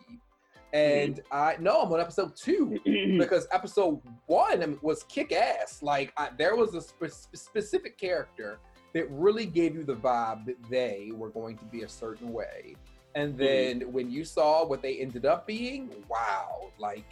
and 0.72 1.20
I 1.32 1.56
no, 1.58 1.82
I'm 1.82 1.92
on 1.92 2.00
episode 2.00 2.36
two 2.36 2.78
because 3.18 3.48
episode 3.50 4.00
one 4.26 4.78
was 4.82 5.02
kick 5.04 5.32
ass. 5.32 5.82
Like 5.82 6.12
I, 6.16 6.30
there 6.38 6.54
was 6.54 6.76
a 6.76 6.80
spe- 6.80 7.34
specific 7.34 7.98
character 7.98 8.60
that 8.94 9.10
really 9.10 9.46
gave 9.46 9.74
you 9.74 9.82
the 9.82 9.96
vibe 9.96 10.46
that 10.46 10.56
they 10.70 11.10
were 11.12 11.30
going 11.30 11.56
to 11.58 11.64
be 11.64 11.82
a 11.82 11.88
certain 11.88 12.32
way, 12.32 12.76
and 13.14 13.36
then 13.36 13.80
when 13.92 14.10
you 14.10 14.24
saw 14.24 14.64
what 14.66 14.82
they 14.82 14.96
ended 14.98 15.24
up 15.26 15.46
being, 15.46 15.90
wow! 16.08 16.70
Like 16.78 17.04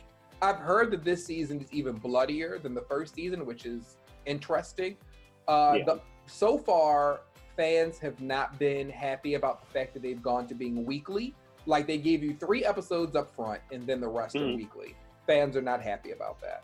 I've 0.42 0.56
heard 0.56 0.90
that 0.92 1.04
this 1.04 1.24
season 1.24 1.60
is 1.60 1.72
even 1.72 1.96
bloodier 1.96 2.58
than 2.58 2.74
the 2.74 2.82
first 2.82 3.14
season, 3.14 3.46
which 3.46 3.64
is 3.66 3.96
interesting. 4.26 4.96
Uh, 5.48 5.74
Yeah. 5.78 5.84
the, 5.84 6.00
so 6.26 6.58
far, 6.58 7.20
fans 7.56 7.98
have 7.98 8.20
not 8.20 8.58
been 8.58 8.90
happy 8.90 9.34
about 9.34 9.60
the 9.60 9.66
fact 9.72 9.94
that 9.94 10.02
they've 10.02 10.22
gone 10.22 10.46
to 10.48 10.54
being 10.54 10.84
weekly. 10.84 11.34
Like 11.64 11.86
they 11.86 11.98
gave 11.98 12.22
you 12.22 12.34
three 12.34 12.64
episodes 12.64 13.16
up 13.16 13.34
front, 13.34 13.60
and 13.72 13.86
then 13.86 14.00
the 14.00 14.08
rest 14.08 14.36
are 14.36 14.40
Mhm. 14.40 14.56
weekly. 14.56 14.94
Fans 15.26 15.56
are 15.56 15.62
not 15.62 15.80
happy 15.82 16.12
about 16.12 16.40
that. 16.42 16.62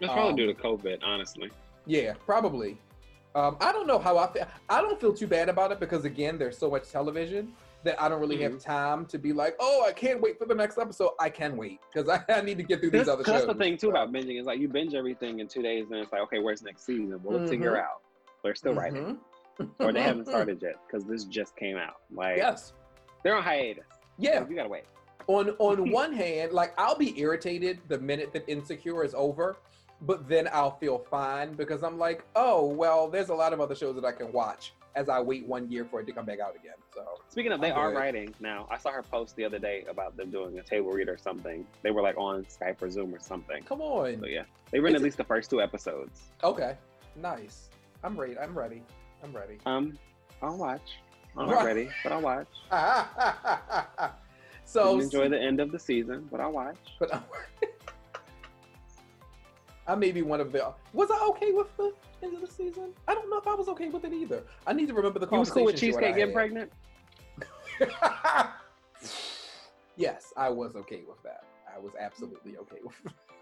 That's 0.00 0.12
probably 0.12 0.30
Um, 0.30 0.36
due 0.36 0.46
to 0.46 0.54
COVID, 0.54 1.02
honestly. 1.02 1.50
Yeah, 1.86 2.14
probably. 2.24 2.78
Um, 3.34 3.56
I 3.60 3.72
don't 3.72 3.86
know 3.88 3.98
how 3.98 4.16
I 4.18 4.28
feel. 4.28 4.46
I 4.68 4.80
don't 4.80 5.00
feel 5.00 5.12
too 5.12 5.26
bad 5.26 5.48
about 5.48 5.72
it 5.72 5.80
because 5.80 6.04
again, 6.04 6.38
there's 6.38 6.56
so 6.56 6.70
much 6.70 6.88
television 6.90 7.52
that 7.84 8.00
I 8.02 8.08
don't 8.08 8.20
really 8.20 8.40
have 8.42 8.52
Mm-hmm. 8.52 8.70
time 8.70 9.06
to 9.06 9.18
be 9.18 9.32
like, 9.32 9.56
oh, 9.60 9.84
I 9.86 9.92
can't 9.92 10.20
wait 10.20 10.38
for 10.38 10.46
the 10.46 10.54
next 10.54 10.78
episode. 10.78 11.10
I 11.20 11.28
can 11.30 11.56
wait 11.56 11.80
because 11.92 12.08
I, 12.08 12.22
I 12.32 12.40
need 12.40 12.56
to 12.58 12.62
get 12.64 12.80
through 12.80 12.90
these 12.90 13.06
That's, 13.06 13.08
other 13.10 13.24
shows. 13.24 13.34
that's 13.34 13.46
the 13.46 13.54
thing 13.54 13.76
too 13.76 13.90
about 13.90 14.12
binging 14.12 14.40
is 14.40 14.46
like 14.46 14.58
you 14.58 14.68
binge 14.68 14.94
everything 14.94 15.40
in 15.40 15.48
two 15.48 15.62
days 15.62 15.86
and 15.90 16.00
it's 16.00 16.12
like 16.12 16.22
okay 16.22 16.38
where's 16.38 16.62
next 16.62 16.84
season 16.86 17.20
well 17.22 17.38
let's 17.38 17.50
figure 17.50 17.76
out 17.76 18.02
they're 18.42 18.54
still 18.54 18.74
writing 18.74 19.18
mhm. 19.58 19.68
or 19.80 19.92
they 19.92 20.02
haven't 20.02 20.26
started 20.28 20.60
yet 20.62 20.74
because 20.86 21.04
this 21.06 21.24
just 21.24 21.56
came 21.56 21.76
out 21.76 21.96
like 22.12 22.36
Yes. 22.36 22.72
they're 23.22 23.36
on 23.36 23.42
hiatus 23.42 23.84
Yeah. 24.18 24.44
you 24.48 24.54
gotta 24.56 24.68
wait 24.68 24.84
on 25.26 25.50
on 25.58 25.90
one 26.02 26.12
hand, 26.12 26.52
like 26.52 26.74
I'll 26.78 26.96
be 26.98 27.18
irritated 27.18 27.80
the 27.88 27.98
minute 27.98 28.32
that 28.34 28.44
Insecure 28.48 29.04
is 29.04 29.14
over, 29.14 29.56
but 30.02 30.28
then 30.28 30.48
I'll 30.52 30.76
feel 30.76 30.98
fine 31.10 31.54
because 31.54 31.82
I'm 31.82 31.98
like, 31.98 32.24
oh 32.36 32.66
well, 32.66 33.08
there's 33.08 33.30
a 33.30 33.34
lot 33.34 33.52
of 33.54 33.60
other 33.60 33.74
shows 33.74 33.94
that 33.96 34.04
I 34.04 34.12
can 34.12 34.32
watch 34.32 34.74
as 34.96 35.08
I 35.08 35.20
wait 35.20 35.46
one 35.46 35.70
year 35.70 35.84
for 35.84 36.00
it 36.00 36.06
to 36.06 36.12
come 36.12 36.24
back 36.24 36.38
out 36.40 36.54
again. 36.54 36.74
So 36.94 37.02
speaking 37.28 37.52
of 37.52 37.60
they 37.60 37.72
I'm 37.72 37.78
are 37.78 37.90
good. 37.90 37.98
writing 37.98 38.34
now 38.40 38.66
I 38.70 38.78
saw 38.78 38.90
her 38.90 39.02
post 39.02 39.34
the 39.36 39.44
other 39.44 39.58
day 39.58 39.84
about 39.88 40.16
them 40.16 40.30
doing 40.30 40.58
a 40.58 40.62
table 40.62 40.90
read 40.92 41.08
or 41.08 41.18
something 41.18 41.66
they 41.82 41.90
were 41.90 42.02
like 42.02 42.16
on 42.16 42.44
Skype 42.44 42.80
or 42.80 42.90
Zoom 42.90 43.14
or 43.14 43.18
something 43.20 43.62
come 43.64 43.80
on. 43.80 44.20
so 44.20 44.26
yeah 44.26 44.44
they 44.70 44.78
written 44.80 44.96
at 44.96 45.02
least 45.02 45.16
the 45.16 45.24
first 45.24 45.50
two 45.50 45.60
episodes 45.60 46.22
Okay, 46.42 46.76
nice. 47.16 47.68
I'm 48.04 48.16
ready. 48.18 48.38
I'm 48.38 48.56
ready. 48.56 48.82
I'm 49.22 49.32
ready. 49.34 49.58
um 49.66 49.98
I'll 50.42 50.56
watch 50.56 50.98
I'm 51.36 51.48
not 51.48 51.64
ready 51.64 51.88
but 52.04 52.12
I'll 52.12 52.20
watch 52.22 52.46
so 54.64 54.90
Didn't 54.98 55.04
enjoy 55.04 55.28
the 55.28 55.40
end 55.40 55.58
of 55.60 55.72
the 55.72 55.78
season 55.78 56.28
but 56.30 56.40
I'll 56.40 56.52
watch 56.52 56.76
but 57.00 57.22
I 59.86 59.94
may 59.94 60.12
be 60.12 60.22
one 60.22 60.40
of 60.40 60.50
the. 60.50 60.72
Was 60.94 61.10
I 61.10 61.26
okay 61.30 61.52
with 61.52 61.76
the 61.76 61.92
end 62.24 62.34
of 62.34 62.40
the 62.40 62.46
season? 62.46 62.92
I 63.06 63.14
don't 63.14 63.30
know 63.30 63.38
if 63.38 63.46
I 63.46 63.54
was 63.54 63.68
okay 63.68 63.88
with 63.88 64.04
it 64.04 64.12
either. 64.12 64.42
I 64.66 64.72
need 64.72 64.88
to 64.88 64.94
remember 64.94 65.18
the 65.18 65.28
you 65.30 65.38
was 65.38 65.50
cool 65.50 65.64
with 65.64 65.76
Cheesecake 65.76 66.16
getting 66.16 66.34
pregnant 66.34 66.72
yes, 69.96 70.32
I 70.36 70.48
was 70.48 70.76
okay 70.76 71.02
with 71.06 71.22
that. 71.22 71.44
I 71.72 71.78
was 71.78 71.92
absolutely 71.98 72.56
okay 72.58 72.78
with 72.84 72.94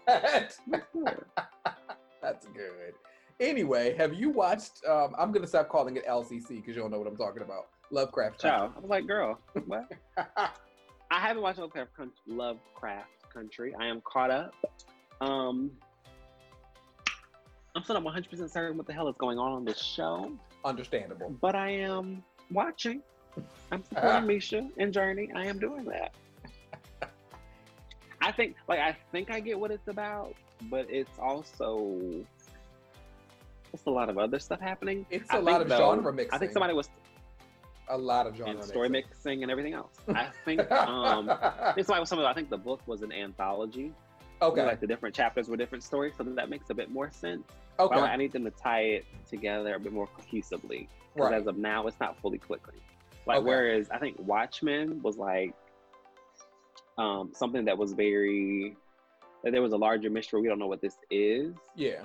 that. 0.07 0.57
That's 2.21 2.47
good. 2.47 2.93
Anyway, 3.39 3.95
have 3.97 4.13
you 4.13 4.29
watched? 4.29 4.85
Um, 4.87 5.15
I'm 5.17 5.31
gonna 5.31 5.47
stop 5.47 5.67
calling 5.67 5.97
it 5.97 6.05
LCC 6.05 6.49
because 6.49 6.75
you 6.75 6.81
don't 6.83 6.91
know 6.91 6.99
what 6.99 7.07
I'm 7.07 7.17
talking 7.17 7.41
about. 7.41 7.69
Lovecraft. 7.89 8.39
Ciao. 8.39 8.71
I 8.77 8.79
was 8.79 8.89
like 8.89 9.07
girl 9.07 9.39
what 9.65 9.91
I 10.17 11.19
haven't 11.19 11.41
watched 11.41 11.57
Lovecraft 11.57 11.95
Country, 11.97 12.15
Lovecraft 12.27 13.09
Country. 13.33 13.73
I 13.79 13.87
am 13.87 14.01
caught 14.01 14.29
up. 14.29 14.53
Um, 15.19 15.71
I'm 17.75 17.83
still 17.83 17.95
not 17.95 18.03
100 18.03 18.29
percent 18.29 18.51
certain 18.51 18.77
what 18.77 18.85
the 18.87 18.93
hell 18.93 19.07
is 19.07 19.15
going 19.17 19.39
on 19.39 19.51
on 19.51 19.65
this 19.65 19.81
show, 19.81 20.31
Understandable. 20.63 21.35
but 21.41 21.55
I 21.55 21.69
am 21.71 22.23
watching. 22.51 23.01
I'm 23.71 23.83
supporting 23.89 24.27
Misha 24.27 24.69
and 24.77 24.93
Jurnee. 24.93 25.35
I 25.35 25.45
am 25.47 25.57
doing 25.59 25.85
that. 25.85 26.13
I 28.21 28.31
think, 28.31 28.55
like, 28.69 28.79
I 28.79 28.95
think 29.11 29.31
I 29.31 29.39
get 29.39 29.59
what 29.59 29.71
it's 29.71 29.87
about, 29.87 30.33
but 30.69 30.85
it's 30.89 31.17
also 31.19 31.99
it's 33.73 33.85
a 33.87 33.89
lot 33.89 34.07
of 34.09 34.17
other 34.19 34.37
stuff 34.39 34.59
happening. 34.61 35.05
It's 35.09 35.29
I 35.31 35.37
a 35.37 35.41
lot 35.41 35.53
think, 35.53 35.61
of 35.63 35.69
though, 35.69 35.77
genre 35.77 36.13
mixing. 36.13 36.33
I 36.33 36.37
think 36.37 36.51
somebody 36.51 36.73
was 36.73 36.89
a 37.89 37.97
lot 37.97 38.27
of 38.27 38.37
genre 38.37 38.53
and 38.53 38.63
story 38.63 38.87
mixing. 38.87 39.09
mixing 39.09 39.43
and 39.43 39.51
everything 39.51 39.73
else. 39.73 39.93
I 40.09 40.27
think 40.45 40.59
um, 40.71 41.27
I 41.29 41.71
think 41.73 41.87
somebody 41.87 42.01
was 42.01 42.09
something. 42.09 42.25
I 42.25 42.33
think 42.33 42.51
the 42.51 42.57
book 42.57 42.81
was 42.85 43.01
an 43.01 43.11
anthology. 43.11 43.91
okay. 44.43 44.63
Like 44.63 44.79
the 44.79 44.87
different 44.87 45.15
chapters 45.15 45.49
were 45.49 45.57
different 45.57 45.83
stories, 45.83 46.13
so 46.15 46.23
that 46.23 46.49
makes 46.49 46.69
a 46.69 46.73
bit 46.75 46.91
more 46.91 47.09
sense. 47.11 47.43
But 47.77 47.91
Okay. 47.91 47.99
I 48.01 48.15
need 48.17 48.31
them 48.31 48.43
to 48.45 48.51
tie 48.51 48.81
it 48.81 49.05
together 49.29 49.75
a 49.75 49.79
bit 49.79 49.91
more 49.93 50.07
cohesively. 50.07 50.87
Because 51.13 51.31
Right. 51.31 51.41
as 51.41 51.47
of 51.47 51.57
now, 51.57 51.85
it's 51.87 51.99
not 51.99 52.17
fully 52.21 52.37
clicking. 52.37 52.79
Like 53.25 53.37
Okay. 53.37 53.47
whereas 53.47 53.89
I 53.89 53.97
think 53.99 54.17
Watchmen 54.19 55.01
was 55.01 55.17
like 55.17 55.53
um, 56.97 57.31
something 57.33 57.65
that 57.65 57.77
was 57.77 57.93
very 57.93 58.75
that 59.43 59.51
there 59.51 59.61
was 59.61 59.73
a 59.73 59.77
larger 59.77 60.09
mystery. 60.09 60.41
We 60.41 60.47
don't 60.47 60.59
know 60.59 60.67
what 60.67 60.81
this 60.81 60.97
is. 61.09 61.53
Yeah. 61.75 62.03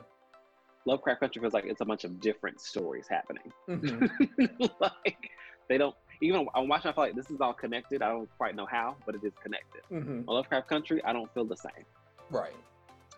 Lovecraft 0.86 1.20
Country 1.20 1.40
feels 1.40 1.52
like 1.52 1.66
it's 1.66 1.80
a 1.82 1.84
bunch 1.84 2.04
of 2.04 2.18
different 2.20 2.60
stories 2.60 3.06
happening. 3.08 3.52
Mhm. 3.68 4.70
like 4.80 5.30
they 5.68 5.76
don't 5.78 5.94
even 6.20 6.48
on 6.54 6.68
Watchmen. 6.68 6.92
I 6.92 6.94
feel 6.94 7.04
like 7.04 7.14
this 7.14 7.30
is 7.30 7.40
all 7.40 7.52
connected. 7.52 8.02
I 8.02 8.08
don't 8.08 8.28
quite 8.38 8.56
know 8.56 8.66
how, 8.66 8.96
but 9.06 9.14
it 9.14 9.22
is 9.22 9.34
connected. 9.42 9.82
Mhm. 9.90 10.24
On 10.26 10.34
Lovecraft 10.34 10.68
Country, 10.68 11.04
I 11.04 11.12
don't 11.12 11.32
feel 11.34 11.44
the 11.44 11.56
same. 11.56 11.84
Right. 12.30 12.56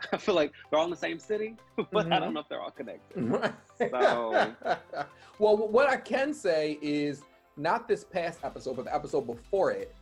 I 0.12 0.16
feel 0.16 0.34
like 0.34 0.53
they're 0.70 0.78
all 0.78 0.84
in 0.84 0.90
the 0.90 0.96
same 0.96 1.18
city, 1.18 1.57
but 1.92 2.07
I 2.07 2.09
Mhm. 2.09 2.20
don't 2.20 2.34
know 2.34 2.40
if 2.40 2.48
they're 2.48 2.61
all 2.61 2.70
connected. 2.70 3.53
So, 3.78 4.55
well, 5.38 5.57
what 5.57 5.88
I 5.88 5.96
can 5.96 6.32
say 6.34 6.78
is 6.82 7.22
not 7.57 7.86
this 7.88 8.05
past 8.05 8.40
episode, 8.44 8.76
but 8.76 8.84
the 8.86 8.94
episode 8.94 9.22
before 9.26 9.70
it, 9.72 9.94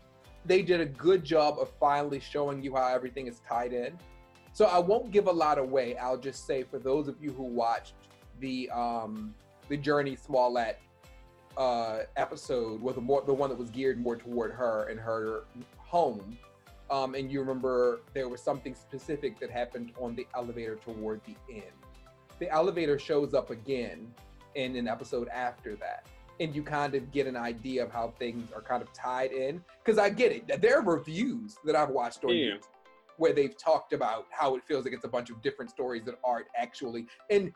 they 0.44 0.62
did 0.62 0.80
a 0.80 0.86
good 0.86 1.24
job 1.24 1.58
of 1.58 1.70
finally 1.80 2.20
showing 2.20 2.62
you 2.62 2.74
how 2.76 2.86
everything 2.88 3.26
is 3.26 3.40
tied 3.48 3.72
in. 3.72 3.98
So 4.52 4.66
I 4.66 4.78
won't 4.78 5.10
give 5.10 5.26
a 5.26 5.32
lot 5.32 5.58
away. 5.58 5.96
I'll 5.96 6.16
just 6.16 6.46
say 6.46 6.62
for 6.62 6.78
those 6.78 7.06
of 7.08 7.16
you 7.22 7.30
who 7.32 7.42
watched 7.44 7.94
the 8.40 8.70
um 8.70 9.34
the 9.68 9.76
Jurnee 9.76 10.18
Smollett 10.18 10.78
uh 11.56 12.00
episode 12.16 12.80
with 12.80 12.94
the 12.94 13.00
more 13.00 13.22
the 13.22 13.34
one 13.34 13.50
that 13.50 13.58
was 13.58 13.70
geared 13.70 14.00
more 14.00 14.16
toward 14.16 14.52
her 14.52 14.84
and 14.90 14.98
her 14.98 15.44
home. 15.76 16.38
Um, 16.90 17.14
and 17.14 17.30
you 17.30 17.40
remember 17.40 18.00
there 18.14 18.28
was 18.28 18.40
something 18.40 18.74
specific 18.74 19.38
that 19.40 19.50
happened 19.50 19.92
on 20.00 20.14
the 20.14 20.26
elevator 20.34 20.76
toward 20.76 21.20
the 21.24 21.36
end 21.52 21.64
the 22.38 22.48
elevator 22.50 22.98
shows 22.98 23.34
up 23.34 23.50
again 23.50 24.12
in 24.54 24.76
an 24.76 24.86
episode 24.88 25.28
after 25.28 25.74
that 25.76 26.06
and 26.40 26.54
you 26.54 26.62
kind 26.62 26.94
of 26.94 27.10
get 27.10 27.26
an 27.26 27.36
idea 27.36 27.82
of 27.84 27.90
how 27.90 28.14
things 28.18 28.50
are 28.52 28.62
kind 28.62 28.80
of 28.80 28.92
tied 28.92 29.32
in 29.32 29.62
because 29.84 29.98
i 29.98 30.08
get 30.08 30.30
it 30.32 30.62
there 30.62 30.78
are 30.78 30.82
reviews 30.82 31.56
that 31.64 31.74
i've 31.76 31.90
watched 31.90 32.24
on 32.24 32.30
Yeah. 32.30 32.52
YouTube 32.54 32.62
where 33.16 33.32
they've 33.32 33.56
talked 33.58 33.92
about 33.92 34.26
how 34.30 34.54
it 34.54 34.62
feels 34.64 34.84
like 34.84 34.94
it's 34.94 35.04
a 35.04 35.08
bunch 35.08 35.28
of 35.30 35.42
different 35.42 35.70
stories 35.70 36.04
that 36.04 36.14
aren't 36.24 36.46
actually 36.56 37.06
and 37.28 37.52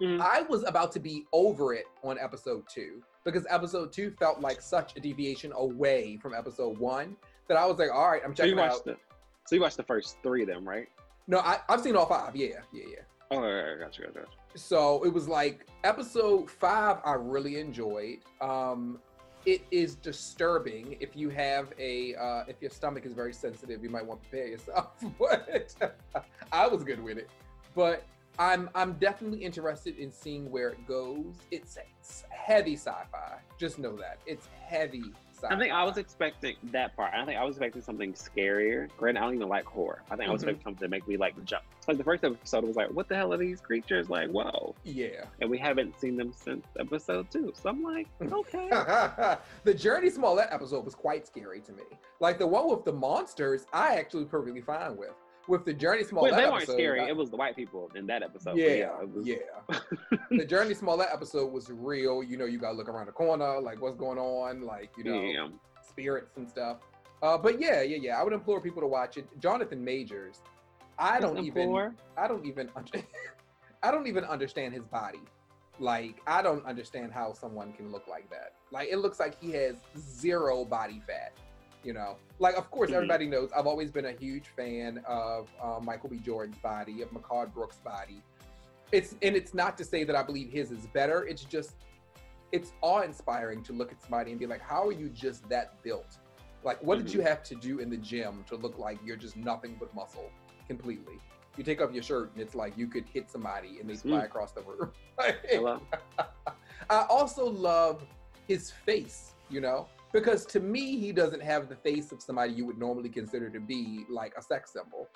Mhm. 0.00 0.20
i 0.20 0.42
was 0.42 0.64
about 0.64 0.90
to 0.92 0.98
be 1.00 1.24
over 1.32 1.72
it 1.72 1.84
on 2.02 2.18
episode 2.18 2.64
two 2.68 3.00
because 3.24 3.46
episode 3.48 3.92
two 3.92 4.10
felt 4.18 4.40
like 4.40 4.60
such 4.60 4.96
a 4.96 5.00
deviation 5.00 5.52
away 5.54 6.16
from 6.20 6.34
episode 6.34 6.76
one 6.78 7.16
that 7.50 7.58
i 7.58 7.66
was 7.66 7.78
like 7.78 7.90
all 7.92 8.08
right 8.08 8.22
i'm 8.24 8.34
So 8.34 8.44
you 8.44 8.52
checking 8.52 8.64
out 8.64 8.70
watched 8.70 8.84
the 8.84 8.96
So 9.46 9.56
you 9.56 9.62
watched 9.62 9.76
the 9.76 9.82
first 9.82 10.16
three 10.22 10.42
of 10.42 10.48
them, 10.48 10.66
right? 10.66 10.86
No, 11.26 11.38
I, 11.40 11.58
I've 11.68 11.80
seen 11.80 11.96
all 11.96 12.06
five. 12.06 12.36
Yeah, 12.36 12.60
yeah, 12.72 12.84
yeah. 12.88 12.96
Oh, 13.32 13.36
all 13.36 13.42
right, 13.42 13.80
gotcha, 13.80 14.02
gotcha, 14.02 14.20
gotcha. 14.20 14.30
So 14.54 15.04
it 15.04 15.12
was 15.12 15.26
like 15.26 15.66
episode 15.82 16.48
five. 16.48 16.98
I 17.04 17.14
really 17.14 17.58
enjoyed. 17.58 18.18
Um, 18.40 19.00
it 19.46 19.62
is 19.72 19.96
disturbing 19.96 20.96
if 21.00 21.16
you 21.16 21.30
have 21.30 21.72
a 21.78 22.14
uh, 22.14 22.44
if 22.46 22.56
your 22.60 22.70
stomach 22.70 23.06
is 23.06 23.12
very 23.12 23.32
sensitive. 23.32 23.82
You 23.82 23.90
might 23.90 24.06
want 24.06 24.22
to 24.22 24.28
prepare 24.28 24.48
yourself. 24.48 25.02
But 25.18 25.74
I 26.52 26.68
was 26.68 26.84
good 26.84 27.02
with 27.02 27.18
it. 27.18 27.28
But 27.74 28.04
I'm 28.38 28.70
I'm 28.76 28.92
definitely 28.94 29.44
interested 29.44 29.98
in 29.98 30.12
seeing 30.12 30.50
where 30.50 30.70
it 30.70 30.86
goes. 30.86 31.34
It's, 31.50 31.76
it's 31.76 32.24
heavy 32.30 32.76
sci-fi. 32.76 33.38
Just 33.58 33.80
know 33.80 33.96
that 33.96 34.18
it's 34.26 34.46
heavy. 34.64 35.12
I 35.48 35.58
think 35.58 35.72
I 35.72 35.84
was 35.84 35.96
expecting 35.98 36.56
that 36.64 36.96
part. 36.96 37.12
I 37.14 37.24
think 37.24 37.38
I 37.38 37.44
was 37.44 37.56
expecting 37.56 37.82
something 37.82 38.12
scarier. 38.14 38.88
Granted, 38.96 39.20
I 39.20 39.24
don't 39.24 39.34
even 39.36 39.48
like 39.48 39.64
horror. 39.64 40.02
I 40.10 40.16
think 40.16 40.28
I 40.28 40.32
was 40.32 40.42
Mhm. 40.42 40.48
expecting 40.48 40.64
something 40.64 40.82
to 40.86 40.88
make 40.88 41.06
me 41.08 41.16
like 41.16 41.42
jump. 41.44 41.62
Like 41.88 41.98
the 41.98 42.04
first 42.04 42.24
episode 42.24 42.64
was 42.64 42.76
like, 42.76 42.88
what 42.90 43.08
the 43.08 43.16
hell 43.16 43.32
are 43.32 43.36
these 43.36 43.60
creatures? 43.60 44.08
Like, 44.10 44.28
whoa. 44.30 44.74
Yeah. 44.84 45.24
And 45.40 45.50
we 45.50 45.58
haven't 45.58 45.98
seen 45.98 46.16
them 46.16 46.32
since 46.32 46.66
episode 46.78 47.30
two. 47.30 47.52
So 47.60 47.70
I'm 47.70 47.82
like, 47.82 48.06
okay. 48.20 48.68
the 49.64 49.74
Jurnee 49.74 50.10
Smollett 50.12 50.48
episode 50.50 50.84
was 50.84 50.94
quite 50.94 51.26
scary 51.26 51.60
to 51.60 51.72
me. 51.72 51.84
Like 52.20 52.38
the 52.38 52.46
one 52.46 52.68
with 52.68 52.84
the 52.84 52.92
monsters, 52.92 53.66
I 53.72 53.96
actually 53.96 54.24
perfectly 54.26 54.60
fine 54.60 54.96
with. 54.96 55.14
With 55.48 55.64
the 55.64 55.74
Jurnee 55.74 56.06
Smollett 56.06 56.32
Wait, 56.32 56.38
they 56.38 56.44
weren't 56.44 56.56
episode, 56.62 56.72
scary. 56.74 57.00
I- 57.00 57.08
It 57.08 57.16
was 57.16 57.30
the 57.30 57.36
white 57.36 57.56
people 57.56 57.90
in 57.94 58.06
that 58.06 58.22
episode. 58.22 58.52
But 58.52 58.60
yeah, 58.60 58.90
was, 59.02 59.26
yeah. 59.26 59.36
the 60.30 60.46
Jurnee 60.46 60.76
Smollett 60.76 61.08
episode 61.12 61.52
was 61.52 61.70
real. 61.70 62.22
You 62.22 62.36
know, 62.36 62.44
you 62.44 62.58
gotta 62.58 62.76
look 62.76 62.88
around 62.88 63.06
the 63.06 63.12
corner, 63.12 63.60
like 63.60 63.80
what's 63.80 63.96
going 63.96 64.18
on, 64.18 64.62
like 64.62 64.90
you 64.96 65.04
know, 65.04 65.20
yeah. 65.20 65.48
spirits 65.82 66.36
and 66.36 66.48
stuff. 66.48 66.78
Uh, 67.22 67.36
but 67.36 67.60
yeah, 67.60 67.82
yeah, 67.82 67.98
yeah. 68.00 68.20
I 68.20 68.22
would 68.22 68.32
implore 68.32 68.60
people 68.60 68.80
to 68.80 68.86
watch 68.86 69.16
it. 69.16 69.26
Jonathan 69.40 69.82
Majors. 69.84 70.42
I 70.98 71.20
don't 71.20 71.38
even. 71.38 71.62
Implore? 71.62 71.94
I 72.16 72.28
don't 72.28 72.46
even. 72.46 72.70
Under, 72.76 73.02
I 73.82 73.90
don't 73.90 74.06
even 74.06 74.24
understand 74.24 74.74
his 74.74 74.84
body. 74.84 75.20
Like 75.78 76.20
I 76.26 76.42
don't 76.42 76.64
understand 76.66 77.12
how 77.12 77.32
someone 77.32 77.72
can 77.72 77.90
look 77.90 78.06
like 78.06 78.28
that. 78.30 78.52
Like 78.70 78.88
it 78.90 78.98
looks 78.98 79.18
like 79.18 79.40
he 79.42 79.52
has 79.52 79.76
zero 79.98 80.64
body 80.64 81.00
fat. 81.06 81.32
You 81.82 81.94
know, 81.94 82.16
like 82.38 82.56
of 82.56 82.70
course 82.70 82.90
Mhm. 82.90 82.94
everybody 82.94 83.26
knows. 83.26 83.50
I've 83.52 83.66
always 83.66 83.90
been 83.90 84.06
a 84.06 84.12
huge 84.12 84.48
fan 84.48 85.02
of 85.06 85.48
uh, 85.62 85.80
Michael 85.80 86.10
B. 86.10 86.18
Jordan's 86.18 86.58
body, 86.58 87.00
of 87.02 87.10
McCord 87.10 87.52
Brooks' 87.54 87.76
body. 87.78 88.22
It's 88.92 89.14
and 89.22 89.34
it's 89.36 89.54
not 89.54 89.78
to 89.78 89.84
say 89.84 90.04
that 90.04 90.14
I 90.16 90.22
believe 90.22 90.50
his 90.50 90.70
is 90.72 90.86
better. 90.88 91.24
It's 91.26 91.44
just 91.44 91.76
it's 92.52 92.72
awe-inspiring 92.82 93.62
to 93.62 93.72
look 93.72 93.92
at 93.92 94.02
somebody 94.02 94.32
and 94.32 94.40
be 94.40 94.46
like, 94.46 94.60
how 94.60 94.86
are 94.88 94.92
you 94.92 95.08
just 95.08 95.48
that 95.48 95.80
built? 95.84 96.18
Like, 96.64 96.82
what 96.82 96.98
did 96.98 97.14
you 97.14 97.20
have 97.20 97.42
to 97.44 97.54
do 97.54 97.78
in 97.78 97.88
the 97.88 97.96
gym 97.96 98.44
to 98.48 98.56
look 98.56 98.76
like 98.76 98.98
you're 99.04 99.16
just 99.16 99.36
nothing 99.36 99.76
but 99.78 99.94
muscle 99.94 100.30
completely? 100.66 101.14
You 101.56 101.62
take 101.64 101.80
off 101.80 101.92
your 101.94 102.02
shirt 102.02 102.32
and 102.34 102.42
it's 102.42 102.54
like 102.56 102.76
you 102.76 102.88
could 102.88 103.04
hit 103.06 103.30
somebody 103.30 103.78
and 103.80 103.88
they 103.88 103.94
fly 103.96 104.22
Mm. 104.22 104.24
across 104.24 104.52
the 104.52 104.62
room. 104.62 104.92
Hello? 105.48 105.80
I 106.90 107.06
also 107.08 107.48
love 107.48 108.04
his 108.48 108.70
face, 108.70 109.32
you 109.48 109.60
know, 109.60 109.86
because 110.12 110.44
to 110.46 110.60
me, 110.60 110.98
he 110.98 111.12
doesn't 111.12 111.42
have 111.42 111.68
the 111.68 111.76
face 111.76 112.12
of 112.12 112.22
somebody 112.22 112.52
you 112.52 112.66
would 112.66 112.78
normally 112.78 113.08
consider 113.08 113.48
to 113.50 113.60
be 113.60 114.04
like 114.08 114.34
a 114.36 114.42
sex 114.42 114.72
symbol. 114.72 115.08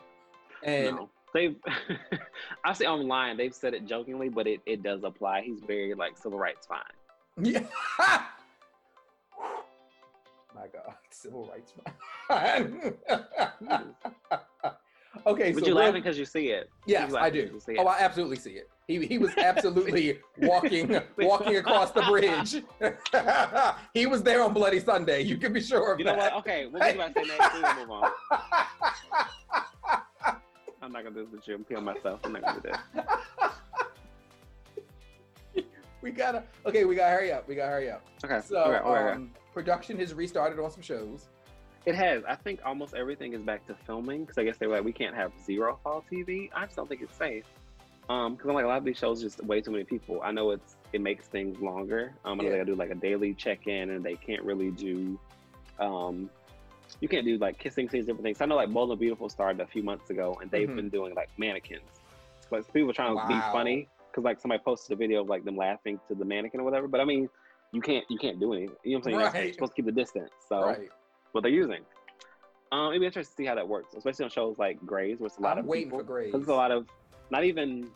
And 0.62 0.96
no. 0.96 1.10
They've 1.34 1.56
I 2.64 2.72
see 2.72 2.86
online 2.86 3.36
they've 3.36 3.54
said 3.54 3.74
it 3.74 3.86
jokingly, 3.86 4.28
but 4.28 4.46
it, 4.46 4.60
it 4.66 4.82
does 4.82 5.02
apply. 5.02 5.42
He's 5.42 5.60
very 5.60 5.92
like 5.94 6.16
civil 6.16 6.38
rights 6.38 6.66
fine. 6.66 6.80
yeah. 7.42 7.66
My 10.54 10.68
God, 10.72 10.94
civil 11.10 11.50
rights. 11.50 11.72
Okay, 15.26 15.52
But 15.52 15.60
so 15.60 15.66
you're 15.66 15.76
laughing 15.76 16.02
because 16.02 16.18
you 16.18 16.24
see 16.24 16.48
it. 16.48 16.70
Yes, 16.86 17.14
I 17.14 17.30
do. 17.30 17.60
you 17.68 17.76
Oh. 17.78 17.86
I 17.86 17.98
absolutely 18.00 18.36
see 18.36 18.52
it. 18.52 18.68
He 18.86 19.04
he 19.06 19.18
was 19.18 19.30
absolutely 19.38 20.18
walking 20.38 21.00
walking 21.18 21.56
across 21.56 21.90
the 21.92 22.02
bridge. 22.02 22.62
he 23.94 24.06
was 24.06 24.22
there 24.22 24.42
on 24.42 24.52
Bloody 24.52 24.80
Sunday. 24.80 25.22
You 25.22 25.36
can 25.36 25.52
be 25.52 25.60
sure 25.60 25.92
of 25.92 25.98
You 25.98 26.06
know 26.06 26.16
that. 26.16 26.34
what? 26.34 26.40
Okay, 26.40 26.66
we'll 26.66 26.82
think 26.82 26.96
about 26.96 27.14
say 27.14 27.22
next. 27.24 27.54
We'll 27.54 27.76
move 27.76 27.90
on. 27.90 28.10
I'm 30.82 30.92
not 30.92 31.02
gonna 31.04 31.14
do 31.14 31.24
this 31.24 31.32
with 31.32 31.48
you. 31.48 31.54
I'm 31.54 31.64
killing 31.64 31.84
myself. 31.84 32.20
I'm 32.24 32.32
not 32.32 32.42
gonna 32.42 32.60
do 32.60 32.68
this. 35.54 35.64
we 36.02 36.10
gotta 36.10 36.44
okay. 36.66 36.84
We 36.84 36.94
gotta 36.94 37.16
hurry 37.16 37.32
up. 37.32 37.48
We 37.48 37.54
gotta 37.54 37.70
hurry 37.70 37.90
up. 37.90 38.04
Okay. 38.22 38.40
So 38.46 38.56
okay, 38.58 38.78
okay, 38.78 38.88
okay. 38.88 39.12
um, 39.12 39.30
production 39.54 39.98
has 39.98 40.12
restarted 40.12 40.58
on 40.58 40.70
some 40.70 40.82
shows. 40.82 41.28
It 41.86 41.94
has. 41.94 42.22
I 42.26 42.34
think 42.34 42.60
almost 42.64 42.94
everything 42.94 43.34
is 43.34 43.42
back 43.42 43.66
to 43.66 43.74
filming 43.86 44.22
because 44.22 44.38
I 44.38 44.44
guess 44.44 44.56
they 44.56 44.66
were 44.66 44.76
like, 44.76 44.84
we 44.84 44.92
can't 44.92 45.14
have 45.14 45.32
zero 45.44 45.78
fall 45.82 46.04
TV. 46.10 46.50
I 46.54 46.64
just 46.64 46.76
don't 46.76 46.88
think 46.88 47.02
it's 47.02 47.16
safe. 47.16 47.44
Um, 48.08 48.34
because 48.34 48.48
I'm 48.48 48.54
like 48.54 48.64
a 48.64 48.68
lot 48.68 48.78
of 48.78 48.84
these 48.84 48.98
shows 48.98 49.20
just 49.20 49.42
way 49.44 49.60
too 49.60 49.70
many 49.70 49.84
people. 49.84 50.20
I 50.22 50.30
know 50.32 50.50
it's 50.50 50.76
it 50.92 51.00
makes 51.00 51.26
things 51.26 51.58
longer. 51.60 52.14
Um, 52.24 52.40
I 52.40 52.42
know 52.42 52.44
Yeah. 52.44 52.50
they 52.50 52.56
gotta 52.58 52.70
do 52.72 52.74
like 52.76 52.90
a 52.90 52.94
daily 52.94 53.34
check 53.34 53.66
in, 53.66 53.90
and 53.90 54.04
they 54.04 54.14
can't 54.14 54.42
really 54.42 54.70
do, 54.70 55.18
um, 55.78 56.30
you 57.00 57.08
can't 57.08 57.24
do 57.24 57.36
like 57.38 57.58
kissing 57.58 57.88
scenes, 57.88 58.06
different 58.06 58.24
things. 58.24 58.40
I 58.40 58.46
know 58.46 58.56
like 58.56 58.70
Bold 58.70 58.90
and 58.90 59.00
Beautiful 59.00 59.28
started 59.28 59.60
a 59.60 59.66
few 59.66 59.82
months 59.82 60.10
ago, 60.10 60.38
and 60.40 60.50
they've 60.50 60.68
Mhm. 60.68 60.76
been 60.76 60.88
doing 60.90 61.14
like 61.14 61.30
mannequins. 61.38 62.00
Like 62.50 62.70
people 62.72 62.92
trying 62.92 63.18
to 63.18 63.26
be 63.26 63.40
funny 63.50 63.88
because 64.10 64.22
like 64.24 64.38
somebody 64.40 64.62
posted 64.62 64.92
a 64.92 64.96
video 64.96 65.22
of 65.22 65.28
like 65.28 65.44
them 65.44 65.56
laughing 65.56 65.98
to 66.08 66.14
the 66.14 66.24
mannequin 66.24 66.60
or 66.60 66.64
whatever. 66.64 66.88
But 66.88 67.00
I 67.00 67.04
mean, 67.04 67.28
you 67.72 67.80
can't 67.80 68.04
you 68.10 68.18
can't 68.18 68.38
do 68.38 68.52
anything. 68.52 68.76
You 68.84 68.92
know 68.92 68.98
what 68.98 69.24
I'm 69.24 69.32
saying? 69.32 69.44
You're 69.46 69.54
supposed 69.54 69.72
to 69.72 69.76
keep 69.76 69.86
the 69.86 69.92
distance. 69.92 70.30
So 70.48 70.62
Right. 70.62 70.90
What 71.34 71.42
they're 71.42 71.50
using. 71.50 71.80
Um, 72.70 72.90
it'd 72.90 73.00
be 73.00 73.06
interesting 73.06 73.32
to 73.32 73.36
see 73.42 73.44
how 73.44 73.56
that 73.56 73.66
works, 73.68 73.94
especially 73.96 74.24
on 74.26 74.30
shows 74.30 74.56
like 74.56 74.78
Grey's, 74.86 75.18
where 75.18 75.26
it's 75.26 75.36
a 75.38 75.40
lot 75.40 75.58
I'm 75.58 75.64
of 75.64 75.66
waiting 75.66 75.88
people. 75.88 75.98
for 75.98 76.04
Grey's. 76.04 76.32
It's 76.32 76.46
a 76.48 76.54
lot 76.54 76.70
of, 76.70 76.86
not 77.32 77.42
even, 77.44 77.90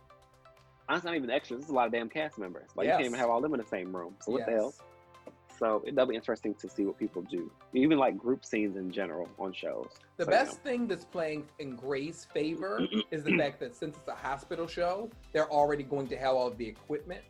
honestly, 0.89 1.11
not 1.13 1.17
even 1.17 1.31
extras. 1.31 1.61
It's 1.61 1.71
a 1.71 1.73
lot 1.73 1.87
of 1.87 1.93
damn 1.93 2.09
cast 2.09 2.37
members. 2.37 2.69
Like 2.75 2.87
you 2.87 2.91
can't 2.91 3.03
even 3.03 3.13
Yes. 3.13 3.21
have 3.21 3.31
all 3.31 3.41
them 3.41 3.55
in 3.55 3.61
the 3.61 3.67
same 3.67 3.95
room. 3.95 4.17
So 4.21 4.33
what 4.33 4.45
the 4.45 4.51
hell? 4.53 4.75
So 5.57 5.85
it, 5.87 5.95
that'll 5.95 6.09
be 6.09 6.17
interesting 6.17 6.53
to 6.57 6.69
see 6.69 6.85
what 6.85 6.99
people 6.99 7.23
do, 7.31 7.49
even 7.75 7.97
like 7.97 8.19
group 8.19 8.45
scenes 8.45 8.77
in 8.77 8.91
general 8.91 9.29
on 9.39 9.53
shows. 9.53 9.87
The 10.17 10.25
So, 10.25 10.31
you 10.33 10.37
best 10.37 10.61
thing 10.63 10.89
that's 10.89 11.05
playing 11.05 11.45
in 11.61 11.77
Grey's 11.77 12.25
favor 12.35 12.89
is 13.13 13.23
the 13.23 13.37
fact 13.37 13.61
that 13.61 13.77
since 13.77 13.97
it's 13.97 14.09
a 14.09 14.15
hospital 14.17 14.67
show, 14.67 15.11
they're 15.33 15.51
already 15.51 15.85
going 15.85 16.09
to 16.09 16.17
have 16.17 16.35
all 16.35 16.49
of 16.49 16.59
the 16.59 16.67
equipment. 16.67 17.23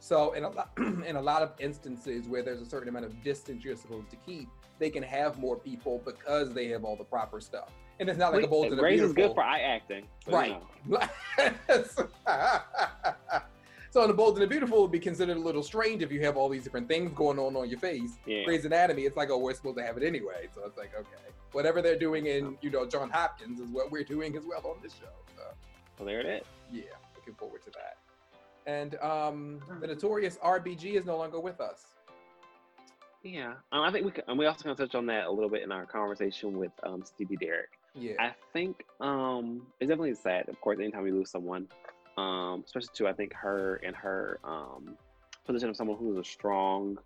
So 0.00 0.32
in 0.32 0.42
a 0.42 0.48
lot, 0.50 0.70
in 0.78 1.14
a 1.14 1.22
lot 1.22 1.42
of 1.42 1.52
instances 1.60 2.26
where 2.26 2.42
there's 2.42 2.60
a 2.60 2.66
certain 2.66 2.88
amount 2.88 3.04
of 3.04 3.22
distance 3.22 3.64
you're 3.64 3.76
supposed 3.76 4.10
to 4.10 4.16
keep, 4.16 4.48
they 4.78 4.90
can 4.90 5.02
have 5.02 5.38
more 5.38 5.56
people 5.56 6.00
because 6.04 6.52
they 6.52 6.68
have 6.68 6.84
all 6.84 6.96
the 6.96 7.04
proper 7.04 7.40
stuff. 7.40 7.70
And 8.00 8.08
it's 8.08 8.18
not 8.18 8.32
like 8.32 8.44
a 8.44 8.48
bold 8.48 8.64
Wait, 8.64 8.72
and 8.72 8.80
a 8.80 8.82
Grey's 8.82 9.00
is 9.02 9.12
good 9.12 9.32
for 9.34 9.42
eye 9.42 9.60
acting. 9.60 10.06
you 10.26 10.32
Right. 10.32 10.60
know. 10.88 10.98
so 13.90 14.06
the 14.06 14.14
bold 14.14 14.34
and 14.34 14.42
the 14.42 14.46
beautiful 14.46 14.82
would 14.82 14.90
be 14.90 14.98
considered 14.98 15.36
a 15.36 15.40
little 15.40 15.62
strange 15.62 16.02
if 16.02 16.10
you 16.10 16.20
have 16.24 16.36
all 16.36 16.48
these 16.48 16.64
different 16.64 16.88
things 16.88 17.12
going 17.14 17.38
on 17.38 17.54
on 17.54 17.68
your 17.68 17.78
face. 17.78 18.18
Yeah. 18.26 18.44
Grey's 18.44 18.64
Anatomy, 18.64 19.02
it's 19.02 19.16
like, 19.16 19.30
oh, 19.30 19.38
we're 19.38 19.54
supposed 19.54 19.76
to 19.78 19.84
have 19.84 19.96
it 19.96 20.02
anyway. 20.02 20.48
So 20.54 20.62
it's 20.66 20.76
like, 20.78 20.92
okay, 20.98 21.30
whatever 21.52 21.80
they're 21.82 21.98
doing 21.98 22.26
in, 22.26 22.56
you 22.62 22.70
know, 22.70 22.86
John 22.86 23.10
Hopkins 23.10 23.60
is 23.60 23.70
what 23.70 23.90
we're 23.92 24.04
doing 24.04 24.36
as 24.36 24.44
well 24.46 24.62
on 24.66 24.76
this 24.82 24.94
show. 24.94 25.06
So 25.36 25.42
So 25.98 26.04
there 26.04 26.20
it 26.20 26.26
is. 26.26 26.42
yeah, 26.72 26.82
looking 27.14 27.34
forward 27.34 27.62
to 27.64 27.70
that. 27.72 27.98
And 28.66 28.94
um, 28.96 29.60
the 29.80 29.86
notorious 29.88 30.38
RBG 30.38 30.94
is 30.94 31.04
no 31.04 31.16
longer 31.18 31.40
with 31.40 31.60
us. 31.60 31.86
Yeah. 33.22 33.54
Um, 33.70 33.82
I 33.82 33.92
think 33.92 34.04
we 34.04 34.10
can, 34.10 34.24
and 34.28 34.38
we 34.38 34.46
also 34.46 34.64
can 34.64 34.76
touch 34.76 34.94
on 34.94 35.06
that 35.06 35.26
a 35.26 35.30
little 35.30 35.50
bit 35.50 35.62
in 35.62 35.70
our 35.72 35.86
conversation 35.86 36.58
with 36.58 36.72
um, 36.82 37.04
Stevie 37.04 37.36
Derrick. 37.36 37.78
Yeah, 37.94 38.14
I 38.18 38.34
think 38.52 38.84
um, 39.00 39.66
it's 39.80 39.88
definitely 39.88 40.14
sad, 40.14 40.48
of 40.48 40.60
course, 40.60 40.78
anytime 40.78 41.02
we 41.02 41.12
lose 41.12 41.30
someone, 41.30 41.68
um, 42.16 42.62
especially 42.66 42.88
to 42.94 43.08
I 43.08 43.12
think 43.12 43.32
her 43.34 43.80
and 43.84 43.94
her 43.94 44.38
um, 44.44 44.96
position 45.44 45.68
of 45.68 45.76
someone 45.76 45.98
who's 45.98 46.16
a 46.16 46.24
strong, 46.24 46.98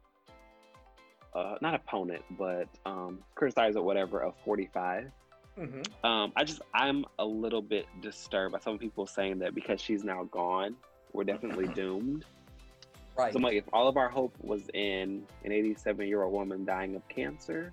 uh, 1.34 1.56
not 1.60 1.74
opponent, 1.74 2.22
but 2.38 2.68
um, 2.86 3.18
criticizer, 3.36 3.82
whatever, 3.82 4.20
of 4.20 4.34
45. 4.44 5.10
hmm 5.56 5.82
Um, 6.04 6.32
I 6.36 6.44
just 6.44 6.62
I'm 6.72 7.04
a 7.18 7.24
little 7.24 7.62
bit 7.62 7.86
disturbed 8.00 8.52
by 8.52 8.60
some 8.60 8.78
people 8.78 9.06
saying 9.06 9.40
that 9.40 9.54
because 9.54 9.80
she's 9.80 10.04
now 10.04 10.24
gone, 10.24 10.76
we're 11.12 11.24
definitely 11.24 11.66
doomed. 11.74 12.24
Right. 13.16 13.32
So 13.32 13.36
I'm 13.38 13.42
like, 13.42 13.54
if 13.54 13.64
all 13.72 13.88
of 13.88 13.96
our 13.96 14.08
hope 14.08 14.34
was 14.40 14.68
in 14.74 15.22
an 15.44 15.52
87 15.52 16.06
year 16.06 16.22
old 16.22 16.32
woman 16.32 16.64
dying 16.64 16.94
of 16.96 17.06
cancer, 17.08 17.72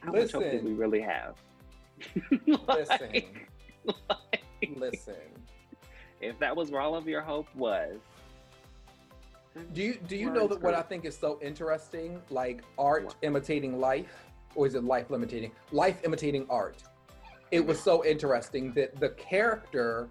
how 0.00 0.12
much 0.12 0.32
hope 0.32 0.44
did 0.44 0.64
we 0.64 0.72
really 0.72 1.00
have? 1.00 1.36
Listen, 2.46 3.10
Like- 3.12 3.48
listen. 4.76 5.14
if 6.20 6.38
that 6.38 6.54
was 6.54 6.70
where 6.70 6.80
all 6.80 6.94
of 6.94 7.06
your 7.08 7.22
hope 7.22 7.48
was. 7.54 7.96
Do 9.72 9.82
you 9.82 9.98
do 10.06 10.16
you 10.16 10.30
know 10.30 10.46
that 10.46 10.60
what 10.62 10.74
I 10.74 10.82
think 10.82 11.04
is 11.04 11.16
so 11.16 11.38
interesting? 11.42 12.20
Like 12.30 12.62
art 12.78 13.06
What? 13.06 13.16
imitating 13.22 13.80
life, 13.80 14.26
or 14.54 14.66
is 14.68 14.74
it 14.76 14.84
life 14.84 15.10
imitating 15.10 15.50
life 15.72 16.00
imitating 16.04 16.46
art? 16.48 16.82
It 17.50 17.64
was 17.66 17.80
so 17.80 18.04
interesting 18.04 18.72
that 18.74 19.00
the 19.00 19.08
character 19.10 20.08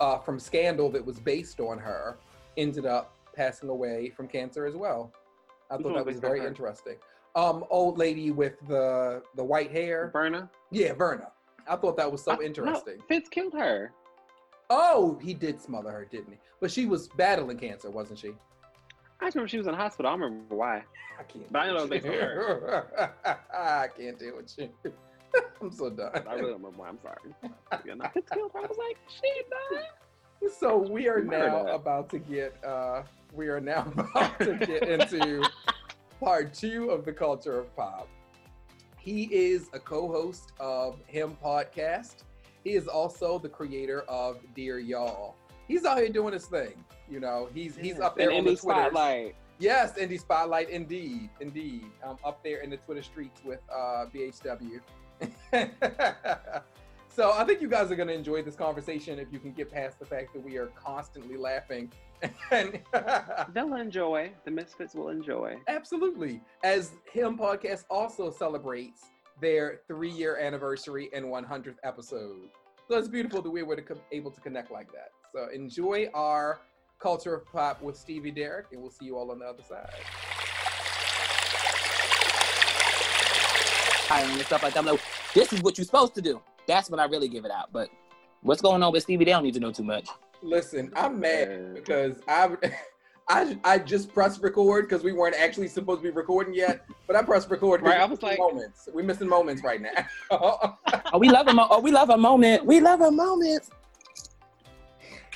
uh, 0.00 0.18
from 0.18 0.38
Scandal 0.38 0.88
that 0.90 1.04
was 1.04 1.18
based 1.18 1.60
on 1.60 1.78
her 1.78 2.16
ended 2.56 2.86
up 2.86 3.14
passing 3.34 3.68
away 3.68 4.10
from 4.10 4.28
cancer 4.28 4.66
as 4.66 4.74
well. 4.76 5.12
I 5.70 5.76
Which 5.76 5.84
thought 5.86 5.94
that 5.94 6.06
was 6.06 6.14
was 6.14 6.14
based 6.16 6.24
on 6.24 6.30
very 6.30 6.40
her? 6.40 6.46
interesting. 6.48 6.96
Um, 7.34 7.64
old 7.70 7.96
lady 7.98 8.30
with 8.30 8.54
the 8.68 9.22
the 9.36 9.44
white 9.44 9.70
hair. 9.70 10.10
Berna? 10.12 10.50
Yeah, 10.70 10.92
Verna. 10.92 11.28
I 11.68 11.76
thought 11.76 11.96
that 11.96 12.10
was 12.10 12.22
so 12.22 12.32
I- 12.32 12.36
no, 12.36 12.42
interesting. 12.42 12.98
Fitz 13.08 13.28
killed 13.28 13.54
her. 13.54 13.92
Oh, 14.70 15.18
he 15.22 15.34
did 15.34 15.60
smother 15.60 15.90
her, 15.90 16.04
didn't 16.04 16.32
he? 16.32 16.38
But 16.60 16.70
she 16.70 16.86
was 16.86 17.08
battling 17.08 17.58
cancer, 17.58 17.90
wasn't 17.90 18.18
she? 18.18 18.28
I 19.20 19.26
just 19.26 19.36
remember 19.36 19.48
she 19.48 19.58
was 19.58 19.66
in 19.66 19.72
the 19.72 19.78
hospital. 19.78 20.10
I 20.10 20.14
don't 20.14 20.22
remember 20.22 20.54
why. 20.56 20.82
I 21.18 21.22
can't. 21.24 21.50
But 21.52 21.58
I 21.60 21.66
know 21.68 21.86
with 21.86 21.92
it 21.92 22.04
was 22.04 22.94
you. 23.24 23.32
I 23.54 23.88
can't 23.96 24.18
deal 24.18 24.36
with 24.36 24.52
you. 24.58 24.70
I'm 25.60 25.70
so 25.70 25.90
done. 25.90 26.10
I 26.14 26.34
really 26.34 26.50
don't 26.52 26.62
remember 26.62 26.78
why. 26.78 26.88
I'm 26.88 26.98
sorry. 27.00 27.94
No, 27.96 28.04
Fitz 28.12 28.30
killed 28.30 28.50
her. 28.52 28.58
I 28.60 28.62
was 28.62 28.78
like, 28.78 28.98
she 29.08 29.30
died. 29.74 29.84
So 30.58 30.76
we 30.76 31.08
are 31.08 31.22
now 31.22 31.68
about 31.68 32.08
to 32.10 32.18
get 32.18 32.52
uh 32.64 33.04
we 33.32 33.48
are 33.48 33.60
now 33.60 33.90
about 33.96 34.38
to 34.40 34.54
get 34.54 34.88
into 34.88 35.42
part 36.20 36.54
two 36.54 36.90
of 36.90 37.04
the 37.04 37.12
culture 37.12 37.58
of 37.58 37.74
pop. 37.76 38.08
He 38.98 39.24
is 39.24 39.68
a 39.72 39.80
co-host 39.80 40.52
of 40.60 41.00
Him 41.06 41.36
Podcast. 41.42 42.24
He 42.62 42.70
is 42.74 42.86
also 42.86 43.38
the 43.38 43.48
creator 43.48 44.02
of 44.02 44.38
Dear 44.54 44.78
Y'all. 44.78 45.34
He's 45.66 45.84
out 45.84 45.98
here 45.98 46.08
doing 46.08 46.32
his 46.32 46.46
thing. 46.46 46.84
You 47.10 47.20
know, 47.20 47.48
he's 47.52 47.76
he's 47.76 47.98
up 47.98 48.16
there 48.16 48.30
in 48.30 48.38
on 48.38 48.44
the 48.44 48.56
Twitter. 48.56 48.80
spotlight. 48.80 49.34
Yes, 49.58 49.92
Indie 49.94 50.18
Spotlight, 50.18 50.70
indeed, 50.70 51.30
indeed. 51.40 51.84
Um, 52.02 52.16
up 52.24 52.42
there 52.42 52.62
in 52.62 52.70
the 52.70 52.78
Twitter 52.78 53.02
streets 53.02 53.40
with 53.44 53.60
uh, 53.72 54.06
BHW. 54.12 54.80
so 57.14 57.32
I 57.32 57.44
think 57.44 57.60
you 57.60 57.68
guys 57.68 57.90
are 57.90 57.96
going 57.96 58.08
to 58.08 58.14
enjoy 58.14 58.42
this 58.42 58.56
conversation 58.56 59.18
if 59.18 59.32
you 59.32 59.38
can 59.38 59.52
get 59.52 59.70
past 59.70 59.98
the 59.98 60.06
fact 60.06 60.32
that 60.32 60.42
we 60.42 60.56
are 60.56 60.68
constantly 60.68 61.36
laughing. 61.36 61.92
and 62.50 62.80
They'll 63.52 63.74
enjoy. 63.74 64.32
The 64.44 64.50
Misfits 64.50 64.94
will 64.94 65.08
enjoy. 65.08 65.56
absolutely, 65.68 66.40
as 66.64 66.92
Him 67.12 67.36
Podcast 67.36 67.84
also 67.90 68.30
celebrates 68.30 69.02
their 69.40 69.80
three-year 69.88 70.38
anniversary 70.38 71.10
and 71.12 71.26
100th 71.26 71.76
episode. 71.82 72.48
So 72.88 72.98
it's 72.98 73.08
beautiful 73.08 73.42
that 73.42 73.50
we 73.50 73.62
were 73.62 73.76
to 73.76 73.82
co- 73.82 74.00
able 74.12 74.30
to 74.30 74.40
connect 74.40 74.70
like 74.70 74.90
that. 74.92 75.10
So 75.34 75.48
enjoy 75.52 76.08
our 76.14 76.60
culture 76.98 77.34
of 77.34 77.46
pop 77.46 77.82
with 77.82 77.96
Stevie 77.96 78.30
Derrick, 78.30 78.66
and 78.72 78.80
we'll 78.80 78.90
see 78.90 79.06
you 79.06 79.16
all 79.16 79.30
on 79.30 79.40
the 79.40 79.46
other 79.46 79.62
side. 79.62 79.88
and 84.10 84.40
stuff 84.42 84.62
like. 84.62 84.76
I'm 84.76 84.86
like, 84.86 85.00
this 85.34 85.52
is 85.52 85.62
what 85.62 85.78
you're 85.78 85.84
supposed 85.86 86.14
to 86.16 86.22
do. 86.22 86.40
That's 86.66 86.90
when 86.90 87.00
I 87.00 87.04
really 87.04 87.28
give 87.28 87.44
it 87.44 87.50
out. 87.50 87.72
But 87.72 87.88
what's 88.42 88.60
going 88.62 88.82
on 88.82 88.92
with 88.92 89.02
Stevie? 89.02 89.24
They 89.24 89.30
don't 89.32 89.42
need 89.42 89.54
to 89.54 89.60
know 89.60 89.72
too 89.72 89.82
much. 89.84 90.08
Listen, 90.42 90.92
I'm 90.96 91.20
mad 91.20 91.74
because 91.74 92.16
I, 92.26 92.50
I, 93.28 93.56
I 93.64 93.78
just 93.78 94.12
pressed 94.12 94.42
record 94.42 94.88
because 94.88 95.04
we 95.04 95.12
weren't 95.12 95.36
actually 95.36 95.68
supposed 95.68 96.00
to 96.02 96.04
be 96.04 96.10
recording 96.10 96.52
yet. 96.54 96.84
But 97.06 97.16
I 97.16 97.22
pressed 97.22 97.48
record. 97.50 97.82
Right, 97.82 98.00
I 98.00 98.04
was 98.04 98.22
like- 98.22 98.38
moments. 98.38 98.88
We're 98.92 99.04
missing 99.04 99.28
moments 99.28 99.62
right 99.62 99.80
now. 99.80 99.90
Oh, 101.14 101.18
we 101.18 101.28
love 101.28 101.46
a 101.48 101.52
mo- 101.52 101.68
oh, 101.70 101.78
we 101.80 101.90
love 101.90 102.08
a 102.10 102.16
moment. 102.16 102.64
We 102.64 102.80
love 102.80 103.02
a 103.02 103.10
moment. 103.10 103.64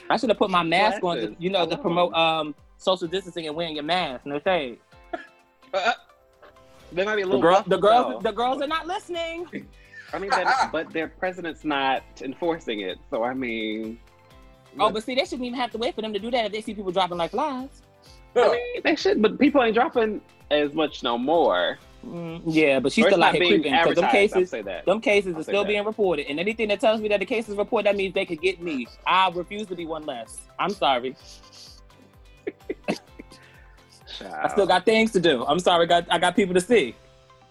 I 0.09 0.16
should 0.16 0.31
have 0.31 0.39
put 0.39 0.51
my 0.51 0.62
mask 0.62 1.03
on, 1.05 1.16
to, 1.18 1.37
you 1.39 1.51
know, 1.51 1.62
I 1.62 1.66
to 1.66 1.77
promote 1.77 2.14
um 2.14 2.55
social 2.79 3.07
distancing 3.09 3.47
and 3.47 3.55
wearing 3.55 3.74
your 3.74 3.85
mask. 3.85 4.24
No 4.24 4.41
shade. 4.41 4.79
Uh, 5.74 5.93
they 6.93 7.05
might 7.05 7.16
be 7.16 7.22
a 7.22 7.27
The 7.27 7.39
girl, 7.39 7.53
muffled, 7.53 7.70
the 7.72 7.77
girls, 7.79 8.12
though. 8.14 8.20
the 8.31 8.33
girls 8.33 8.62
are 8.62 8.66
not 8.66 8.87
listening. 8.87 9.66
I 10.12 10.18
mean, 10.18 10.30
that, 10.30 10.68
but 10.72 10.92
their 10.92 11.09
president's 11.09 11.64
not 11.64 12.02
enforcing 12.20 12.80
it. 12.80 12.98
So 13.11 13.22
I 13.24 13.34
mean, 13.34 13.98
Oh, 14.78 14.90
but 14.90 15.02
see, 15.04 15.14
they 15.14 15.24
shouldn't 15.24 15.46
even 15.46 15.59
have 15.59 15.70
to 15.72 15.78
wait 15.78 15.94
for 15.94 16.02
them 16.02 16.12
to 16.12 16.18
do 16.18 16.30
that 16.30 16.44
if 16.46 16.52
they 16.52 16.61
see 16.61 16.74
people 16.74 16.92
dropping 16.92 17.16
like 17.16 17.30
flies. 17.30 17.82
I 18.36 18.48
mean, 18.50 18.82
they 18.84 18.94
should. 18.96 19.22
But 19.22 19.38
people 19.38 19.62
ain't 19.62 19.74
dropping 19.74 20.20
as 20.50 20.74
much 20.74 21.02
no 21.02 21.16
more. 21.16 21.78
Mm, 22.07 22.42
yeah, 22.44 22.78
but 22.78 22.92
she's 22.92 23.04
Or 23.07 23.09
still 23.09 23.24
out 23.24 23.28
not 23.28 23.34
here 23.34 23.40
being 23.40 23.62
creeping 23.62 23.72
because 23.72 23.94
them 23.96 24.04
advertised, 24.04 24.34
I'll 24.34 24.40
cases, 24.40 24.50
say 24.50 24.62
that. 24.62 24.84
them 24.84 25.00
cases 25.00 25.34
I'll 25.34 25.40
are 25.40 25.44
still 25.44 25.62
that. 25.64 25.68
being 25.68 25.84
reported, 25.84 26.26
and 26.28 26.38
anything 26.38 26.68
that 26.68 26.78
tells 26.80 27.00
me 27.00 27.09
that 27.09 27.18
the 27.20 27.26
case 27.26 27.48
is 27.48 27.57
reported, 27.57 27.86
that 27.86 27.96
means 27.96 28.14
they 28.14 28.26
could 28.26 28.40
get 28.42 28.61
me. 28.61 28.86
I 29.07 29.30
refuse 29.30 29.66
to 29.68 29.74
be 29.74 29.86
one 29.86 30.04
less. 30.04 30.42
I'm 30.59 30.70
sorry. 30.70 31.16
I 34.20 34.48
still 34.48 34.66
got 34.66 34.84
things 34.84 35.11
to 35.12 35.20
do. 35.20 35.44
I'm 35.46 35.59
sorry. 35.59 35.86
Got 35.86 36.07
I 36.11 36.18
got 36.18 36.36
people 36.36 36.54
to 36.54 36.61
see. 36.61 36.94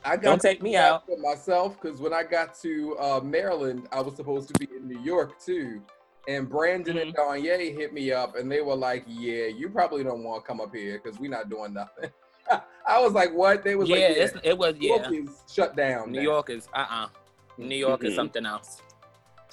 I 0.05 0.15
got 0.15 0.21
Don't 0.21 0.41
take 0.41 0.61
me 0.61 0.75
out. 0.75 1.05
for 1.05 1.17
myself 1.17 1.79
because 1.81 1.99
when 1.99 2.13
I 2.13 2.23
got 2.23 2.53
to 2.61 2.95
uh, 2.99 3.19
Maryland, 3.23 3.87
I 3.91 4.01
was 4.01 4.15
supposed 4.15 4.47
to 4.53 4.59
be 4.59 4.67
in 4.75 4.87
New 4.87 4.99
York 5.01 5.39
too. 5.43 5.81
And 6.27 6.49
Brandon 6.49 6.97
and 6.97 7.13
Mm-hmm. 7.15 7.45
Danye 7.47 7.75
hit 7.75 7.93
me 7.93 8.11
up, 8.11 8.35
and 8.35 8.51
they 8.51 8.61
were 8.61 8.75
like, 8.75 9.03
"Yeah, 9.07 9.45
you 9.45 9.69
probably 9.69 10.03
don't 10.03 10.23
want 10.23 10.43
to 10.43 10.47
come 10.47 10.59
up 10.61 10.73
here 10.75 10.99
because 11.03 11.19
we're 11.19 11.29
not 11.29 11.49
doing 11.49 11.73
nothing." 11.73 12.09
I 12.87 12.99
was 13.01 13.13
like, 13.13 13.33
"What?" 13.33 13.63
They 13.63 13.75
was 13.75 13.89
Yeah, 13.89 13.95
like, 13.95 14.17
"Yeah, 14.17 14.39
it 14.43 14.57
was. 14.57 14.75
New 14.75 14.87
York 14.87 15.01
Yeah, 15.11 15.19
is 15.21 15.43
shut 15.51 15.75
down." 15.75 16.11
New 16.11 16.19
now." 16.19 16.23
York 16.23 16.49
is. 16.49 16.67
Uh 16.73 16.85
uh 16.89 17.07
New 17.57 17.75
York 17.77 18.03
is 18.03 18.13
Mhm. 18.13 18.15
something 18.15 18.45
else. 18.45 18.81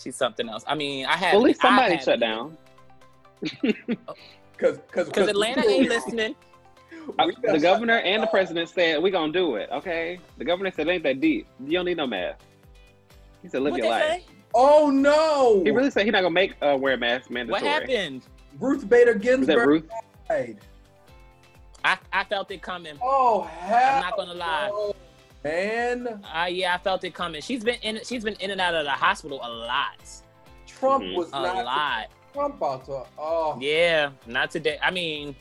She's 0.02 0.16
something 0.16 0.48
else. 0.48 0.64
I 0.66 0.74
mean, 0.74 1.06
I 1.06 1.16
had. 1.16 1.32
Well, 1.34 1.42
at 1.42 1.46
least 1.48 1.60
somebody 1.60 1.94
had- 1.96 2.04
shut 2.04 2.20
down. 2.20 2.56
because 3.40 4.78
because 4.78 5.06
Because 5.08 5.28
Atlanta 5.28 5.66
ain't 5.68 5.88
listening. 5.88 6.34
The 7.42 7.58
governor 7.60 7.98
and 7.98 8.22
the 8.22 8.26
president 8.26 8.68
said 8.68 9.02
we're 9.02 9.12
gonna 9.12 9.32
do 9.32 9.56
it. 9.56 9.68
Okay. 9.72 10.18
The 10.38 10.44
governor 10.44 10.70
said 10.70 10.88
it 10.88 10.90
ain't 10.90 11.02
that 11.04 11.20
deep. 11.20 11.46
You 11.64 11.72
don't 11.72 11.84
need 11.86 11.96
no 11.96 12.06
mask. 12.06 12.40
He 13.42 13.48
said 13.48 13.62
live 13.62 13.72
What 13.72 13.80
your 13.82 13.90
life. 13.90 14.02
say? 14.04 14.24
Oh 14.54 14.90
no! 14.90 15.62
He 15.64 15.70
really 15.70 15.90
said 15.90 16.04
he's 16.04 16.12
not 16.12 16.20
gonna 16.22 16.30
make 16.34 16.54
uh, 16.62 16.76
wear 16.78 16.94
a 16.94 16.98
mask 16.98 17.30
mandatory. 17.30 17.62
What 17.62 17.70
happened? 17.70 18.22
Ruth 18.60 18.86
Bader 18.88 19.14
Was 19.14 19.22
that 19.22 19.26
Ginsburg 19.26 19.66
Ruth? 19.68 19.84
died. 20.28 20.58
I, 21.84 21.96
I 22.12 22.24
felt 22.24 22.50
it 22.50 22.62
coming. 22.62 22.94
Oh 23.02 23.42
hell! 23.42 23.96
I'm 23.96 24.02
not 24.02 24.16
gonna 24.16 24.34
lie. 24.34 24.68
no, 24.68 24.94
man. 25.42 26.22
Uh, 26.34 26.44
yeah, 26.50 26.74
I 26.74 26.78
felt 26.78 27.02
it 27.04 27.14
coming. 27.14 27.40
She's 27.40 27.64
been 27.64 27.78
in. 27.82 27.98
She's 28.04 28.22
been 28.24 28.34
in 28.40 28.50
and 28.50 28.60
out 28.60 28.74
of 28.74 28.84
the 28.84 28.90
hospital 28.90 29.40
a 29.42 29.48
lot. 29.50 29.98
Trump 30.66 31.02
Mhm. 31.04 31.16
was 31.16 31.28
A 31.28 31.42
not 31.42 31.64
lot. 31.64 32.06
Trump 32.34 32.62
out 32.62 32.84
to. 32.86 33.04
Oh, 33.18 33.58
Yeah, 33.60 34.10
not 34.26 34.50
today. 34.50 34.78
I 34.82 34.90
mean, 34.90 35.34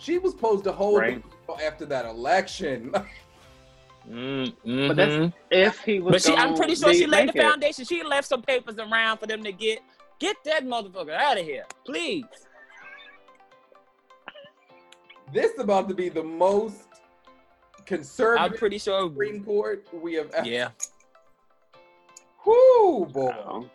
she 0.00 0.18
was 0.18 0.32
supposed 0.32 0.64
to 0.64 0.72
hold 0.72 0.98
Right. 0.98 1.22
after 1.64 1.84
that 1.86 2.06
election. 2.06 2.90
mm, 4.10 4.52
But 4.88 4.96
that's-. 4.96 5.32
If 5.50 5.80
he 5.80 6.00
was 6.00 6.12
But 6.12 6.22
she, 6.22 6.34
I'm 6.36 6.54
pretty 6.56 6.74
sure 6.74 6.92
she 6.94 7.06
laid 7.06 7.28
the 7.28 7.32
make 7.34 7.36
it. 7.36 7.42
foundation. 7.42 7.84
She 7.84 8.02
left 8.02 8.26
some 8.28 8.42
papers 8.42 8.76
around 8.78 9.18
for 9.18 9.26
them 9.26 9.42
to 9.44 9.52
get 9.52 9.80
get 10.18 10.36
that 10.44 10.64
motherfucker 10.64 11.14
out 11.14 11.38
of 11.38 11.44
here, 11.44 11.64
please. 11.84 12.24
this 15.32 15.58
about 15.58 15.88
to 15.88 15.94
be 15.94 16.08
the 16.08 16.22
most 16.22 16.88
conservative. 17.86 18.42
I'm 18.42 18.50
conservative 18.50 18.58
pretty 18.58 18.78
sure. 18.78 19.08
Supreme 19.08 19.44
Court 19.44 19.86
we 19.92 20.14
have 20.14 20.30
ever. 20.32 20.48
Yeah. 20.48 20.70
Whoo, 22.44 23.06
boy. 23.06 23.34
Oh. 23.46 23.68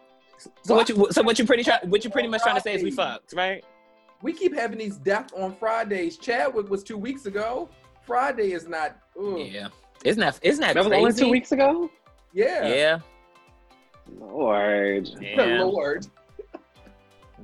So 0.63 0.76
what 0.76 0.89
you 0.89 1.07
so 1.11 1.23
what 1.23 1.39
you 1.39 1.45
pretty 1.45 1.63
try, 1.63 1.80
what 1.84 2.03
you 2.03 2.09
pretty 2.09 2.28
much 2.28 2.41
trying 2.41 2.55
to 2.55 2.61
say 2.61 2.73
is 2.76 2.84
we 2.84 2.91
fucked, 2.91 3.34
right? 3.34 3.63
We 4.26 4.34
keep 4.34 4.55
having 4.55 4.80
these 4.80 4.97
deaths 4.97 5.32
on 5.38 5.55
Fridays. 5.55 6.17
Chadwick 6.17 6.67
was 6.67 6.84
two 6.84 6.97
weeks 6.97 7.28
ago. 7.28 7.69
Friday 8.07 8.53
is 8.53 8.67
not. 8.67 8.97
Ugh. 9.19 9.38
Yeah. 9.38 9.67
Isn't 10.03 10.19
that 10.19 10.39
isn't 10.41 10.61
that, 10.61 10.73
That 10.73 10.80
was 10.80 10.88
crazy? 10.88 11.03
only 11.03 11.13
two 11.13 11.30
weeks 11.30 11.51
ago. 11.51 11.91
Yeah. 12.34 12.67
Yeah. 12.67 12.99
Lord. 14.17 15.07
Yeah. 15.21 15.61
Lord. 15.61 16.07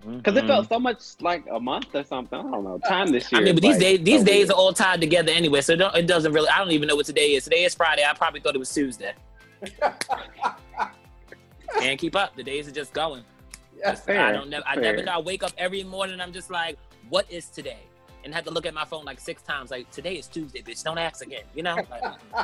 Because 0.04 0.36
it 0.36 0.48
felt 0.48 0.68
so 0.68 0.80
much 0.80 1.04
like 1.20 1.46
a 1.52 1.60
month 1.60 1.94
or 1.94 2.04
something. 2.04 2.40
I 2.40 2.42
don't 2.42 2.64
know. 2.64 2.80
Time 2.80 3.12
this 3.12 3.32
year. 3.32 3.40
I 3.40 3.44
mean, 3.44 3.54
but 3.54 3.62
these 3.62 3.74
like 3.76 3.82
days 3.82 4.00
these 4.02 4.24
days 4.24 4.48
weird. 4.48 4.50
are 4.50 4.56
all 4.56 4.74
tied 4.74 5.00
together 5.00 5.32
anyway, 5.32 5.62
so 5.62 5.74
it, 5.74 5.76
don't, 5.76 5.96
it 5.96 6.08
doesn't 6.08 6.34
really. 6.34 6.50
I 6.50 6.58
don't 6.58 6.72
even 6.72 6.88
know 6.88 6.96
what 6.96 7.06
today 7.06 7.36
is. 7.36 7.44
Today 7.44 7.66
is 7.66 7.76
Friday. 7.76 8.04
I 8.04 8.12
probably 8.16 8.40
thought 8.40 8.56
it 8.56 8.58
was 8.58 8.74
Tuesday. 8.74 9.14
Can't 11.80 12.00
keep 12.00 12.16
up. 12.16 12.36
The 12.36 12.42
days 12.42 12.68
are 12.68 12.72
just 12.72 12.94
going. 12.94 13.24
Fair, 14.06 14.26
I 14.26 14.32
don't 14.32 14.50
never. 14.50 14.66
I 14.68 14.76
never 14.76 15.04
know. 15.04 15.14
I 15.14 15.20
wake 15.20 15.44
up 15.44 15.52
every 15.58 15.84
morning. 15.84 16.22
I'm 16.22 16.32
just 16.32 16.50
like, 16.50 16.78
what 17.10 17.32
is 17.32 17.48
today? 17.48 17.80
And 18.24 18.34
have 18.36 18.44
to 18.44 18.52
look 18.52 18.68
at 18.68 18.74
my 18.74 18.86
phone 18.86 19.04
like 19.04 19.20
six 19.20 19.42
times. 19.42 19.72
Like 19.72 19.90
today 19.92 20.16
is 20.16 20.28
Tuesday, 20.28 20.62
bitch. 20.62 20.84
Don't 20.84 20.98
ask 20.98 21.26
again. 21.26 21.44
You 21.56 21.64
know? 21.64 21.76
Like, 21.90 22.04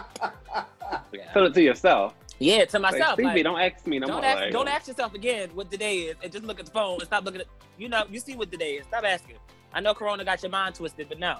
yeah. 1.14 1.32
Tell 1.34 1.46
it 1.46 1.54
to 1.54 1.62
yourself. 1.62 2.16
yeah, 2.40 2.66
to 2.66 2.80
myself. 2.80 3.14
Stevie, 3.14 3.28
like, 3.28 3.44
don't 3.44 3.60
ask 3.60 3.86
me 3.86 4.00
no 4.00 4.08
don't 4.08 4.16
more. 4.18 4.26
ask, 4.26 4.40
like, 4.40 4.52
don't 4.52 4.68
ask 4.68 4.88
yourself 4.88 5.14
again 5.14 5.50
what 5.54 5.70
today 5.70 5.98
is, 6.00 6.16
and 6.24 6.32
just 6.32 6.46
look 6.46 6.60
at 6.60 6.66
the 6.66 6.72
phone 6.72 6.96
and 6.96 7.04
stop 7.04 7.24
looking 7.26 7.42
at. 7.42 7.48
You 7.78 7.90
know, 7.90 8.06
you 8.10 8.20
see 8.20 8.36
what 8.36 8.52
today 8.52 8.74
is. 8.76 8.86
Stop 8.88 9.04
asking. 9.04 9.36
I 9.74 9.82
know 9.82 9.94
Corona 9.94 10.26
got 10.26 10.42
your 10.42 10.52
mind 10.52 10.76
twisted, 10.76 11.10
but 11.10 11.20
no. 11.20 11.40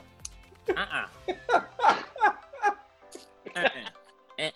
Uh 0.70 0.74
uh-uh. 0.74 1.34
uh. 3.56 3.62
Uh 4.38 4.44
uh. 4.44 4.50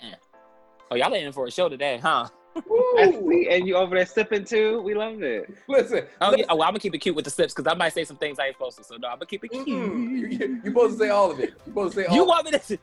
Oh, 0.92 0.96
y'all 0.96 1.14
in 1.14 1.32
for 1.32 1.48
a 1.48 1.52
show 1.52 1.70
today, 1.70 1.98
huh? 1.98 2.28
I 2.56 2.62
Woo. 2.68 3.30
see, 3.30 3.47
and 3.49 3.68
you 3.68 3.76
over 3.76 3.95
there 3.95 4.06
sipping 4.06 4.43
too. 4.45 4.82
We 4.82 4.93
love 4.93 5.22
it. 5.22 5.54
Listen. 5.68 6.06
Oh, 6.20 6.36
yeah. 6.36 6.45
oh 6.49 6.56
well, 6.56 6.68
I'm 6.68 6.72
gonna 6.72 6.80
keep 6.80 6.93
it 6.93 6.99
cute 6.99 7.16
with 7.16 7.26
the 7.26 7.32
sips 7.32 7.54
because 7.54 7.72
I 7.72 7.76
might 7.76 7.93
say 7.93 8.04
some 8.04 8.18
things 8.18 8.39
I 8.39 8.47
ain't 8.47 8.56
supposed 8.56 8.78
to. 8.78 8.84
So 8.84 8.97
no, 8.97 9.08
I'm 9.08 9.16
gonna 9.16 9.26
keep 9.26 9.43
it 9.43 9.49
cute. 9.49 9.68
Mm-mm. 9.68 10.20
You, 10.20 10.28
you, 10.28 10.62
you 10.64 10.72
supposed 10.72 10.97
to 10.97 11.06
say 11.06 11.10
all 11.10 11.32
of 11.32 11.39
it. 11.39 11.54
You're 11.66 11.74
supposed 11.74 11.95
to 11.95 12.02
say 12.02 12.06
all. 12.08 12.16
You 12.16 12.26
want 12.26 12.45
me 12.45 12.58
to? 12.58 12.78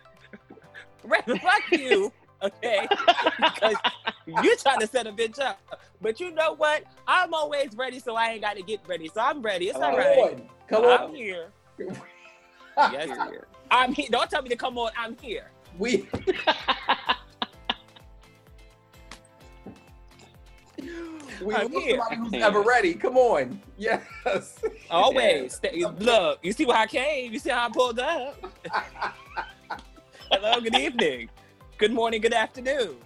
Ray, 1.04 1.20
fuck 1.26 1.62
you, 1.70 2.12
okay? 2.42 2.88
because 3.38 3.76
you're 4.26 4.56
trying 4.56 4.80
to 4.80 4.86
set 4.86 5.06
a 5.06 5.12
bitch 5.12 5.38
up. 5.38 5.60
But 6.00 6.20
you 6.20 6.32
know 6.32 6.54
what? 6.54 6.84
I'm 7.06 7.34
always 7.34 7.74
ready, 7.76 7.98
so 7.98 8.14
I 8.16 8.30
ain't 8.30 8.42
got 8.42 8.56
to 8.56 8.62
get 8.62 8.80
ready. 8.86 9.08
So 9.08 9.20
I'm 9.20 9.42
ready. 9.42 9.66
It's 9.66 9.78
Come 9.78 9.92
all 9.92 9.96
right. 9.98 10.18
on. 10.18 10.48
Come 10.68 10.84
I'm 10.84 11.00
on. 11.02 11.14
here. 11.14 11.48
Yes, 12.92 13.08
I'm 13.72 13.92
here. 13.92 14.06
Don't 14.08 14.30
tell 14.30 14.40
me 14.40 14.48
to 14.50 14.56
come 14.56 14.78
on. 14.78 14.92
I'm 14.96 15.16
here. 15.20 15.50
We 15.78 16.08
We 21.40 21.54
I'm 21.54 21.72
love 21.72 21.82
here. 21.84 21.98
somebody 22.08 22.16
who's 22.36 22.42
ever 22.42 22.62
ready. 22.62 22.94
Come 22.94 23.16
on. 23.16 23.60
Yes. 23.78 24.58
Always. 24.90 25.54
Stay- 25.58 25.84
Look, 25.98 26.40
you 26.42 26.52
see 26.52 26.66
where 26.66 26.76
I 26.76 26.86
came? 26.86 27.32
You 27.32 27.38
see 27.38 27.50
how 27.50 27.66
I 27.66 27.70
pulled 27.70 28.00
up? 28.00 28.44
Hello, 30.32 30.60
good 30.60 30.74
evening. 30.76 31.30
Good 31.78 31.92
morning, 31.92 32.20
good 32.20 32.32
afternoon. 32.34 32.96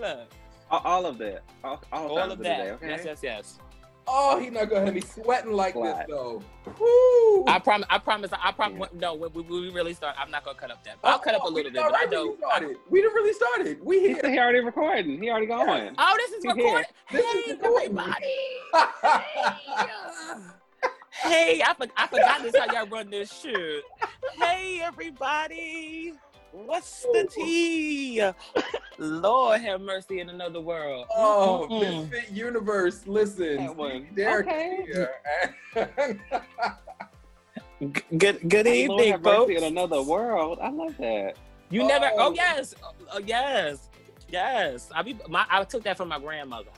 Look, 0.00 0.28
All, 0.70 0.80
all 0.84 1.06
of 1.06 1.18
that. 1.18 1.42
All, 1.64 1.82
all, 1.92 2.18
all 2.18 2.30
of 2.30 2.38
that. 2.38 2.44
day, 2.58 2.70
okay? 2.72 2.88
Yes, 2.90 3.02
yes, 3.04 3.18
yes. 3.22 3.58
Oh, 4.06 4.38
he's 4.38 4.52
not 4.52 4.68
gonna 4.68 4.84
have 4.86 4.94
me 4.94 5.00
sweating 5.00 5.52
like 5.52 5.74
Flat. 5.74 6.06
this 6.06 6.14
though. 6.14 6.42
Woo. 6.78 7.44
I 7.46 7.58
promise. 7.58 7.86
I 7.90 7.98
promise. 7.98 8.30
I 8.32 8.52
promise. 8.52 8.88
Yeah. 8.92 8.98
No, 9.00 9.14
when 9.14 9.32
we, 9.32 9.42
when 9.42 9.62
we 9.62 9.70
really 9.70 9.94
start, 9.94 10.14
I'm 10.18 10.30
not 10.30 10.44
gonna 10.44 10.58
cut 10.58 10.70
up 10.70 10.84
that. 10.84 10.96
But 11.00 11.08
I'll 11.12 11.18
cut 11.18 11.34
up 11.34 11.42
a 11.44 11.46
Oh, 11.46 11.50
little 11.50 11.70
bit. 11.70 11.74
done 11.80 11.90
But 11.90 11.94
I 11.96 12.02
already 12.04 12.16
know. 12.16 12.36
Started. 12.36 12.76
We 12.90 13.02
done 13.02 13.14
really 13.14 13.32
started. 13.32 13.78
We 13.84 14.00
He 14.00 14.06
here. 14.08 14.18
said 14.20 14.30
he 14.30 14.38
already 14.38 14.60
recording. 14.60 15.22
He 15.22 15.30
already 15.30 15.46
going. 15.46 15.94
Oh, 15.98 16.14
this 16.18 16.32
is 16.32 16.42
He's 16.44 16.54
here. 16.54 16.64
recorded. 16.64 16.86
This 17.10 17.24
Hey, 17.32 17.38
is 17.38 17.58
recording. 17.60 17.98
everybody. 17.98 18.26
Hey, 21.22 21.62
I, 21.64 21.72
for, 21.72 21.86
I 21.96 22.06
forgot 22.08 22.42
this 22.42 22.54
how 22.54 22.66
y'all 22.66 22.86
run 22.86 23.08
this 23.08 23.32
shit. 23.32 23.84
Hey, 24.38 24.80
everybody. 24.82 26.12
What's 26.52 27.00
the 27.02 27.26
tea? 27.32 28.20
Lord 28.98 29.60
have 29.60 29.80
mercy 29.80 30.20
in 30.20 30.28
another 30.28 30.60
world. 30.60 31.06
oh, 31.16 31.66
Mm-mm. 31.70 32.10
Misfit 32.10 32.30
Universe. 32.32 33.06
Listen, 33.06 33.56
That 33.56 33.76
one. 33.76 34.06
Derrick 34.14 34.46
Okay. 34.46 34.84
here. 34.86 35.10
G- 37.80 38.02
Good, 38.16 38.48
good 38.48 38.66
Lord 38.66 38.76
evening, 38.76 39.10
have 39.12 39.22
mercy 39.22 39.36
folks. 39.36 39.52
in 39.62 39.64
another 39.64 40.02
world. 40.02 40.58
I 40.62 40.70
love 40.70 40.96
that. 40.98 41.34
You 41.70 41.84
never. 41.84 42.06
Oh. 42.14 42.28
Oh 42.28 42.32
yes, 42.34 42.74
oh, 43.12 43.18
yes, 43.26 43.88
yes. 44.28 44.90
I 44.94 45.02
be. 45.02 45.16
My, 45.28 45.44
I 45.50 45.64
took 45.64 45.82
that 45.84 45.96
from 45.96 46.08
my 46.08 46.18
grandmother. 46.18 46.70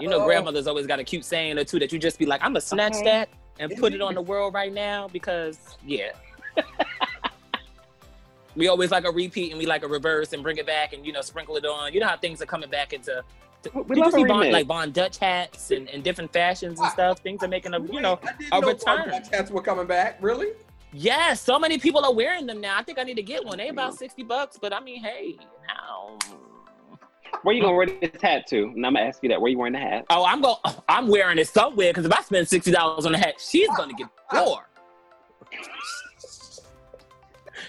You 0.00 0.08
know, 0.08 0.20
Oh. 0.20 0.24
grandmother's 0.24 0.66
always 0.66 0.86
got 0.86 0.98
a 0.98 1.04
cute 1.04 1.24
saying 1.24 1.56
or 1.58 1.64
two 1.64 1.78
that 1.78 1.92
you 1.92 1.98
just 1.98 2.18
be 2.18 2.26
like, 2.26 2.42
I'm 2.42 2.50
gonna 2.50 2.60
snatch 2.60 2.94
Okay. 2.96 3.04
that 3.04 3.28
and 3.60 3.72
put 3.78 3.94
it 3.94 4.00
on 4.02 4.14
the 4.14 4.22
world 4.22 4.52
right 4.54 4.72
now 4.72 5.08
because 5.08 5.58
yeah. 5.86 6.10
we 8.56 8.68
always 8.68 8.90
like 8.90 9.04
a 9.04 9.10
repeat 9.10 9.52
and 9.52 9.58
we 9.58 9.66
like 9.66 9.84
a 9.84 9.88
reverse 9.88 10.32
and 10.32 10.42
bring 10.42 10.56
it 10.56 10.66
back 10.66 10.92
and 10.92 11.06
you 11.06 11.12
know 11.12 11.20
sprinkle 11.20 11.56
it 11.56 11.64
on. 11.64 11.92
You 11.92 12.00
know 12.00 12.08
how 12.08 12.16
things 12.16 12.42
are 12.42 12.46
coming 12.46 12.70
back 12.70 12.92
into. 12.92 13.22
We 13.74 13.96
Did 13.96 13.98
love 13.98 14.14
a 14.14 14.16
see 14.16 14.24
Von, 14.24 14.52
like 14.52 14.66
Von 14.66 14.92
Dutch 14.92 15.18
hats 15.18 15.70
and, 15.70 15.88
and 15.90 16.02
different 16.02 16.32
fashions 16.32 16.78
and 16.78 16.86
ah, 16.86 16.92
stuff? 16.92 17.18
Things 17.20 17.42
are 17.42 17.48
making 17.48 17.74
a 17.74 17.80
you 17.80 18.00
know. 18.00 18.18
I 18.22 18.32
didn't 18.32 18.52
a 18.52 18.60
know 18.60 18.68
return. 18.68 19.08
Dutch 19.08 19.28
hats 19.28 19.50
were 19.50 19.62
coming 19.62 19.86
back. 19.86 20.18
Really? 20.20 20.48
Yes, 20.92 21.42
so 21.42 21.58
many 21.58 21.78
people 21.78 22.04
are 22.04 22.14
wearing 22.14 22.46
them 22.46 22.60
now. 22.60 22.78
I 22.78 22.82
think 22.82 22.98
I 22.98 23.02
need 23.02 23.16
to 23.16 23.22
get 23.22 23.44
one. 23.44 23.58
They 23.58 23.68
about 23.68 23.94
sixty 23.94 24.22
bucks, 24.22 24.58
but 24.60 24.72
I 24.72 24.80
mean, 24.80 25.02
hey, 25.02 25.36
now. 25.66 26.18
Where 27.42 27.54
you 27.54 27.60
gonna 27.60 27.76
wear 27.76 27.86
this 27.86 28.22
hat 28.22 28.46
to? 28.48 28.64
And 28.64 28.86
I'm 28.86 28.94
gonna 28.94 29.06
ask 29.06 29.22
you 29.22 29.28
that. 29.30 29.40
Where 29.40 29.50
you 29.50 29.58
wearing 29.58 29.74
the 29.74 29.80
hat? 29.80 30.06
Oh, 30.10 30.24
I'm 30.24 30.40
going. 30.40 30.56
I'm 30.88 31.08
wearing 31.08 31.38
it 31.38 31.48
somewhere 31.48 31.90
because 31.90 32.06
if 32.06 32.12
I 32.12 32.22
spend 32.22 32.48
sixty 32.48 32.70
dollars 32.70 33.04
on 33.04 33.14
a 33.14 33.18
hat, 33.18 33.34
she's 33.38 33.68
gonna 33.76 33.94
get 33.94 34.08
four. 34.30 34.66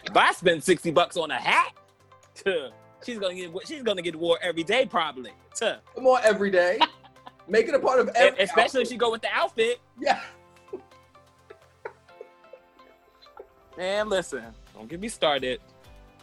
If 0.07 0.17
I 0.17 0.31
spend 0.33 0.63
sixty 0.63 0.91
bucks 0.91 1.17
on 1.17 1.31
a 1.31 1.35
hat, 1.35 1.73
she's 3.05 3.19
gonna 3.19 3.35
get. 3.35 3.51
She's 3.65 3.83
gonna 3.83 4.01
get 4.01 4.15
wore 4.15 4.39
every 4.41 4.63
day 4.63 4.85
probably. 4.85 5.31
Come 5.59 6.07
on, 6.07 6.21
every 6.23 6.51
day. 6.51 6.79
Make 7.47 7.67
it 7.67 7.75
a 7.75 7.79
part 7.79 7.99
of 7.99 8.09
every. 8.09 8.43
Especially 8.43 8.81
if 8.81 8.87
outfit. 8.87 8.87
she 8.89 8.97
go 8.97 9.11
with 9.11 9.21
the 9.21 9.29
outfit. 9.31 9.79
Yeah. 9.99 10.21
Man, 13.77 14.09
listen, 14.09 14.43
don't 14.73 14.89
get 14.89 14.99
me 14.99 15.07
started. 15.07 15.61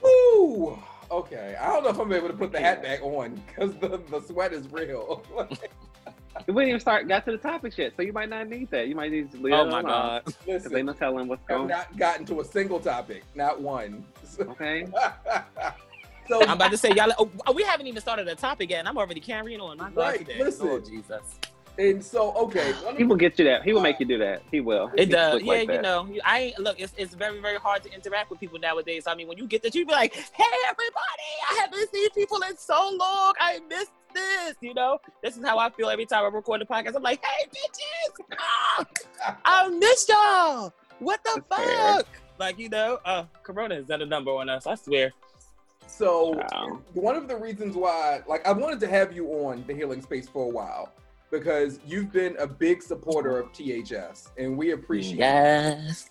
Woo. 0.03 0.79
Okay. 1.11 1.57
I 1.61 1.67
don't 1.73 1.85
know 1.85 1.91
if 1.91 1.99
I'm 1.99 2.13
able 2.13 2.29
to 2.29 2.35
put 2.35 2.53
the 2.53 2.61
hat 2.61 2.83
back 2.83 3.03
on 3.03 3.41
because 3.47 3.75
the, 3.77 4.01
the 4.11 4.21
sweat 4.21 4.53
is 4.53 4.71
real. 4.71 5.25
We 6.47 6.55
didn't 6.55 6.69
even 6.69 6.81
start 6.81 7.09
got 7.09 7.25
to 7.25 7.33
the 7.33 7.39
topic 7.39 7.77
yet, 7.79 7.95
so 7.97 8.03
you 8.03 8.13
might 8.13 8.29
not 8.29 8.49
need 8.49 8.71
that. 8.71 8.87
You 8.89 8.95
might 8.95 9.11
need 9.11 9.31
to 9.33 9.39
leave 9.39 9.55
Oh 9.55 9.63
it 9.63 9.71
my 9.71 9.81
alone. 9.81 9.85
god. 9.85 10.23
Because 10.47 10.63
they 10.65 10.83
Listen, 10.83 10.87
no 10.87 10.93
telling 10.93 11.27
what's 11.29 11.43
I've 11.49 11.69
not 11.69 11.97
gotten 11.97 12.27
to 12.27 12.41
a 12.41 12.45
single 12.45 12.81
topic, 12.81 13.25
not 13.35 13.61
one. 13.61 14.05
Okay. 14.41 14.85
so 16.29 16.43
I'm 16.43 16.51
about 16.51 16.71
to 16.73 16.77
say 16.77 16.91
y'all. 16.93 17.13
Oh, 17.19 17.53
we 17.53 17.63
haven't 17.63 17.87
even 17.87 18.01
started 18.01 18.27
a 18.29 18.35
topic 18.35 18.71
yet, 18.71 18.81
and 18.81 18.89
I'm 18.89 18.99
already 18.99 19.21
carrying 19.21 19.61
on. 19.61 19.79
My 19.79 19.91
God, 19.91 19.97
Right, 19.97 20.19
today. 20.19 20.39
listen. 20.39 20.67
Lord 20.67 20.85
Jesus. 20.85 21.39
And 21.79 22.05
so 22.05 22.33
okay. 22.35 22.73
one 22.73 22.93
of 22.95 22.99
He 22.99 23.05
will 23.05 23.17
get 23.17 23.39
you 23.39 23.45
that. 23.47 23.63
He 23.65 23.73
will 23.73 23.81
make 23.81 23.99
you 23.99 24.07
do 24.07 24.19
that. 24.19 24.43
He 24.51 24.61
will. 24.61 24.91
It 24.95 25.07
He's 25.07 25.15
does, 25.15 25.43
yeah. 25.43 25.53
like 25.53 25.71
you 25.71 25.83
know, 25.83 26.09
I 26.25 26.39
ain't 26.41 26.59
look. 26.59 26.81
It's, 26.81 26.93
it's 26.97 27.15
very 27.15 27.41
very 27.41 27.59
hard 27.59 27.83
to 27.85 27.93
interact 27.93 28.31
with 28.31 28.41
people 28.41 28.59
nowadays. 28.59 29.05
I 29.07 29.15
mean, 29.15 29.29
when 29.29 29.39
you 29.39 29.47
get 29.47 29.63
this, 29.63 29.75
you 29.75 29.85
be 29.85 29.93
like, 29.93 30.15
"Hey, 30.15 30.45
everybody! 30.69 31.31
I 31.51 31.55
haven't 31.61 31.91
seen 31.93 32.11
people 32.11 32.41
in 32.49 32.57
so 32.57 32.75
long. 32.99 33.35
I 33.41 33.61
missed 33.69 33.93
this." 34.15 34.55
You 34.61 34.75
know, 34.75 34.99
this 35.23 35.37
is 35.37 35.45
how 35.45 35.59
I 35.59 35.71
feel 35.71 35.89
every 35.89 36.07
time 36.07 36.25
I 36.25 36.29
record 36.29 36.61
the 36.61 36.67
podcast. 36.67 36.95
I'm 36.95 37.03
like, 37.03 37.25
"Hey, 37.25 37.47
bitches! 37.49 38.37
Ah, 38.39 38.87
I 39.45 39.69
missed 39.69 40.09
y'all. 40.09 40.73
What 41.01 41.23
the 41.25 41.43
That's 41.51 41.65
fair. 41.65 41.95
fuck?" 41.97 42.07
Like, 42.39 42.59
you 42.59 42.69
know, 42.69 42.99
uh, 43.05 43.25
Corona 43.43 43.77
is 43.77 43.91
at 43.91 44.03
a 44.03 44.07
number 44.07 44.31
on 44.33 44.49
us. 44.49 44.67
I 44.67 44.75
swear. 44.75 45.13
So 45.87 46.31
Wow. 46.31 46.81
one 46.95 47.15
of 47.15 47.29
the 47.29 47.37
reasons 47.37 47.77
why, 47.77 48.23
like, 48.27 48.45
I 48.47 48.53
wanted 48.53 48.81
to 48.81 48.89
have 48.89 49.15
you 49.15 49.29
on 49.29 49.63
the 49.69 49.75
healing 49.75 50.03
space 50.03 50.29
for 50.29 50.45
a 50.47 50.49
while 50.49 50.93
because 51.39 51.81
you've 51.87 52.13
been 52.13 52.37
a 52.39 52.47
big 52.47 52.83
supporter 52.83 53.39
of 53.39 53.53
THS, 53.53 54.31
and 54.39 54.57
we 54.57 54.71
appreciate 54.71 55.19
Yes. 55.19 56.09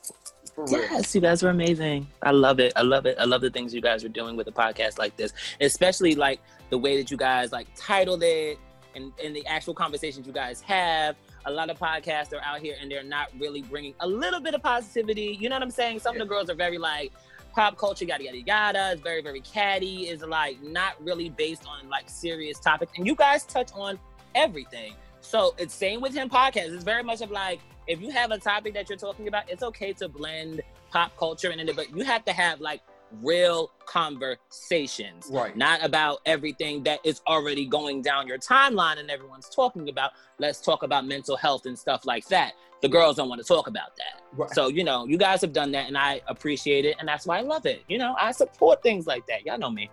it. 0.57 0.69
Yes, 0.69 1.15
you 1.15 1.21
guys 1.21 1.41
are 1.43 1.49
amazing. 1.49 2.07
I 2.21 2.32
love 2.32 2.59
it. 2.59 2.74
I 2.76 2.82
love 2.82 3.05
it. 3.05 3.17
I 3.19 3.24
love 3.24 3.41
the 3.41 3.49
things 3.49 3.74
you 3.74 3.82
guys 3.82 4.03
are 4.03 4.09
doing 4.09 4.36
with 4.36 4.47
a 4.47 4.51
podcast 4.51 4.99
like 4.99 5.15
this, 5.17 5.34
especially 5.61 6.13
like 6.13 6.39
the 6.69 6.78
way 6.78 6.97
that 6.97 7.09
you 7.09 7.17
guys 7.17 7.51
like 7.51 7.67
titled 7.76 8.21
it 8.21 8.59
and, 8.95 9.11
and 9.24 9.36
the 9.36 9.45
actual 9.47 9.74
conversations 9.74 10.28
you 10.28 10.34
guys 10.34 10.61
have. 10.61 11.15
A 11.45 11.51
lot 11.51 11.69
of 11.71 11.80
podcasts 11.80 12.34
are 12.34 12.41
out 12.43 12.59
here 12.59 12.76
and 12.80 12.91
they're 12.91 13.03
not 13.03 13.30
really 13.39 13.63
bringing 13.63 13.95
a 14.01 14.07
little 14.07 14.39
bit 14.39 14.53
of 14.53 14.61
positivity. 14.61 15.38
You 15.39 15.49
know 15.49 15.55
what 15.55 15.63
I'm 15.63 15.71
saying? 15.71 15.99
Some 15.99 16.15
of 16.15 16.19
the 16.19 16.28
girls 16.28 16.49
are 16.49 16.55
very 16.55 16.78
like 16.78 17.11
pop 17.55 17.78
culture, 17.78 18.05
yada 18.05 18.24
yada 18.24 18.41
yada. 18.41 18.91
It's 18.91 19.01
very 19.01 19.21
very 19.24 19.41
catty. 19.41 20.07
Is 20.09 20.21
like 20.21 20.61
not 20.61 21.03
really 21.03 21.30
based 21.30 21.65
on 21.65 21.89
like 21.89 22.09
serious 22.09 22.59
topics. 22.59 22.91
And 22.97 23.07
you 23.07 23.15
guys 23.15 23.43
touch 23.45 23.71
on 23.74 23.97
everything. 24.36 24.93
So 25.24 25.55
it's 25.57 25.74
same 25.74 26.01
with 26.01 26.13
him 26.13 26.30
podcast. 26.30 26.74
It's 26.74 26.84
very 26.84 27.01
much 27.01 27.21
of 27.21 27.32
like 27.32 27.61
if 27.88 28.01
you 28.01 28.11
have 28.11 28.32
a 28.32 28.38
topic 28.38 28.74
that 28.76 28.89
you're 28.89 28.97
talking 28.97 29.28
about, 29.28 29.49
it's 29.49 29.63
okay 29.63 29.93
to 29.93 30.07
blend 30.07 30.61
pop 30.91 31.15
culture 31.17 31.49
and 31.49 31.59
it, 31.59 31.76
but 31.76 31.95
you 31.95 32.03
have 32.03 32.24
to 32.26 32.34
have 32.34 32.61
like 32.61 32.82
real 33.21 33.71
conversations, 33.86 35.30
Right. 35.32 35.55
not 35.55 35.84
about 35.84 36.19
everything 36.26 36.84
that 36.84 36.99
is 37.03 37.21
already 37.28 37.65
going 37.65 38.01
down 38.01 38.28
your 38.28 38.38
timeline 38.38 38.99
and 38.99 39.09
everyone's 39.09 39.49
talking 39.49 39.89
about. 39.89 40.11
Let's 40.39 40.61
talk 40.61 40.84
about 40.84 41.05
mental 41.05 41.38
health 41.38 41.65
and 41.65 41.78
stuff 41.78 42.05
like 42.05 42.28
that. 42.28 42.53
The 42.82 42.89
girls 42.89 43.15
don't 43.15 43.30
want 43.30 43.41
to 43.41 43.47
talk 43.47 43.67
about 43.67 43.95
that. 43.97 44.21
Right. 44.36 44.49
So, 44.51 44.67
you 44.67 44.84
know, 44.84 45.05
you 45.05 45.17
guys 45.17 45.41
have 45.41 45.53
done 45.53 45.71
that 45.71 45.88
and 45.88 45.97
I 45.97 46.21
appreciate 46.28 46.86
it 46.86 46.97
and 46.99 47.07
that's 47.07 47.26
why 47.26 47.38
I 47.39 47.41
love 47.41 47.65
it. 47.65 47.84
You 47.88 47.97
know, 47.97 48.15
I 48.19 48.32
support 48.32 48.84
things 48.84 49.07
like 49.07 49.26
that. 49.28 49.45
Y'all 49.45 49.57
know 49.57 49.71
me. 49.71 49.89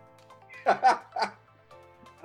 I 0.66 0.98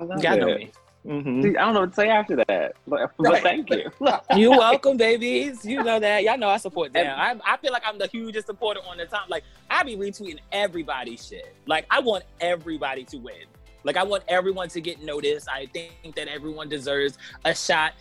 love 0.00 0.22
Y'all 0.22 0.36
know 0.38 0.54
me. 0.56 0.72
Mhm. 1.06 1.42
See, 1.42 1.56
I 1.56 1.64
don't 1.64 1.74
know 1.74 1.80
what 1.80 1.90
to 1.90 1.94
say 1.94 2.08
after 2.08 2.36
that, 2.36 2.74
but, 2.86 3.12
but 3.16 3.40
thank 3.42 3.70
you. 3.70 3.90
You're 4.36 4.50
welcome, 4.58 4.96
babies. 4.96 5.64
You 5.64 5.82
know 5.84 6.00
that. 6.00 6.24
Y'all 6.24 6.36
know 6.36 6.48
I 6.48 6.56
support 6.56 6.92
them. 6.92 7.06
I, 7.16 7.54
I 7.54 7.56
feel 7.58 7.72
like 7.72 7.82
I'm 7.86 7.98
the 7.98 8.08
hugest 8.08 8.46
supporter 8.46 8.80
on 8.88 8.96
the 8.98 9.06
top. 9.06 9.28
Like 9.30 9.44
I 9.70 9.82
be 9.84 9.96
retweeting 9.96 10.40
everybody's 10.50 11.26
shit. 11.26 11.54
Like 11.66 11.86
I 11.90 12.00
want 12.00 12.24
everybody 12.40 13.04
to 13.04 13.18
win. 13.18 13.44
Like 13.84 13.96
I 13.96 14.02
want 14.02 14.24
everyone 14.26 14.68
to 14.70 14.80
get 14.80 15.00
noticed. 15.02 15.48
I 15.48 15.66
think 15.66 16.16
that 16.16 16.26
everyone 16.26 16.68
deserves 16.68 17.18
a 17.44 17.54
shot. 17.54 17.92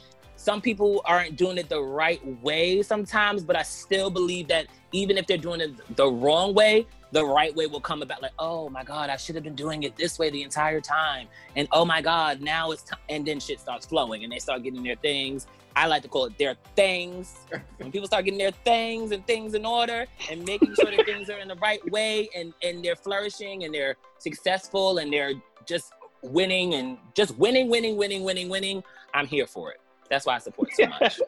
Some 0.45 0.61
people 0.61 1.01
aren't 1.05 1.37
doing 1.37 1.57
it 1.57 1.69
the 1.69 1.81
right 1.81 2.23
way 2.43 2.83
sometimes, 2.83 3.43
but 3.43 3.55
I 3.55 3.63
still 3.63 4.11
believe 4.11 4.47
that 4.49 4.67
even 4.91 5.17
if 5.17 5.25
they're 5.25 5.39
doing 5.39 5.59
it 5.59 5.95
the 5.95 6.05
wrong 6.05 6.53
way, 6.53 6.85
the 7.11 7.25
right 7.25 7.55
way 7.55 7.65
will 7.65 7.81
come 7.81 8.03
about. 8.03 8.21
Like, 8.21 8.33
oh 8.37 8.69
my 8.69 8.83
God, 8.83 9.09
I 9.09 9.17
should 9.17 9.33
have 9.33 9.43
been 9.43 9.55
doing 9.55 9.81
it 9.81 9.95
this 9.95 10.19
way 10.19 10.29
the 10.29 10.43
entire 10.43 10.81
time. 10.81 11.29
And 11.55 11.67
oh 11.71 11.83
my 11.83 11.99
God, 11.99 12.41
now 12.41 12.69
it's 12.69 12.83
time. 12.83 12.99
And 13.09 13.25
then 13.25 13.39
shit 13.39 13.59
starts 13.59 13.87
flowing 13.87 14.23
and 14.23 14.31
they 14.31 14.37
start 14.37 14.61
getting 14.61 14.83
their 14.83 14.97
things. 14.97 15.47
I 15.75 15.87
like 15.87 16.03
to 16.03 16.09
call 16.09 16.25
it 16.25 16.37
their 16.37 16.55
things. 16.75 17.37
When 17.77 17.91
people 17.91 18.05
start 18.05 18.25
getting 18.25 18.37
their 18.37 18.51
things 18.51 19.13
and 19.13 19.25
things 19.25 19.55
in 19.55 19.65
order 19.65 20.05
and 20.29 20.45
making 20.45 20.75
sure 20.75 20.95
that 20.95 21.07
things 21.07 21.27
are 21.31 21.39
in 21.39 21.47
the 21.47 21.55
right 21.55 21.83
way 21.89 22.29
and, 22.37 22.53
and 22.61 22.85
they're 22.85 22.95
flourishing 22.95 23.63
and 23.63 23.73
they're 23.73 23.95
successful 24.19 24.99
and 24.99 25.11
they're 25.11 25.33
just 25.65 25.91
winning 26.21 26.75
and 26.75 26.99
just 27.15 27.35
winning, 27.39 27.67
winning, 27.67 27.97
winning, 27.97 28.23
winning, 28.23 28.47
winning, 28.47 28.83
I'm 29.11 29.25
here 29.25 29.47
for 29.47 29.71
it. 29.71 29.79
That's 30.09 30.25
why 30.25 30.35
I 30.35 30.39
support 30.39 30.69
so 30.73 30.87
much. 30.87 31.19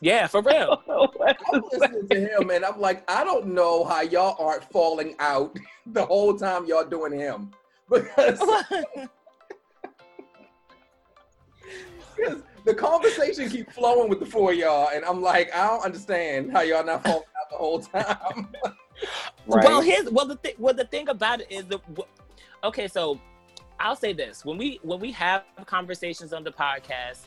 Yeah, 0.00 0.26
for 0.26 0.42
real. 0.42 0.82
I'm 1.52 1.62
listening 1.72 2.08
to 2.08 2.20
him, 2.20 2.50
and 2.50 2.64
I'm 2.64 2.80
like, 2.80 3.08
I 3.10 3.24
don't 3.24 3.46
know 3.46 3.84
how 3.84 4.02
y'all 4.02 4.36
aren't 4.44 4.64
falling 4.70 5.14
out 5.18 5.56
the 5.86 6.04
whole 6.04 6.36
time 6.36 6.66
y'all 6.66 6.84
doing 6.84 7.18
him 7.18 7.52
because 7.90 8.38
because 12.16 12.42
the 12.64 12.74
conversation 12.74 13.48
keep 13.48 13.70
flowing 13.72 14.08
with 14.08 14.20
the 14.20 14.26
four 14.26 14.52
of 14.52 14.58
y'all, 14.58 14.90
and 14.92 15.04
I'm 15.04 15.22
like, 15.22 15.54
I 15.54 15.66
don't 15.68 15.84
understand 15.84 16.52
how 16.52 16.60
y'all 16.60 16.84
not 16.84 17.02
falling 17.02 17.22
out 17.40 17.50
the 17.50 17.56
whole 17.56 17.80
time. 17.80 18.48
Right. 19.46 19.64
Well, 19.64 19.80
his 19.82 20.08
well 20.08 20.24
the 20.24 20.36
thing 20.36 20.54
well 20.56 20.72
the 20.72 20.84
thing 20.84 21.08
about 21.08 21.40
it 21.40 21.48
is 21.50 21.64
the 21.66 21.80
okay. 22.62 22.86
So 22.86 23.20
I'll 23.80 23.96
say 23.96 24.12
this: 24.12 24.44
when 24.44 24.56
we 24.56 24.78
when 24.82 25.00
we 25.00 25.10
have 25.12 25.42
conversations 25.66 26.32
on 26.32 26.44
the 26.44 26.52
podcast, 26.52 27.24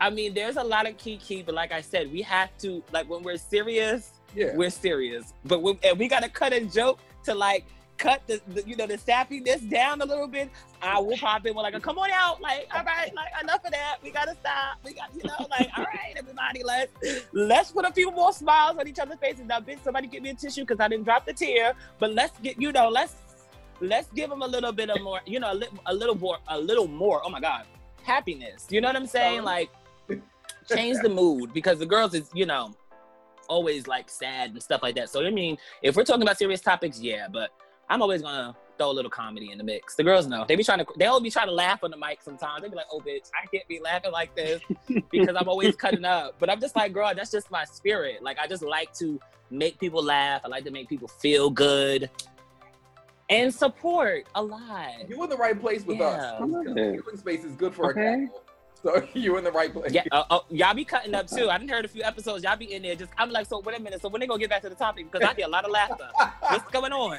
I 0.00 0.10
mean, 0.10 0.34
there's 0.34 0.56
a 0.56 0.62
lot 0.64 0.88
of 0.88 0.96
kiki, 0.96 1.42
but 1.42 1.54
like 1.54 1.72
I 1.72 1.80
said, 1.80 2.12
we 2.12 2.22
have 2.22 2.56
to 2.58 2.82
like 2.92 3.08
when 3.08 3.22
we're 3.22 3.36
serious, 3.38 4.12
Yeah. 4.34 4.54
we're 4.54 4.70
serious. 4.70 5.32
But 5.44 5.62
we, 5.62 5.78
and 5.82 5.98
we 5.98 6.08
gotta 6.08 6.28
cut 6.28 6.52
a 6.52 6.60
joke 6.64 6.98
to 7.24 7.34
like 7.34 7.64
cut 7.96 8.22
the, 8.28 8.40
the 8.54 8.62
you 8.64 8.76
know 8.76 8.86
the 8.86 8.96
sappiness 8.96 9.68
down 9.68 10.00
a 10.00 10.04
little 10.04 10.28
bit. 10.28 10.50
I 10.80 11.00
will 11.00 11.16
pop 11.16 11.44
in 11.46 11.54
with 11.56 11.64
like 11.64 11.74
a 11.74 11.80
come 11.80 11.98
on 11.98 12.10
out, 12.12 12.40
like 12.40 12.68
all 12.72 12.84
right, 12.84 13.12
like 13.14 13.28
enough 13.42 13.64
of 13.64 13.72
that. 13.72 13.96
We 14.04 14.12
gotta 14.12 14.36
stop. 14.40 14.78
We 14.84 14.92
got 14.94 15.10
you 15.16 15.22
know 15.24 15.46
like 15.50 15.68
all 15.76 15.84
right, 15.84 16.14
everybody, 16.16 16.62
let's 16.62 16.92
let's 17.32 17.72
put 17.72 17.84
a 17.84 17.92
few 17.92 18.12
more 18.12 18.32
smiles 18.32 18.78
on 18.78 18.86
each 18.86 19.00
other's 19.00 19.18
faces. 19.18 19.46
Now, 19.46 19.58
bitch, 19.58 19.82
somebody 19.82 20.06
get 20.06 20.22
me 20.22 20.30
a 20.30 20.34
tissue 20.34 20.62
because 20.62 20.78
I 20.78 20.86
didn't 20.86 21.04
drop 21.04 21.26
the 21.26 21.32
tear. 21.32 21.72
But 21.98 22.12
let's 22.14 22.38
get 22.38 22.60
you 22.62 22.70
know 22.70 22.88
let's 22.88 23.16
let's 23.80 24.08
give 24.12 24.30
them 24.30 24.42
a 24.42 24.46
little 24.46 24.70
bit 24.72 24.90
of 24.90 25.00
more 25.02 25.20
you 25.26 25.40
know 25.40 25.52
a, 25.52 25.54
li- 25.54 25.68
a 25.86 25.92
little 25.94 26.14
more 26.16 26.38
a 26.46 26.56
little 26.60 26.86
more. 26.86 27.20
Oh 27.24 27.30
my 27.30 27.40
god, 27.40 27.64
happiness. 28.04 28.66
You 28.70 28.80
know 28.80 28.88
what 28.88 28.96
I'm 28.96 29.06
saying? 29.06 29.40
Um, 29.40 29.44
Like 29.44 29.70
change 30.68 30.98
the 31.02 31.08
mood 31.08 31.52
because 31.52 31.78
the 31.78 31.86
girls 31.86 32.14
is 32.14 32.30
you 32.34 32.46
know 32.46 32.74
always 33.48 33.86
like 33.86 34.10
sad 34.10 34.50
and 34.50 34.62
stuff 34.62 34.82
like 34.82 34.94
that. 34.96 35.08
So 35.10 35.24
I 35.24 35.30
mean, 35.30 35.56
if 35.82 35.96
we're 35.96 36.04
talking 36.04 36.22
about 36.22 36.38
serious 36.38 36.60
topics, 36.60 37.00
yeah, 37.00 37.28
but 37.32 37.50
I'm 37.88 38.02
always 38.02 38.22
gonna 38.22 38.54
throw 38.76 38.90
a 38.90 38.92
little 38.92 39.10
comedy 39.10 39.50
in 39.50 39.58
the 39.58 39.64
mix. 39.64 39.94
The 39.96 40.04
girls 40.04 40.26
know 40.26 40.44
they 40.46 40.54
be 40.54 40.62
trying 40.64 40.78
to 40.80 40.86
they'll 40.98 41.20
be 41.20 41.30
trying 41.30 41.46
to 41.48 41.52
laugh 41.54 41.82
on 41.82 41.90
the 41.90 41.96
mic 41.96 42.20
sometimes. 42.22 42.62
They 42.62 42.68
be 42.68 42.76
like, 42.76 42.86
"Oh, 42.92 43.00
bitch, 43.00 43.30
I 43.42 43.46
can't 43.46 43.66
be 43.68 43.80
laughing 43.80 44.12
like 44.12 44.34
this 44.36 44.60
because 45.10 45.34
I'm 45.36 45.48
always 45.48 45.74
cutting 45.76 46.04
up." 46.04 46.36
But 46.38 46.50
I'm 46.50 46.60
just 46.60 46.76
like, 46.76 46.92
girl, 46.92 47.10
that's 47.16 47.30
just 47.30 47.50
my 47.50 47.64
spirit. 47.64 48.22
Like 48.22 48.38
I 48.38 48.46
just 48.46 48.62
like 48.62 48.92
to 48.98 49.18
make 49.50 49.78
people 49.80 50.02
laugh. 50.02 50.42
I 50.44 50.48
like 50.48 50.64
to 50.64 50.70
make 50.70 50.88
people 50.88 51.08
feel 51.08 51.48
good 51.48 52.10
and 53.30 53.52
support 53.52 54.26
a 54.34 54.42
lot. 54.42 55.08
You're 55.08 55.24
in 55.24 55.30
the 55.30 55.36
right 55.36 55.58
place 55.58 55.84
with 55.84 55.98
Yeah. 55.98 56.08
us. 56.08 56.34
I 56.40 56.44
love 56.44 56.64
Because 56.64 56.76
it. 56.76 56.92
Healing 56.94 57.16
space 57.16 57.44
is 57.44 57.54
good 57.56 57.74
for 57.74 57.90
Okay. 57.90 58.24
a 58.24 58.26
couple. 58.26 58.42
So 58.82 59.02
you 59.12 59.36
in 59.38 59.44
the 59.44 59.50
right 59.50 59.72
place. 59.72 59.92
Yeah, 59.92 60.04
uh, 60.12 60.22
uh, 60.30 60.38
y'all 60.50 60.72
be 60.72 60.84
cutting 60.84 61.12
up 61.14 61.26
too. 61.26 61.50
I 61.50 61.58
didn't 61.58 61.70
heard 61.70 61.84
a 61.84 61.88
few 61.88 62.02
episodes. 62.04 62.44
Y'all 62.44 62.56
be 62.56 62.72
in 62.72 62.82
there 62.82 62.94
just. 62.94 63.10
I'm 63.18 63.28
like, 63.30 63.46
so 63.48 63.58
wait 63.58 63.76
a 63.76 63.82
minute. 63.82 64.00
So 64.00 64.08
when 64.08 64.20
they 64.20 64.26
gonna 64.28 64.38
get 64.38 64.50
back 64.50 64.62
to 64.62 64.68
the 64.68 64.76
topic? 64.76 65.10
Because 65.10 65.28
I 65.28 65.34
hear 65.34 65.46
a 65.46 65.50
lot 65.50 65.64
of 65.64 65.72
laughter. 65.72 66.08
What's 66.40 66.70
going 66.70 66.92
on? 66.92 67.18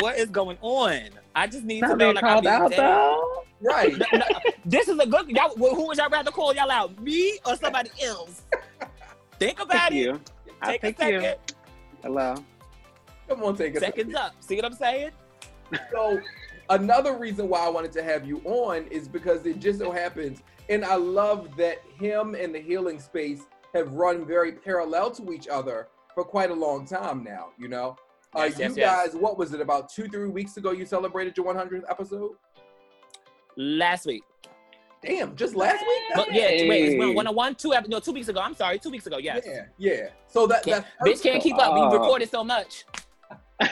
what 0.00 0.16
is 0.18 0.30
going 0.30 0.58
on? 0.60 1.00
I 1.34 1.48
just 1.48 1.64
need 1.64 1.80
to 1.80 1.88
know. 1.88 1.96
being 1.96 2.14
Like, 2.14 2.22
I'm 2.24 2.30
called 2.34 2.46
out 2.46 2.70
dead. 2.70 2.78
though. 2.78 3.44
right. 3.60 3.92
No, 3.98 4.06
no, 4.18 4.24
this 4.64 4.86
is 4.86 4.96
a 4.98 5.06
good. 5.06 5.28
Y'all, 5.30 5.48
who 5.56 5.86
would 5.88 5.98
y'all 5.98 6.08
rather 6.10 6.30
call 6.30 6.54
y'all 6.54 6.70
out? 6.70 6.96
Me 7.02 7.38
or 7.44 7.56
somebody 7.56 7.90
else? 8.04 8.42
Think 9.40 9.58
about 9.60 9.90
Thank 9.90 9.94
it. 9.94 9.96
you. 9.96 10.20
I 10.62 10.76
Take 10.78 10.84
a 10.84 10.86
second. 11.02 11.22
you. 11.22 11.34
Hello. 12.04 12.34
Come 13.28 13.42
on, 13.42 13.56
take 13.56 13.74
a 13.76 13.80
Seconds 13.80 14.14
up. 14.14 14.34
See 14.40 14.54
what 14.56 14.64
I'm 14.64 14.74
saying? 14.74 15.10
So 15.90 16.20
another 16.70 17.16
reason 17.16 17.48
why 17.48 17.60
I 17.66 17.68
wanted 17.68 17.92
to 17.92 18.02
have 18.02 18.24
you 18.26 18.40
on 18.44 18.84
is 18.88 19.08
because 19.08 19.44
it 19.46 19.58
just 19.58 19.78
so 19.80 19.90
happens, 19.90 20.42
and 20.72 20.84
I 20.86 20.94
love 20.94 21.54
that 21.58 21.78
him 21.98 22.34
and 22.34 22.54
the 22.54 22.58
healing 22.60 22.98
space 22.98 23.42
have 23.74 23.92
run 23.92 24.24
very 24.26 24.52
parallel 24.52 25.10
to 25.12 25.32
each 25.32 25.46
other 25.46 25.88
for 26.14 26.24
quite 26.24 26.50
a 26.50 26.54
long 26.54 26.86
time 26.86 27.22
now. 27.22 27.48
You 27.58 27.68
know, 27.68 27.96
uh, 28.34 28.44
Yes, 28.44 28.58
you 28.58 28.64
yes, 28.64 28.76
yes. 28.76 29.06
guys, 29.12 29.20
what 29.20 29.36
was 29.36 29.52
it 29.52 29.60
about 29.60 29.90
two, 29.90 30.08
three 30.08 30.28
weeks 30.28 30.56
ago? 30.56 30.70
You 30.72 30.86
celebrated 30.86 31.36
your 31.36 31.46
100th 31.54 31.82
episode. 31.90 32.32
Last 33.56 34.06
week. 34.06 34.22
Damn, 35.04 35.36
just 35.36 35.54
last 35.56 35.80
week. 35.86 36.02
But 36.14 36.32
yeah, 36.32 36.46
wait, 36.68 36.84
it's 36.84 36.92
Hey. 36.94 36.98
one, 37.14 37.26
one, 37.26 37.34
one, 37.34 37.54
two, 37.54 37.74
ep- 37.74 37.88
no, 37.88 37.98
two 38.00 38.12
weeks 38.12 38.28
ago. 38.28 38.40
I'm 38.40 38.54
sorry, 38.54 38.78
two 38.78 38.90
weeks 38.90 39.06
ago. 39.06 39.18
Yes. 39.18 39.42
Yeah, 39.46 39.64
yeah. 39.76 40.08
So 40.28 40.46
that 40.46 40.64
Can't- 40.64 40.86
that's 41.04 41.20
bitch 41.20 41.22
can't 41.22 41.42
keep 41.42 41.56
up. 41.58 41.72
Oh. 41.72 41.90
We 41.90 41.96
recorded 41.98 42.30
so 42.30 42.44
much. 42.44 42.84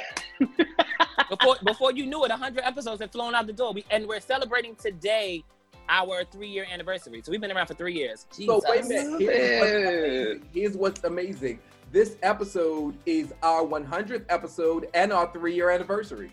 before 1.31 1.57
before 1.65 1.93
you 1.93 2.07
knew 2.07 2.25
it, 2.25 2.31
100 2.31 2.65
episodes 2.65 3.01
had 3.01 3.13
flown 3.13 3.35
out 3.35 3.47
the 3.47 3.53
door. 3.53 3.73
We, 3.73 3.85
and 3.91 4.07
we're 4.09 4.21
celebrating 4.21 4.75
today 4.75 5.45
our 5.91 6.25
three 6.25 6.49
year 6.49 6.67
anniversary. 6.73 7.21
So 7.23 7.31
we've 7.31 7.41
been 7.41 7.53
around 7.53 7.67
for 7.67 7.75
three 7.75 7.95
years. 7.95 8.27
So 8.31 8.63
wait 8.67 8.85
a 8.85 8.89
minute. 8.89 9.21
Here's 9.21 9.37
what's 9.61 9.75
amazing. 9.75 10.43
Here's 10.55 10.77
what's 10.77 11.05
amazing. 11.05 11.59
This 11.93 12.17
episode 12.23 12.97
is 13.05 13.35
our 13.43 13.63
100th 13.63 14.25
episode 14.29 14.87
and 14.95 15.13
our 15.13 15.31
three-year 15.33 15.71
anniversary. 15.71 16.31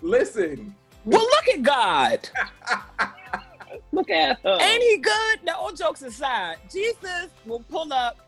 Listen. 0.00 0.74
Well, 1.04 1.22
look 1.22 1.48
at 1.48 1.62
God. 1.62 2.28
Look 3.92 4.10
at 4.10 4.40
her. 4.40 4.58
Ain't 4.60 4.82
he 4.82 4.98
good? 4.98 5.44
Now, 5.44 5.56
all 5.56 5.72
jokes 5.72 6.02
aside, 6.02 6.56
Jesus 6.70 7.28
will 7.44 7.60
pull 7.60 7.92
up 7.92 8.18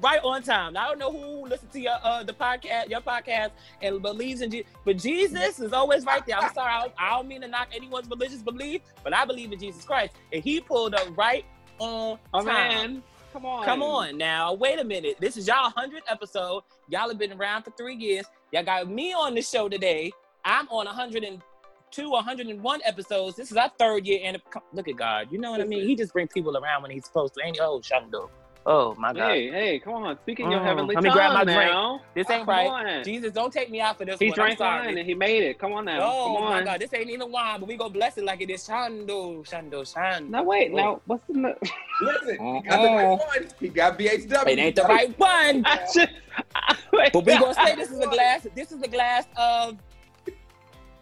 right 0.00 0.20
on 0.22 0.42
time. 0.42 0.74
Now, 0.74 0.86
I 0.86 0.88
don't 0.88 0.98
know 0.98 1.12
who 1.12 1.46
listens 1.46 1.72
to 1.72 1.80
your 1.80 1.96
uh, 2.02 2.22
the 2.22 2.32
podcast, 2.32 2.88
your 2.88 3.00
podcast, 3.00 3.50
and 3.82 4.00
believes 4.02 4.40
in 4.40 4.50
Jesus, 4.50 4.70
but 4.84 4.98
Jesus 4.98 5.58
is 5.60 5.72
always 5.72 6.04
right 6.04 6.24
there. 6.26 6.38
I'm 6.38 6.52
sorry, 6.52 6.72
I 6.72 6.80
don't, 6.80 6.92
I 6.98 7.10
don't 7.10 7.28
mean 7.28 7.40
to 7.42 7.48
knock 7.48 7.68
anyone's 7.74 8.08
religious 8.08 8.42
belief, 8.42 8.82
but 9.04 9.14
I 9.14 9.24
believe 9.24 9.52
in 9.52 9.58
Jesus 9.58 9.84
Christ, 9.84 10.14
and 10.32 10.42
He 10.42 10.60
pulled 10.60 10.94
up 10.94 11.16
right 11.16 11.44
on 11.78 12.18
time. 12.32 13.02
Come 13.32 13.44
on. 13.44 13.64
Come 13.64 13.82
on 13.82 14.16
now, 14.16 14.54
wait 14.54 14.78
a 14.78 14.84
minute. 14.84 15.16
This 15.20 15.36
is 15.36 15.46
y'all 15.46 15.70
100th 15.70 16.00
episode. 16.08 16.62
Y'all 16.88 17.08
have 17.08 17.18
been 17.18 17.32
around 17.32 17.62
for 17.62 17.70
three 17.72 17.94
years. 17.94 18.24
Y'all 18.52 18.64
got 18.64 18.88
me 18.88 19.12
on 19.12 19.34
the 19.34 19.42
show 19.42 19.68
today. 19.68 20.10
I'm 20.44 20.66
on 20.68 20.86
102, 20.86 22.10
101 22.10 22.80
episodes. 22.84 23.36
This 23.36 23.50
is 23.50 23.56
our 23.58 23.70
third 23.78 24.06
year. 24.06 24.20
And 24.24 24.40
look 24.72 24.88
at 24.88 24.96
God. 24.96 25.28
You 25.30 25.38
know 25.38 25.50
what 25.50 25.60
I 25.60 25.64
mean? 25.64 25.86
He 25.86 25.94
just 25.94 26.14
brings 26.14 26.32
people 26.32 26.56
around 26.56 26.82
when 26.82 26.90
he's 26.90 27.04
supposed 27.04 27.34
to. 27.34 27.44
Ain't 27.44 27.56
he? 27.56 27.60
Oh, 27.60 27.80
Shundo. 27.80 28.30
Oh, 28.70 28.94
my 28.98 29.14
God. 29.14 29.32
Hey, 29.32 29.50
hey, 29.50 29.80
come 29.80 29.94
on. 29.94 30.18
Speaking 30.20 30.50
your 30.50 30.60
Mm, 30.60 30.64
heavenly 30.66 30.94
let 30.94 31.02
me 31.02 31.08
grab 31.10 31.32
my 31.32 31.44
tongue 31.44 31.54
drink. 31.54 32.02
This 32.14 32.28
ain't 32.30 32.44
Come 32.44 32.54
right. 32.54 32.66
on. 32.66 33.04
Jesus, 33.04 33.32
don't 33.32 33.50
take 33.50 33.70
me 33.70 33.80
out 33.80 33.96
for 33.96 34.04
this 34.04 34.20
He 34.20 34.28
one. 34.28 34.38
I'm 34.38 34.44
drank 34.44 34.58
sorry. 34.58 34.86
wine 34.88 34.98
and 34.98 35.08
he 35.08 35.14
made 35.14 35.42
it. 35.42 35.58
Come 35.58 35.72
on 35.72 35.86
now. 35.86 36.00
Oh, 36.02 36.24
Come 36.34 36.36
my 36.44 36.58
on. 36.58 36.64
God. 36.66 36.80
This 36.80 36.92
ain't 36.92 37.08
even 37.08 37.32
wine, 37.32 37.60
but 37.60 37.66
we 37.66 37.78
go 37.78 37.88
bless 37.88 38.18
it 38.18 38.24
like 38.24 38.42
it 38.42 38.50
is. 38.50 38.66
Shando, 38.66 39.48
Shando, 39.48 39.90
Shando. 39.90 40.28
Now 40.28 40.42
wait. 40.42 40.74
Now 40.74 41.00
what's 41.06 41.26
the? 41.28 41.38
no- 41.38 41.54
Listen, 42.02 42.38
he 42.56 42.60
got 42.60 42.82
the 42.82 42.88
right 42.90 43.08
one. 43.08 43.48
He 43.58 43.68
got 43.68 43.98
BHW. 43.98 44.48
It 44.48 44.58
ain't 44.58 44.76
the 44.76 44.82
right 44.82 45.18
one. 45.18 45.64
I 45.64 45.78
just, 45.94 46.10
I, 46.54 46.76
wait. 46.92 47.12
But 47.14 47.24
we 47.24 47.38
gonna 47.38 47.54
say 47.54 47.74
this 47.74 47.90
is 47.90 48.00
a 48.00 48.06
glass. 48.06 48.46
This 48.54 48.70
is 48.70 48.82
a 48.82 48.88
glass 48.88 49.24
of 49.36 49.78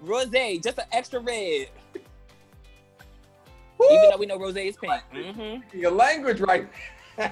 rosé, 0.05 0.63
just 0.63 0.79
an 0.79 0.85
extra 0.93 1.19
red. 1.19 1.67
Woo! 3.79 3.87
Even 3.91 4.11
though 4.11 4.17
we 4.19 4.27
know 4.27 4.39
rosé 4.39 4.67
is 4.69 4.77
pink. 4.77 4.95
hmm 5.13 5.57
Your 5.79 5.91
language 5.91 6.41
right. 6.41 6.69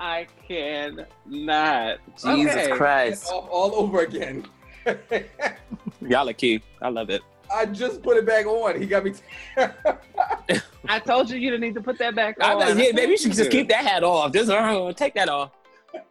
I 0.00 0.26
cannot. 0.48 1.98
Jesus 2.20 2.56
Okay. 2.56 2.70
Christ, 2.72 3.30
Off 3.30 3.48
all 3.50 3.74
over 3.76 4.00
again. 4.00 4.46
y'all 6.00 6.28
are 6.28 6.32
cute. 6.32 6.62
I 6.80 6.88
love 6.88 7.08
it. 7.10 7.22
I 7.54 7.66
just 7.66 8.02
put 8.02 8.16
it 8.16 8.26
back 8.26 8.46
on. 8.46 8.80
He 8.80 8.86
got 8.86 9.04
me. 9.04 9.12
I 10.88 10.98
told 10.98 11.30
you 11.30 11.38
you 11.38 11.50
didn't 11.50 11.60
need 11.60 11.74
to 11.74 11.80
put 11.82 11.98
that 11.98 12.14
back 12.14 12.36
I 12.40 12.52
on. 12.52 12.58
was, 12.58 12.76
yeah, 12.76 12.92
maybe 12.92 13.12
you 13.12 13.18
should 13.18 13.32
just 13.32 13.50
keep 13.50 13.68
that 13.68 13.84
hat 13.84 14.02
off. 14.02 14.32
Just 14.32 14.50
uh, 14.50 14.92
take 14.94 15.14
that 15.14 15.28
off. 15.28 15.50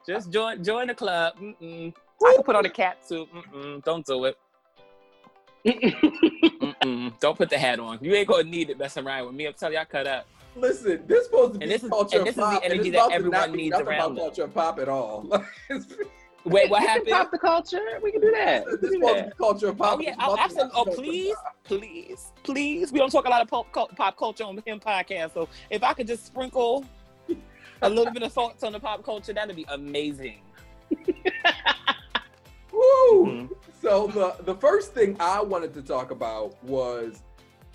Just 0.07 0.31
join 0.31 0.63
join 0.63 0.87
the 0.87 0.93
club. 0.95 1.33
Mm-mm. 1.39 1.93
I 2.23 2.33
can 2.35 2.43
put 2.43 2.55
on 2.55 2.65
a 2.65 2.69
cat 2.69 3.05
suit. 3.05 3.27
Mm-mm. 3.33 3.83
Don't 3.83 4.05
do 4.05 4.25
it. 4.25 4.37
Mm-mm. 6.83 7.19
Don't 7.19 7.37
put 7.37 7.49
the 7.49 7.57
hat 7.57 7.79
on. 7.79 7.99
You 8.01 8.13
ain't 8.15 8.27
gonna 8.27 8.43
need 8.43 8.69
it 8.69 8.77
messing 8.79 9.05
around 9.05 9.27
with 9.27 9.35
me. 9.35 9.45
I'm 9.47 9.53
telling 9.53 9.73
you, 9.75 9.79
I 9.79 9.85
cut 9.85 10.07
up. 10.07 10.25
Listen, 10.55 11.03
this 11.07 11.25
supposed 11.25 11.53
to 11.53 11.59
be 11.59 11.63
And 11.65 11.71
this 11.71 11.83
is- 11.83 11.89
culture 11.89 12.17
and 12.17 12.27
this 12.27 12.35
is 12.37 12.43
the 12.43 12.59
energy 12.63 12.89
that 12.91 13.11
everyone 13.11 13.39
not 13.39 13.51
be 13.51 13.57
needs 13.57 13.71
nothing 13.71 13.87
around 13.87 13.99
about 13.99 14.15
them. 14.15 14.17
culture 14.25 14.47
pop 14.47 14.79
at 14.79 14.89
all. 14.89 15.25
Wait, 16.43 16.71
what 16.71 16.81
We 16.81 16.87
can 16.87 16.87
happened? 16.87 17.07
Pop 17.11 17.29
the 17.31 17.37
culture. 17.37 17.99
We 18.01 18.11
can 18.11 18.19
do 18.21 18.31
that. 18.31 18.65
We 18.65 18.71
can 18.77 18.85
is 18.85 18.91
do 18.91 18.91
supposed 18.99 19.15
to 19.15 19.21
that. 19.21 19.29
be 19.29 19.35
culture 19.37 19.73
pop. 19.73 19.97
Oh 19.99 20.01
yeah, 20.01 20.09
It's 20.09 20.17
oh, 20.21 20.33
about 20.33 20.35
to 20.37 20.41
absolutely. 20.63 20.71
Oh 20.75 20.85
please, 20.95 21.35
please, 21.63 22.31
please. 22.43 22.91
We 22.91 22.97
don't 22.99 23.11
talk 23.11 23.25
a 23.25 23.29
lot 23.29 23.41
of 23.43 23.47
pop, 23.47 23.71
pop 23.95 24.17
culture 24.17 24.43
on 24.43 24.55
the 24.55 24.63
him 24.65 24.79
podcast. 24.79 25.33
So 25.35 25.47
if 25.69 25.83
I 25.83 25.93
could 25.93 26.07
just 26.07 26.25
sprinkle 26.25 26.83
a 27.83 27.89
little 27.89 28.11
bit 28.11 28.23
of 28.23 28.33
thoughts 28.33 28.63
on 28.63 28.73
the 28.73 28.79
pop 28.79 29.03
culture, 29.05 29.33
that'd 29.33 29.55
be 29.55 29.65
amazing. 29.69 30.39
Woo! 32.73 33.25
Mhm. 33.25 33.49
So 33.81 34.07
the 34.07 34.35
the 34.43 34.55
first 34.55 34.93
thing 34.93 35.17
I 35.19 35.41
wanted 35.41 35.73
to 35.73 35.81
talk 35.81 36.11
about 36.11 36.61
was 36.63 37.23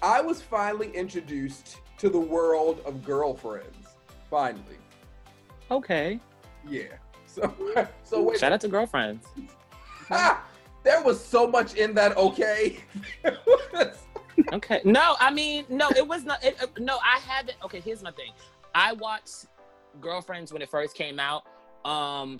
I 0.02 0.20
was 0.20 0.40
finally 0.40 0.90
introduced 0.92 1.78
to 1.98 2.08
the 2.08 2.18
world 2.18 2.80
of 2.86 3.04
girlfriends. 3.04 3.88
Finally, 4.30 4.78
Okay. 5.70 6.20
yeah. 6.68 6.82
So 7.26 7.52
so 8.04 8.22
wait, 8.22 8.38
Shout 8.38 8.52
out 8.52 8.60
to 8.60 8.68
girlfriends. 8.68 9.26
ah, 10.10 10.44
there 10.84 11.02
was 11.02 11.22
so 11.22 11.46
much 11.46 11.74
in 11.74 11.94
that. 11.94 12.16
Okay. 12.16 12.78
Okay. 14.52 14.82
No, 14.84 15.16
I 15.18 15.30
mean, 15.32 15.64
no, 15.70 15.88
it 15.96 16.06
was 16.06 16.24
not. 16.24 16.44
It, 16.44 16.62
uh, 16.62 16.66
no, 16.78 16.98
I 17.02 17.18
haven't. 17.20 17.56
Okay, 17.64 17.80
here's 17.80 18.02
my 18.02 18.10
thing. 18.10 18.32
I 18.74 18.92
watched 18.92 19.46
Girlfriends 19.98 20.52
when 20.52 20.60
it 20.60 20.68
first 20.68 20.94
came 20.94 21.18
out. 21.18 21.44
Um, 21.86 22.38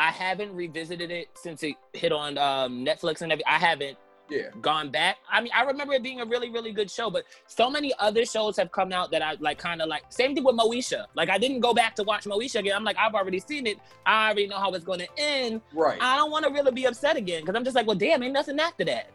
I 0.00 0.10
haven't 0.10 0.54
revisited 0.54 1.10
it 1.10 1.28
since 1.34 1.62
it 1.62 1.74
hit 1.92 2.10
on 2.10 2.38
um, 2.38 2.84
Netflix 2.86 3.20
and 3.20 3.30
everything. 3.30 3.52
I 3.52 3.58
haven't 3.58 3.98
yeah. 4.30 4.48
gone 4.62 4.90
back. 4.90 5.18
I 5.30 5.42
mean, 5.42 5.52
I 5.54 5.62
remember 5.64 5.92
it 5.92 6.02
being 6.02 6.22
a 6.22 6.24
really, 6.24 6.48
really 6.48 6.72
good 6.72 6.90
show, 6.90 7.10
but 7.10 7.24
so 7.46 7.68
many 7.68 7.92
other 7.98 8.24
shows 8.24 8.56
have 8.56 8.72
come 8.72 8.92
out 8.92 9.10
that 9.10 9.20
I 9.20 9.36
like 9.40 9.58
kind 9.58 9.82
of 9.82 9.88
like 9.88 10.04
same 10.08 10.34
thing 10.34 10.42
with 10.42 10.56
Moesha. 10.56 11.04
Like 11.14 11.28
I 11.28 11.36
didn't 11.36 11.60
go 11.60 11.74
back 11.74 11.94
to 11.96 12.02
watch 12.02 12.24
Moesha 12.24 12.60
again. 12.60 12.74
I'm 12.74 12.82
like, 12.82 12.96
I've 12.96 13.14
already 13.14 13.40
seen 13.40 13.66
it. 13.66 13.78
I 14.06 14.28
already 14.28 14.46
know 14.46 14.56
how 14.56 14.70
it's 14.72 14.86
gonna 14.86 15.06
end. 15.18 15.60
Right. 15.74 15.98
I 16.00 16.16
don't 16.16 16.30
want 16.30 16.46
to 16.46 16.50
really 16.50 16.72
be 16.72 16.86
upset 16.86 17.18
again 17.18 17.42
because 17.42 17.54
I'm 17.54 17.64
just 17.64 17.76
like, 17.76 17.86
well, 17.86 17.96
damn, 17.96 18.22
ain't 18.22 18.32
nothing 18.32 18.58
after 18.58 18.86
that. 18.86 19.10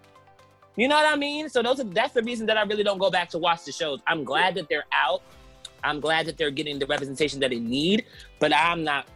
You 0.75 0.87
know 0.87 0.95
what 0.95 1.11
I 1.11 1.15
mean? 1.15 1.49
So 1.49 1.63
those 1.63 1.79
are, 1.79 1.85
that's 1.85 2.13
the 2.13 2.21
reason 2.21 2.45
that 2.45 2.57
I 2.57 2.63
really 2.63 2.83
don't 2.83 2.99
go 2.99 3.09
back 3.09 3.29
to 3.29 3.39
watch 3.39 3.65
the 3.65 3.71
shows. 3.71 4.01
I'm 4.05 4.23
glad 4.23 4.53
that 4.53 4.69
they're 4.69 4.85
out. 4.91 5.23
I'm 5.83 5.99
glad 5.99 6.27
that 6.27 6.37
they're 6.37 6.51
getting 6.51 6.77
the 6.77 6.85
representation 6.85 7.39
that 7.39 7.49
they 7.49 7.59
need, 7.59 8.05
but 8.39 8.53
I'm 8.53 8.83
not. 8.83 9.07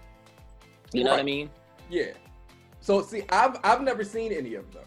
You 0.91 1.03
know 1.03 1.11
what 1.11 1.19
I 1.19 1.23
mean? 1.23 1.51
Yeah. 1.89 2.11
So 2.81 3.01
see, 3.01 3.23
I've 3.29 3.57
I've 3.63 3.81
never 3.81 4.03
seen 4.03 4.31
any 4.31 4.55
of 4.55 4.71
them. 4.73 4.85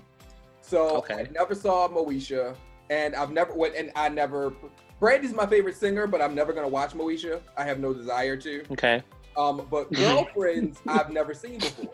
So 0.61 0.97
Okay. 0.99 1.15
I 1.15 1.23
never 1.33 1.55
saw 1.55 1.89
Moesha, 1.89 2.55
and 2.91 3.15
I've 3.15 3.31
never 3.33 3.53
went, 3.55 3.75
and 3.77 3.91
I 3.97 4.09
never. 4.09 4.53
Brandy's 5.01 5.35
my 5.35 5.47
favorite 5.47 5.77
singer, 5.77 6.07
but 6.07 6.23
I'm 6.23 6.35
never 6.35 6.53
gonna 6.53 6.69
watch 6.69 6.93
Moesha. 6.93 7.41
I 7.59 7.65
have 7.65 7.81
no 7.81 7.93
desire 7.93 8.37
to. 8.39 8.63
Okay. 8.73 9.03
Um, 9.37 9.67
but 9.71 9.93
girlfriends, 9.95 10.79
I've 10.87 11.11
never 11.11 11.35
seen 11.35 11.59
before, 11.59 11.91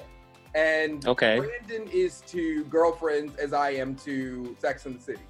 and 0.54 1.06
Okay. 1.06 1.38
Brandon 1.38 1.88
is 1.92 2.20
to 2.28 2.64
girlfriends 2.64 3.34
as 3.36 3.52
I 3.52 3.70
am 3.70 3.94
to 3.96 4.56
Sex 4.61 4.86
and 4.86 4.98
the 4.98 5.02
City. 5.02 5.22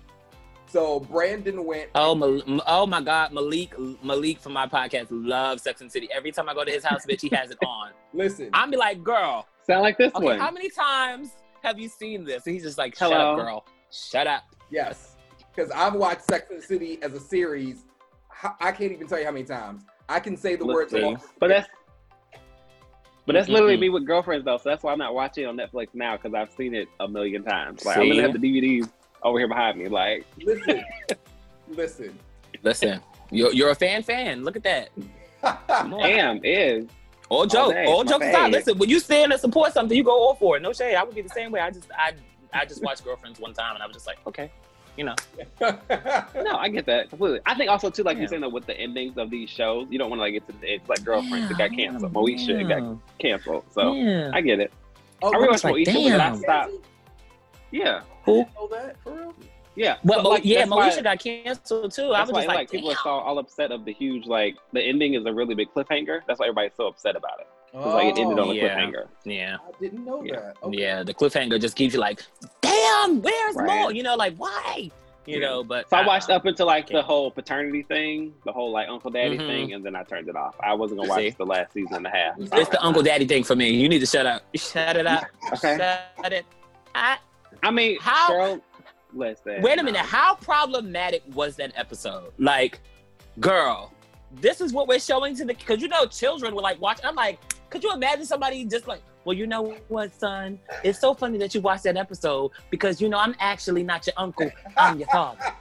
So 0.66 1.00
Brandon 1.00 1.64
went. 1.64 1.90
Oh, 1.94 2.14
Mal- 2.14 2.60
oh 2.66 2.86
my 2.86 3.00
God, 3.00 3.32
Malik, 3.32 3.72
Malik 4.02 4.38
from 4.40 4.52
my 4.52 4.66
podcast 4.66 5.06
loves 5.10 5.62
Sex 5.62 5.80
and 5.80 5.88
the 5.88 5.92
City. 5.92 6.08
Every 6.12 6.30
time 6.32 6.48
I 6.48 6.54
go 6.54 6.62
to 6.64 6.70
his 6.70 6.84
house, 6.84 7.06
bitch, 7.06 7.22
he 7.22 7.34
has 7.34 7.50
it 7.50 7.58
on. 7.64 7.92
Listen, 8.12 8.50
I'm 8.52 8.70
be 8.70 8.76
like, 8.76 9.02
girl, 9.02 9.46
Sound 9.68 9.82
like 9.82 9.98
this 9.98 10.14
okay, 10.14 10.24
one. 10.24 10.38
how 10.38 10.50
many 10.50 10.70
times 10.70 11.30
have 11.62 11.78
you 11.78 11.88
seen 11.88 12.24
this? 12.24 12.46
And 12.46 12.54
he's 12.54 12.62
just 12.62 12.78
like, 12.78 12.96
shut 12.96 13.12
Hello? 13.12 13.32
up, 13.32 13.38
girl, 13.38 13.64
shut 13.92 14.26
up. 14.26 14.44
yes, 14.70 15.16
because 15.54 15.70
I've 15.72 15.94
watched 15.94 16.22
Sex 16.22 16.46
and 16.50 16.60
the 16.62 16.66
City 16.66 16.98
as 17.02 17.12
a 17.12 17.20
series. 17.20 17.84
I 18.60 18.72
can't 18.72 18.92
even 18.92 19.06
tell 19.08 19.18
you 19.18 19.26
how 19.26 19.32
many 19.32 19.44
times. 19.44 19.82
I 20.08 20.20
can 20.20 20.36
say 20.36 20.56
the 20.56 20.64
Let's 20.64 20.92
word. 20.92 21.20
see. 21.20 21.26
But 21.38 21.48
that's 21.48 21.68
but 23.26 23.34
that's 23.34 23.48
literally 23.50 23.76
Mm-mm. 23.76 23.80
me 23.80 23.88
with 23.90 24.06
girlfriends 24.06 24.46
though, 24.46 24.56
so 24.56 24.70
that's 24.70 24.82
why 24.82 24.92
I'm 24.92 24.98
not 24.98 25.12
watching 25.12 25.44
it 25.44 25.48
on 25.48 25.56
Netflix 25.58 25.88
now 25.92 26.16
because 26.16 26.32
I've 26.32 26.50
seen 26.56 26.74
it 26.74 26.88
a 27.00 27.06
million 27.06 27.44
times. 27.44 27.84
Like 27.84 27.98
I'm 27.98 28.08
gonna 28.08 28.22
have 28.22 28.32
the 28.32 28.38
DVDs 28.38 28.88
over 29.22 29.38
here 29.38 29.48
behind 29.48 29.76
me. 29.78 29.88
Like 29.88 30.24
listen, 30.38 30.82
listen. 31.68 32.18
Listen, 32.62 33.00
you're, 33.30 33.52
you're 33.52 33.70
a 33.70 33.74
fan 33.74 34.02
fan. 34.02 34.44
Look 34.44 34.56
at 34.56 34.62
that. 34.62 34.88
Come 35.68 35.92
on. 35.92 36.00
damn 36.00 36.40
is 36.42 36.86
All 37.30 37.46
jokes, 37.46 37.74
day, 37.74 37.84
all 37.86 38.04
jokes 38.04 38.24
aside. 38.26 38.52
Listen, 38.52 38.78
when 38.78 38.88
you 38.88 39.00
stand 39.00 39.32
and 39.32 39.40
support 39.40 39.72
something, 39.74 39.96
you 39.96 40.02
go 40.04 40.12
all 40.12 40.34
for 40.34 40.56
it. 40.56 40.62
No 40.62 40.72
shade. 40.72 40.94
I 40.94 41.04
would 41.04 41.14
be 41.14 41.20
the 41.22 41.28
same 41.28 41.50
way. 41.52 41.60
I 41.60 41.70
just, 41.70 41.90
I, 41.96 42.12
I 42.52 42.64
just 42.64 42.82
watched 42.82 43.04
Girlfriends 43.04 43.38
one 43.38 43.52
time, 43.52 43.74
and 43.74 43.82
I 43.82 43.86
was 43.86 43.94
just 43.94 44.06
like, 44.06 44.18
okay, 44.26 44.50
you 44.96 45.04
know, 45.04 45.14
no, 45.60 46.56
I 46.56 46.68
get 46.70 46.86
that 46.86 47.10
completely. 47.10 47.40
I 47.46 47.54
think 47.54 47.70
also 47.70 47.90
too, 47.90 48.02
like 48.02 48.16
Yeah. 48.16 48.20
you're 48.22 48.28
saying 48.28 48.40
that 48.42 48.50
with 48.52 48.66
the 48.66 48.76
endings 48.78 49.18
of 49.18 49.30
these 49.30 49.50
shows, 49.50 49.86
you 49.90 49.98
don't 49.98 50.08
want 50.10 50.20
to 50.20 50.24
like 50.24 50.32
get 50.32 50.46
to 50.46 50.52
the 50.60 50.68
end. 50.68 50.82
Like 50.88 51.04
girlfriends, 51.04 51.48
that 51.50 51.58
got 51.58 51.70
canceled. 51.72 52.12
Moesha, 52.14 52.60
it 52.60 52.68
got 52.68 52.98
canceled. 53.18 53.64
So 53.70 53.92
yeah. 53.92 54.30
I 54.32 54.40
get 54.40 54.58
it. 54.60 54.72
oh, 55.22 55.28
I 55.28 55.36
rewatched 55.36 55.64
like, 55.64 55.74
Moesha, 55.86 56.10
but 56.12 56.20
I 56.20 56.36
stopped. 56.38 56.72
Yeah, 57.70 58.00
Who? 58.24 58.46
know 58.56 58.68
that 58.72 58.96
for 59.02 59.12
real? 59.12 59.34
Yeah. 59.78 59.96
Well, 60.04 60.18
But, 60.18 60.22
Mo- 60.24 60.30
like, 60.30 60.44
yeah, 60.44 60.58
that's 60.58 60.70
why- 60.70 60.90
Moesha 60.90 61.02
got 61.02 61.18
canceled 61.20 61.92
too. 61.92 62.10
I 62.12 62.18
That's 62.18 62.28
was 62.28 62.32
why 62.32 62.40
just 62.40 62.48
like, 62.48 62.56
like, 62.58 62.70
people 62.70 62.90
are 62.90 62.96
so 62.96 63.10
all 63.10 63.38
upset 63.38 63.70
of 63.72 63.84
the 63.84 63.92
huge 63.92 64.26
like 64.26 64.56
the 64.72 64.82
ending 64.82 65.14
is 65.14 65.24
a 65.26 65.32
really 65.32 65.54
big 65.54 65.68
cliffhanger. 65.74 66.20
That's 66.26 66.38
why 66.40 66.46
everybody's 66.46 66.72
so 66.76 66.86
upset 66.88 67.16
about 67.16 67.40
it. 67.40 67.46
'Cause, 67.72 67.94
like 67.94 68.06
it 68.06 68.18
ended 68.18 68.38
on 68.38 68.48
a 68.50 68.54
yeah. 68.54 68.62
cliffhanger. 68.78 69.06
yeah, 69.24 69.56
I 69.66 69.70
didn't 69.80 70.04
know 70.04 70.22
Yeah. 70.24 70.36
that. 70.40 70.56
Okay. 70.62 70.80
yeah. 70.80 71.02
The 71.02 71.12
cliffhanger 71.14 71.60
just 71.60 71.76
keeps 71.76 71.92
you 71.94 72.00
like, 72.00 72.22
damn, 72.62 73.20
where's 73.22 73.54
Right. 73.56 73.66
more? 73.80 73.92
You 73.92 74.02
know, 74.02 74.14
like 74.16 74.34
why? 74.36 74.90
You 75.26 75.34
Yeah. 75.40 75.46
know, 75.46 75.64
but 75.64 75.90
So 75.90 75.98
I 75.98 76.02
uh, 76.02 76.06
watched 76.06 76.30
up 76.30 76.46
until 76.46 76.64
like 76.66 76.86
the 76.88 77.02
whole 77.02 77.30
paternity 77.30 77.82
thing, 77.82 78.32
the 78.46 78.52
whole 78.52 78.70
like 78.72 78.88
uncle 78.88 79.10
daddy 79.10 79.36
Mhm. 79.36 79.46
thing, 79.46 79.72
and 79.74 79.84
then 79.84 79.94
I 79.94 80.02
turned 80.02 80.28
it 80.30 80.36
off. 80.36 80.54
I 80.60 80.72
wasn't 80.72 81.00
gonna 81.00 81.10
watch 81.10 81.18
See? 81.20 81.30
the 81.30 81.44
last 81.44 81.74
season 81.74 81.96
and 81.96 82.06
a 82.06 82.10
half. 82.10 82.36
It's 82.38 82.70
the 82.70 82.82
uncle 82.82 83.02
daddy 83.02 83.26
thing 83.26 83.44
for 83.44 83.54
me. 83.54 83.68
You 83.68 83.88
need 83.90 83.98
to 83.98 84.06
shut 84.06 84.24
up. 84.24 84.42
Shut 84.56 84.96
it 84.96 85.06
up. 85.06 85.24
Okay. 85.52 85.76
Shut 85.76 86.32
it. 86.32 86.46
I, 86.94 87.18
I 87.62 87.70
mean, 87.70 87.98
How- 88.00 88.28
girl, 88.28 88.60
listen. 89.18 89.60
Wait 89.62 89.78
a 89.78 89.82
minute. 89.82 90.00
How 90.00 90.34
problematic 90.36 91.22
was 91.34 91.56
that 91.56 91.72
episode? 91.76 92.32
Like, 92.38 92.80
girl, 93.40 93.92
this 94.40 94.60
is 94.60 94.72
what 94.72 94.88
we're 94.88 95.00
showing 95.00 95.34
to 95.36 95.44
the 95.44 95.54
because 95.54 95.80
you 95.82 95.88
know 95.88 96.06
children 96.06 96.54
were 96.54 96.62
like 96.62 96.80
watching. 96.80 97.06
I'm 97.06 97.14
like, 97.14 97.38
could 97.70 97.82
you 97.82 97.92
imagine 97.92 98.24
somebody 98.24 98.64
just 98.64 98.86
like, 98.86 99.02
well, 99.24 99.36
you 99.36 99.46
know 99.46 99.74
what, 99.88 100.14
son? 100.18 100.58
It's 100.82 100.98
so 100.98 101.12
funny 101.12 101.36
that 101.38 101.54
you 101.54 101.60
watched 101.60 101.84
that 101.84 101.96
episode 101.96 102.52
because 102.70 103.00
you 103.00 103.08
know 103.08 103.18
I'm 103.18 103.34
actually 103.40 103.82
not 103.82 104.06
your 104.06 104.14
uncle. 104.16 104.50
I'm 104.76 104.98
your 104.98 105.08
father. 105.08 105.38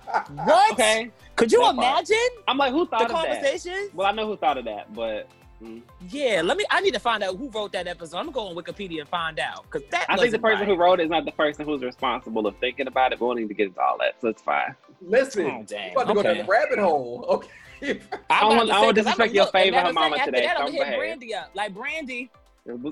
What? 0.46 0.74
Okay, 0.74 1.12
Could 1.36 1.52
you 1.52 1.60
part. 1.60 1.76
imagine 1.76 2.18
I'm 2.48 2.58
like, 2.58 2.72
who 2.72 2.86
the 2.86 2.92
thought 2.92 3.12
of 3.12 3.12
that? 3.12 3.90
Well, 3.94 4.08
I 4.08 4.12
know 4.14 4.26
who 4.26 4.38
thought 4.38 4.58
of 4.58 4.66
that, 4.66 4.94
but 4.94 5.28
mm. 5.62 5.82
Yeah, 6.10 6.42
let 6.44 6.58
me. 6.58 6.66
I 6.70 6.82
need 6.82 6.94
to 6.94 7.00
find 7.00 7.24
out 7.24 7.38
who 7.38 7.50
wrote 7.50 7.72
that 7.74 7.88
episode. 7.88 8.18
I'm 8.18 8.32
gonna 8.32 8.34
go 8.34 8.48
on 8.48 8.56
Wikipedia 8.56 9.00
and 9.02 9.10
find 9.10 9.40
out 9.40 9.64
because 9.64 9.84
that. 9.92 10.06
I 10.10 10.18
think 10.18 10.32
the 10.32 10.40
person 10.40 10.60
right. 10.62 10.68
who 10.68 10.76
wrote 10.76 11.00
it 11.00 11.04
is 11.06 11.10
not 11.10 11.26
the 11.26 11.32
person 11.32 11.66
who's 11.66 11.82
responsible 11.82 12.46
of 12.48 12.56
thinking 12.58 12.88
about 12.88 13.14
it. 13.14 13.20
But 13.20 13.26
we 13.26 13.30
don't 13.36 13.42
need 13.42 13.48
to 13.50 13.54
get 13.54 13.68
into 13.68 13.82
all 13.82 13.98
that, 14.00 14.20
so 14.22 14.28
it's 14.30 14.42
fine. 14.42 14.76
Listen, 15.02 15.46
Oh, 15.48 15.64
dang. 15.68 15.88
you 15.88 15.92
about 15.94 16.08
to 16.08 16.14
go 16.14 16.20
Okay. 16.22 16.34
down 16.36 16.46
the 16.46 16.52
rabbit 16.52 16.80
hole. 16.80 17.26
Okay. 17.30 17.50
I'm 17.82 17.90
I 17.90 17.94
about 17.94 18.00
won't- 18.00 18.10
to 18.30 18.34
I 18.38 18.48
say, 18.48 18.48
won't 18.48 18.68
'cause 18.68 18.78
I'm 18.80 18.94
disrespect 18.96 19.34
your 19.36 19.44
look, 19.46 19.52
favorite 19.54 19.72
matter 19.78 19.90
of 19.90 19.96
mama 19.96 20.16
fact, 20.16 20.26
today, 20.26 20.46
After 20.46 20.58
that, 20.58 20.64
I'm 20.66 20.72
so 20.72 20.78
gonna 20.80 20.90
hit. 20.90 20.98
Brandy 20.98 21.36
up. 21.36 21.52
Like 21.54 21.74
Brandy, 21.76 22.32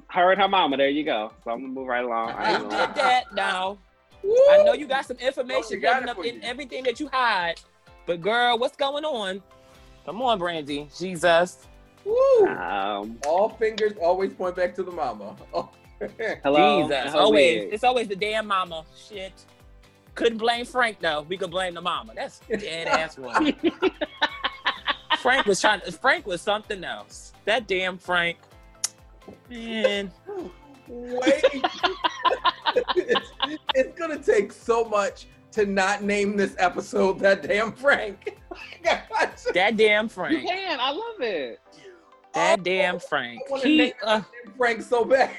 her 0.09 0.32
and 0.32 0.41
her 0.41 0.47
mama. 0.47 0.78
There 0.78 0.89
you 0.89 1.03
go. 1.03 1.32
So 1.43 1.51
I'm 1.51 1.61
gonna 1.61 1.74
move 1.74 1.88
right 1.88 2.03
along. 2.05 2.30
I 2.32 2.51
you 2.51 2.57
did 2.59 2.70
lie. 2.72 2.86
that 2.95 3.24
now. 3.34 3.78
Woo! 4.24 4.36
I 4.51 4.63
know 4.63 4.74
you 4.74 4.88
got 4.88 5.05
some 5.05 5.18
information 5.18 5.72
you 5.74 5.80
got 5.80 6.07
up 6.07 6.18
in 6.20 6.36
you. 6.36 6.39
everything 6.43 6.84
that 6.84 6.99
you 6.99 7.07
hide. 7.11 7.59
But 8.05 8.22
girl, 8.22 8.57
what's 8.59 8.76
going 8.76 9.05
on? 9.05 9.41
Come 10.05 10.22
on, 10.22 10.38
Brandy. 10.39 10.88
Jesus. 10.97 11.66
Woo! 12.06 12.47
Um, 12.47 13.18
All 13.28 13.49
fingers 13.49 13.93
always 14.01 14.34
point 14.34 14.56
back 14.56 14.74
to 14.76 14.84
the 14.84 14.91
mama. 14.91 15.36
Oh. 15.53 15.70
hello. 16.43 16.84
Jesus. 16.89 17.12
Hello, 17.14 17.24
Always. 17.24 17.62
wig. 17.64 17.74
It's 17.74 17.84
always 17.86 18.10
the 18.10 18.18
damn 18.18 18.47
mama. 18.47 18.84
Shit. 18.97 19.32
Couldn't 20.14 20.39
blame 20.39 20.66
Frank 20.66 20.99
though. 20.99 21.22
We 21.30 21.38
could 21.38 21.51
blame 21.51 21.74
the 21.74 21.82
mama. 21.82 22.12
That's 22.14 22.39
dead 22.49 22.88
ass 22.88 23.18
wrong. 23.18 23.53
Frank 25.20 25.45
was 25.45 25.62
trying. 25.62 25.80
Frank 25.82 26.28
was 26.28 26.41
something 26.41 26.84
else. 26.84 27.32
That 27.45 27.68
damn 27.68 27.97
Frank. 27.97 28.38
Man. 29.49 30.12
Wait. 30.89 31.43
it's, 32.95 33.32
it's 33.74 33.97
gonna 33.97 34.20
take 34.20 34.51
so 34.51 34.84
much 34.84 35.28
to 35.53 35.66
not 35.66 36.03
name 36.03 36.36
this 36.36 36.56
episode 36.60 37.20
that 37.20 37.41
damn 37.41 37.72
Frank. 37.72 38.38
That 39.53 39.78
damn 39.78 40.10
Frank. 40.10 40.34
You 40.34 40.41
Frank. 40.41 40.49
can. 40.49 40.80
I 40.82 40.91
love 40.91 41.22
it. 41.22 41.60
That 42.36 42.64
damn 42.64 43.00
Frank. 43.00 43.42
He. 43.64 43.94
Uh, 44.04 44.22
Frank 44.58 44.82
so 44.82 45.06
bad. 45.06 45.32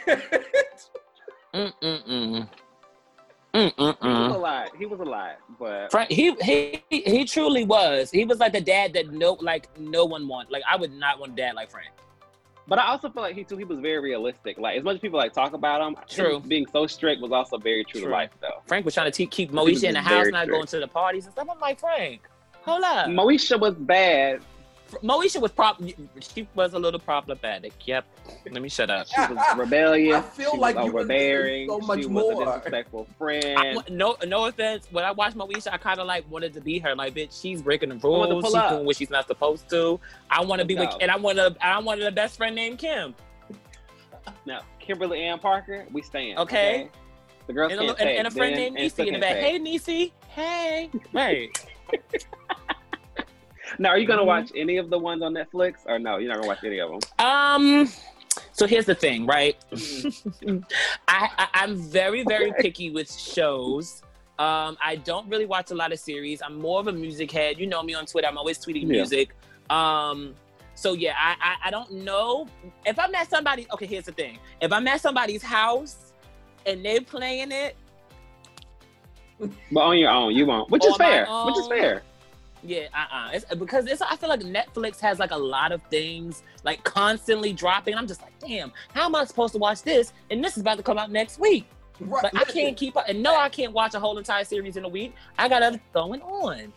mm 1.55 1.73
mm 1.83 2.07
mm. 2.07 2.49
Mm, 3.55 3.75
mm, 3.75 3.99
mm. 3.99 4.03
He 4.03 4.29
was 4.29 4.35
a 4.35 4.39
lot. 4.39 4.77
He 4.77 4.87
was 4.87 5.01
a 5.01 5.05
lot, 5.05 5.37
but 5.59 5.91
Frank, 5.91 6.11
he 6.11 6.35
he 6.43 6.83
he 6.91 7.25
truly 7.25 7.65
was. 7.65 8.11
He 8.11 8.25
was 8.27 8.39
like 8.39 8.53
the 8.53 8.61
dad 8.61 8.93
that 8.95 9.13
no 9.13 9.33
like 9.41 9.69
no 9.79 10.05
one 10.05 10.27
want. 10.29 10.51
Like 10.51 10.63
I 10.71 10.77
would 10.77 10.93
not 10.93 11.19
want 11.21 11.33
a 11.33 11.37
dad 11.37 11.55
like 11.55 11.71
Frank. 11.71 11.89
but 12.69 12.79
I 12.79 12.89
also 12.89 13.09
feel 13.09 13.23
like 13.23 13.35
he 13.35 13.45
too. 13.45 13.57
He 13.57 13.65
was 13.65 13.79
very 13.79 13.99
realistic. 14.01 14.59
Like 14.59 14.77
as 14.77 14.85
much 14.85 14.97
as 14.97 15.01
people 15.01 15.19
like 15.19 15.33
talk 15.33 15.55
about 15.55 15.81
him, 15.87 15.97
True. 16.07 16.41
being 16.41 16.67
so 16.71 16.87
strict 16.87 17.23
was 17.23 17.33
also 17.33 17.57
very 17.57 17.83
true, 17.85 18.01
True. 18.03 18.11
to 18.11 18.15
life 18.15 18.31
though. 18.43 18.61
Frank 18.67 18.85
was 18.85 18.93
trying 18.93 19.11
to 19.11 19.17
te- 19.17 19.27
keep 19.27 19.53
Moesha 19.53 19.85
in 19.85 19.95
the 19.95 20.03
house, 20.03 20.27
not 20.29 20.43
strict. 20.45 20.51
going 20.51 20.67
to 20.67 20.81
the 20.81 20.89
parties 20.89 21.25
and 21.25 21.33
stuff. 21.33 21.49
I'm 21.51 21.59
like 21.61 21.81
Frank, 21.81 22.29
hold 22.61 22.85
up. 22.85 23.07
Moesha 23.07 23.59
was 23.59 23.75
bad. 23.75 24.43
Moesha 25.03 25.41
was 25.41 25.51
prop. 25.53 25.83
She 26.21 26.47
was 26.55 26.75
a 26.75 26.79
little 26.79 27.01
problematic. 27.01 27.73
Yep. 27.87 28.05
Let 28.51 28.63
me 28.63 28.69
shut 28.69 28.89
up. 28.89 29.07
She 29.09 29.21
was 29.21 29.39
rebellious. 29.57 30.17
I 30.17 30.21
feel 30.23 30.53
she 30.53 30.57
like 30.59 30.77
was 30.77 30.87
you 30.87 30.91
overbearing. 30.93 31.69
so 31.69 31.79
much 31.81 32.01
she 32.01 32.07
was 32.07 32.35
more. 32.37 32.43
a 32.43 32.57
disrespectful 32.57 33.07
I, 33.11 33.15
friend. 33.19 33.83
no, 33.91 34.17
no 34.27 34.47
offense. 34.47 34.87
When 34.91 35.05
I 35.05 35.11
watched 35.11 35.37
Moesha, 35.37 35.73
I 35.73 35.77
kind 35.79 35.99
of 35.99 36.07
like 36.07 36.31
wanted 36.31 36.55
to 36.55 36.61
be 36.61 36.79
her. 36.79 36.95
Like, 36.95 37.15
bitch, 37.15 37.41
she's 37.41 37.63
breaking 37.63 37.89
the 37.89 37.97
rules. 37.97 38.29
pull 38.29 38.43
She's 38.45 38.55
up. 38.55 38.71
doing 38.71 38.87
what 38.87 38.97
she's 38.97 39.11
not 39.11 39.27
supposed 39.27 39.69
to. 39.71 39.99
I 40.31 40.45
want 40.45 40.61
to 40.61 40.67
be 40.67 40.77
Let's 40.77 40.95
with, 40.95 41.01
go. 41.01 41.03
and 41.03 41.11
I 41.11 41.17
want 41.17 41.39
to. 41.39 41.57
I 41.61 41.79
wanted 41.81 42.07
a 42.07 42.13
best 42.13 42.37
friend 42.37 42.55
named 42.55 42.79
Kim. 42.79 43.15
Now, 44.45 44.61
Kimberly 44.79 45.23
Ann 45.23 45.39
Parker, 45.39 45.87
we 45.93 46.03
stand. 46.03 46.39
Okay. 46.39 46.89
The 47.47 47.53
girls 47.53 47.73
And 47.73 47.81
a, 47.81 47.87
can't 47.87 48.01
and, 48.01 48.09
and 48.11 48.27
a 48.27 48.31
friend 48.31 48.55
named 48.57 48.77
and 48.77 48.91
Niecy 48.91 49.07
in 49.07 49.15
the 49.15 49.21
back. 49.21 49.37
can't 49.41 49.67
Hey, 49.67 49.79
Niecy. 49.79 50.13
Hey. 50.29 50.91
Right. 51.13 51.67
Now, 53.79 53.91
are 53.91 53.99
you 53.99 54.07
gonna 54.07 54.23
Mhm. 54.23 54.27
watch 54.27 54.51
any 54.57 54.77
of 54.79 54.91
the 54.91 54.99
ones 54.99 55.23
on 55.23 55.35
Netflix, 55.35 55.77
or 55.87 55.99
no? 55.99 56.19
You're 56.19 56.29
not 56.29 56.37
gonna 56.39 56.49
watch 56.49 56.65
any 56.65 56.79
of 56.79 56.91
them. 56.91 57.01
Um. 57.19 57.89
So 58.53 58.67
here's 58.67 58.85
the 58.87 58.95
thing, 58.95 59.27
right? 59.27 59.57
Mm-hmm. 59.73 60.59
I, 61.09 61.29
I 61.39 61.49
I'm 61.55 61.77
very 61.77 62.23
very 62.25 62.53
picky 62.59 62.91
with 62.91 63.11
shows. 63.13 64.03
Um, 64.39 64.77
I 64.85 64.97
don't 64.97 65.27
really 65.31 65.47
watch 65.47 65.71
a 65.71 65.75
lot 65.75 65.93
of 65.93 65.99
series. 65.99 66.43
I'm 66.43 66.61
more 66.61 66.79
of 66.81 66.89
a 66.89 66.93
music 66.93 67.31
head. 67.33 67.59
You 67.59 67.67
know 67.67 67.83
me 67.83 67.95
on 67.95 68.05
Twitter. 68.05 68.29
I'm 68.29 68.37
always 68.37 68.59
tweeting 68.59 68.83
Yeah. 68.83 68.89
music. 68.89 69.31
Um, 69.71 70.35
so 70.75 70.93
yeah, 70.93 71.15
I, 71.19 71.35
I 71.41 71.69
I 71.69 71.71
don't 71.71 71.91
know 71.91 72.47
if 72.85 72.99
I'm 72.99 73.15
at 73.15 73.31
somebody. 73.31 73.67
Okay, 73.73 73.87
here's 73.87 74.05
the 74.05 74.13
thing: 74.13 74.39
if 74.61 74.71
I'm 74.73 74.87
at 74.89 75.01
somebody's 75.01 75.43
house 75.43 76.13
and 76.67 76.85
they're 76.85 77.01
playing 77.01 77.53
it, 77.53 77.77
But 79.73 79.81
on 79.81 79.99
your 79.99 80.11
own, 80.11 80.35
you 80.35 80.45
won't. 80.47 80.71
Which 80.71 80.85
is 80.85 80.97
fair. 80.97 81.27
Which 81.47 81.57
is 81.59 81.67
fair. 81.69 82.03
Yeah, 82.63 82.87
uh-uh. 82.95 83.31
It's 83.33 83.45
because 83.55 83.87
it's. 83.87 84.03
I 84.03 84.17
feel 84.17 84.29
like 84.29 84.41
Netflix 84.41 85.01
has 85.01 85.19
like 85.19 85.31
a 85.31 85.37
lot 85.37 85.73
of 85.73 85.83
things 85.85 86.43
like 86.65 86.83
constantly 86.85 87.53
dropping. 87.53 87.95
I'm 87.95 88.07
just 88.07 88.23
like, 88.23 88.39
damn, 88.39 88.73
how 88.95 89.07
am 89.07 89.15
I 89.15 89.25
supposed 89.25 89.53
to 89.53 89.59
watch 89.59 89.83
this? 89.83 90.13
And 90.31 90.43
this 90.45 90.57
is 90.57 90.61
about 90.63 90.77
to 90.79 90.83
come 90.83 90.99
out 90.99 91.11
next 91.11 91.39
week. 91.39 91.67
Right, 92.01 92.25
Like 92.25 92.37
I 92.37 92.45
can't 92.45 92.77
keep 92.77 92.97
up, 92.97 93.05
and 93.09 93.23
no, 93.23 93.37
I 93.37 93.49
can't 93.49 93.73
watch 93.73 93.95
a 93.95 94.01
whole 94.01 94.19
entire 94.19 94.45
series 94.45 94.77
in 94.77 94.85
a 94.85 94.89
week. 94.89 95.15
I 95.39 95.49
got 95.49 95.63
other 95.63 95.81
going 95.95 96.21
on. 96.23 96.73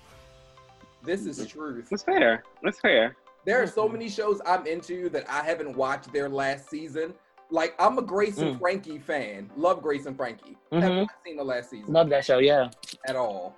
This 1.04 1.26
is 1.26 1.46
truth. 1.48 1.88
That's 1.90 2.04
fair. 2.04 2.44
That's 2.64 2.80
fair. 2.80 3.16
There 3.46 3.62
are 3.62 3.68
so 3.68 3.88
many 3.90 4.10
shows 4.10 4.42
I'm 4.46 4.66
into 4.68 5.10
that 5.10 5.30
I 5.30 5.44
haven't 5.44 5.76
watched 5.76 6.12
their 6.14 6.30
last 6.30 6.70
season. 6.70 7.14
Like 7.50 7.74
I'm 7.80 7.98
a 7.98 8.02
Grace 8.02 8.38
and 8.38 8.56
Mm. 8.56 8.60
Frankie 8.60 9.00
fan. 9.00 9.50
Love 9.58 9.82
Grace 9.82 10.06
and 10.06 10.16
Frankie. 10.16 10.56
Have 10.72 10.84
Mhm. 10.84 10.98
not 11.02 11.10
seen 11.26 11.36
the 11.38 11.44
last 11.44 11.70
season 11.72 11.92
Love 11.92 12.10
that 12.10 12.24
show. 12.24 12.38
Yeah. 12.40 12.70
at 13.08 13.16
all. 13.16 13.56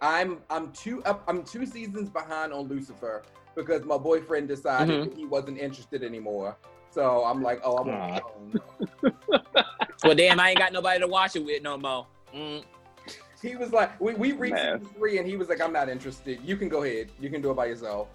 I'm 0.00 0.38
I'm 0.50 0.70
two 0.72 1.02
up 1.04 1.24
I'm 1.28 1.42
two 1.42 1.66
seasons 1.66 2.08
behind 2.10 2.52
on 2.52 2.68
Lucifer 2.68 3.22
because 3.56 3.84
my 3.84 3.98
boyfriend 3.98 4.48
decided 4.48 5.10
Mhm. 5.10 5.16
he 5.16 5.24
wasn't 5.24 5.58
interested 5.58 6.02
anymore. 6.04 6.56
So 6.90 7.24
I'm 7.24 7.42
like, 7.42 7.60
oh, 7.64 7.78
I'm 7.78 7.88
on 7.90 7.98
my 8.10 8.20
own. 8.20 9.12
Well, 10.04 10.14
damn, 10.14 10.38
I 10.38 10.50
ain't 10.50 10.58
got 10.58 10.72
nobody 10.72 11.00
to 11.00 11.08
watch 11.08 11.34
it 11.34 11.44
with 11.44 11.60
no 11.62 11.76
more. 11.76 12.06
Mm. 12.32 12.62
He 13.42 13.56
was 13.56 13.72
like, 13.72 14.00
we, 14.00 14.14
we 14.14 14.30
reached 14.32 14.54
Man. 14.54 14.78
season 14.80 14.94
three, 14.94 15.18
and 15.18 15.26
he 15.26 15.36
was 15.36 15.48
like, 15.48 15.60
I'm 15.60 15.72
not 15.72 15.88
interested. 15.88 16.38
You 16.44 16.56
can 16.56 16.68
go 16.68 16.84
ahead. 16.84 17.10
You 17.20 17.30
can 17.30 17.42
do 17.42 17.50
it 17.50 17.54
by 17.54 17.66
yourself. 17.66 18.08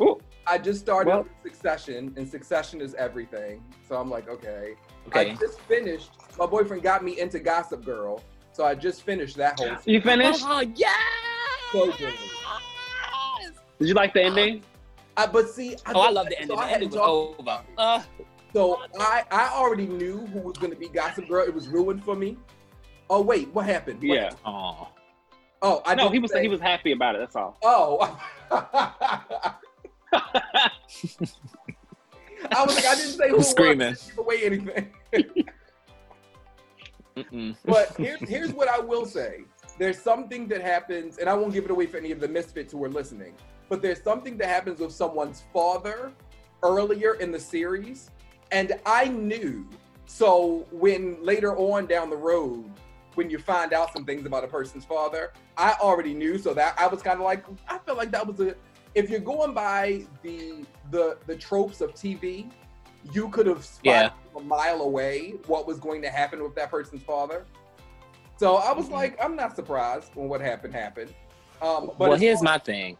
Ooh. 0.00 0.18
I 0.46 0.58
just 0.58 0.78
started 0.80 1.10
Well- 1.10 1.26
Succession, 1.42 2.14
and 2.16 2.28
Succession 2.28 2.80
is 2.80 2.94
everything. 2.94 3.64
So 3.88 3.96
I'm 3.96 4.08
like, 4.10 4.28
okay. 4.28 4.74
Okay. 5.08 5.32
I 5.32 5.34
just 5.34 5.58
finished. 5.62 6.12
My 6.38 6.46
boyfriend 6.46 6.84
got 6.84 7.02
me 7.04 7.18
into 7.18 7.40
Gossip 7.40 7.84
Girl, 7.84 8.22
so 8.54 8.64
I 8.64 8.74
just 8.74 9.02
finished 9.02 9.36
that 9.36 9.58
whole. 9.58 9.74
Thing. 9.76 9.94
You 9.94 10.00
finished? 10.00 10.42
Oh 10.44 10.60
yeah. 10.74 10.88
So 11.72 11.92
good. 11.92 12.14
Did 13.78 13.88
you 13.88 13.94
like 13.94 14.14
the 14.14 14.22
ending? 14.22 14.62
I, 15.16 15.26
but 15.26 15.48
see, 15.50 15.76
Oh, 15.94 16.00
I 16.00 16.10
love 16.10 16.28
the 16.28 16.40
ending. 16.40 16.56
I 16.56 16.62
The 16.62 16.66
hadn't 16.68 16.82
ending 16.84 17.00
was 17.00 17.34
talked- 17.36 17.40
over. 17.40 17.62
Uh, 17.76 18.02
So 18.54 18.80
I 19.00 19.24
I 19.30 19.48
already 19.52 19.86
knew 19.86 20.18
who 20.26 20.38
was 20.40 20.56
going 20.56 20.72
to 20.72 20.78
be 20.78 20.88
Gossip 20.88 21.28
Girl. 21.28 21.44
It 21.44 21.52
was 21.52 21.66
ruined 21.68 22.04
for 22.04 22.14
me. 22.16 22.36
Oh 23.10 23.20
wait, 23.20 23.48
what 23.48 23.66
happened? 23.66 23.98
What 23.98 24.06
Yeah. 24.16 24.22
happened? 24.24 24.40
oh. 24.46 24.88
Oh, 25.62 25.82
I 25.86 25.94
know 25.94 26.08
he 26.10 26.18
was 26.20 26.30
say- 26.30 26.42
he 26.42 26.48
was 26.48 26.60
happy 26.60 26.92
about 26.92 27.14
it. 27.16 27.18
That's 27.20 27.36
all. 27.36 27.58
Oh. 27.62 28.18
I 32.52 32.64
was 32.64 32.74
like, 32.76 32.84
I 32.86 32.94
didn't 32.94 33.12
say 33.12 33.28
who 33.28 33.34
it 33.34 33.38
was. 33.38 33.50
Screaming. 33.50 33.88
I 33.88 33.90
didn't 33.92 34.06
give 34.08 34.18
away 34.18 34.40
anything. 34.44 34.92
Mm-mm. 37.16 37.56
But 37.64 37.92
here's 37.96 38.20
here's 38.20 38.52
what 38.52 38.68
I 38.68 38.78
will 38.78 39.06
say. 39.06 39.44
There's 39.78 39.98
something 39.98 40.46
that 40.48 40.62
happens, 40.62 41.18
and 41.18 41.28
I 41.28 41.34
won't 41.34 41.52
give 41.52 41.64
it 41.64 41.70
away 41.70 41.86
for 41.86 41.96
any 41.96 42.12
of 42.12 42.20
the 42.20 42.28
misfits 42.28 42.72
who 42.72 42.84
are 42.84 42.88
listening. 42.88 43.34
But 43.68 43.82
there's 43.82 44.02
something 44.02 44.36
that 44.38 44.48
happens 44.48 44.80
with 44.80 44.92
someone's 44.92 45.42
father 45.52 46.12
earlier 46.62 47.14
in 47.14 47.32
the 47.32 47.40
series, 47.40 48.10
and 48.52 48.78
I 48.86 49.08
knew. 49.08 49.66
So 50.06 50.66
when 50.70 51.22
later 51.24 51.56
on 51.56 51.86
down 51.86 52.10
the 52.10 52.16
road, 52.16 52.70
when 53.14 53.30
you 53.30 53.38
find 53.38 53.72
out 53.72 53.92
some 53.92 54.04
things 54.04 54.26
about 54.26 54.44
a 54.44 54.48
person's 54.48 54.84
father, 54.84 55.32
I 55.56 55.74
already 55.80 56.14
knew. 56.14 56.38
So 56.38 56.54
that 56.54 56.74
I 56.78 56.86
was 56.86 57.02
kind 57.02 57.18
of 57.18 57.24
like, 57.24 57.44
I 57.68 57.78
felt 57.78 57.98
like 57.98 58.10
that 58.12 58.26
was 58.26 58.40
a. 58.40 58.54
If 58.94 59.10
you're 59.10 59.20
going 59.20 59.54
by 59.54 60.04
the 60.22 60.64
the 60.90 61.18
the 61.26 61.36
tropes 61.36 61.80
of 61.80 61.94
TV, 61.94 62.50
you 63.12 63.28
could 63.28 63.46
have 63.46 63.64
spotted 63.64 63.84
Yeah. 63.84 64.10
a 64.36 64.40
mile 64.40 64.80
away 64.82 65.32
what 65.46 65.66
was 65.66 65.78
going 65.78 66.02
to 66.02 66.10
happen 66.10 66.42
with 66.42 66.54
that 66.54 66.70
person's 66.70 67.02
father. 67.02 67.44
So 68.36 68.56
I 68.56 68.72
was 68.72 68.86
Mhm. 68.88 68.92
like, 68.92 69.22
I'm 69.24 69.36
not 69.36 69.54
surprised 69.54 70.10
when 70.14 70.28
what 70.28 70.40
happened 70.40 70.74
happened. 70.74 71.14
Um, 71.62 71.86
but 71.98 72.08
Well, 72.10 72.14
here's 72.18 72.42
my 72.42 72.58
thing. 72.58 72.98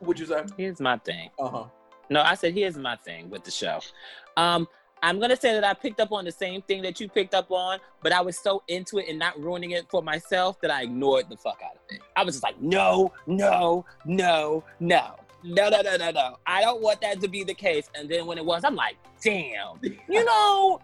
Would 0.00 0.18
you 0.18 0.26
say? 0.26 0.44
Here's 0.56 0.80
my 0.80 0.96
thing. 0.98 1.30
Uh 1.38 1.48
huh. 1.48 1.64
No, 2.08 2.22
I 2.22 2.34
said 2.34 2.54
here's 2.54 2.76
my 2.76 2.96
thing 2.96 3.30
with 3.30 3.44
the 3.44 3.50
show. 3.50 3.80
Um, 4.36 4.66
I'm 5.02 5.18
gonna 5.20 5.36
say 5.36 5.54
that 5.54 5.64
I 5.64 5.72
picked 5.72 6.00
up 6.00 6.12
on 6.12 6.24
the 6.24 6.32
same 6.32 6.60
thing 6.62 6.82
that 6.82 7.00
you 7.00 7.08
picked 7.08 7.34
up 7.34 7.50
on, 7.50 7.78
but 8.02 8.12
I 8.12 8.20
was 8.20 8.38
so 8.38 8.62
into 8.68 8.98
it 8.98 9.08
and 9.08 9.18
not 9.18 9.38
ruining 9.40 9.70
it 9.70 9.88
for 9.90 10.02
myself 10.02 10.60
that 10.60 10.70
I 10.70 10.82
ignored 10.82 11.28
the 11.30 11.36
fuck 11.36 11.60
out 11.64 11.76
of 11.76 11.80
it. 11.96 12.02
I 12.16 12.24
was 12.24 12.34
just 12.34 12.42
like, 12.42 12.60
no, 12.60 13.12
no, 13.26 13.84
no, 14.04 14.64
no, 14.80 15.14
no, 15.42 15.68
no, 15.68 15.80
no, 15.82 15.96
no, 15.96 16.10
no. 16.10 16.36
I 16.46 16.60
don't 16.62 16.82
want 16.82 17.00
that 17.00 17.20
to 17.20 17.28
be 17.28 17.44
the 17.44 17.54
case. 17.54 17.90
And 17.94 18.08
then 18.08 18.26
when 18.26 18.38
it 18.38 18.44
was, 18.44 18.64
I'm 18.64 18.74
like, 18.74 18.96
damn, 19.22 19.78
you 19.82 20.24
know, 20.24 20.80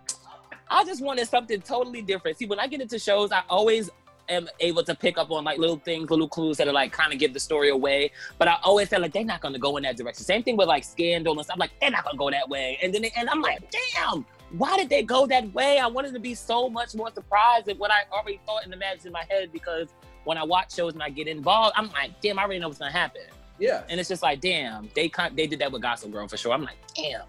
I 0.68 0.84
just 0.84 1.02
wanted 1.02 1.28
something 1.28 1.60
totally 1.60 2.02
different. 2.02 2.38
See, 2.38 2.46
when 2.46 2.58
I 2.58 2.66
get 2.66 2.80
into 2.80 2.98
shows, 2.98 3.32
I 3.32 3.42
always 3.48 3.90
am 4.28 4.48
able 4.60 4.82
to 4.82 4.94
pick 4.94 5.18
up 5.18 5.30
on 5.30 5.44
like 5.44 5.58
little 5.58 5.76
things, 5.76 6.10
little 6.10 6.28
clues 6.28 6.56
that 6.56 6.66
are 6.66 6.72
like 6.72 6.92
kind 6.92 7.12
of 7.12 7.18
give 7.18 7.32
the 7.32 7.40
story 7.40 7.70
away. 7.70 8.10
But 8.38 8.48
I 8.48 8.56
always 8.62 8.88
feel 8.88 9.00
like 9.00 9.12
they're 9.12 9.24
not 9.24 9.40
gonna 9.40 9.58
go 9.58 9.76
in 9.76 9.84
that 9.84 9.96
direction. 9.96 10.24
Same 10.24 10.42
thing 10.42 10.56
with 10.56 10.68
like 10.68 10.84
Scandal 10.84 11.34
and 11.34 11.44
stuff. 11.44 11.58
Like 11.58 11.70
they're 11.80 11.90
not 11.90 12.04
gonna 12.04 12.18
go 12.18 12.30
that 12.30 12.48
way. 12.48 12.78
And 12.82 12.92
then 12.92 13.02
they, 13.02 13.12
and 13.16 13.28
I'm 13.30 13.40
like, 13.40 13.70
damn, 13.70 14.26
why 14.56 14.76
did 14.76 14.88
they 14.88 15.02
go 15.02 15.26
that 15.26 15.52
way? 15.54 15.78
I 15.78 15.86
wanted 15.86 16.14
to 16.14 16.20
be 16.20 16.34
so 16.34 16.68
much 16.68 16.94
more 16.94 17.10
surprised 17.12 17.68
at 17.68 17.78
what 17.78 17.90
I 17.90 18.02
already 18.12 18.40
thought 18.46 18.64
and 18.64 18.72
imagined 18.72 19.06
in 19.06 19.12
my 19.12 19.24
head 19.28 19.52
because 19.52 19.88
when 20.24 20.38
I 20.38 20.44
watch 20.44 20.74
shows 20.74 20.94
and 20.94 21.02
I 21.02 21.10
get 21.10 21.28
involved, 21.28 21.74
I'm 21.76 21.90
like, 21.90 22.20
damn, 22.20 22.38
I 22.38 22.42
already 22.42 22.58
know 22.58 22.68
what's 22.68 22.80
gonna 22.80 22.90
happen. 22.90 23.22
Yeah. 23.58 23.82
And 23.88 23.98
it's 23.98 24.08
just 24.08 24.22
like, 24.22 24.40
damn, 24.40 24.88
they 24.94 25.08
con- 25.08 25.34
they 25.34 25.46
did 25.46 25.58
that 25.60 25.72
with 25.72 25.82
Gossip 25.82 26.12
Girl 26.12 26.28
for 26.28 26.36
sure. 26.36 26.52
I'm 26.52 26.62
like, 26.62 26.76
damn. 26.94 27.22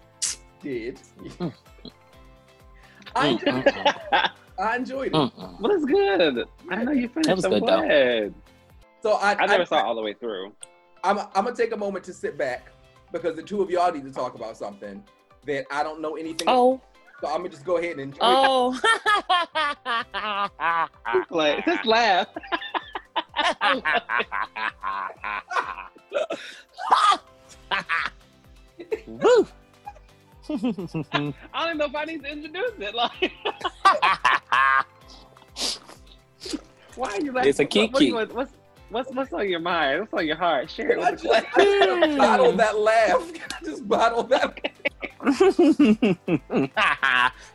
Did. 0.62 1.00
I 3.16 3.28
enjoyed, 3.28 3.64
mm, 3.64 4.30
I 4.58 4.76
enjoyed 4.76 5.06
it. 5.08 5.12
well, 5.12 5.72
it's 5.72 5.84
good. 5.84 6.44
I 6.70 6.84
know 6.84 6.92
you 6.92 7.08
finished. 7.08 7.28
That 7.28 7.36
was 7.36 7.44
I'm 7.44 7.52
good, 7.52 7.66
though. 7.66 8.34
So 9.02 9.12
I, 9.12 9.32
I 9.34 9.46
never 9.46 9.62
I, 9.62 9.66
saw 9.66 9.78
it 9.78 9.84
all 9.84 9.94
the 9.94 10.02
way 10.02 10.12
through. 10.12 10.52
I'm, 11.04 11.18
I'm 11.18 11.44
gonna 11.44 11.54
take 11.54 11.72
a 11.72 11.76
moment 11.76 12.04
to 12.06 12.12
sit 12.12 12.36
back 12.36 12.70
because 13.12 13.36
the 13.36 13.42
two 13.42 13.62
of 13.62 13.70
y'all 13.70 13.92
need 13.92 14.04
to 14.04 14.12
talk 14.12 14.34
about 14.34 14.56
something 14.56 15.02
that 15.46 15.64
I 15.70 15.82
don't 15.82 16.00
know 16.00 16.16
anything. 16.16 16.48
Oh, 16.48 16.80
So 17.20 17.28
I'm 17.28 17.38
gonna 17.38 17.48
just 17.50 17.64
go 17.64 17.78
ahead 17.78 17.98
and 17.98 18.00
enjoy. 18.00 18.18
oh. 18.20 18.80
Like, 21.30 21.64
just 21.64 21.86
laugh. 21.86 22.26
Woo. 29.08 29.46
I 30.50 30.54
don't 30.54 31.34
even 31.66 31.78
know 31.78 31.84
if 31.86 31.94
I 31.94 32.04
need 32.04 32.22
to 32.22 32.30
introduce 32.30 32.72
it. 32.78 32.94
Like, 32.94 33.12
why 36.96 37.08
are 37.10 37.20
you 37.20 37.32
laughing? 37.32 37.48
It's 37.50 37.58
a 37.60 37.64
What- 37.64 37.74
what 37.92 38.00
kiki. 38.00 38.12
what's, 38.12 38.32
what's 38.90 39.10
what's 39.12 39.32
on 39.32 39.48
your 39.48 39.60
mind? 39.60 40.00
What's 40.00 40.14
on 40.14 40.26
your 40.26 40.36
heart? 40.36 40.70
Share 40.70 40.92
it 40.92 40.98
I 41.00 41.10
with 41.10 41.22
just, 41.22 41.46
the 41.54 41.60
I 41.60 41.64
just 42.06 42.18
bottled 42.18 42.56
that 42.58 42.78
laugh. 42.78 43.32
I 43.60 43.64
just 43.64 43.88
bottle 43.88 44.22
that. 44.24 44.58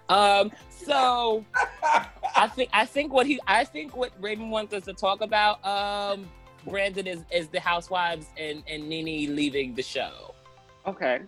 um. 0.10 0.52
So 0.70 1.46
I 2.36 2.48
think 2.50 2.70
I 2.74 2.86
think 2.86 3.14
what 3.14 3.26
he 3.26 3.40
I 3.48 3.64
think 3.64 3.96
what 3.96 4.12
Raven 4.20 4.50
wants 4.50 4.74
us 4.74 4.84
to 4.86 4.94
talk 4.94 5.22
about, 5.22 5.64
um, 5.66 6.28
Brandon 6.68 7.08
is 7.08 7.24
is 7.32 7.48
the 7.48 7.60
housewives 7.60 8.26
and 8.38 8.64
and 8.68 8.88
Nene 8.90 9.34
leaving 9.36 9.74
the 9.76 9.82
show. 9.84 10.34
Okay. 10.86 11.22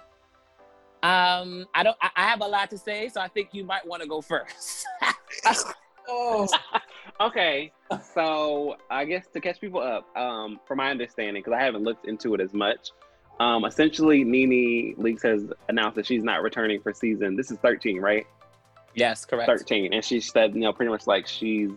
Um, 1.03 1.67
I 1.73 1.83
don't. 1.83 1.97
I, 2.01 2.09
I 2.15 2.23
have 2.23 2.41
a 2.41 2.47
lot 2.47 2.69
to 2.71 2.77
say, 2.77 3.09
so 3.09 3.21
I 3.21 3.27
think 3.27 3.49
you 3.51 3.63
might 3.63 3.85
want 3.85 4.01
to 4.01 4.07
go 4.07 4.21
first. 4.21 4.85
Oh, 6.07 6.47
Okay. 7.19 7.71
So 8.13 8.75
I 8.91 9.05
guess 9.05 9.25
to 9.33 9.41
catch 9.41 9.59
people 9.59 9.81
up, 9.81 10.05
um, 10.15 10.59
from 10.67 10.77
my 10.77 10.91
understanding, 10.91 11.41
because 11.41 11.57
I 11.59 11.63
haven't 11.63 11.83
looked 11.83 12.05
into 12.05 12.35
it 12.35 12.41
as 12.41 12.53
much, 12.53 12.91
um, 13.39 13.65
essentially 13.65 14.23
Nene 14.23 14.95
Leakes 14.99 15.23
has 15.23 15.45
announced 15.67 15.95
that 15.95 16.05
she's 16.05 16.23
not 16.23 16.43
returning 16.43 16.79
for 16.79 16.93
season. 16.93 17.35
This 17.35 17.49
is 17.49 17.57
13, 17.57 17.99
right? 17.99 18.27
yes, 18.95 19.25
correct. 19.25 19.47
13 19.47 19.93
and 19.93 20.03
she 20.03 20.19
said 20.19 20.55
you 20.55 20.61
know 20.61 20.73
pretty 20.73 20.89
much 20.89 21.05
like 21.05 21.27
she's 21.27 21.69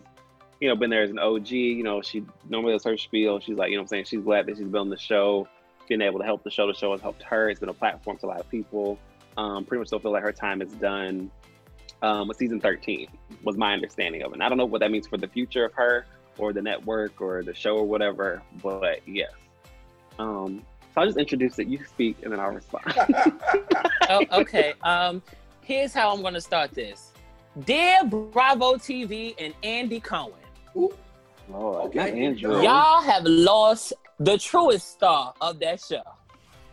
you 0.59 0.67
know 0.67 0.75
been 0.75 0.89
there 0.89 1.03
as 1.03 1.11
an 1.11 1.19
og 1.19 1.49
you 1.49 1.83
know 1.83 2.01
she 2.01 2.25
normally 2.49 2.73
does 2.73 2.83
her 2.83 2.97
spiel 2.97 3.39
she's 3.39 3.57
like 3.57 3.69
you 3.69 3.75
know 3.75 3.81
what 3.81 3.85
i'm 3.85 3.87
saying 3.87 4.05
she's 4.05 4.21
glad 4.21 4.45
that 4.45 4.57
she's 4.57 4.65
been 4.65 4.81
on 4.81 4.89
the 4.89 4.97
show 4.97 5.47
being 5.87 6.01
able 6.01 6.19
to 6.19 6.25
help 6.25 6.43
the 6.43 6.51
show 6.51 6.67
the 6.67 6.73
show 6.73 6.91
has 6.91 7.01
helped 7.01 7.21
her 7.23 7.49
it's 7.49 7.59
been 7.59 7.69
a 7.69 7.73
platform 7.73 8.17
to 8.17 8.25
a 8.25 8.27
lot 8.27 8.39
of 8.39 8.49
people 8.49 8.97
um, 9.39 9.63
pretty 9.65 9.79
much 9.79 9.87
still 9.87 9.99
feel 9.99 10.11
like 10.11 10.23
her 10.23 10.31
time 10.33 10.61
is 10.61 10.71
done 10.73 11.31
um, 12.01 12.27
with 12.27 12.37
season 12.37 12.59
13 12.59 13.07
was 13.43 13.57
my 13.57 13.73
understanding 13.73 14.21
of 14.21 14.31
it 14.31 14.35
and 14.35 14.43
i 14.43 14.49
don't 14.49 14.57
know 14.57 14.65
what 14.65 14.79
that 14.81 14.91
means 14.91 15.07
for 15.07 15.17
the 15.17 15.27
future 15.27 15.65
of 15.65 15.73
her 15.73 16.05
or 16.37 16.53
the 16.53 16.61
network 16.61 17.19
or 17.21 17.43
the 17.43 17.53
show 17.53 17.75
or 17.77 17.85
whatever 17.85 18.41
but 18.61 19.01
yes 19.07 19.31
um, 20.19 20.61
so 20.93 21.01
i'll 21.01 21.07
just 21.07 21.17
introduce 21.17 21.57
it 21.59 21.67
you 21.67 21.83
speak 21.85 22.17
and 22.23 22.31
then 22.31 22.39
i'll 22.39 22.51
respond 22.51 22.93
oh, 24.09 24.25
okay. 24.31 24.73
Um, 24.83 25.21
here's 25.61 25.93
how 25.93 26.13
I'm 26.13 26.21
gonna 26.21 26.41
start 26.41 26.71
this. 26.71 27.13
Dear 27.65 28.03
Bravo 28.05 28.75
TV 28.75 29.35
and 29.39 29.53
Andy 29.63 29.99
Cohen, 29.99 30.33
Lord, 30.75 31.87
Okay, 31.87 31.97
not 31.99 32.13
here 32.13 32.29
Andrew. 32.29 32.61
y'all 32.61 33.01
have 33.01 33.23
lost 33.23 33.93
the 34.19 34.37
truest 34.37 34.91
star 34.91 35.33
of 35.41 35.59
that 35.59 35.81
show. 35.81 36.03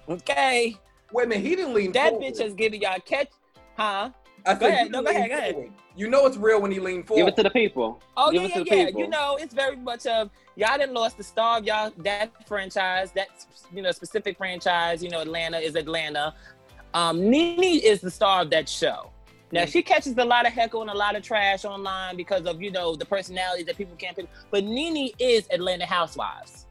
Okay, 0.09 0.77
wait 1.13 1.25
a 1.27 1.29
minute. 1.29 1.45
He 1.47 1.57
didn't 1.57 1.75
lean 1.75 1.93
that 1.93 2.11
forward. 2.11 2.25
bitch 2.35 2.41
has 2.43 2.55
given 2.55 2.81
y'all 2.81 2.99
catch, 3.01 3.29
huh? 3.77 4.11
I 4.45 4.55
Go 4.55 4.61
said, 4.61 4.69
ahead. 4.71 4.87
you 4.87 4.93
No, 4.93 5.03
didn't 5.03 5.13
go 5.15 5.19
ahead, 5.19 5.31
go 5.31 5.37
ahead. 5.61 5.73
You 5.97 6.09
know 6.11 6.27
it's 6.27 6.37
real 6.37 6.61
when 6.61 6.71
he 6.71 6.79
leaned 6.79 7.07
forward. 7.07 7.21
Give 7.23 7.29
it 7.29 7.37
to 7.37 7.43
the 7.43 7.51
people. 7.51 8.01
Oh 8.17 8.31
Give 8.31 8.43
yeah, 8.43 8.49
it 8.49 8.53
to 8.53 8.59
yeah, 8.59 8.65
the 8.65 8.77
yeah. 8.77 8.85
people. 8.87 9.01
You 9.01 9.09
know, 9.09 9.37
it's 9.41 9.55
very 9.55 9.77
much 9.77 10.07
of 10.07 10.31
y'all 10.57 10.77
didn't 10.79 10.95
lost 10.95 11.17
the 11.17 11.25
star 11.25 11.59
of 11.59 11.65
y'all 11.65 11.91
that 11.99 12.47
franchise, 12.47 13.11
that 13.13 13.29
you 13.75 13.83
know 13.83 13.91
specific 13.93 14.37
franchise. 14.37 15.03
You 15.03 15.11
know, 15.11 15.21
Atlanta 15.21 15.59
is 15.59 15.75
Atlanta. 15.75 16.35
Um, 16.95 17.29
Nene 17.29 17.81
is 17.83 18.01
the 18.01 18.11
star 18.11 18.43
of 18.43 18.51
that 18.51 18.69
show. 18.69 19.11
Now 19.53 19.63
Mm. 19.63 19.73
she 19.73 19.83
catches 19.83 20.17
a 20.19 20.25
lot 20.25 20.47
of 20.47 20.53
heckle 20.53 20.81
and 20.83 20.91
a 20.91 20.95
lot 20.95 21.15
of 21.17 21.23
trash 21.23 21.65
online 21.65 22.17
because 22.17 22.47
of 22.47 22.61
you 22.63 22.71
know 22.71 22.95
the 22.95 23.05
personality 23.07 23.63
that 23.65 23.77
people 23.77 23.97
can't 23.97 24.17
pick. 24.17 24.27
But 24.51 24.65
Nene 24.65 25.11
is 25.19 25.47
Atlanta 25.51 25.87
Housewives. 25.87 26.66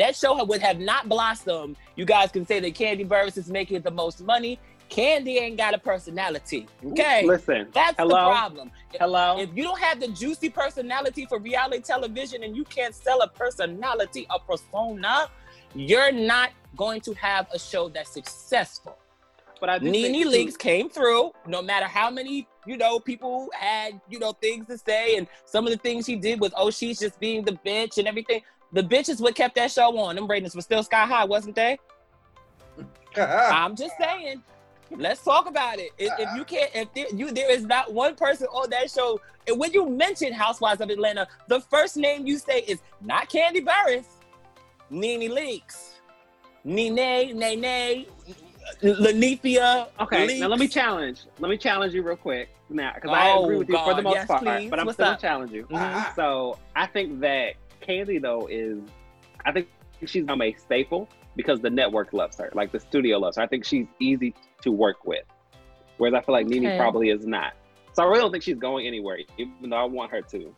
That 0.00 0.16
show 0.16 0.42
would 0.42 0.62
have 0.62 0.78
not 0.80 1.10
blossomed. 1.10 1.76
You 1.94 2.06
guys 2.06 2.32
can 2.32 2.46
say 2.46 2.58
that 2.58 2.72
Kandi 2.74 3.06
Burruss 3.06 3.36
is 3.36 3.50
making 3.50 3.82
the 3.82 3.90
most 3.90 4.24
money. 4.24 4.58
Kandi 4.88 5.38
ain't 5.38 5.58
got 5.58 5.74
a 5.74 5.78
personality. 5.78 6.66
Okay, 6.82 7.22
Listen, 7.26 7.68
that's 7.74 7.98
the 7.98 8.06
problem. 8.08 8.70
hello. 8.98 9.38
If 9.38 9.50
you 9.54 9.62
don't 9.62 9.78
have 9.78 10.00
the 10.00 10.08
juicy 10.08 10.48
personality 10.48 11.26
for 11.26 11.38
reality 11.38 11.82
television 11.82 12.42
and 12.44 12.56
you 12.56 12.64
can't 12.64 12.94
sell 12.94 13.20
a 13.20 13.28
personality, 13.28 14.26
a 14.30 14.38
persona, 14.38 15.28
you're 15.74 16.12
not 16.12 16.52
going 16.76 17.02
to 17.02 17.12
have 17.12 17.46
a 17.52 17.58
show 17.58 17.90
that's 17.90 18.10
successful. 18.10 18.96
but 19.60 19.68
I 19.68 19.76
Nene 19.78 20.14
think, 20.14 20.26
Leakes 20.28 20.58
came 20.58 20.88
through, 20.88 21.32
no 21.46 21.60
matter 21.60 21.84
how 21.84 22.10
many, 22.10 22.48
you 22.66 22.78
know, 22.78 22.98
people 23.00 23.50
had, 23.52 24.00
you 24.08 24.18
know, 24.18 24.32
things 24.32 24.66
to 24.68 24.78
say. 24.78 25.16
And 25.18 25.26
some 25.44 25.66
of 25.66 25.72
the 25.72 25.78
things 25.78 26.06
she 26.06 26.16
did 26.16 26.40
was, 26.40 26.52
oh, 26.56 26.70
she's 26.70 26.98
just 26.98 27.20
being 27.20 27.44
the 27.44 27.52
bitch 27.52 27.98
and 27.98 28.08
everything. 28.08 28.40
The 28.72 28.82
bitch 28.82 29.08
is 29.08 29.20
what 29.20 29.34
kept 29.34 29.54
that 29.56 29.70
show 29.70 29.96
on. 29.98 30.14
Them 30.14 30.26
ratings 30.28 30.54
were 30.54 30.60
still 30.62 30.82
sky 30.82 31.04
high, 31.06 31.24
wasn't 31.24 31.56
they? 31.56 31.78
I'm 33.16 33.74
just 33.76 33.94
saying. 34.00 34.42
Let's 34.96 35.22
talk 35.22 35.48
about 35.48 35.78
it. 35.78 35.90
If, 35.98 36.12
if 36.18 36.28
you 36.36 36.44
can't, 36.44 36.70
if 36.74 36.92
there, 36.94 37.06
you 37.14 37.30
there 37.30 37.50
is 37.50 37.64
not 37.64 37.92
one 37.92 38.16
person 38.16 38.48
on 38.48 38.70
that 38.70 38.90
show, 38.90 39.20
and 39.46 39.58
when 39.58 39.72
you 39.72 39.88
mention 39.88 40.32
Housewives 40.32 40.80
of 40.80 40.90
Atlanta, 40.90 41.28
the 41.46 41.60
first 41.60 41.96
name 41.96 42.26
you 42.26 42.38
say 42.38 42.60
is 42.66 42.80
not 43.00 43.30
Kandi 43.30 43.64
Burruss, 43.64 44.06
Nene 44.90 45.30
Leakes, 45.30 45.98
Nene, 46.64 47.38
Nene, 47.38 48.06
Linnethia. 48.82 49.88
Okay, 50.00 50.40
now 50.40 50.48
let 50.48 50.58
me 50.58 50.66
challenge. 50.66 51.20
Let 51.38 51.50
me 51.50 51.56
challenge 51.56 51.94
you 51.94 52.02
real 52.02 52.16
quick 52.16 52.48
now, 52.68 52.92
because 52.94 53.10
I 53.12 53.30
Oh, 53.30 53.44
agree 53.44 53.58
with 53.58 53.68
you 53.68 53.78
for 53.78 53.94
the 53.94 54.02
most 54.02 54.14
yes, 54.14 54.26
part, 54.26 54.42
please. 54.42 54.70
but 54.70 54.80
I'm 54.80 54.86
What's 54.86 54.96
still 54.96 55.06
up? 55.06 55.20
gonna 55.20 55.32
challenge 55.32 55.52
you. 55.52 55.66
Mhm. 55.66 56.16
So 56.16 56.58
I 56.74 56.86
think 56.86 57.20
that 57.20 57.54
Kandi 57.80 58.20
though 58.20 58.46
is, 58.46 58.78
I 59.44 59.52
think 59.52 59.68
she's 60.06 60.22
become 60.22 60.42
a 60.42 60.52
staple 60.54 61.08
because 61.36 61.60
the 61.60 61.70
network 61.70 62.12
loves 62.12 62.38
her, 62.38 62.50
like 62.54 62.72
the 62.72 62.80
studio 62.80 63.18
loves 63.18 63.36
her. 63.36 63.42
I 63.42 63.46
think 63.46 63.64
she's 63.64 63.86
easy 63.98 64.34
to 64.62 64.70
work 64.70 65.04
with, 65.04 65.24
whereas 65.98 66.14
I 66.14 66.20
feel 66.24 66.34
like 66.34 66.46
Nene 66.46 66.76
probably 66.76 67.10
is 67.10 67.26
not. 67.26 67.54
So 67.92 68.02
I 68.02 68.06
really 68.06 68.20
don't 68.20 68.30
think 68.30 68.42
she's 68.42 68.58
going 68.58 68.86
anywhere, 68.86 69.18
even 69.36 69.70
though 69.70 69.76
I 69.76 69.84
want 69.84 70.10
her 70.12 70.22
to. 70.22 70.54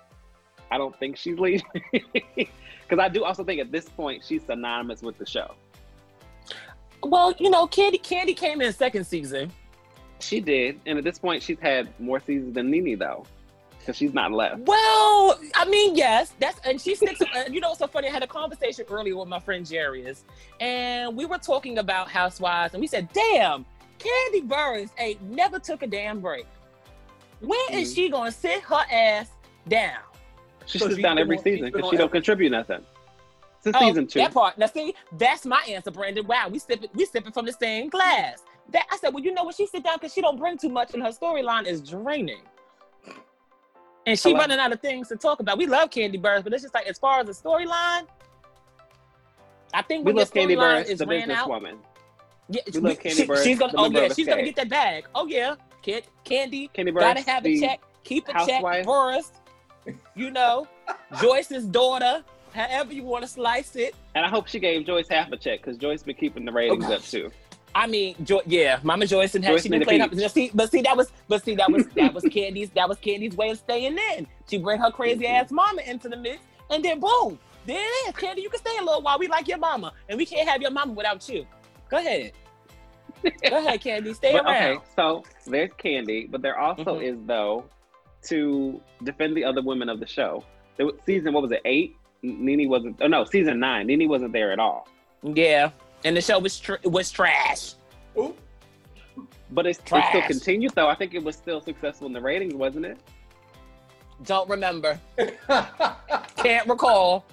I 0.70 0.78
don't 0.78 0.98
think 0.98 1.16
she's 1.16 1.38
leaving 1.38 1.66
because 1.92 2.98
I 2.98 3.08
do 3.08 3.24
also 3.24 3.44
think 3.44 3.60
at 3.60 3.70
this 3.70 3.88
point 3.88 4.24
she's 4.24 4.42
synonymous 4.44 5.02
with 5.02 5.18
the 5.18 5.26
show. 5.26 5.54
Well, 7.02 7.34
you 7.38 7.50
know, 7.50 7.66
Kandi 7.66 8.00
Kandi 8.02 8.36
came 8.36 8.60
in 8.60 8.72
second 8.72 9.04
season. 9.04 9.50
She 10.20 10.40
did, 10.40 10.80
and 10.86 10.98
at 10.98 11.04
this 11.04 11.18
point 11.18 11.42
she's 11.42 11.58
had 11.58 11.88
more 12.00 12.20
seasons 12.20 12.54
than 12.54 12.70
Nene 12.70 12.98
though, 12.98 13.24
because 13.82 13.96
she's 13.96 14.14
not 14.14 14.30
left. 14.32 14.60
Well, 14.60 15.38
I 15.54 15.64
mean, 15.68 15.96
yes, 15.96 16.34
that's 16.38 16.58
and 16.66 16.80
she 16.80 16.94
sticks. 16.94 17.20
uh, 17.20 17.44
you 17.50 17.60
know, 17.60 17.68
what's 17.68 17.80
so 17.80 17.86
funny. 17.88 18.08
I 18.08 18.12
had 18.12 18.22
a 18.22 18.26
conversation 18.28 18.84
earlier 18.88 19.16
with 19.16 19.28
my 19.28 19.40
friend 19.40 19.66
Jarius, 19.66 20.22
and 20.60 21.16
we 21.16 21.26
were 21.26 21.38
talking 21.38 21.78
about 21.78 22.08
Housewives, 22.08 22.74
and 22.74 22.80
we 22.80 22.86
said, 22.86 23.08
"Damn, 23.12 23.66
Kandi 23.98 24.46
Burruss 24.46 24.90
ain't 24.98 25.20
never 25.22 25.58
took 25.58 25.82
a 25.82 25.86
damn 25.86 26.20
break. 26.20 26.46
When 27.40 27.58
is 27.72 27.92
Mhm. 27.92 27.94
she 27.96 28.08
gonna 28.08 28.32
sit 28.32 28.62
her 28.62 28.84
ass 28.90 29.28
down?" 29.68 29.98
She 30.66 30.78
So 30.78 30.88
sits 30.88 31.02
down 31.02 31.18
every 31.18 31.38
season 31.38 31.66
because 31.72 31.90
she 31.90 31.96
don't 31.96 32.06
every- 32.06 32.20
contribute 32.20 32.50
nothing. 32.50 32.84
Since 33.60 33.76
Oh, 33.80 33.88
season 33.88 34.06
two. 34.06 34.20
That 34.20 34.32
part. 34.32 34.58
Now, 34.58 34.66
see, 34.66 34.94
that's 35.18 35.44
my 35.44 35.60
answer, 35.68 35.90
Brandon. 35.90 36.26
Wow, 36.26 36.48
we 36.50 36.58
sipping, 36.60 36.88
we 36.94 37.04
sipping 37.04 37.32
from 37.32 37.46
the 37.46 37.52
same 37.52 37.88
glass. 37.88 38.42
That 38.70 38.86
I 38.92 38.96
said, 38.96 39.12
well, 39.12 39.22
you 39.22 39.32
know 39.32 39.42
what? 39.44 39.56
She 39.56 39.66
sit 39.66 39.82
down 39.84 39.96
because 39.96 40.12
she 40.14 40.20
don't 40.20 40.36
bring 40.38 40.56
too 40.56 40.68
much, 40.68 40.94
and 40.94 41.02
her 41.02 41.10
storyline 41.10 41.66
is 41.66 41.80
draining. 41.80 42.42
And 44.06 44.18
she 44.18 44.30
Hello? 44.30 44.40
running 44.40 44.58
out 44.58 44.72
of 44.72 44.80
things 44.80 45.08
to 45.08 45.16
talk 45.16 45.40
about. 45.40 45.58
We 45.58 45.66
love 45.66 45.90
Kandi 45.90 46.20
Burruss, 46.20 46.42
but 46.44 46.52
it's 46.52 46.62
just 46.62 46.74
like 46.74 46.86
as 46.86 46.98
far 46.98 47.20
as 47.20 47.26
the 47.26 47.32
storyline, 47.32 48.06
I 49.74 49.82
think 49.82 50.04
we 50.04 50.12
love 50.12 50.32
Kandi 50.32 50.56
Burruss, 50.56 50.86
is 50.86 50.98
the 50.98 51.06
ran 51.06 51.30
out, 51.30 51.48
businesswoman. 51.48 51.78
yeah, 52.48 52.62
we 52.74 52.80
love 52.80 52.98
Kandi 52.98 53.36
she- 53.38 53.44
she's 53.48 53.58
gonna, 53.58 53.72
oh 53.76 53.90
yeah, 53.90 54.08
she's 54.12 54.26
gonna 54.26 54.42
get 54.42 54.56
that 54.56 54.68
bag. 54.68 55.04
Oh 55.14 55.26
yeah, 55.26 55.54
Kid, 55.82 56.04
Kandi, 56.24 56.70
Kandi 56.72 56.88
Burruss, 56.92 57.00
gotta 57.00 57.20
have 57.22 57.46
a 57.46 57.58
check, 57.60 57.80
keep 58.04 58.28
a 58.28 58.32
housewife. 58.32 58.84
check, 58.84 58.86
Burruss. 58.86 59.30
You 60.14 60.30
know, 60.30 60.68
Joyce's 61.20 61.64
daughter, 61.66 62.22
however 62.52 62.92
you 62.92 63.02
want 63.04 63.22
to 63.22 63.28
slice 63.28 63.74
it. 63.76 63.94
And 64.14 64.24
I 64.24 64.28
hope 64.28 64.46
she 64.46 64.58
gave 64.60 64.86
Joyce 64.86 65.08
half 65.08 65.32
a 65.32 65.36
check 65.36 65.60
because 65.60 65.76
Joyce 65.76 66.02
been 66.02 66.14
keeping 66.16 66.44
the 66.44 66.52
ratings 66.52 66.84
up 66.86 67.02
too. 67.02 67.30
I 67.74 67.86
mean, 67.86 68.14
jo- 68.22 68.42
yeah, 68.46 68.80
Mama 68.82 69.06
Joyce 69.06 69.34
and 69.34 69.44
had 69.44 69.52
Joyce 69.52 69.62
she 69.62 69.68
been 69.70 69.82
playing 69.82 70.02
up. 70.02 70.10
But 70.10 70.30
see, 70.30 70.50
but 70.52 70.70
see, 70.70 70.82
that 70.82 70.96
was, 70.96 71.10
but 71.28 71.42
see, 71.44 71.54
that 71.56 71.70
was 71.70 71.86
that 71.96 72.12
was 72.12 72.22
Kandi's 72.34 72.70
that 72.70 72.88
was 72.88 72.98
Kandi's 72.98 73.34
way 73.36 73.50
of 73.50 73.58
staying 73.58 73.96
in. 74.16 74.26
She 74.48 74.58
bring 74.58 74.78
her 74.80 74.90
crazy 74.90 75.26
ass 75.26 75.50
mama 75.50 75.80
into 75.86 76.08
the 76.08 76.16
mix, 76.16 76.42
and 76.70 76.84
then 76.84 77.00
boom, 77.00 77.38
there 77.66 77.78
it 77.80 78.08
is. 78.08 78.14
Kandi, 78.14 78.42
you 78.42 78.50
can 78.50 78.60
stay 78.60 78.76
a 78.80 78.84
little 78.84 79.00
while. 79.02 79.18
We 79.18 79.26
like 79.28 79.48
your 79.48 79.58
mama, 79.58 79.92
and 80.08 80.18
we 80.18 80.26
can't 80.26 80.48
have 80.48 80.60
your 80.60 80.70
mama 80.70 80.92
without 80.92 81.26
you. 81.28 81.46
Go 81.88 81.96
ahead, 81.98 82.32
go 83.22 83.30
ahead, 83.58 83.80
Kandi, 83.80 84.14
stay 84.14 84.32
But, 84.32 84.44
around. 84.44 84.56
okay, 84.76 84.84
so 84.96 85.24
there's 85.46 85.70
Kandi, 85.70 86.30
but 86.30 86.42
there 86.42 86.58
also 86.58 86.98
Mhm. 86.98 87.02
is 87.12 87.16
though 87.26 87.64
to 88.24 88.80
defend 89.02 89.36
the 89.36 89.44
other 89.44 89.62
women 89.62 89.88
of 89.88 89.98
the 89.98 90.06
show. 90.06 90.44
Was 90.78 90.92
season 91.06 91.32
what 91.32 91.42
was 91.42 91.52
it 91.52 91.60
eight? 91.64 91.96
Nene 92.22 92.68
wasn't. 92.68 93.00
Oh 93.00 93.06
no, 93.08 93.24
season 93.24 93.58
nine. 93.60 93.86
Nene 93.86 94.08
wasn't 94.08 94.32
there 94.32 94.52
at 94.52 94.58
all. 94.58 94.88
Yeah, 95.22 95.70
and 96.04 96.16
the 96.16 96.20
show 96.20 96.38
was 96.38 96.58
tr- 96.58 96.74
was 96.84 97.10
trash. 97.10 97.74
Oop. 98.18 98.38
But 99.50 99.66
it's, 99.66 99.78
it 99.78 99.86
still 99.86 100.22
continued 100.22 100.72
though. 100.74 100.88
I 100.88 100.94
think 100.94 101.14
it 101.14 101.22
was 101.22 101.36
still 101.36 101.60
successful 101.60 102.06
in 102.06 102.12
the 102.12 102.20
ratings, 102.20 102.54
wasn't 102.54 102.86
it? 102.86 102.98
Don't 104.24 104.48
remember, 104.48 104.98
can't 106.36 106.68
recall, 106.68 107.24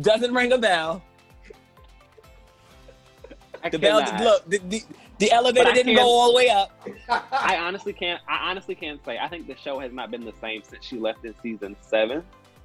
doesn't 0.00 0.34
ring 0.34 0.52
a 0.52 0.58
bell. 0.58 1.02
I 3.64 3.70
The 3.70 3.78
bell, 3.78 4.00
cannot. 4.02 4.20
look, 4.22 4.48
the, 4.50 4.58
the, 4.68 4.82
the 5.18 5.32
elevator 5.32 5.72
didn't 5.72 5.94
can't- 5.94 5.98
go 5.98 6.04
all 6.04 6.30
the 6.30 6.36
way 6.36 6.48
up. 6.50 6.70
I 7.32 7.56
honestly 7.56 7.92
can't. 7.92 8.20
I 8.28 8.50
honestly 8.50 8.74
can't 8.74 9.02
say. 9.04 9.18
I 9.18 9.28
think 9.28 9.46
the 9.46 9.56
show 9.56 9.78
has 9.80 9.92
not 9.92 10.10
been 10.10 10.24
the 10.24 10.34
same 10.40 10.62
since 10.62 10.84
she 10.84 10.98
left 10.98 11.24
in 11.24 11.34
season 11.42 11.74
seven. 11.80 12.22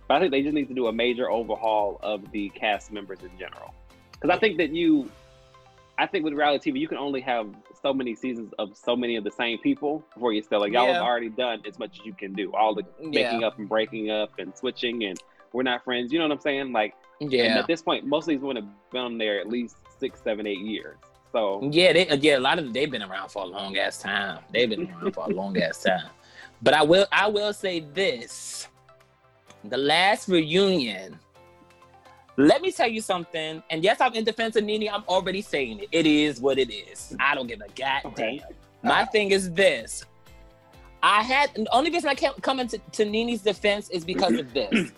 But 0.07 0.15
I 0.15 0.19
think 0.19 0.31
they 0.31 0.41
just 0.43 0.53
need 0.53 0.67
to 0.67 0.73
do 0.73 0.88
a 0.88 0.93
major 0.93 1.31
overhaul 1.31 1.99
of 2.03 2.30
the 2.31 2.49
cast 2.49 2.91
members 2.91 3.19
in 3.23 3.31
general. 3.39 3.73
Because 4.23 4.37
I 4.37 4.39
think 4.39 4.57
that 4.59 4.69
you, 4.69 5.11
I 5.97 6.07
think 6.07 6.23
with 6.23 6.33
reality 6.33 6.71
TV, 6.71 6.79
you 6.79 6.87
can 6.87 6.97
only 6.97 7.19
have 7.19 7.45
so 7.81 7.93
many 7.93 8.15
seasons 8.15 8.53
of 8.57 8.77
so 8.77 8.95
many 8.95 9.17
of 9.17 9.25
the 9.25 9.31
same 9.31 9.57
people 9.57 10.01
before 10.13 10.31
you 10.31 10.41
still 10.41 10.61
like 10.61 10.71
y'all 10.71 10.87
Yeah. 10.87 10.93
have 10.93 11.03
already 11.03 11.27
done 11.27 11.61
as 11.67 11.77
much 11.77 11.99
as 11.99 12.05
you 12.05 12.13
can 12.13 12.31
do. 12.31 12.53
All 12.53 12.73
the 12.73 12.85
making 13.01 13.43
up 13.43 13.59
and 13.59 13.67
breaking 13.67 14.11
up 14.11 14.31
and 14.39 14.55
switching 14.55 15.03
and 15.03 15.19
we're 15.51 15.63
not 15.63 15.83
friends. 15.83 16.13
You 16.13 16.19
know 16.19 16.25
what 16.29 16.31
I'm 16.35 16.39
saying? 16.39 16.71
Like, 16.71 16.93
and 17.19 17.29
yeah. 17.33 17.59
at 17.59 17.67
this 17.67 17.81
point, 17.81 18.05
most 18.05 18.23
of 18.23 18.29
these 18.29 18.39
women 18.39 18.63
have 18.63 18.91
been 18.93 19.01
on 19.01 19.17
there 19.17 19.41
at 19.41 19.49
least 19.49 19.75
six, 19.99 20.21
seven, 20.23 20.47
eight 20.47 20.61
years. 20.61 20.95
So 21.33 21.61
Yeah, 21.69 21.91
they 21.91 22.07
yeah, 22.19 22.37
a 22.37 22.39
lot 22.39 22.59
of 22.59 22.63
them 22.63 22.71
they've 22.71 22.89
been 22.89 23.03
around 23.03 23.27
for 23.29 23.43
a 23.43 23.47
long 23.47 23.77
ass 23.77 24.01
time. 24.01 24.39
They've 24.53 24.69
been 24.69 24.89
around 24.89 25.11
for 25.11 25.25
a 25.25 25.33
long 25.33 25.57
ass 25.61 25.83
time. 25.83 26.07
But 26.61 26.73
I 26.75 26.83
will 26.83 27.07
I 27.11 27.27
will 27.27 27.51
say 27.51 27.81
this. 27.81 28.69
The 29.65 29.77
last 29.77 30.29
reunion. 30.29 31.19
Let 32.38 32.61
me 32.61 32.72
tell 32.72 32.88
you 32.88 33.01
something. 33.01 33.61
And 33.69 33.84
yes, 33.84 34.01
I'm 34.01 34.14
in 34.14 34.23
defense 34.23 34.55
of 34.55 34.64
Nene. 34.64 34.89
I'm 34.91 35.03
already 35.07 35.41
saying 35.41 35.80
it. 35.80 35.89
It 35.91 36.05
is 36.05 36.39
what 36.39 36.57
it 36.57 36.72
is. 36.72 37.15
I 37.19 37.35
don't 37.35 37.47
give 37.47 37.61
a 37.61 37.68
goddamn. 37.69 38.11
Okay. 38.11 38.41
My 38.81 39.05
thing 39.05 39.31
is 39.31 39.51
this. 39.51 40.05
I 41.03 41.22
had 41.22 41.53
the 41.53 41.68
only 41.72 41.91
reason 41.91 42.10
I 42.10 42.15
can't 42.15 42.41
come 42.41 42.60
into 42.60 42.80
to 42.93 43.05
Nene's 43.05 43.41
defense 43.41 43.89
is 43.89 44.03
because 44.03 44.34
of 44.34 44.53
this. 44.53 44.91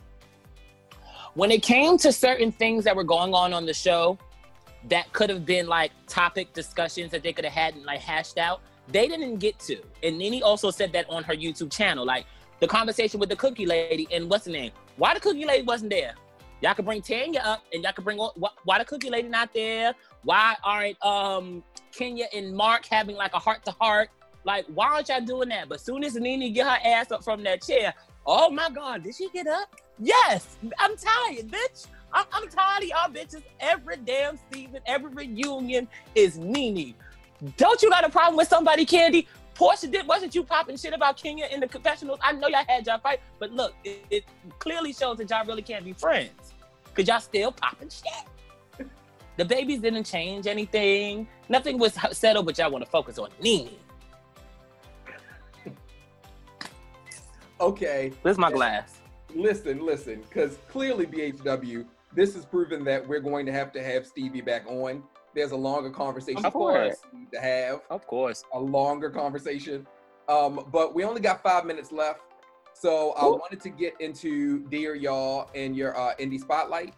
when 1.34 1.52
it 1.52 1.62
came 1.62 1.98
to 1.98 2.12
certain 2.12 2.52
things 2.52 2.84
that 2.86 2.96
were 2.96 3.04
going 3.04 3.34
on 3.34 3.54
on 3.54 3.66
the 3.66 3.74
show, 3.74 4.18
that 4.90 5.12
could 5.14 5.30
have 5.30 5.46
been 5.46 5.68
like 5.68 5.92
topic 6.08 6.54
discussions 6.54 7.12
that 7.12 7.24
they 7.24 7.34
could 7.34 7.44
have 7.44 7.54
had 7.54 7.76
and 7.76 7.86
like 7.86 8.00
hashed 8.00 8.38
out. 8.38 8.62
They 8.88 9.08
didn't 9.08 9.38
get 9.38 9.60
to. 9.62 9.78
And 10.04 10.18
Nene 10.18 10.44
also 10.44 10.70
said 10.70 10.94
that 10.94 11.10
on 11.10 11.24
her 11.24 11.34
YouTube 11.34 11.72
channel, 11.72 12.06
like 12.06 12.26
the 12.60 12.68
conversation 12.68 13.20
with 13.20 13.30
the 13.30 13.36
cookie 13.36 13.66
lady 13.66 14.08
and 14.12 14.30
what's 14.30 14.46
the 14.46 14.52
name? 14.52 14.72
Why 14.98 15.14
the 15.14 15.20
cookie 15.20 15.46
lady 15.46 15.64
wasn't 15.64 15.90
there? 15.90 16.14
Y'all 16.62 16.74
could 16.74 16.86
bring 16.86 17.02
Tanya 17.02 17.42
up 17.44 17.64
and 17.74 17.84
y'all 17.84 17.94
could 17.94 18.06
bring 18.06 18.18
why, 18.18 18.50
why 18.64 18.80
the 18.80 18.86
cookie 18.86 19.10
lady 19.10 19.28
not 19.28 19.54
there? 19.54 19.94
Why 20.24 20.56
aren't 20.64 21.04
um 21.06 21.64
Kenya 21.92 22.28
and 22.34 22.56
Mark 22.56 22.86
having 22.86 23.16
like 23.16 23.34
a 23.34 23.40
heart 23.40 23.66
to 23.66 23.72
heart? 23.72 24.10
Like 24.46 24.66
why 24.68 24.88
aren't 24.88 25.10
y'all 25.10 25.22
doing 25.22 25.50
that? 25.50 25.70
But 25.70 25.82
soon 25.82 26.04
as 26.04 26.16
Nene 26.16 26.54
get 26.54 26.66
her 26.66 26.80
ass 26.84 27.12
up 27.12 27.24
from 27.24 27.44
that 27.44 27.62
chair, 27.62 27.94
oh 28.26 28.50
my 28.50 28.70
god, 28.70 29.04
did 29.04 29.16
she 29.16 29.30
get 29.30 29.48
up? 29.48 29.76
Yes, 30.00 30.58
I'm 30.80 30.96
tired, 30.98 31.48
bitch. 31.48 31.88
I'm, 32.14 32.26
I'm 32.32 32.48
tired 32.48 32.84
of 32.84 32.90
y'all 32.90 33.10
bitches. 33.10 33.44
Every 33.60 33.98
damn 33.98 34.40
season, 34.52 34.80
every 34.86 35.12
reunion 35.12 35.88
is 36.16 36.38
Nene. 36.38 36.94
Don't 37.58 37.82
you 37.82 37.90
got 37.90 38.06
a 38.06 38.10
problem 38.10 38.38
with 38.38 38.48
somebody, 38.48 38.86
Kandi? 38.86 39.28
Porsha 39.56 39.90
did 39.90 40.06
wasn't 40.06 40.36
you 40.36 40.44
popping 40.44 40.78
shit 40.78 40.94
about 40.94 41.16
Kenya 41.16 41.48
in 41.52 41.60
the 41.60 41.68
confessionals? 41.68 42.20
I 42.22 42.34
know 42.34 42.48
y'all 42.48 42.66
had 42.68 42.86
y'all 42.86 43.00
fight, 43.00 43.22
but 43.40 43.52
look, 43.52 43.74
it, 43.86 44.06
it 44.10 44.26
clearly 44.60 44.92
shows 44.92 45.18
that 45.18 45.30
y'all 45.30 45.46
really 45.46 45.62
can't 45.62 45.86
be 45.86 45.94
friends 45.94 46.45
because 46.96 47.08
y'all 47.08 47.20
still 47.20 47.52
popping 47.52 47.90
shit. 47.90 48.88
The 49.38 49.44
babies 49.44 49.82
didn't 49.82 50.06
change 50.06 50.48
anything. 50.48 51.28
Nothing 51.50 51.78
was 51.78 51.98
settled, 52.12 52.46
but 52.46 52.58
y'all 52.58 52.72
want 52.72 52.86
to 52.86 52.90
focus 52.90 53.18
on 53.18 53.30
Nene. 53.42 53.70
Okay. 57.60 58.12
Where's 58.22 58.38
my 58.38 58.52
glass? 58.52 59.00
Listen, 59.34 59.86
listen, 59.86 60.22
because 60.22 60.58
clearly 60.70 61.06
BHW, 61.06 61.86
this 62.14 62.34
has 62.36 62.46
proven 62.46 62.84
that 62.86 63.06
we're 63.06 63.20
going 63.20 63.46
to 63.46 63.52
have 63.52 63.72
to 63.74 63.84
have 63.84 64.06
Stevie 64.06 64.42
back 64.42 64.66
on. 64.68 65.04
There's 65.34 65.52
a 65.52 65.58
longer 65.58 65.90
conversation 65.90 66.46
Of 66.46 66.54
course. 66.54 66.96
we 67.12 67.20
need 67.20 67.32
to 67.34 67.40
have. 67.42 67.82
Of 67.90 68.08
course. 68.08 68.44
a 68.54 68.60
longer 68.60 69.10
conversation. 69.10 69.86
Um, 70.30 70.66
but 70.72 70.96
we 70.96 71.04
only 71.04 71.20
got 71.22 71.44
five 71.44 71.66
minutes 71.66 71.92
left. 71.92 72.22
So 72.76 73.12
I 73.14 73.22
Cool. 73.22 73.38
wanted 73.38 73.62
to 73.62 73.70
get 73.70 74.00
into 74.02 74.60
Dear 74.68 74.96
Y'all 74.96 75.50
and 75.56 75.76
your 75.76 75.98
uh, 75.98 76.14
indie 76.20 76.40
spotlight. 76.40 76.94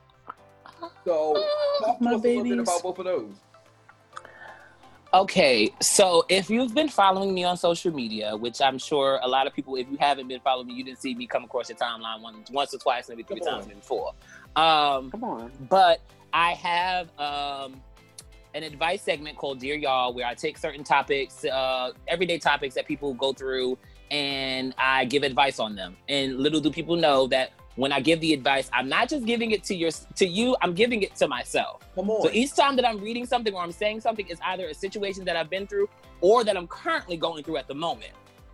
So 1.05 1.35
talk 1.79 1.99
to 1.99 2.03
My 2.03 2.13
us 2.15 2.23
a 2.23 2.27
little 2.27 2.43
bit 2.43 2.59
about 2.59 2.83
both 2.83 2.99
of 2.99 3.05
those. 3.05 3.33
Okay, 5.13 5.71
so 5.79 6.25
if 6.27 6.49
you've 6.49 6.73
been 6.75 6.89
following 6.89 7.33
me 7.33 7.43
on 7.45 7.55
social 7.55 7.93
media, 7.93 8.35
which 8.35 8.59
I'm 8.59 8.77
sure 8.77 9.19
a 9.23 9.27
lot 9.27 9.47
of 9.47 9.53
people, 9.53 9.75
if 9.77 9.87
you 9.89 9.97
haven't 9.99 10.27
been 10.27 10.41
following 10.41 10.67
me, 10.67 10.73
you 10.73 10.83
didn't 10.83 10.99
see 10.99 11.15
me 11.15 11.25
come 11.27 11.45
across 11.45 11.69
your 11.69 11.77
timeline 11.77 12.21
once, 12.21 12.51
once 12.51 12.73
or 12.73 12.79
twice, 12.79 13.07
maybe 13.07 13.23
three 13.23 13.39
Come 13.39 13.47
times, 13.47 13.63
on. 13.65 13.69
maybe 13.69 13.81
four. 13.81 14.09
Um, 14.55 15.11
Come 15.11 15.23
on. 15.23 15.51
but 15.69 16.01
I 16.33 16.51
have 16.55 17.07
um, 17.19 17.81
an 18.53 18.63
advice 18.63 19.01
segment 19.01 19.37
called 19.37 19.59
Dear 19.59 19.75
Y'all, 19.75 20.13
where 20.13 20.25
I 20.25 20.33
take 20.33 20.57
certain 20.57 20.83
topics, 20.83 21.45
uh, 21.45 21.91
everyday 22.07 22.37
topics 22.37 22.75
that 22.75 22.85
people 22.85 23.13
go 23.13 23.31
through, 23.31 23.77
and 24.11 24.73
I 24.77 25.05
give 25.05 25.23
advice 25.23 25.59
on 25.59 25.75
them. 25.75 25.97
And 26.07 26.37
little 26.37 26.59
do 26.59 26.71
people 26.71 26.95
know 26.95 27.27
that 27.27 27.51
when 27.75 27.91
I 27.91 27.99
give 27.99 28.19
the 28.21 28.33
advice, 28.33 28.69
I'm 28.73 28.89
not 28.89 29.09
just 29.09 29.25
giving 29.25 29.51
it 29.51 29.63
to 29.65 29.75
your 29.75 29.91
to 30.15 30.25
you, 30.27 30.55
I'm 30.61 30.73
giving 30.73 31.03
it 31.03 31.15
to 31.15 31.27
myself. 31.27 31.81
Come 31.95 32.09
on. 32.09 32.23
So 32.23 32.31
each 32.31 32.53
time 32.55 32.75
that 32.75 32.87
I'm 32.87 32.99
reading 32.99 33.25
something 33.25 33.53
or 33.53 33.61
I'm 33.61 33.71
saying 33.71 34.01
something 34.01 34.27
is 34.27 34.39
either 34.45 34.67
a 34.67 34.73
situation 34.73 35.25
that 35.25 35.35
I've 35.35 35.49
been 35.49 35.67
through 35.67 35.87
or 36.21 36.43
that 36.43 36.57
I'm 36.57 36.67
currently 36.67 37.17
going 37.17 37.43
through 37.43 37.57
at 37.57 37.67
the 37.67 37.75
moment. 37.75 38.11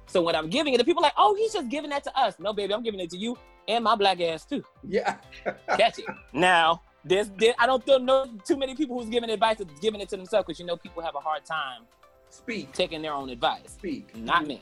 So 0.08 0.22
when 0.22 0.36
I'm 0.36 0.50
giving 0.50 0.74
it, 0.74 0.78
the 0.78 0.84
people 0.84 1.02
are 1.02 1.08
like, 1.08 1.14
oh, 1.18 1.34
he's 1.36 1.54
just 1.54 1.70
giving 1.70 1.90
that 1.92 2.04
to 2.04 2.20
us. 2.20 2.36
No, 2.38 2.54
baby, 2.54 2.74
I'm 2.74 2.84
giving 2.84 3.00
it 3.00 3.10
to 3.12 3.18
you 3.18 3.38
and 3.68 3.84
my 3.84 3.96
black 3.96 4.20
ass 4.22 4.46
too. 4.46 4.64
yeah. 4.88 5.16
Catch 5.78 6.00
it. 6.00 6.06
now, 6.34 6.82
there's, 7.06 7.30
there, 7.38 7.54
I 7.60 7.68
don't 7.68 7.86
know 8.06 8.28
too 8.46 8.58
many 8.58 8.76
people 8.76 9.00
who's 9.00 9.10
giving 9.10 9.30
advice 9.30 9.58
that's 9.58 9.80
giving 9.80 10.02
it 10.02 10.10
to 10.10 10.18
themselves 10.18 10.46
because 10.46 10.60
you 10.60 10.66
know 10.66 10.78
people 10.78 11.02
have 11.02 11.16
a 11.16 11.20
hard 11.20 11.46
time 11.46 11.82
Speak. 12.30 12.72
taking 12.74 13.02
their 13.02 13.14
own 13.14 13.30
advice. 13.30 13.72
Speak. 13.72 14.16
Not 14.16 14.48
me. 14.48 14.62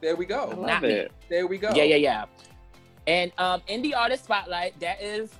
There 0.00 0.16
we 0.16 0.24
I 0.26 0.28
go. 0.28 0.46
love 0.48 0.58
Not 0.58 0.82
me. 0.82 0.88
it. 0.90 1.12
There 1.28 1.46
we 1.46 1.58
go. 1.58 1.70
Yeah, 1.74 1.84
yeah, 1.84 1.96
yeah. 1.96 2.24
And 3.06 3.32
um, 3.38 3.62
indie 3.68 3.94
artist 3.94 4.24
spotlight. 4.24 4.78
That 4.80 5.00
is 5.02 5.30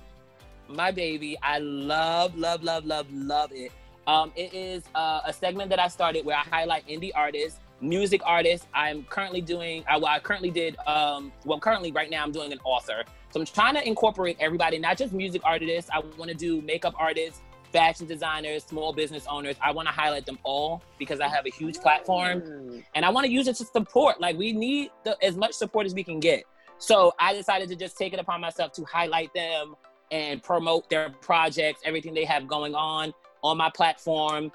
my 0.67 0.91
baby. 0.91 1.37
I 1.41 1.59
love, 1.59 2.35
love, 2.35 2.63
love, 2.63 2.85
love, 2.85 3.07
love 3.11 3.51
it. 3.51 3.71
Um, 4.07 4.31
it 4.35 4.53
is 4.53 4.83
uh, 4.95 5.21
a 5.25 5.33
segment 5.33 5.69
that 5.69 5.79
I 5.79 5.87
started 5.87 6.25
where 6.25 6.35
I 6.35 6.41
highlight 6.41 6.87
indie 6.87 7.11
artists, 7.13 7.59
music 7.81 8.21
artists. 8.25 8.67
I'm 8.73 9.03
currently 9.03 9.41
doing. 9.41 9.83
I, 9.87 9.97
well, 9.97 10.07
I 10.07 10.19
currently 10.19 10.51
did. 10.51 10.75
Um, 10.87 11.31
well, 11.45 11.59
currently 11.59 11.91
right 11.91 12.09
now 12.09 12.23
I'm 12.23 12.31
doing 12.31 12.51
an 12.51 12.59
author. 12.63 13.03
So 13.31 13.39
I'm 13.39 13.45
trying 13.45 13.75
to 13.75 13.87
incorporate 13.87 14.37
everybody, 14.39 14.77
not 14.79 14.97
just 14.97 15.13
music 15.13 15.41
artists. 15.45 15.89
I 15.93 15.99
want 16.17 16.29
to 16.29 16.35
do 16.35 16.61
makeup 16.61 16.95
artists, 16.97 17.41
fashion 17.71 18.05
designers, 18.07 18.63
small 18.63 18.93
business 18.93 19.25
owners. 19.29 19.55
I 19.61 19.71
want 19.71 19.87
to 19.87 19.93
highlight 19.93 20.25
them 20.25 20.37
all 20.43 20.81
because 20.99 21.19
I 21.19 21.27
have 21.27 21.45
a 21.45 21.49
huge 21.49 21.77
platform 21.77 22.41
Mm. 22.41 22.83
and 22.95 23.05
I 23.05 23.09
want 23.09 23.25
to 23.25 23.31
use 23.31 23.47
it 23.47 23.55
to 23.57 23.65
support. 23.65 24.19
Like 24.21 24.37
we 24.37 24.53
need 24.53 24.91
the, 25.03 25.17
as 25.23 25.35
much 25.35 25.53
support 25.53 25.85
as 25.85 25.93
we 25.93 26.03
can 26.03 26.19
get. 26.19 26.43
So 26.77 27.13
I 27.19 27.33
decided 27.33 27.69
to 27.69 27.75
just 27.75 27.97
take 27.97 28.13
it 28.13 28.19
upon 28.19 28.41
myself 28.41 28.71
to 28.73 28.83
highlight 28.85 29.33
them 29.33 29.75
and 30.11 30.41
promote 30.43 30.89
their 30.89 31.09
projects, 31.21 31.81
everything 31.85 32.13
they 32.13 32.25
have 32.25 32.47
going 32.47 32.75
on 32.75 33.13
on 33.43 33.57
my 33.57 33.69
platform 33.69 34.51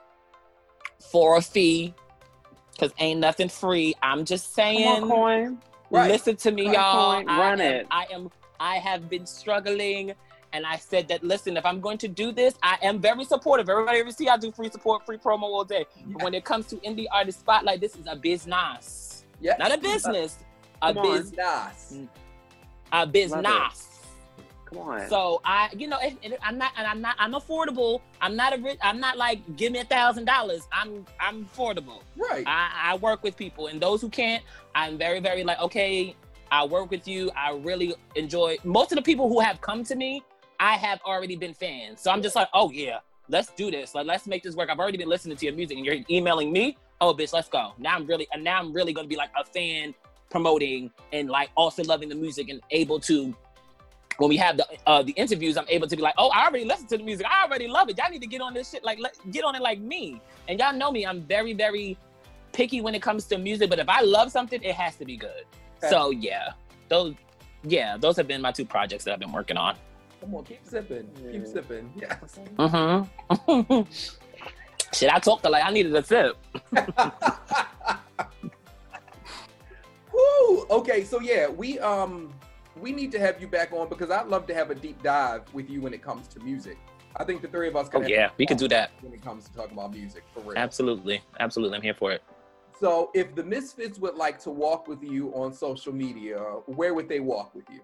for 1.10 1.36
a 1.36 1.43
fee. 1.43 1.94
Cause 2.78 2.93
ain't 2.98 3.20
nothing 3.20 3.48
free. 3.48 3.94
I'm 4.02 4.24
just 4.26 4.55
Come 4.55 4.64
saying. 4.76 5.02
on, 5.05 5.09
coin. 5.09 5.59
Right. 5.90 6.10
Listen 6.10 6.36
to 6.36 6.51
me, 6.51 6.66
Right, 6.66 6.74
y'all. 6.74 7.14
point, 7.14 7.30
I 7.30 7.38
run 7.40 7.60
am, 7.60 7.72
it. 7.74 7.86
I 7.90 8.06
am. 8.12 8.30
I 8.60 8.76
have 8.76 9.09
been 9.09 9.24
struggling, 9.26 10.12
and 10.57 10.66
I 10.66 10.77
said 10.77 11.07
that. 11.09 11.23
Listen, 11.23 11.57
if 11.57 11.65
I'm 11.66 11.81
going 11.81 11.99
to 11.99 12.09
do 12.09 12.33
this, 12.33 12.55
I 12.62 12.78
am 12.83 12.99
very 12.99 13.24
supportive. 13.24 13.69
Everybody 13.69 13.99
ever 13.99 14.11
see 14.11 14.28
I 14.28 14.37
do 14.39 14.51
free 14.51 14.70
support, 14.70 15.05
free 15.05 15.19
promo 15.19 15.43
all 15.43 15.65
day. 15.65 15.85
But 16.07 16.23
when 16.23 16.35
it 16.35 16.45
comes 16.45 16.66
to 16.69 16.77
indie 16.77 17.07
artist 17.12 17.41
spotlight, 17.41 17.81
this 17.81 17.95
is 17.95 18.07
a 18.09 18.16
business, 18.16 19.24
Yeah. 19.41 19.57
not 19.59 19.73
a 19.73 19.78
business. 19.78 20.39
A 20.83 20.93
biz, 20.93 21.33
Nice. 21.33 21.93
Mm. 21.95 22.09
a 22.93 23.07
business. 23.07 23.89
Come 24.66 24.78
on. 24.78 25.09
So 25.09 25.41
I, 25.45 25.70
you 25.77 25.87
know, 25.87 25.99
I'm 26.43 26.59
not, 26.59 26.73
and 26.77 26.87
I'm 26.87 27.01
not, 27.01 27.16
I'm 27.19 27.33
affordable. 27.33 28.01
I'm 28.20 28.35
not 28.37 28.53
a 28.53 28.61
rich. 28.61 28.78
I'm 28.83 28.99
not 29.01 29.16
like 29.16 29.39
give 29.57 29.73
me 29.73 29.78
a 29.78 29.85
thousand 29.85 30.24
dollars. 30.24 30.66
I'm, 30.73 31.07
I'm 31.20 31.47
affordable. 31.47 32.01
Right. 32.16 32.45
I, 32.47 32.93
I 32.93 32.97
work 32.97 33.23
with 33.23 33.37
people, 33.37 33.69
and 33.69 33.81
those 33.81 34.01
who 34.03 34.09
can't, 34.11 34.43
I'm 34.74 34.99
very, 34.99 35.20
very 35.20 35.45
like, 35.45 35.61
okay, 35.61 36.16
I 36.51 36.65
work 36.65 36.91
with 36.91 37.07
you. 37.09 37.31
I 37.37 37.53
really 37.53 37.95
enjoy. 38.16 38.57
Most 38.65 38.93
of 38.93 38.97
the 38.97 39.03
people 39.03 39.28
who 39.28 39.41
have 39.41 39.61
come 39.61 39.83
to 39.85 39.95
me, 39.97 40.23
I 40.61 40.77
have 40.77 41.01
already 41.05 41.37
been 41.37 41.55
fans. 41.55 42.01
So 42.01 42.11
I'm 42.11 42.23
just 42.23 42.37
like, 42.37 42.49
oh 42.55 42.70
yeah, 42.70 42.99
let's 43.28 43.51
do 43.51 43.70
this. 43.70 43.95
Like, 43.95 44.07
let's 44.07 44.27
make 44.27 44.43
this 44.43 44.55
work. 44.55 44.70
I've 44.70 44.78
already 44.78 44.99
been 44.99 45.09
listening 45.09 45.37
to 45.37 45.47
your 45.47 45.55
music, 45.55 45.77
and 45.77 45.87
you're 45.87 45.97
emailing 46.11 46.53
me. 46.53 46.77
Oh, 47.01 47.12
bitch, 47.12 47.33
let's 47.33 47.49
go. 47.49 47.73
Now 47.78 47.95
I'm 47.95 48.07
really, 48.07 48.27
and 48.33 48.43
now 48.43 48.59
I'm 48.59 48.73
really 48.73 48.93
gonna 48.93 49.09
be 49.09 49.16
like 49.16 49.31
a 49.39 49.45
fan, 49.45 49.95
promoting 50.31 50.91
and 51.12 51.28
like 51.28 51.51
also 51.57 51.83
loving 51.85 52.09
the 52.09 52.15
music 52.15 52.49
and 52.49 52.61
able 52.70 53.01
to. 53.01 53.35
When 54.19 54.31
we 54.31 54.39
have 54.39 54.57
the 54.57 54.66
uh, 54.87 55.03
the 55.03 55.12
interviews, 55.12 55.59
I'm 55.59 55.69
able 55.69 55.87
to 55.89 55.95
be 55.95 56.01
like, 56.01 56.15
oh, 56.16 56.31
I 56.31 56.47
already 56.47 56.65
listened 56.65 56.89
to 56.91 56.97
the 56.97 57.05
music. 57.05 57.27
I 57.28 57.45
already 57.45 57.69
love 57.69 57.91
it. 57.91 57.99
Y'all 57.99 58.11
need 58.11 58.23
to 58.23 58.27
get 58.27 58.41
on 58.41 58.55
this 58.55 58.70
shit. 58.70 58.83
Like, 58.83 58.99
let, 58.99 59.15
get 59.31 59.45
on 59.45 59.55
it 59.55 59.61
like 59.61 59.78
me. 59.78 60.23
And 60.49 60.59
y'all 60.59 60.73
know 60.73 60.91
me. 60.91 61.05
I'm 61.05 61.20
very, 61.23 61.53
very 61.53 61.99
picky 62.53 62.81
when 62.81 62.95
it 62.95 63.03
comes 63.03 63.27
to 63.27 63.37
music, 63.37 63.69
but 63.69 63.78
if 63.78 63.89
I 63.89 64.01
love 64.01 64.33
something, 64.33 64.62
it 64.62 64.74
has 64.74 64.97
to 64.97 65.05
be 65.05 65.19
good. 65.19 65.45
Okay. 65.78 65.91
So 65.91 66.11
yeah, 66.11 66.53
those 66.89 67.15
yeah, 67.62 67.99
those 67.99 68.16
have 68.16 68.27
been 68.27 68.41
my 68.41 68.53
two 68.53 68.65
projects 68.65 69.05
that 69.05 69.12
I've 69.12 69.20
been 69.20 69.33
working 69.33 69.59
on. 69.59 69.77
Come 70.20 70.34
on. 70.34 70.44
Keep 70.44 70.64
sipping. 70.64 71.09
Keep 71.30 71.47
sipping. 71.47 71.93
Yes. 72.01 72.38
Mm-hmm. 72.56 73.82
Shit, 74.93 75.12
I 75.12 75.18
talked 75.18 75.44
a 75.47 75.51
like 75.51 75.64
I 75.64 75.70
needed 75.70 75.94
a 75.94 76.02
sip. 76.02 76.36
Woo! 80.12 80.66
Okay, 80.70 81.05
so 81.05 81.20
yeah, 81.20 81.48
we 81.48 81.78
um 81.80 82.32
we 82.80 82.93
need 82.93 83.12
to 83.12 83.18
have 83.18 83.40
you 83.40 83.48
back 83.48 83.72
on 83.72 83.88
because 83.88 84.10
I'd 84.10 84.28
love 84.28 84.47
to 84.47 84.55
have 84.55 84.70
a 84.70 84.74
deep 84.74 85.02
dive 85.02 85.43
with 85.52 85.68
you 85.68 85.80
when 85.80 85.93
it 85.93 86.02
comes 86.02 86.28
to 86.28 86.40
music. 86.40 86.78
I 87.16 87.24
think 87.24 87.43
the 87.43 87.48
three 87.48 87.68
of 87.68 87.76
us 87.76 87.88
can 87.88 88.05
Oh 88.05 88.06
yeah, 88.06 88.30
we 88.38 88.47
could 88.47 88.59
do 88.59 88.68
that. 88.68 88.90
when 89.01 89.12
it 89.12 89.22
comes 89.22 89.48
to 89.48 89.55
talking 89.55 89.72
about 89.72 89.93
music 89.93 90.22
for 90.32 90.40
real. 90.40 90.56
Absolutely, 90.56 91.22
absolutely. 91.40 91.76
I'm 91.76 91.82
here 91.82 91.94
for 91.94 92.12
it. 92.12 92.22
So 92.78 93.10
if 93.14 93.34
the 93.34 93.43
Misfits 93.43 93.98
would 93.98 94.16
like 94.16 94.38
to 94.40 94.51
walk 94.51 94.86
with 94.86 95.02
you 95.02 95.30
on 95.30 95.52
social 95.52 95.94
media, 95.94 96.38
where 96.66 96.93
would 96.93 97.09
they 97.09 97.20
walk 97.20 97.55
with 97.55 97.64
you? 97.70 97.80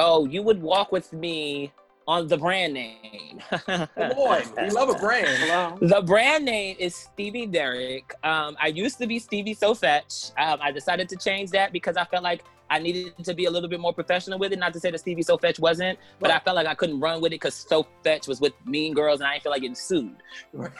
Oh, 0.00 0.26
you 0.26 0.42
would 0.42 0.60
walk 0.60 0.92
with 0.92 1.12
me 1.12 1.72
on 2.08 2.26
the 2.26 2.36
brand 2.36 2.74
name. 2.74 3.40
Come 3.50 3.88
on, 3.96 4.42
we 4.56 4.70
love 4.70 4.88
a 4.88 4.98
brand. 4.98 5.28
Hello. 5.28 5.78
The 5.80 6.02
brand 6.02 6.44
name 6.44 6.76
is 6.78 6.94
Stevie 6.94 7.46
Derrick. 7.46 8.14
Um, 8.24 8.56
I 8.60 8.68
used 8.68 8.98
to 8.98 9.06
be 9.06 9.18
Stevie 9.18 9.54
So 9.54 9.74
Fetch. 9.74 10.30
Um, 10.38 10.58
I 10.60 10.72
decided 10.72 11.08
to 11.10 11.16
change 11.16 11.50
that 11.50 11.72
because 11.72 11.96
I 11.96 12.04
felt 12.04 12.24
like 12.24 12.42
I 12.70 12.78
needed 12.78 13.12
to 13.24 13.34
be 13.34 13.44
a 13.44 13.50
little 13.50 13.68
bit 13.68 13.80
more 13.80 13.92
professional 13.92 14.38
with 14.38 14.52
it. 14.52 14.58
Not 14.58 14.72
to 14.72 14.80
say 14.80 14.90
that 14.90 14.98
Stevie 14.98 15.22
So 15.22 15.36
Fetch 15.36 15.58
wasn't, 15.58 15.98
but 16.18 16.30
I 16.30 16.38
felt 16.38 16.56
like 16.56 16.66
I 16.66 16.74
couldn't 16.74 17.00
run 17.00 17.20
with 17.20 17.32
it 17.32 17.36
because 17.36 17.54
So 17.54 17.86
Fetch 18.02 18.26
was 18.26 18.40
with 18.40 18.54
Mean 18.66 18.94
Girls 18.94 19.20
and 19.20 19.28
I 19.28 19.34
didn't 19.34 19.42
feel 19.44 19.52
like 19.52 19.60
getting 19.62 19.74
sued. 19.74 20.16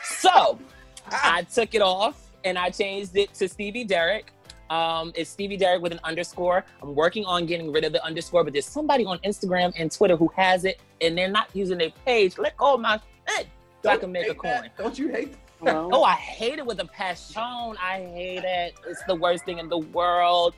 So 0.03 0.59
I 1.11 1.43
took 1.43 1.75
it 1.75 1.81
off 1.81 2.31
and 2.43 2.57
I 2.57 2.69
changed 2.69 3.15
it 3.15 3.33
to 3.35 3.47
Stevie 3.47 3.85
Derrick. 3.85 4.31
Um, 4.73 5.11
it's 5.15 5.29
Stevie 5.29 5.57
Derrick 5.57 5.83
with 5.83 5.91
an 5.91 5.99
underscore. 6.03 6.65
I'm 6.81 6.95
working 6.95 7.25
on 7.25 7.45
getting 7.45 7.71
rid 7.71 7.83
of 7.83 7.93
the 7.93 8.03
underscore, 8.03 8.43
but 8.43 8.53
there's 8.53 8.65
somebody 8.65 9.05
on 9.05 9.19
Instagram 9.19 9.71
and 9.77 9.91
Twitter 9.91 10.15
who 10.15 10.31
has 10.35 10.65
it 10.65 10.79
and 10.99 11.15
they're 11.15 11.29
not 11.29 11.47
using 11.53 11.77
their 11.77 11.91
page. 12.05 12.39
Let 12.39 12.57
go 12.57 12.73
of 12.73 12.81
my 12.81 12.99
shit 13.29 13.47
so 13.83 13.89
I 13.89 13.93
Don't 13.93 13.99
can 14.01 14.11
make 14.11 14.23
a 14.23 14.33
hate 14.33 14.41
that. 14.41 14.61
coin. 14.61 14.71
Don't 14.77 14.97
you 14.97 15.09
hate? 15.09 15.35
Hello. 15.59 15.89
Oh, 15.93 16.03
I 16.03 16.13
hate 16.13 16.57
it 16.57 16.65
with 16.65 16.79
a 16.79 16.85
passion. 16.85 17.41
I 17.41 18.09
hate 18.13 18.43
it. 18.43 18.73
It's 18.87 19.03
the 19.03 19.15
worst 19.15 19.45
thing 19.45 19.59
in 19.59 19.69
the 19.69 19.77
world. 19.77 20.55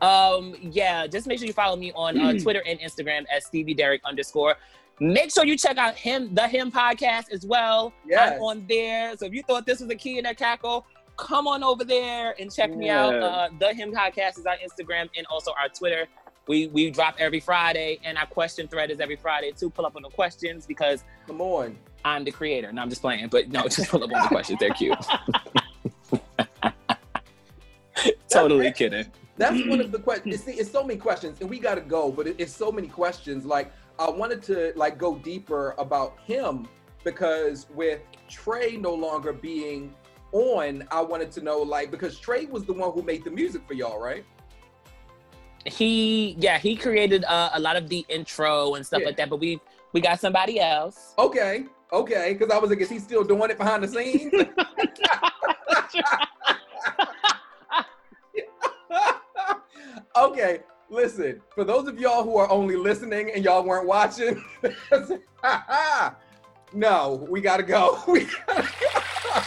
Um, 0.00 0.54
yeah, 0.60 1.06
just 1.06 1.26
make 1.26 1.38
sure 1.38 1.46
you 1.46 1.52
follow 1.52 1.76
me 1.76 1.92
on 1.96 2.18
uh, 2.18 2.34
Twitter 2.34 2.62
and 2.64 2.78
Instagram 2.78 3.24
at 3.34 3.42
Stevie 3.42 3.74
Derrick 3.74 4.02
underscore. 4.04 4.54
Make 5.00 5.32
sure 5.32 5.44
you 5.44 5.56
check 5.56 5.78
out 5.78 5.94
him, 5.94 6.34
the 6.34 6.48
Him 6.48 6.72
podcast 6.72 7.30
as 7.32 7.46
well. 7.46 7.92
Yes. 8.06 8.34
I'm 8.34 8.42
on 8.42 8.66
there. 8.68 9.16
So 9.16 9.26
if 9.26 9.32
you 9.32 9.42
thought 9.42 9.66
this 9.66 9.80
was 9.80 9.90
a 9.90 9.94
key 9.94 10.18
in 10.18 10.24
that 10.24 10.36
cackle, 10.36 10.86
come 11.18 11.46
on 11.46 11.62
over 11.62 11.84
there 11.84 12.34
and 12.40 12.50
check 12.50 12.74
me 12.74 12.88
out. 12.88 13.14
Uh, 13.14 13.50
the 13.58 13.74
Him 13.74 13.92
podcast 13.92 14.38
is 14.38 14.46
our 14.46 14.56
Instagram 14.56 15.10
and 15.16 15.26
also 15.26 15.52
our 15.60 15.68
Twitter. 15.68 16.06
We 16.46 16.68
we 16.68 16.90
drop 16.90 17.16
every 17.18 17.40
Friday, 17.40 18.00
and 18.04 18.16
our 18.16 18.24
question 18.24 18.68
thread 18.68 18.90
is 18.90 19.00
every 19.00 19.16
Friday 19.16 19.52
too. 19.52 19.68
Pull 19.68 19.84
up 19.84 19.96
on 19.96 20.02
the 20.02 20.08
questions 20.08 20.64
because 20.64 21.04
Come 21.26 21.42
on. 21.42 21.76
I'm 22.04 22.24
the 22.24 22.30
creator. 22.30 22.72
No, 22.72 22.80
I'm 22.80 22.88
just 22.88 23.02
playing. 23.02 23.28
But 23.28 23.48
no, 23.48 23.64
just 23.64 23.90
pull 23.90 24.02
up 24.02 24.10
on 24.14 24.22
the 24.22 24.28
questions. 24.28 24.58
They're 24.58 24.70
cute. 24.70 24.96
totally 28.30 28.72
kidding. 28.72 29.04
That's 29.36 29.68
one 29.68 29.80
of 29.80 29.92
the 29.92 29.98
questions. 29.98 30.46
It's, 30.46 30.58
it's 30.58 30.70
so 30.70 30.82
many 30.82 30.98
questions, 30.98 31.38
and 31.40 31.50
we 31.50 31.58
got 31.58 31.74
to 31.74 31.82
go. 31.82 32.10
But 32.10 32.28
it, 32.28 32.36
it's 32.38 32.54
so 32.54 32.72
many 32.72 32.88
questions. 32.88 33.44
Like 33.44 33.70
I 33.98 34.08
wanted 34.08 34.42
to 34.44 34.72
like 34.74 34.96
go 34.96 35.16
deeper 35.16 35.74
about 35.76 36.18
him 36.24 36.66
because 37.04 37.66
with 37.74 38.00
Trey 38.28 38.76
no 38.76 38.94
longer 38.94 39.32
being 39.32 39.92
on, 40.32 40.86
I 40.90 41.00
wanted 41.00 41.30
to 41.32 41.40
know 41.42 41.58
like 41.58 41.90
because 41.90 42.18
Trey 42.18 42.46
was 42.46 42.64
the 42.64 42.72
one 42.72 42.92
who 42.92 43.02
made 43.02 43.24
the 43.24 43.30
music 43.30 43.62
for 43.66 43.74
y'all, 43.74 44.00
right? 44.00 44.24
he 45.64 46.34
yeah 46.38 46.56
he 46.56 46.76
created 46.76 47.24
uh, 47.24 47.50
a 47.52 47.60
lot 47.60 47.76
of 47.76 47.88
the 47.88 48.06
intro 48.08 48.74
and 48.74 48.86
stuff 48.86 49.00
Yeah. 49.00 49.06
like 49.06 49.16
that. 49.18 49.28
But 49.28 49.40
we 49.40 49.60
we 49.92 50.00
got 50.00 50.20
somebody 50.20 50.60
else. 50.60 51.14
Okay, 51.18 51.64
okay, 51.92 52.32
because 52.38 52.54
I 52.54 52.58
was 52.58 52.70
like, 52.70 52.80
is 52.80 52.88
he 52.88 52.98
still 52.98 53.24
doing 53.24 53.50
it 53.50 53.58
behind 53.58 53.82
the 53.82 53.88
scenes? 53.88 54.32
okay, 60.16 60.60
listen. 60.88 61.40
For 61.54 61.64
those 61.64 61.88
of 61.88 61.98
y'all 61.98 62.22
who 62.22 62.36
are 62.36 62.50
only 62.50 62.76
listening 62.76 63.30
and 63.34 63.44
y'all 63.44 63.64
weren't 63.64 63.86
watching, 63.86 64.42
no, 66.72 67.26
we 67.28 67.40
gotta 67.40 67.62
go. 67.62 68.02
We 68.06 68.24
gotta 68.46 68.62
go. 68.80 69.40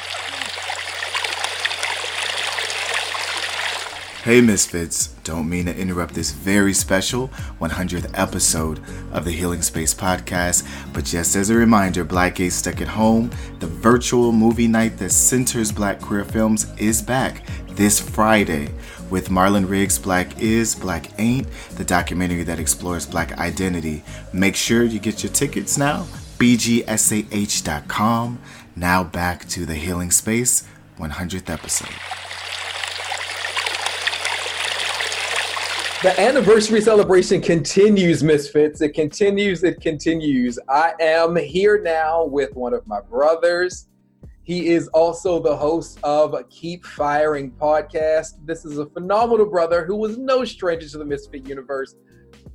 Hey 4.24 4.40
Misfits, 4.40 5.08
don't 5.24 5.50
mean 5.50 5.66
to 5.66 5.76
interrupt 5.76 6.14
this 6.14 6.30
very 6.30 6.76
special 6.76 7.30
100th 7.60 8.12
episode 8.14 8.80
of 9.12 9.26
the 9.26 9.32
Healing 9.32 9.64
Space 9.64 9.96
podcast, 9.96 10.64
but 10.94 11.06
just 11.06 11.36
as 11.36 11.50
a 11.50 11.56
reminder, 11.56 12.04
Black 12.04 12.36
Gays 12.36 12.54
Stuck 12.54 12.82
at 12.82 12.90
Home, 12.90 13.32
the 13.58 13.66
virtual 13.66 14.32
movie 14.32 14.68
night 14.68 15.00
that 15.00 15.10
centers 15.10 15.72
black 15.72 16.00
queer 16.00 16.24
films, 16.24 16.72
is 16.78 17.02
back 17.02 17.48
this 17.70 18.00
Friday 18.00 18.70
with 19.10 19.30
Marlon 19.30 19.68
Riggs' 19.68 19.98
Black 19.98 20.40
Is, 20.40 20.76
Black 20.76 21.20
Ain't, 21.20 21.48
the 21.78 21.84
documentary 21.84 22.44
that 22.44 22.60
explores 22.60 23.08
black 23.08 23.40
identity. 23.40 24.04
Make 24.34 24.56
sure 24.56 24.84
you 24.84 25.00
get 25.00 25.24
your 25.24 25.32
tickets 25.32 25.80
now, 25.80 26.04
bgsah.com. 26.38 28.40
Now 28.76 29.04
back 29.04 29.50
to 29.50 29.66
the 29.66 29.74
Healing 29.74 30.12
Space 30.12 30.68
100th 31.00 31.50
episode. 31.50 31.90
The 36.02 36.20
anniversary 36.20 36.82
celebration 36.82 37.42
continues, 37.42 38.24
Misfits. 38.24 38.82
It 38.82 38.96
continues, 38.96 39.64
it 39.64 39.80
continues. 39.82 40.58
I 40.68 40.94
am 41.00 41.36
here 41.36 41.80
now 41.80 42.26
with 42.26 42.56
one 42.56 42.74
of 42.74 42.88
my 42.88 43.02
brothers. 43.02 43.86
He 44.42 44.70
is 44.70 44.88
also 44.96 45.40
the 45.40 45.56
host 45.56 46.00
of 46.02 46.34
Keep 46.50 46.88
Firing 46.88 47.52
podcast. 47.52 48.44
This 48.48 48.66
is 48.66 48.80
a 48.80 48.88
phenomenal 48.88 49.46
brother 49.46 49.86
who 49.86 49.96
was 49.96 50.18
no 50.18 50.44
stranger 50.44 50.90
to 50.90 50.98
the 50.98 51.06
Misfit 51.06 51.48
universe. 51.48 51.94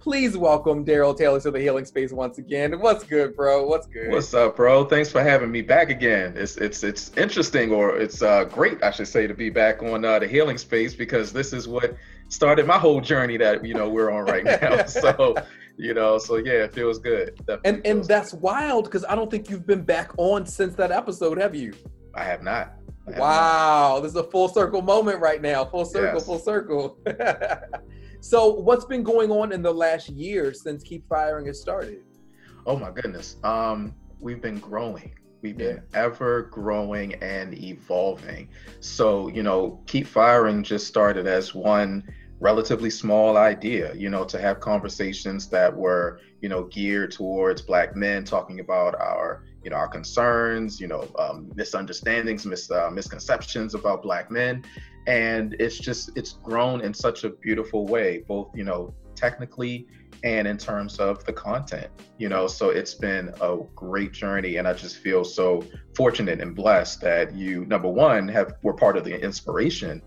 Please 0.01 0.36
welcome 0.36 0.85
Daryl 0.85 1.16
Taylor 1.16 1.40
to 1.40 1.52
the 1.52 1.60
Healing 1.60 1.85
Space 1.85 2.10
once 2.10 2.39
again. 2.39 2.81
What's 2.81 3.05
good, 3.05 3.36
bro? 3.36 3.64
What's 3.64 3.86
good? 3.86 4.10
What's 4.10 4.35
up, 4.35 4.56
bro? 4.56 4.85
Thanks 4.85 5.10
for 5.10 5.23
having 5.23 5.52
me 5.52 5.62
back 5.62 5.90
again. 5.90 6.35
It's 6.36 6.56
it's 6.56 6.82
it's 6.82 7.12
interesting, 7.16 7.73
or 7.73 7.97
it's 7.97 8.23
uh, 8.23 8.44
great, 8.44 8.82
I 8.82 8.90
should 8.90 9.09
say, 9.09 9.28
to 9.28 9.35
be 9.35 9.51
back 9.51 9.85
on 9.85 10.05
uh, 10.05 10.18
the 10.18 10.27
healing 10.27 10.59
space 10.59 10.94
because 10.94 11.32
this 11.32 11.52
is 11.52 11.68
what 11.68 11.97
started 12.28 12.66
my 12.66 12.78
whole 12.78 13.00
journey 13.00 13.36
that 13.38 13.64
you 13.64 13.74
know 13.74 13.88
we're 13.88 14.10
on 14.10 14.24
right 14.24 14.44
now. 14.44 14.84
so, 14.86 15.34
you 15.76 15.94
know, 15.94 16.18
so 16.18 16.36
yeah, 16.36 16.64
it 16.64 16.74
feels 16.74 16.98
good. 16.98 17.36
Definitely 17.46 17.70
and 17.70 17.86
and 17.86 18.04
that's 18.04 18.34
wild 18.34 18.84
because 18.84 19.04
I 19.04 19.14
don't 19.14 19.30
think 19.30 19.50
you've 19.50 19.66
been 19.66 19.82
back 19.82 20.12
on 20.18 20.46
since 20.46 20.74
that 20.76 20.90
episode, 20.90 21.38
have 21.38 21.54
you? 21.54 21.74
I 22.14 22.24
have 22.24 22.42
not. 22.42 22.74
I 23.06 23.10
have 23.10 23.18
not. 23.18 23.20
Wow, 23.20 24.00
this 24.00 24.10
is 24.10 24.16
a 24.16 24.24
full 24.24 24.48
circle 24.48 24.82
moment 24.82 25.20
right 25.20 25.40
now. 25.40 25.64
Full 25.64 25.84
circle, 25.84 26.14
Yes. 26.14 26.26
full 26.26 26.38
circle. 26.38 26.98
so, 28.20 28.48
what's 28.54 28.84
been 28.84 29.02
going 29.02 29.30
on 29.30 29.52
in 29.52 29.62
the 29.62 29.72
last 29.72 30.08
year 30.08 30.52
since 30.52 30.82
Keep 30.82 31.08
Firing 31.08 31.46
has 31.46 31.60
started? 31.60 32.02
Oh 32.66 32.76
my 32.76 32.90
goodness. 32.90 33.36
Um, 33.44 33.94
we've 34.18 34.42
been 34.42 34.58
growing. 34.58 35.14
We've 35.42 35.56
been 35.56 35.82
ever 35.94 36.42
growing 36.42 37.14
and 37.14 37.54
evolving. 37.54 38.48
So, 38.80 39.28
you 39.28 39.42
know, 39.42 39.80
Keep 39.86 40.06
Firing 40.06 40.62
just 40.62 40.86
started 40.86 41.26
as 41.26 41.54
one 41.54 42.02
relatively 42.40 42.90
small 42.90 43.36
idea, 43.36 43.94
you 43.94 44.10
know, 44.10 44.24
to 44.24 44.38
have 44.40 44.60
conversations 44.60 45.48
that 45.48 45.74
were, 45.74 46.20
you 46.40 46.48
know, 46.48 46.64
geared 46.64 47.12
towards 47.12 47.62
black 47.62 47.96
men 47.96 48.24
talking 48.24 48.60
about 48.60 48.94
our, 48.96 49.44
you 49.62 49.70
know, 49.70 49.76
our 49.76 49.88
concerns, 49.88 50.80
you 50.80 50.86
know, 50.86 51.08
um, 51.18 51.50
misunderstandings, 51.54 52.44
mis- 52.44 52.70
uh, 52.70 52.90
misconceptions 52.90 53.74
about 53.74 54.02
black 54.02 54.30
men. 54.30 54.64
And 55.06 55.54
it's 55.60 55.78
just, 55.78 56.10
it's 56.16 56.32
grown 56.32 56.80
in 56.80 56.92
such 56.92 57.24
a 57.24 57.30
beautiful 57.30 57.86
way, 57.86 58.24
both, 58.26 58.50
you 58.54 58.64
know, 58.64 58.92
technically 59.16 59.86
and 60.24 60.48
in 60.48 60.56
terms 60.56 60.98
of 60.98 61.24
the 61.24 61.32
content 61.32 61.90
you 62.18 62.28
know 62.28 62.47
so 62.47 62.70
it's 62.70 62.94
been 62.94 63.32
a 63.40 63.59
great 63.74 64.12
journey 64.12 64.56
and 64.56 64.66
i 64.68 64.72
just 64.72 64.98
feel 64.98 65.24
so 65.24 65.62
fortunate 65.94 66.40
and 66.40 66.55
blessed 66.55 67.01
that 67.01 67.34
you 67.34 67.64
number 67.66 67.88
one 67.88 68.26
have 68.28 68.55
were 68.62 68.74
part 68.74 68.97
of 68.97 69.05
the 69.05 69.22
inspiration 69.22 70.01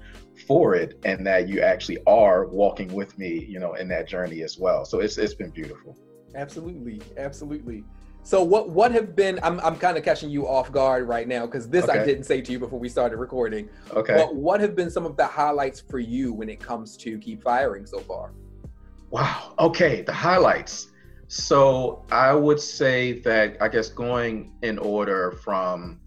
for 0.47 0.73
it 0.73 0.97
and 1.03 1.25
that 1.27 1.49
you 1.49 1.61
actually 1.61 1.97
are 2.07 2.45
walking 2.47 2.91
with 2.93 3.17
me 3.17 3.45
you 3.45 3.59
know 3.59 3.73
in 3.73 3.87
that 3.87 4.07
journey 4.07 4.41
as 4.41 4.57
well 4.57 4.85
so 4.85 4.99
it's 4.99 5.17
it's 5.17 5.33
been 5.33 5.51
beautiful 5.51 5.97
Absolutely, 6.35 7.01
absolutely. 7.17 7.83
So, 8.23 8.43
what 8.43 8.69
what 8.69 8.91
have 8.91 9.15
been? 9.15 9.39
I'm 9.41 9.59
I'm 9.61 9.77
kind 9.77 9.97
of 9.97 10.03
catching 10.03 10.29
you 10.29 10.47
off 10.47 10.71
guard 10.71 11.07
right 11.07 11.27
now 11.27 11.45
because 11.45 11.69
this 11.69 11.87
I 11.87 12.03
didn't 12.03 12.25
say 12.25 12.41
to 12.41 12.51
you 12.51 12.59
before 12.59 12.79
we 12.79 12.89
started 12.89 13.17
recording. 13.17 13.69
okay 13.91 14.15
But 14.15 14.35
what 14.35 14.59
have 14.59 14.75
been 14.75 14.91
some 14.91 15.05
of 15.05 15.15
the 15.15 15.25
highlights 15.25 15.79
for 15.79 15.99
you 15.99 16.33
when 16.33 16.49
it 16.49 16.59
comes 16.59 16.97
to 16.97 17.17
Keep 17.17 17.43
Firing 17.43 17.85
so 17.85 17.99
far? 17.99 18.33
Wow. 19.11 19.53
Okay, 19.59 20.01
the 20.01 20.13
highlights. 20.13 20.87
So 21.27 22.05
I 22.11 22.33
would 22.33 22.59
say 22.59 23.19
that 23.21 23.57
I 23.61 23.67
guess 23.67 23.89
going 23.89 24.53
in 24.63 24.77
order 24.79 25.31
from 25.43 25.99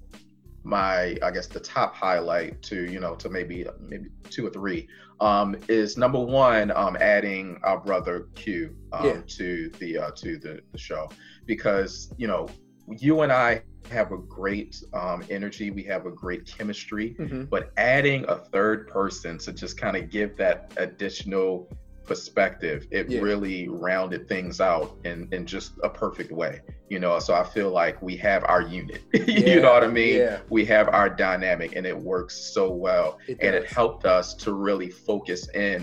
my 0.64 1.16
I 1.22 1.30
guess 1.32 1.48
the 1.48 1.60
top 1.60 1.94
highlight 1.94 2.62
to 2.62 2.84
you 2.90 3.00
know 3.00 3.14
to 3.16 3.28
maybe 3.28 3.66
maybe 3.80 4.10
two 4.30 4.46
or 4.46 4.50
three 4.50 4.88
um, 5.20 5.56
is 5.68 5.96
number 5.96 6.20
one 6.20 6.70
um, 6.72 6.96
adding 7.00 7.58
our 7.64 7.78
brother 7.80 8.28
Q 8.34 8.76
um, 8.92 9.04
Yeah. 9.06 9.20
to 9.38 9.70
the 9.78 9.98
uh, 9.98 10.10
to 10.16 10.38
the, 10.38 10.60
the 10.70 10.78
show 10.78 11.08
because 11.46 12.12
you 12.16 12.28
know 12.28 12.48
you 12.88 13.22
and 13.22 13.32
I 13.32 13.62
have 13.90 14.12
a 14.12 14.18
great 14.18 14.82
um, 14.94 15.24
energy 15.30 15.70
we 15.70 15.82
have 15.84 16.06
a 16.06 16.10
great 16.10 16.46
chemistry 16.46 17.16
but 17.50 17.72
adding 17.76 18.24
a 18.28 18.36
third 18.36 18.86
person 18.88 19.38
to 19.38 19.52
just 19.52 19.76
kind 19.76 19.96
of 19.96 20.10
give 20.10 20.36
that 20.36 20.72
additional 20.76 21.68
perspective 22.12 22.86
it 22.90 23.08
Yeah. 23.08 23.20
really 23.28 23.58
rounded 23.68 24.22
things 24.28 24.60
out 24.60 24.88
in 25.10 25.18
in 25.32 25.42
just 25.46 25.70
a 25.82 25.88
perfect 26.04 26.30
way 26.30 26.54
you 26.92 26.98
know 27.02 27.18
so 27.26 27.32
i 27.42 27.44
feel 27.56 27.70
like 27.82 27.96
we 28.08 28.14
have 28.28 28.42
our 28.52 28.62
unit 28.80 29.00
you 29.46 29.60
know 29.62 29.72
what 29.76 29.84
i 29.90 29.92
mean 30.02 30.16
Yeah, 30.18 30.38
we 30.56 30.62
have 30.74 30.86
our 30.98 31.08
dynamic 31.26 31.70
and 31.76 31.84
it 31.92 31.98
works 32.12 32.34
so 32.56 32.64
well 32.86 33.08
it 33.28 33.38
and 33.44 33.52
it 33.60 33.64
helped 33.80 34.04
us 34.18 34.26
to 34.44 34.52
really 34.68 34.90
focus 35.08 35.42
in 35.68 35.78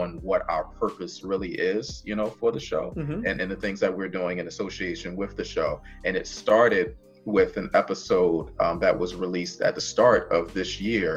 on 0.00 0.08
what 0.28 0.42
our 0.54 0.64
purpose 0.82 1.14
really 1.22 1.52
is 1.74 1.84
you 2.08 2.14
know 2.18 2.28
for 2.40 2.50
the 2.56 2.64
show 2.70 2.84
Mhm. 2.96 3.18
and, 3.28 3.34
and 3.42 3.48
the 3.54 3.60
things 3.64 3.78
that 3.84 3.92
we're 3.98 4.14
doing 4.20 4.38
in 4.40 4.46
association 4.54 5.10
with 5.20 5.32
the 5.36 5.44
show. 5.56 5.70
And 6.06 6.12
it 6.20 6.26
started 6.26 6.86
with 7.36 7.52
an 7.62 7.68
episode 7.82 8.44
um, 8.64 8.76
that 8.84 8.94
was 9.02 9.10
released 9.26 9.58
at 9.68 9.74
the 9.78 9.80
start 9.94 10.22
of 10.38 10.42
this 10.58 10.72
year 10.90 11.12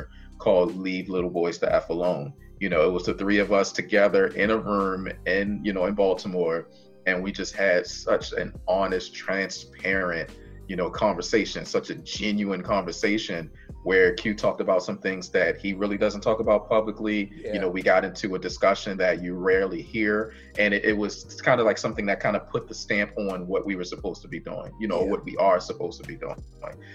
called 0.45 0.69
Leave 0.88 1.07
Little 1.15 1.30
Boys 1.41 1.57
to 1.60 1.68
F 1.84 1.85
Alone. 1.95 2.34
You 2.60 2.70
know, 2.70 2.88
it 2.88 2.92
was 2.92 3.06
the 3.06 3.14
three 3.14 3.40
of 3.40 3.52
us 3.52 3.72
together 3.72 4.28
in 4.28 4.50
a 4.52 4.58
room 4.58 5.10
in, 5.26 5.62
you 5.64 5.74
know, 5.74 5.86
in 5.86 5.94
Baltimore. 5.94 6.68
And 7.06 7.24
we 7.24 7.32
just 7.32 7.56
had 7.56 7.86
such 7.88 8.34
an 8.34 8.54
honest, 8.68 9.14
transparent, 9.16 10.30
you 10.68 10.76
know, 10.76 10.90
conversation, 10.90 11.66
such 11.66 11.90
a 11.90 11.96
genuine 11.96 12.62
conversation 12.62 13.50
where 13.84 14.14
Q 14.16 14.36
talked 14.36 14.60
about 14.60 14.84
some 14.84 14.98
things 14.98 15.30
that 15.30 15.58
he 15.58 15.74
really 15.74 15.98
doesn't 15.98 16.20
talk 16.20 16.42
about 16.42 16.68
publicly. 16.68 17.32
Yeah. 17.34 17.54
You 17.54 17.60
know, 17.62 17.70
we 17.70 17.82
got 17.82 18.04
into 18.04 18.36
a 18.36 18.40
discussion 18.40 18.98
that 18.98 19.22
you 19.24 19.36
rarely 19.36 19.82
hear 19.82 20.34
and 20.58 20.74
it, 20.74 20.84
it 20.84 20.98
was 20.98 21.40
kind 21.42 21.60
of 21.60 21.66
like 21.66 21.78
something 21.78 22.06
that 22.08 22.20
kind 22.20 22.36
of 22.36 22.50
put 22.50 22.68
the 22.68 22.74
stamp 22.74 23.12
on 23.18 23.48
what 23.48 23.66
we 23.66 23.76
were 23.76 23.84
supposed 23.84 24.22
to 24.24 24.28
be 24.28 24.40
doing 24.40 24.72
you 24.80 24.88
know 24.88 25.02
Yeah. 25.04 25.12
what 25.12 25.24
we 25.24 25.38
are 25.38 25.60
supposed 25.60 26.02
to 26.02 26.08
be 26.08 26.16
doing 26.16 26.36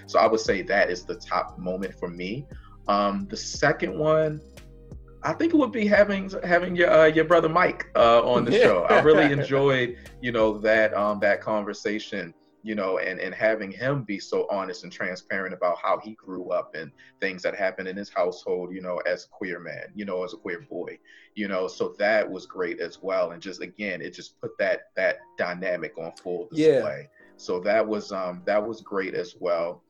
so 0.06 0.18
i 0.18 0.26
would 0.26 0.40
say 0.40 0.62
that 0.62 0.90
is 0.90 1.04
the 1.04 1.14
top 1.16 1.58
moment 1.58 1.94
for 1.98 2.08
me 2.08 2.46
um 2.88 3.26
the 3.30 3.36
second 3.36 3.98
one 3.98 4.40
i 5.24 5.32
think 5.32 5.52
it 5.54 5.56
would 5.56 5.72
be 5.72 5.86
having 5.86 6.30
having 6.44 6.74
your 6.76 6.90
uh, 6.90 7.06
your 7.06 7.24
brother 7.24 7.48
mike 7.48 7.86
uh 7.96 8.22
on 8.22 8.44
the 8.44 8.52
Yeah. 8.52 8.62
show 8.64 8.82
i 8.84 9.00
really 9.00 9.32
enjoyed 9.38 9.96
you 10.20 10.32
know 10.32 10.58
that 10.58 10.92
um 10.94 11.20
that 11.20 11.40
conversation 11.40 12.34
you 12.64 12.74
know 12.74 12.98
and 12.98 13.18
and 13.20 13.34
having 13.34 13.70
him 13.72 14.02
be 14.04 14.18
so 14.20 14.46
honest 14.50 14.84
and 14.84 14.92
transparent 14.92 15.52
about 15.52 15.76
how 15.82 15.98
he 15.98 16.14
grew 16.14 16.50
up 16.50 16.74
and 16.74 16.90
things 17.20 17.42
that 17.42 17.54
happened 17.56 17.88
in 17.88 17.96
his 17.96 18.08
household 18.10 18.72
you 18.72 18.80
know 18.80 18.98
as 18.98 19.24
a 19.24 19.28
queer 19.28 19.58
man 19.60 19.86
you 19.94 20.04
know 20.04 20.22
as 20.24 20.32
a 20.32 20.36
queer 20.36 20.60
boy 20.70 20.96
you 21.34 21.48
know 21.48 21.66
so 21.66 21.94
that 21.98 22.28
was 22.28 22.46
great 22.46 22.78
as 22.80 22.98
well 23.02 23.32
and 23.32 23.42
just 23.42 23.60
again 23.62 24.00
it 24.00 24.10
just 24.14 24.40
put 24.40 24.50
that 24.58 24.82
that 24.96 25.16
dynamic 25.38 25.96
on 25.98 26.12
full 26.22 26.48
display. 26.50 27.08
Yeah. 27.10 27.34
so 27.36 27.58
that 27.60 27.86
was 27.86 28.12
um 28.12 28.42
that 28.44 28.64
was 28.64 28.80
great 28.80 29.14
as 29.14 29.34
well 29.40 29.82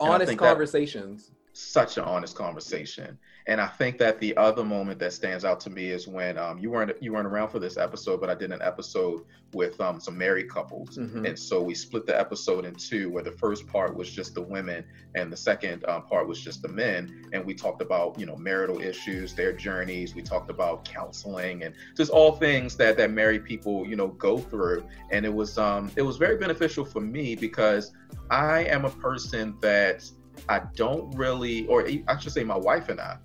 honest 0.00 0.30
that- 0.32 0.38
conversations. 0.38 1.30
such 1.52 1.96
an 1.96 2.04
honest 2.04 2.36
conversation. 2.36 3.18
And 3.48 3.60
I 3.60 3.66
think 3.68 3.98
that 3.98 4.18
the 4.18 4.36
other 4.36 4.64
moment 4.64 4.98
that 4.98 5.12
stands 5.12 5.44
out 5.44 5.60
to 5.60 5.70
me 5.70 5.90
is 5.90 6.08
when 6.08 6.36
um, 6.36 6.58
you 6.58 6.68
weren't 6.70 7.00
you 7.00 7.12
weren't 7.12 7.28
around 7.28 7.50
for 7.50 7.60
this 7.60 7.76
episode, 7.76 8.20
but 8.20 8.28
I 8.28 8.34
did 8.34 8.50
an 8.50 8.60
episode 8.60 9.22
with 9.52 9.80
um, 9.80 10.00
some 10.00 10.18
married 10.18 10.50
couples, 10.50 10.98
Mhm. 10.98 11.28
and 11.28 11.38
so 11.38 11.62
we 11.62 11.72
split 11.74 12.06
the 12.06 12.18
episode 12.18 12.64
in 12.64 12.74
two, 12.74 13.08
where 13.08 13.22
the 13.22 13.30
first 13.30 13.66
part 13.68 13.96
was 13.96 14.10
just 14.10 14.34
the 14.34 14.42
women, 14.42 14.84
and 15.14 15.32
the 15.32 15.36
second 15.36 15.84
um, 15.88 16.02
part 16.06 16.26
was 16.26 16.40
just 16.40 16.60
the 16.60 16.68
men, 16.68 17.24
and 17.32 17.46
we 17.46 17.54
talked 17.54 17.80
about 17.82 18.18
you 18.18 18.26
know 18.26 18.34
marital 18.36 18.80
issues, 18.80 19.32
their 19.34 19.52
journeys. 19.52 20.14
We 20.16 20.22
talked 20.22 20.50
about 20.50 20.84
counseling 20.84 21.62
and 21.62 21.72
just 21.96 22.10
all 22.10 22.32
things 22.32 22.76
that 22.78 22.96
that 22.96 23.12
married 23.12 23.44
people 23.44 23.86
you 23.86 23.94
know 23.94 24.08
go 24.08 24.38
through, 24.38 24.84
and 25.12 25.24
it 25.24 25.32
was 25.32 25.56
um 25.56 25.92
it 25.94 26.02
was 26.02 26.16
very 26.16 26.36
beneficial 26.36 26.84
for 26.84 27.00
me 27.00 27.36
because 27.36 27.92
I 28.28 28.64
am 28.64 28.84
a 28.84 28.90
person 28.90 29.56
that 29.62 30.02
I 30.48 30.62
don't 30.74 31.16
really, 31.16 31.66
or 31.68 31.86
I 32.08 32.18
should 32.18 32.32
say, 32.32 32.44
my 32.44 32.56
wife 32.58 32.88
and 32.90 33.00
I, 33.00 33.16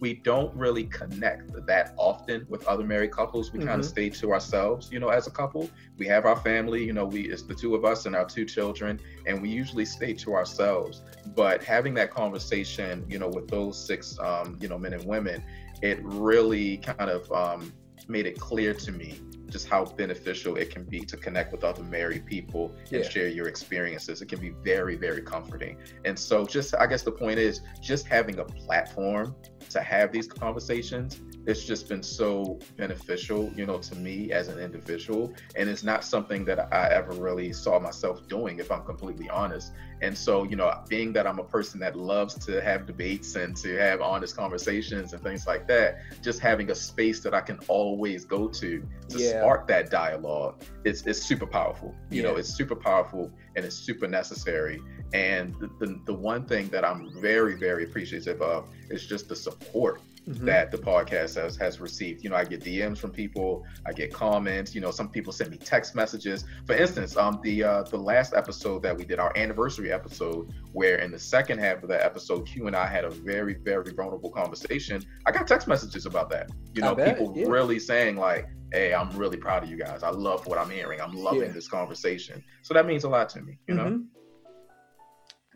we 0.00 0.14
don't 0.14 0.54
really 0.56 0.84
connect 0.84 1.52
that 1.66 1.94
often 1.96 2.46
with 2.48 2.66
other 2.66 2.84
married 2.84 3.12
couples. 3.12 3.52
We 3.52 3.64
kind 3.64 3.80
of 3.80 3.86
stay 3.86 4.08
to 4.10 4.32
ourselves, 4.32 4.90
you 4.90 4.98
know, 4.98 5.10
as 5.10 5.26
a 5.26 5.30
couple. 5.30 5.68
We 5.98 6.06
have 6.06 6.24
our 6.24 6.36
family, 6.36 6.82
you 6.82 6.94
know, 6.94 7.04
we 7.04 7.30
it's 7.30 7.42
the 7.42 7.54
two 7.54 7.74
of 7.74 7.84
us 7.84 8.06
and 8.06 8.16
our 8.16 8.24
two 8.24 8.46
children, 8.46 8.98
and 9.26 9.40
we 9.40 9.50
usually 9.50 9.84
stay 9.84 10.14
to 10.14 10.34
ourselves. 10.34 11.02
But 11.36 11.62
having 11.62 11.94
that 11.94 12.10
conversation, 12.10 13.04
you 13.08 13.18
know, 13.18 13.28
with 13.28 13.48
those 13.48 13.86
six, 13.86 14.18
um, 14.18 14.58
you 14.60 14.68
know, 14.68 14.78
men 14.78 14.94
and 14.94 15.04
women, 15.04 15.44
it 15.82 16.00
really 16.02 16.78
kind 16.78 17.10
of 17.10 17.30
um, 17.30 17.72
made 18.08 18.26
it 18.26 18.38
clear 18.40 18.72
to 18.74 18.92
me 18.92 19.20
just 19.50 19.68
how 19.68 19.84
beneficial 19.84 20.56
it 20.56 20.70
can 20.70 20.84
be 20.84 21.00
to 21.00 21.16
connect 21.16 21.52
with 21.52 21.64
other 21.64 21.82
married 21.84 22.26
people 22.26 22.74
and 22.92 23.04
share 23.04 23.28
your 23.28 23.48
experiences. 23.48 24.22
It 24.22 24.28
can 24.28 24.40
be 24.40 24.50
very, 24.64 24.96
very 24.96 25.22
comforting. 25.22 25.76
And 26.04 26.18
so, 26.18 26.46
just 26.46 26.74
I 26.74 26.86
guess 26.86 27.02
the 27.02 27.12
point 27.12 27.38
is 27.38 27.60
just 27.80 28.06
having 28.06 28.38
a 28.38 28.44
platform 28.44 29.34
to 29.70 29.80
have 29.80 30.12
these 30.12 30.26
conversations. 30.26 31.20
It's 31.50 31.64
just 31.64 31.88
been 31.88 32.02
so 32.02 32.60
beneficial, 32.76 33.52
you 33.56 33.66
know, 33.66 33.78
to 33.78 33.96
me 33.96 34.30
as 34.30 34.46
an 34.46 34.60
individual. 34.60 35.34
And 35.56 35.68
it's 35.68 35.82
not 35.82 36.04
something 36.04 36.44
that 36.44 36.72
I 36.72 36.88
ever 36.90 37.12
really 37.12 37.52
saw 37.52 37.80
myself 37.80 38.28
doing, 38.28 38.60
if 38.60 38.70
I'm 38.70 38.84
completely 38.84 39.28
honest. 39.28 39.72
And 40.00 40.16
so, 40.16 40.44
you 40.44 40.54
know, 40.54 40.72
being 40.88 41.12
that 41.14 41.26
I'm 41.26 41.40
a 41.40 41.44
person 41.44 41.80
that 41.80 41.96
loves 41.96 42.34
to 42.46 42.62
have 42.62 42.86
debates 42.86 43.34
and 43.34 43.56
to 43.56 43.76
have 43.78 44.00
honest 44.00 44.36
conversations 44.36 45.12
and 45.12 45.20
things 45.22 45.46
like 45.46 45.66
that, 45.66 45.98
just 46.22 46.38
having 46.38 46.70
a 46.70 46.74
space 46.74 47.20
that 47.24 47.34
I 47.34 47.40
can 47.40 47.58
always 47.66 48.24
go 48.24 48.46
to 48.46 48.82
to 49.08 49.18
Yeah. 49.18 49.40
spark 49.40 49.66
that 49.66 49.90
dialogue, 49.90 50.62
it's, 50.84 51.02
it's 51.02 51.20
super 51.20 51.46
powerful. 51.46 51.96
You 52.10 52.22
know, 52.22 52.36
it's 52.36 52.48
super 52.54 52.76
powerful 52.76 53.32
and 53.56 53.64
it's 53.64 53.76
super 53.76 54.06
necessary. 54.06 54.80
And 55.12 55.54
the, 55.60 55.68
the, 55.80 56.00
the 56.06 56.14
one 56.14 56.46
thing 56.46 56.68
that 56.68 56.84
I'm 56.84 57.10
very, 57.20 57.56
very 57.56 57.84
appreciative 57.84 58.40
of 58.40 58.68
is 58.88 59.04
just 59.04 59.28
the 59.28 59.36
support 59.36 60.00
Mhm. 60.30 60.44
that 60.46 60.70
the 60.70 60.78
podcast 60.78 61.34
has 61.34 61.56
has 61.56 61.80
received. 61.80 62.22
You 62.24 62.30
know, 62.30 62.36
I 62.36 62.44
get 62.44 62.60
DMs 62.62 62.98
from 62.98 63.10
people, 63.10 63.64
I 63.86 63.92
get 63.92 64.12
comments. 64.12 64.74
You 64.74 64.80
know, 64.80 64.90
some 64.90 65.08
people 65.08 65.32
send 65.32 65.50
me 65.50 65.56
text 65.56 65.94
messages. 65.94 66.44
For 66.66 66.74
instance, 66.74 67.16
um, 67.16 67.40
the 67.42 67.64
uh, 67.64 67.82
the 67.84 67.96
last 67.98 68.34
episode 68.34 68.82
that 68.82 68.96
we 68.96 69.04
did, 69.04 69.18
our 69.18 69.32
anniversary 69.36 69.92
episode, 69.92 70.52
where 70.72 70.96
in 70.96 71.10
the 71.10 71.18
second 71.18 71.58
half 71.58 71.82
of 71.82 71.88
that 71.88 72.02
episode, 72.02 72.46
Q 72.46 72.66
and 72.68 72.76
I 72.76 72.86
had 72.86 73.04
a 73.04 73.10
very 73.10 73.54
very 73.54 73.92
vulnerable 73.92 74.30
conversation. 74.30 75.02
I 75.26 75.32
got 75.32 75.46
text 75.48 75.66
messages 75.68 76.06
about 76.06 76.30
that. 76.30 76.50
You 76.74 76.82
know, 76.82 76.94
bet, 76.94 77.18
people 77.18 77.32
yeah. 77.36 77.46
really 77.48 77.78
saying 77.78 78.16
like, 78.16 78.46
"Hey, 78.72 78.94
I'm 78.94 79.10
really 79.16 79.36
proud 79.36 79.64
of 79.64 79.70
you 79.70 79.76
guys. 79.76 80.02
I 80.02 80.10
love 80.10 80.46
what 80.46 80.58
I'm 80.58 80.70
hearing. 80.70 81.00
I'm 81.00 81.14
loving 81.14 81.40
Yeah. 81.42 81.48
this 81.48 81.68
conversation." 81.68 82.42
So 82.62 82.74
that 82.74 82.86
means 82.86 83.04
a 83.04 83.08
lot 83.08 83.28
to 83.30 83.40
me. 83.42 83.58
You 83.66 83.74
know. 83.74 83.84
Mhm. 83.84 84.04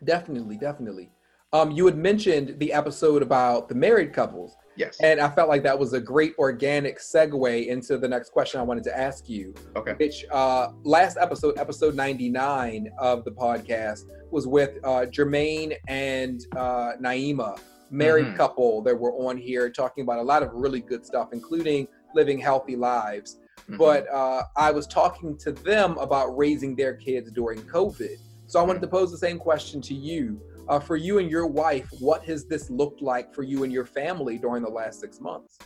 Definitely, 0.03 0.57
definitely. 0.57 1.11
Um, 1.53 1.71
you 1.71 1.85
had 1.85 1.97
mentioned 1.97 2.59
the 2.59 2.73
episode 2.73 3.21
about 3.21 3.69
the 3.69 3.75
married 3.75 4.11
couples, 4.11 4.55
Yes. 4.77 4.99
and 5.01 5.19
I 5.19 5.29
felt 5.29 5.47
like 5.49 5.63
that 5.63 5.77
was 5.77 5.93
a 5.93 5.99
great 6.01 6.33
organic 6.37 6.99
segue 6.99 7.67
into 7.67 7.97
the 7.97 8.07
next 8.07 8.31
question 8.31 8.59
I 8.59 8.63
wanted 8.63 8.83
to 8.85 8.97
ask 8.97 9.29
you. 9.29 9.53
Okay. 9.75 9.93
Which 9.93 10.25
uh, 10.31 10.69
last 10.83 11.17
episode, 11.19 11.57
episode 11.57 11.95
99 11.95 12.89
of 12.97 13.23
the 13.25 13.31
podcast, 13.31 14.03
was 14.31 14.47
with 14.47 14.71
uh, 14.83 15.05
Jermaine 15.09 15.75
and 15.87 16.45
uh, 16.55 16.93
Naima, 17.01 17.57
married 17.91 18.25
Mhm. 18.25 18.37
couple 18.37 18.81
that 18.81 18.99
were 18.99 19.13
on 19.13 19.37
here 19.37 19.69
talking 19.69 20.03
about 20.03 20.19
a 20.19 20.23
lot 20.23 20.43
of 20.43 20.49
really 20.53 20.81
good 20.81 21.05
stuff, 21.05 21.29
including 21.31 21.87
living 22.13 22.37
healthy 22.39 22.75
lives. 22.75 23.37
Mhm. 23.69 23.77
But 23.77 24.07
uh, 24.11 24.43
I 24.57 24.71
was 24.71 24.87
talking 24.87 25.37
to 25.37 25.51
them 25.51 25.97
about 25.99 26.35
raising 26.37 26.75
their 26.75 26.93
kids 26.95 27.31
during 27.31 27.59
COVID. 27.61 28.17
So 28.47 28.59
I 28.59 28.63
wanted 28.63 28.81
to 28.81 28.87
pose 28.87 29.11
the 29.11 29.17
same 29.17 29.39
question 29.39 29.81
to 29.81 29.93
you. 29.93 30.39
Uh, 30.67 30.79
for 30.79 30.95
you 30.95 31.19
and 31.19 31.29
your 31.29 31.45
wife, 31.45 31.87
what 31.99 32.23
has 32.25 32.45
this 32.45 32.69
looked 32.69 33.01
like 33.01 33.33
for 33.33 33.43
you 33.43 33.63
and 33.63 33.71
your 33.71 33.85
family 33.85 34.37
during 34.37 34.63
the 34.63 34.69
last 34.69 34.99
six 34.99 35.21
months? 35.21 35.59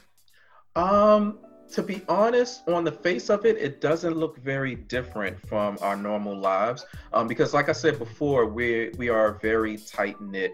Um, 0.75 1.39
to 1.71 1.83
be 1.83 2.01
honest, 2.09 2.67
on 2.67 2.83
the 2.83 2.91
face 2.91 3.29
of 3.29 3.45
it, 3.45 3.57
it 3.57 3.79
doesn't 3.79 4.17
look 4.17 4.37
very 4.39 4.75
different 4.75 5.39
from 5.39 5.77
our 5.81 5.95
normal 5.95 6.37
lives. 6.37 6.85
Um, 7.13 7.27
because 7.27 7.53
like 7.53 7.69
I 7.69 7.73
said 7.73 7.99
before, 7.99 8.45
we 8.45 8.91
we 8.97 9.09
are 9.09 9.35
a 9.35 9.39
very 9.39 9.77
tight 9.77 10.19
knit 10.19 10.51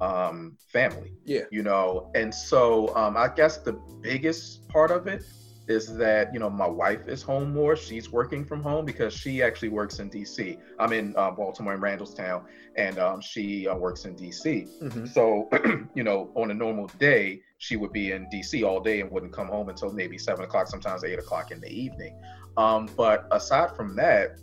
um 0.00 0.58
family. 0.72 1.12
Yeah. 1.24 1.44
You 1.50 1.62
know, 1.62 2.10
and 2.14 2.34
so 2.34 2.94
um 2.96 3.16
I 3.16 3.28
guess 3.28 3.58
the 3.58 3.72
biggest 4.02 4.68
part 4.68 4.90
of 4.90 5.06
it 5.06 5.24
is 5.68 5.96
that 5.96 6.32
you 6.32 6.38
know 6.38 6.50
my 6.50 6.66
wife 6.66 7.08
is 7.08 7.22
home 7.22 7.52
more. 7.52 7.76
She's 7.76 8.10
working 8.10 8.44
from 8.44 8.62
home 8.62 8.84
because 8.84 9.14
she 9.14 9.42
actually 9.42 9.70
works 9.70 9.98
in 9.98 10.08
D.C. 10.08 10.58
I'm 10.78 10.92
in 10.92 11.14
uh, 11.16 11.30
Baltimore 11.30 11.74
and 11.74 11.82
Randallstown, 11.82 12.44
and 12.76 12.98
um, 12.98 13.20
she 13.20 13.66
uh, 13.68 13.76
works 13.76 14.04
in 14.04 14.14
D.C. 14.16 14.66
Mm-hmm. 14.82 15.06
So, 15.06 15.48
you 15.94 16.02
know, 16.02 16.30
on 16.34 16.50
a 16.50 16.54
normal 16.54 16.88
day, 16.98 17.40
she 17.58 17.76
would 17.76 17.92
be 17.92 18.12
in 18.12 18.26
DC 18.32 18.66
all 18.66 18.80
day 18.80 19.00
and 19.00 19.10
wouldn't 19.10 19.32
come 19.32 19.48
home 19.48 19.68
until 19.68 19.92
maybe 19.92 20.18
seven 20.18 20.44
o'clock, 20.44 20.68
sometimes 20.68 21.04
eight 21.04 21.18
o'clock 21.18 21.50
in 21.50 21.60
the 21.60 21.70
evening. 21.70 22.18
Um, 22.56 22.88
but 22.96 23.26
aside 23.32 23.76
from 23.76 23.96
that, 23.96 24.38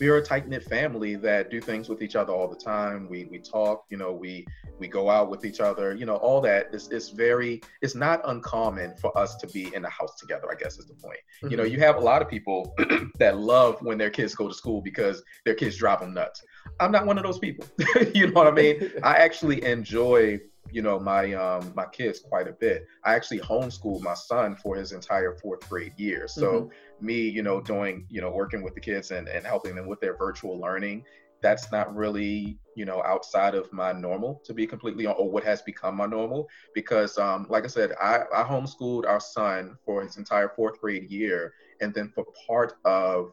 we 0.00 0.08
are 0.08 0.16
a 0.16 0.22
tight 0.22 0.48
knit 0.48 0.64
family 0.64 1.14
that 1.16 1.50
do 1.50 1.60
things 1.60 1.88
with 1.88 2.02
each 2.02 2.16
other 2.16 2.32
all 2.32 2.48
the 2.48 2.56
time. 2.56 3.06
We 3.08 3.26
we 3.26 3.38
talk, 3.38 3.84
you 3.90 3.98
know, 3.98 4.12
we 4.12 4.46
we 4.78 4.88
go 4.88 5.10
out 5.10 5.30
with 5.30 5.44
each 5.44 5.60
other, 5.60 5.94
you 5.94 6.06
know, 6.06 6.16
all 6.16 6.40
that 6.40 6.74
is 6.74 6.90
is 6.90 7.10
very. 7.10 7.60
It's 7.82 7.94
not 7.94 8.22
uncommon 8.24 8.96
for 8.96 9.16
us 9.16 9.36
to 9.36 9.46
be 9.46 9.72
in 9.74 9.82
the 9.82 9.90
house 9.90 10.16
together. 10.16 10.50
I 10.50 10.54
guess 10.54 10.78
is 10.78 10.86
the 10.86 10.94
point. 10.94 11.18
You 11.42 11.56
know, 11.56 11.64
mm-hmm. 11.64 11.74
you 11.74 11.80
have 11.80 11.96
a 11.96 12.00
lot 12.00 12.22
of 12.22 12.28
people 12.28 12.74
that 13.18 13.38
love 13.38 13.80
when 13.82 13.98
their 13.98 14.10
kids 14.10 14.34
go 14.34 14.48
to 14.48 14.54
school 14.54 14.80
because 14.80 15.22
their 15.44 15.54
kids 15.54 15.76
drive 15.76 16.00
them 16.00 16.14
nuts. 16.14 16.42
I'm 16.78 16.92
not 16.92 17.06
one 17.06 17.18
of 17.18 17.24
those 17.24 17.38
people. 17.38 17.66
you 18.14 18.28
know 18.28 18.32
what 18.32 18.46
I 18.46 18.52
mean? 18.52 18.90
I 19.02 19.14
actually 19.16 19.62
enjoy, 19.64 20.40
you 20.72 20.82
know, 20.82 20.98
my 20.98 21.32
um 21.34 21.72
my 21.74 21.86
kids 21.86 22.20
quite 22.20 22.48
a 22.48 22.52
bit. 22.52 22.86
I 23.04 23.14
actually 23.14 23.40
homeschooled 23.40 24.02
my 24.02 24.14
son 24.14 24.56
for 24.56 24.76
his 24.76 24.92
entire 24.92 25.36
fourth 25.36 25.68
grade 25.68 25.92
year. 25.96 26.28
So 26.28 26.70
me, 27.00 27.28
you 27.28 27.42
know, 27.42 27.60
doing, 27.60 28.06
you 28.08 28.20
know, 28.20 28.30
working 28.30 28.62
with 28.62 28.74
the 28.74 28.80
kids 28.80 29.10
and, 29.10 29.28
and 29.28 29.46
helping 29.46 29.74
them 29.74 29.86
with 29.86 30.00
their 30.00 30.16
virtual 30.16 30.60
learning, 30.60 31.04
that's 31.42 31.72
not 31.72 31.94
really, 31.94 32.58
you 32.74 32.84
know, 32.84 33.02
outside 33.04 33.54
of 33.54 33.72
my 33.72 33.92
normal 33.92 34.42
to 34.44 34.52
be 34.52 34.66
completely 34.66 35.06
or 35.06 35.30
what 35.30 35.44
has 35.44 35.62
become 35.62 35.96
my 35.96 36.06
normal. 36.06 36.48
Because 36.74 37.18
um, 37.18 37.46
like 37.48 37.64
I 37.64 37.68
said, 37.68 37.92
I, 38.00 38.20
I 38.34 38.42
homeschooled 38.42 39.06
our 39.06 39.20
son 39.20 39.76
for 39.84 40.02
his 40.02 40.16
entire 40.16 40.48
fourth 40.48 40.80
grade 40.80 41.10
year. 41.10 41.52
And 41.80 41.94
then 41.94 42.10
for 42.14 42.26
part 42.46 42.74
of 42.84 43.32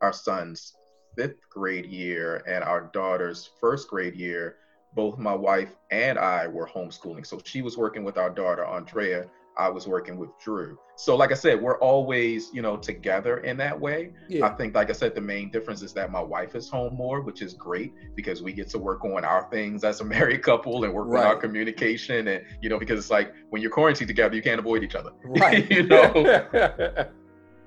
our 0.00 0.12
son's 0.12 0.74
fifth 1.16 1.48
grade 1.50 1.86
year 1.86 2.44
and 2.46 2.62
our 2.62 2.90
daughter's 2.92 3.50
first 3.60 3.88
grade 3.88 4.14
year, 4.14 4.56
both 4.94 5.18
my 5.18 5.34
wife 5.34 5.76
and 5.90 6.18
I 6.18 6.46
were 6.46 6.66
homeschooling. 6.66 7.26
So 7.26 7.40
she 7.44 7.62
was 7.62 7.76
working 7.76 8.04
with 8.04 8.18
our 8.18 8.30
daughter, 8.30 8.64
Andrea. 8.64 9.26
I 9.56 9.68
was 9.68 9.86
working 9.86 10.16
with 10.16 10.30
Drew. 10.42 10.78
So, 10.96 11.16
like 11.16 11.32
I 11.32 11.34
said, 11.34 11.60
we're 11.60 11.78
always, 11.78 12.50
you 12.52 12.62
know, 12.62 12.76
together 12.76 13.38
in 13.38 13.56
that 13.58 13.78
way. 13.78 14.12
I 14.42 14.50
think, 14.50 14.74
like 14.74 14.90
I 14.90 14.92
said, 14.92 15.14
the 15.14 15.20
main 15.20 15.50
difference 15.50 15.82
is 15.82 15.92
that 15.94 16.10
my 16.10 16.20
wife 16.20 16.54
is 16.54 16.68
home 16.68 16.94
more, 16.94 17.20
which 17.20 17.42
is 17.42 17.54
great 17.54 17.92
because 18.14 18.42
we 18.42 18.52
get 18.52 18.68
to 18.70 18.78
work 18.78 19.04
on 19.04 19.24
our 19.24 19.48
things 19.50 19.82
as 19.82 20.00
a 20.00 20.04
married 20.16 20.42
couple 20.42 20.84
and 20.84 20.92
work 20.92 21.08
on 21.08 21.16
our 21.16 21.36
communication. 21.36 22.28
And, 22.28 22.44
you 22.60 22.68
know, 22.68 22.78
because 22.78 22.98
it's 22.98 23.10
like 23.10 23.32
when 23.50 23.60
you're 23.60 23.70
quarantined 23.70 24.08
together, 24.08 24.36
you 24.36 24.42
can't 24.42 24.58
avoid 24.58 24.82
each 24.82 24.94
other. 24.94 25.10
Right. 25.24 25.70
you 25.70 25.84
know, 25.84 26.12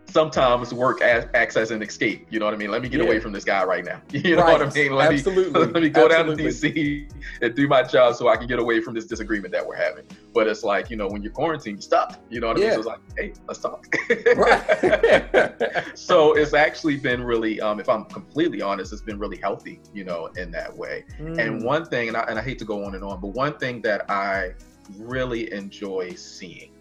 sometimes 0.08 0.74
work 0.74 1.02
as 1.02 1.72
an 1.72 1.82
escape. 1.82 2.28
You 2.30 2.40
know 2.40 2.46
what 2.46 2.54
I 2.54 2.58
mean? 2.58 2.72
Let 2.72 2.82
me 2.82 2.90
get 2.90 3.00
Yeah. 3.00 3.08
away 3.08 3.20
from 3.20 3.32
this 3.32 3.44
guy 3.44 3.64
right 3.64 3.84
now. 3.84 4.02
You 4.12 4.36
know 4.36 4.44
what 4.44 4.62
I 4.62 4.70
mean? 4.70 4.94
Let 4.94 5.12
me 5.12 5.22
let 5.52 5.74
me 5.74 5.90
go 5.90 6.08
down 6.08 6.28
to 6.28 6.36
DC 6.36 7.12
and 7.42 7.56
do 7.56 7.68
my 7.68 7.84
job 7.84 8.16
so 8.16 8.28
I 8.28 8.38
can 8.38 8.48
get 8.48 8.60
away 8.60 8.80
from 8.82 8.94
this 8.94 9.06
disagreement 9.06 9.52
that 9.54 9.66
we're 9.66 9.76
having. 9.76 10.06
But 10.34 10.48
it's 10.48 10.64
like, 10.64 10.90
you 10.90 10.98
know, 10.98 11.08
when 11.08 11.22
you're 11.24 11.32
quarantined, 11.32 11.78
you 11.78 11.82
stop. 11.82 12.24
You 12.30 12.40
know 12.40 12.48
what 12.48 12.58
I 12.58 12.60
mean? 12.60 12.70
Yeah. 12.70 12.74
So 12.74 12.80
it's 12.80 12.88
like, 12.88 13.00
hey, 13.18 13.34
let's 13.48 13.60
talk. 13.60 13.86
Right. 14.36 15.98
so 15.98 16.34
it's 16.34 16.54
actually 16.54 16.98
been 16.98 17.24
really, 17.24 17.60
um, 17.62 17.80
if 17.80 17.90
I'm 17.90 18.06
completely 18.06 18.62
honest, 18.62 18.94
it's 18.94 19.02
been 19.02 19.20
really 19.20 19.38
healthy, 19.38 19.80
you 19.94 20.04
know, 20.04 20.28
in 20.38 20.52
that 20.52 20.76
way. 20.76 21.06
Mm. 21.20 21.38
And 21.38 21.64
one 21.64 21.86
thing, 21.86 22.08
and 22.08 22.18
I, 22.18 22.22
and 22.22 22.40
I 22.40 22.42
hate 22.42 22.60
to 22.60 22.66
go 22.66 22.84
on 22.86 22.96
and 22.96 23.04
on, 23.04 23.20
but 23.22 23.28
one 23.30 23.58
thing 23.58 23.82
that 23.82 24.10
I 24.10 24.54
really 24.98 25.52
enjoy 25.54 26.14
seeing 26.14 26.73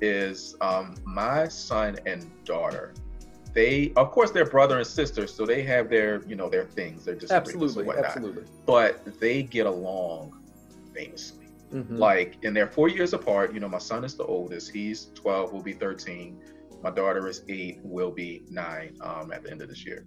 is 0.00 0.56
um, 0.60 0.94
my 1.04 1.48
son 1.48 1.96
and 2.06 2.30
daughter. 2.44 2.94
They, 3.52 3.92
of 3.96 4.10
course, 4.10 4.32
they're 4.32 4.44
brother 4.44 4.78
and 4.78 4.86
sister, 4.86 5.26
so 5.28 5.46
they 5.46 5.62
have 5.62 5.88
their, 5.88 6.22
you 6.26 6.34
know, 6.34 6.50
their 6.50 6.64
things, 6.64 7.04
They're 7.04 7.14
just 7.14 7.32
absolutely, 7.32 7.84
whatnot. 7.84 8.04
absolutely. 8.06 8.44
But 8.66 9.20
they 9.20 9.44
get 9.44 9.66
along 9.66 10.42
famously. 10.92 11.46
Mhm. 11.72 11.98
Like, 11.98 12.36
and 12.44 12.56
they're 12.56 12.66
four 12.68 12.88
years 12.88 13.12
apart. 13.12 13.54
You 13.54 13.60
know, 13.60 13.68
my 13.68 13.78
son 13.78 14.04
is 14.04 14.14
the 14.16 14.24
oldest. 14.24 14.72
He's 14.72 15.10
12, 15.14 15.52
will 15.52 15.62
be 15.62 15.72
13. 15.72 16.40
My 16.82 16.90
daughter 16.90 17.26
is 17.28 17.42
eight, 17.48 17.78
will 17.82 18.10
be 18.10 18.44
nine 18.50 18.96
um, 19.00 19.32
at 19.32 19.42
the 19.44 19.50
end 19.50 19.62
of 19.62 19.68
this 19.68 19.84
year. 19.86 20.04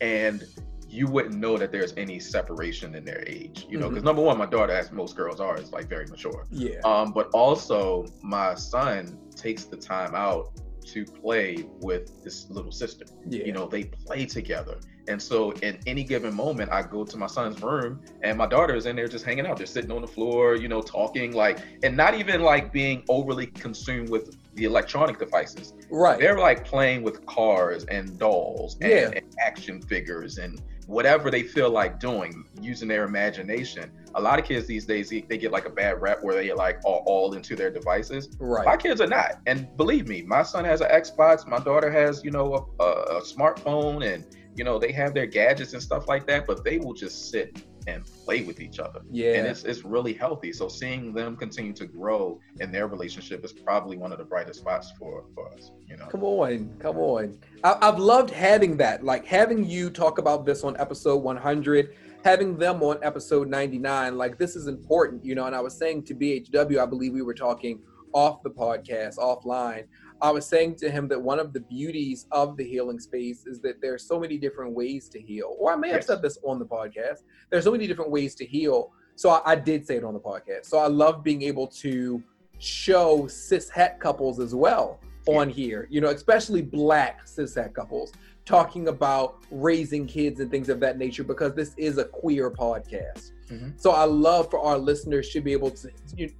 And 0.00 0.44
you 0.90 1.06
wouldn't 1.06 1.36
know 1.36 1.56
that 1.56 1.70
there's 1.70 1.94
any 1.96 2.18
separation 2.18 2.94
in 2.96 3.04
their 3.04 3.22
age, 3.26 3.66
you 3.70 3.78
know, 3.78 3.86
Mhm. 3.86 3.90
because 3.90 4.04
number 4.04 4.22
one, 4.22 4.36
my 4.36 4.46
daughter, 4.46 4.72
as 4.72 4.90
most 4.90 5.16
girls 5.16 5.40
are, 5.40 5.56
is 5.58 5.70
like 5.72 5.86
very 5.88 6.06
mature. 6.06 6.44
yeah. 6.50 6.80
Um, 6.84 7.12
but 7.12 7.28
also, 7.32 8.06
my 8.22 8.54
son 8.54 9.16
takes 9.36 9.64
the 9.64 9.76
time 9.76 10.14
out 10.14 10.50
to 10.86 11.04
play 11.04 11.64
with 11.80 12.10
his 12.24 12.50
little 12.50 12.72
sister. 12.72 13.04
yeah. 13.28 13.44
You 13.44 13.52
know, 13.52 13.68
they 13.68 13.84
play 13.84 14.26
together. 14.26 14.78
And 15.08 15.20
so, 15.20 15.52
in 15.62 15.78
any 15.86 16.02
given 16.04 16.34
moment, 16.34 16.70
I 16.72 16.82
go 16.82 17.04
to 17.04 17.16
my 17.16 17.26
son's 17.26 17.60
room 17.62 18.00
and 18.22 18.36
my 18.38 18.46
daughter 18.46 18.74
is 18.74 18.86
in 18.86 18.96
there 18.96 19.08
just 19.08 19.24
hanging 19.24 19.46
out. 19.46 19.56
They're 19.58 19.66
sitting 19.66 19.90
on 19.92 20.02
the 20.02 20.08
floor, 20.08 20.56
you 20.56 20.68
know, 20.68 20.82
talking 20.82 21.32
like, 21.32 21.58
and 21.82 21.96
not 21.96 22.14
even 22.14 22.42
like 22.42 22.72
being 22.72 23.02
overly 23.08 23.46
consumed 23.46 24.08
with 24.08 24.36
the 24.54 24.64
electronic 24.64 25.18
devices. 25.18 25.74
right. 25.90 26.18
They're 26.18 26.38
like 26.38 26.64
playing 26.64 27.02
with 27.02 27.24
cars 27.26 27.84
and 27.86 28.18
dolls 28.18 28.76
and, 28.80 28.90
Yeah. 28.90 29.10
and 29.16 29.24
action 29.40 29.80
figures 29.82 30.38
and 30.38 30.60
whatever 30.90 31.30
they 31.30 31.44
feel 31.44 31.70
like 31.70 32.00
doing 32.00 32.44
using 32.60 32.88
their 32.88 33.04
imagination. 33.04 33.92
A 34.16 34.20
lot 34.20 34.40
of 34.40 34.44
kids 34.44 34.66
these 34.66 34.86
days, 34.86 35.08
they, 35.08 35.20
get 35.20 35.52
like 35.52 35.64
a 35.64 35.70
bad 35.70 36.02
rep 36.02 36.18
where 36.22 36.34
they 36.34 36.52
like 36.52 36.78
are 36.78 37.00
all 37.06 37.32
into 37.34 37.54
their 37.54 37.70
devices. 37.70 38.28
right 38.40 38.66
My 38.66 38.76
kids 38.76 39.00
are 39.00 39.06
not. 39.06 39.40
And 39.46 39.68
believe 39.76 40.08
me, 40.08 40.22
my 40.22 40.42
son 40.42 40.64
has 40.64 40.80
an 40.80 40.88
Xbox. 40.90 41.46
My 41.46 41.60
daughter 41.60 41.92
has, 41.92 42.24
you 42.24 42.32
know, 42.32 42.74
a, 42.80 42.82
a, 42.82 43.18
a 43.18 43.22
smartphone 43.22 44.12
and, 44.12 44.26
you 44.56 44.64
know, 44.64 44.80
they 44.80 44.90
have 44.90 45.14
their 45.14 45.26
gadgets 45.26 45.74
and 45.74 45.82
stuff 45.82 46.08
like 46.08 46.26
that, 46.26 46.44
but 46.44 46.64
they 46.64 46.78
will 46.78 46.94
just 46.94 47.30
sit 47.30 47.64
and 47.86 48.04
play 48.24 48.42
with 48.42 48.60
each 48.60 48.78
other. 48.78 49.00
Yeah. 49.10 49.34
And 49.34 49.46
it's, 49.46 49.64
it's 49.64 49.84
really 49.84 50.12
healthy. 50.12 50.52
So 50.52 50.68
seeing 50.68 51.12
them 51.12 51.36
continue 51.36 51.72
to 51.74 51.86
grow 51.86 52.40
in 52.60 52.70
their 52.72 52.86
relationship 52.86 53.44
is 53.44 53.52
probably 53.52 53.96
one 53.96 54.12
of 54.12 54.18
the 54.18 54.24
brightest 54.24 54.60
spots 54.60 54.92
for, 54.98 55.24
for 55.34 55.52
us, 55.52 55.72
you 55.86 55.96
know? 55.96 56.06
Come 56.06 56.24
on, 56.24 56.70
come 56.78 56.98
on. 56.98 57.38
I, 57.64 57.76
I've 57.80 57.98
loved 57.98 58.30
having 58.30 58.76
that, 58.78 59.04
like 59.04 59.26
having 59.26 59.64
you 59.64 59.90
talk 59.90 60.18
about 60.18 60.44
this 60.44 60.64
on 60.64 60.76
episode 60.78 61.16
100, 61.16 61.94
having 62.24 62.56
them 62.56 62.82
on 62.82 62.98
episode 63.02 63.48
99. 63.48 64.16
Like 64.16 64.38
this 64.38 64.56
is 64.56 64.66
important, 64.66 65.24
you 65.24 65.34
know. 65.34 65.46
And 65.46 65.54
I 65.54 65.60
was 65.60 65.76
saying 65.76 66.04
to 66.04 66.14
BHW, 66.14 66.78
I 66.78 66.86
believe 66.86 67.12
we 67.12 67.22
were 67.22 67.34
talking 67.34 67.80
off 68.12 68.42
the 68.42 68.50
podcast, 68.50 69.16
offline. 69.18 69.84
I 70.22 70.30
was 70.30 70.46
saying 70.46 70.76
to 70.76 70.90
him 70.90 71.08
that 71.08 71.20
one 71.20 71.38
of 71.38 71.52
the 71.52 71.60
beauties 71.60 72.26
of 72.30 72.56
the 72.56 72.64
healing 72.64 73.00
space 73.00 73.46
is 73.46 73.60
that 73.60 73.80
there's 73.80 74.06
so 74.06 74.20
many 74.20 74.36
different 74.36 74.72
ways 74.72 75.08
to 75.10 75.20
heal. 75.20 75.56
Or 75.58 75.72
I 75.72 75.76
may 75.76 75.90
have 75.90 76.04
said 76.04 76.20
this 76.20 76.38
on 76.44 76.58
the 76.58 76.66
podcast. 76.66 77.22
There's 77.50 77.64
so 77.64 77.72
many 77.72 77.86
different 77.86 78.10
ways 78.10 78.34
to 78.36 78.44
heal. 78.44 78.92
So 79.16 79.30
I, 79.30 79.52
I 79.52 79.54
did 79.54 79.86
say 79.86 79.96
it 79.96 80.04
on 80.04 80.14
the 80.14 80.20
podcast. 80.20 80.66
So 80.66 80.78
I 80.78 80.88
love 80.88 81.24
being 81.24 81.42
able 81.42 81.66
to 81.68 82.22
show 82.58 83.26
cis 83.28 83.70
het 83.70 83.98
couples 83.98 84.38
as 84.38 84.54
well 84.54 85.00
on 85.26 85.48
here, 85.48 85.86
you 85.90 86.00
know, 86.00 86.08
especially 86.10 86.62
black 86.62 87.26
cis 87.26 87.54
het 87.54 87.74
couples 87.74 88.12
talking 88.44 88.88
about 88.88 89.38
raising 89.50 90.06
kids 90.06 90.40
and 90.40 90.50
things 90.50 90.68
of 90.68 90.80
that 90.80 90.98
nature 90.98 91.24
because 91.24 91.54
this 91.54 91.74
is 91.76 91.98
a 91.98 92.04
queer 92.04 92.50
podcast. 92.50 93.32
Mhm. 93.50 93.72
So 93.80 93.90
I 93.90 94.04
love 94.04 94.50
for 94.50 94.60
our 94.60 94.78
listeners 94.78 95.28
to 95.30 95.40
be 95.40 95.52
able 95.52 95.70
to 95.72 95.90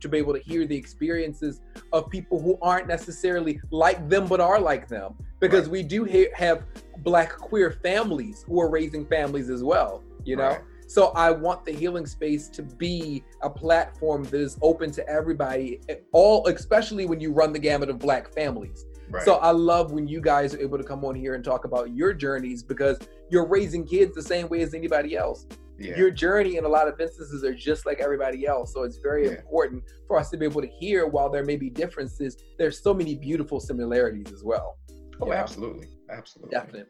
to 0.01 0.09
be 0.09 0.19
able 0.19 0.33
to 0.35 0.39
hear 0.41 0.67
the 0.67 0.77
experiences 0.77 1.61
of 1.93 2.09
people 2.11 2.41
who 2.41 2.59
aren't 2.63 2.87
necessarily 2.89 3.61
like 3.71 4.09
them 4.09 4.27
but 4.27 4.41
are 4.41 4.61
like 4.61 4.89
them 4.89 5.15
because 5.41 5.63
Right. 5.65 5.73
we 5.73 5.83
do 5.83 6.05
ha- 6.05 6.31
have 6.35 6.63
black 6.99 7.37
queer 7.37 7.71
families 7.83 8.45
who 8.47 8.61
are 8.61 8.69
raising 8.69 9.07
families 9.07 9.49
as 9.51 9.63
well, 9.65 10.03
you 10.25 10.37
know. 10.37 10.49
Right. 10.49 10.61
So 10.87 11.09
I 11.15 11.31
want 11.31 11.65
the 11.65 11.73
healing 11.73 12.05
space 12.07 12.49
to 12.49 12.63
be 12.63 13.23
a 13.43 13.49
platform 13.51 14.25
that 14.25 14.41
is 14.41 14.59
open 14.61 14.91
to 14.93 15.09
everybody, 15.09 15.81
all 16.13 16.47
especially 16.49 17.07
when 17.07 17.21
you 17.21 17.33
run 17.33 17.53
the 17.53 17.59
gamut 17.61 17.89
of 17.91 17.99
black 18.01 18.33
families. 18.35 18.87
Right. 19.09 19.23
So 19.25 19.35
I 19.37 19.51
love 19.53 19.93
when 19.93 20.07
you 20.09 20.21
guys 20.21 20.55
are 20.55 20.61
able 20.61 20.79
to 20.79 20.85
come 20.85 21.05
on 21.05 21.15
here 21.15 21.35
and 21.35 21.45
talk 21.45 21.65
about 21.65 21.95
your 21.95 22.13
journeys 22.13 22.63
because 22.63 22.99
you're 23.29 23.47
raising 23.47 23.85
kids 23.85 24.15
the 24.15 24.23
same 24.23 24.49
way 24.49 24.63
as 24.63 24.75
anybody 24.75 25.17
else. 25.17 25.47
Yeah. 25.81 25.97
Your 25.97 26.11
journey 26.11 26.57
in 26.57 26.65
a 26.65 26.69
lot 26.69 26.87
of 26.89 27.01
instances 27.01 27.43
are 27.43 27.55
just 27.55 27.87
like 27.87 28.01
everybody 28.01 28.47
else. 28.47 28.73
So 28.75 28.83
it's 28.83 28.99
very 28.99 29.27
Yeah. 29.27 29.33
important 29.39 29.83
for 30.07 30.19
us 30.19 30.29
to 30.31 30.37
be 30.37 30.45
able 30.45 30.61
to 30.61 30.69
hear 30.69 31.07
while 31.07 31.31
there 31.31 31.45
may 31.45 31.57
be 31.57 31.71
differences, 31.71 32.37
there's 32.59 32.83
so 32.83 32.93
many 32.93 33.15
beautiful 33.15 33.61
similarities 33.61 34.33
as 34.33 34.45
well. 34.45 34.77
oh, 35.23 35.33
absolutely. 35.33 35.89
Absolutely. 36.11 36.51
Definitely. 36.51 36.85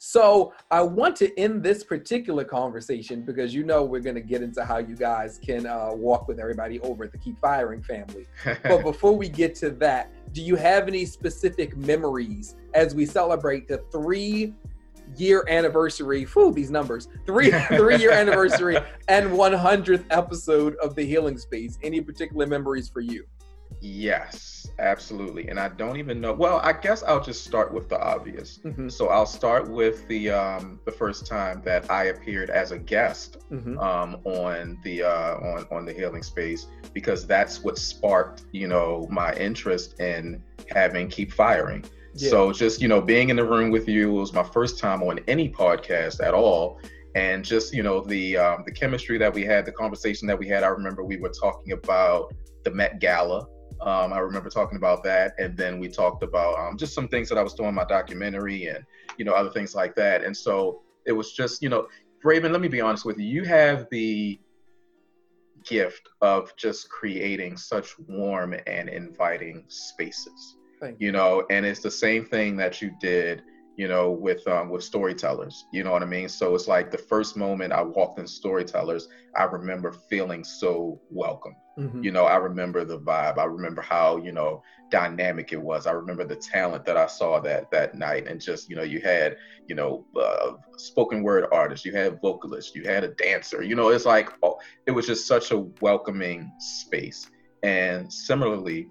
So 0.00 0.52
I 0.70 0.80
want 0.82 1.16
to 1.16 1.36
end 1.38 1.62
this 1.64 1.82
particular 1.82 2.44
conversation 2.44 3.24
because 3.24 3.52
you 3.52 3.64
know 3.64 3.84
we're 3.84 4.00
going 4.00 4.14
to 4.14 4.20
get 4.20 4.42
into 4.42 4.64
how 4.64 4.78
you 4.78 4.94
guys 4.94 5.40
can 5.44 5.66
uh, 5.66 5.90
walk 5.92 6.28
with 6.28 6.38
everybody 6.38 6.78
over 6.80 7.04
at 7.04 7.10
the 7.12 7.18
Keep 7.18 7.38
Firing 7.40 7.82
family. 7.82 8.26
But 8.62 8.82
before 8.84 9.16
we 9.16 9.28
get 9.28 9.54
to 9.56 9.70
that, 9.70 10.12
do 10.32 10.40
you 10.42 10.54
have 10.54 10.86
any 10.86 11.04
specific 11.04 11.76
memories 11.76 12.54
as 12.74 12.94
we 12.94 13.06
celebrate 13.06 13.66
the 13.66 13.78
three 13.90 14.54
year 15.20 15.44
anniversary? 15.48 16.24
Whew, 16.24 16.52
these 16.52 16.70
numbers. 16.70 17.08
Three 17.26 17.50
three 17.68 17.96
year 17.96 18.12
anniversary 18.12 18.76
and 19.08 19.30
100th 19.30 20.04
episode 20.10 20.76
of 20.76 20.94
the 20.94 21.04
Healing 21.04 21.38
Space. 21.38 21.78
Any 21.82 22.00
particular 22.00 22.46
memories 22.46 22.88
for 22.88 23.00
you? 23.00 23.24
yes, 23.80 24.68
absolutely. 24.78 25.48
And 25.48 25.58
I 25.58 25.68
don't 25.68 25.96
even 25.96 26.20
know. 26.20 26.32
Well, 26.32 26.60
I 26.62 26.72
guess 26.72 27.02
I'll 27.02 27.22
just 27.22 27.44
start 27.44 27.72
with 27.72 27.88
the 27.88 28.00
obvious. 28.00 28.58
Mhm, 28.64 28.90
So 28.90 29.08
I'll 29.08 29.26
start 29.26 29.68
with 29.70 30.06
the 30.08 30.30
um, 30.30 30.80
the 30.84 30.92
first 30.92 31.26
time 31.26 31.62
that 31.64 31.90
I 31.90 32.04
appeared 32.04 32.50
as 32.50 32.72
a 32.72 32.78
guest 32.78 33.38
mhm. 33.50 33.80
um, 33.82 34.20
on 34.24 34.78
the 34.84 35.02
uh, 35.04 35.34
on 35.36 35.66
on 35.70 35.84
the 35.84 35.92
healing 35.92 36.22
space 36.22 36.66
because 36.92 37.26
that's 37.26 37.62
what 37.62 37.78
sparked 37.78 38.44
you 38.52 38.68
know 38.68 39.06
my 39.10 39.32
interest 39.34 40.00
in 40.00 40.42
having 40.70 41.08
keep 41.08 41.32
firing. 41.32 41.84
So 42.18 42.52
just 42.52 42.80
you 42.80 42.88
know 42.88 43.00
being 43.00 43.30
in 43.30 43.36
the 43.36 43.44
room 43.44 43.70
with 43.70 43.88
you 43.88 44.12
was 44.12 44.32
my 44.32 44.42
first 44.42 44.78
time 44.78 45.02
on 45.02 45.20
any 45.28 45.48
podcast 45.48 46.22
at 46.24 46.34
all, 46.34 46.80
and 47.14 47.44
just 47.44 47.72
you 47.72 47.82
know 47.82 48.00
the 48.00 48.36
um, 48.36 48.62
the 48.64 48.72
chemistry 48.72 49.18
that 49.18 49.32
we 49.32 49.44
had, 49.44 49.64
the 49.64 49.72
conversation 49.72 50.26
that 50.28 50.38
we 50.38 50.48
had. 50.48 50.62
I 50.64 50.68
remember 50.68 51.04
we 51.04 51.16
were 51.16 51.30
talking 51.30 51.72
about 51.72 52.34
the 52.64 52.70
Met 52.70 53.00
Gala. 53.00 53.46
Um, 53.80 54.12
I 54.12 54.18
remember 54.18 54.50
talking 54.50 54.76
about 54.76 55.04
that, 55.04 55.34
and 55.38 55.56
then 55.56 55.78
we 55.78 55.88
talked 55.88 56.24
about 56.24 56.58
um, 56.58 56.76
just 56.76 56.94
some 56.94 57.06
things 57.06 57.28
that 57.28 57.38
I 57.38 57.42
was 57.42 57.54
doing 57.54 57.68
in 57.68 57.74
my 57.74 57.84
documentary, 57.84 58.66
and 58.66 58.84
you 59.16 59.24
know 59.24 59.32
other 59.32 59.50
things 59.50 59.74
like 59.74 59.94
that. 59.94 60.24
And 60.24 60.36
so 60.36 60.82
it 61.06 61.12
was 61.12 61.32
just 61.32 61.62
you 61.62 61.68
know 61.68 61.86
Raven, 62.24 62.52
let 62.52 62.60
me 62.60 62.68
be 62.68 62.80
honest 62.80 63.04
with 63.04 63.18
you. 63.18 63.26
You 63.26 63.44
have 63.44 63.86
the 63.90 64.40
gift 65.64 66.08
of 66.20 66.54
just 66.56 66.88
creating 66.90 67.56
such 67.56 67.98
warm 68.08 68.54
and 68.66 68.88
inviting 68.88 69.64
spaces. 69.68 70.57
Thank 70.80 71.00
You 71.00 71.12
know, 71.12 71.44
and 71.50 71.66
it's 71.66 71.80
the 71.80 71.90
same 71.90 72.24
thing 72.24 72.56
that 72.56 72.80
you 72.80 72.90
did, 72.90 73.42
you 73.76 73.88
know, 73.88 74.10
with 74.10 74.46
um, 74.46 74.68
with 74.68 74.84
storytellers. 74.84 75.66
You 75.72 75.84
know 75.84 75.92
what 75.92 76.02
I 76.02 76.06
mean? 76.06 76.28
So 76.28 76.54
it's 76.54 76.68
like 76.68 76.90
the 76.90 76.98
first 76.98 77.36
moment 77.36 77.72
I 77.72 77.82
walked 77.82 78.18
in 78.18 78.26
storytellers, 78.26 79.08
I 79.36 79.44
remember 79.44 79.92
feeling 79.92 80.44
so 80.44 81.00
welcome. 81.10 81.56
Mhm. 81.78 82.02
You 82.02 82.12
know, 82.12 82.24
I 82.24 82.36
remember 82.36 82.84
the 82.84 82.98
vibe. 82.98 83.38
I 83.38 83.44
remember 83.44 83.82
how 83.82 84.16
you 84.18 84.32
know 84.32 84.62
dynamic 84.90 85.52
it 85.52 85.60
was. 85.60 85.86
I 85.86 85.92
remember 85.92 86.24
the 86.24 86.36
talent 86.36 86.84
that 86.86 86.96
I 86.96 87.06
saw 87.06 87.40
that 87.40 87.70
that 87.70 87.94
night, 87.94 88.26
and 88.26 88.40
just 88.40 88.68
you 88.68 88.76
know, 88.76 88.82
you 88.82 89.00
had 89.00 89.36
you 89.66 89.74
know 89.74 90.04
uh, 90.16 90.52
spoken 90.76 91.22
word 91.22 91.46
artists, 91.52 91.84
you 91.84 91.92
had 91.92 92.20
vocalists, 92.20 92.74
you 92.74 92.84
had 92.84 93.04
a 93.04 93.14
dancer. 93.14 93.62
You 93.62 93.74
know, 93.74 93.88
it's 93.88 94.06
like 94.06 94.30
oh, 94.42 94.58
it 94.86 94.92
was 94.92 95.06
just 95.06 95.26
such 95.26 95.50
a 95.50 95.58
welcoming 95.80 96.52
space. 96.58 97.28
And 97.62 98.12
similarly, 98.12 98.88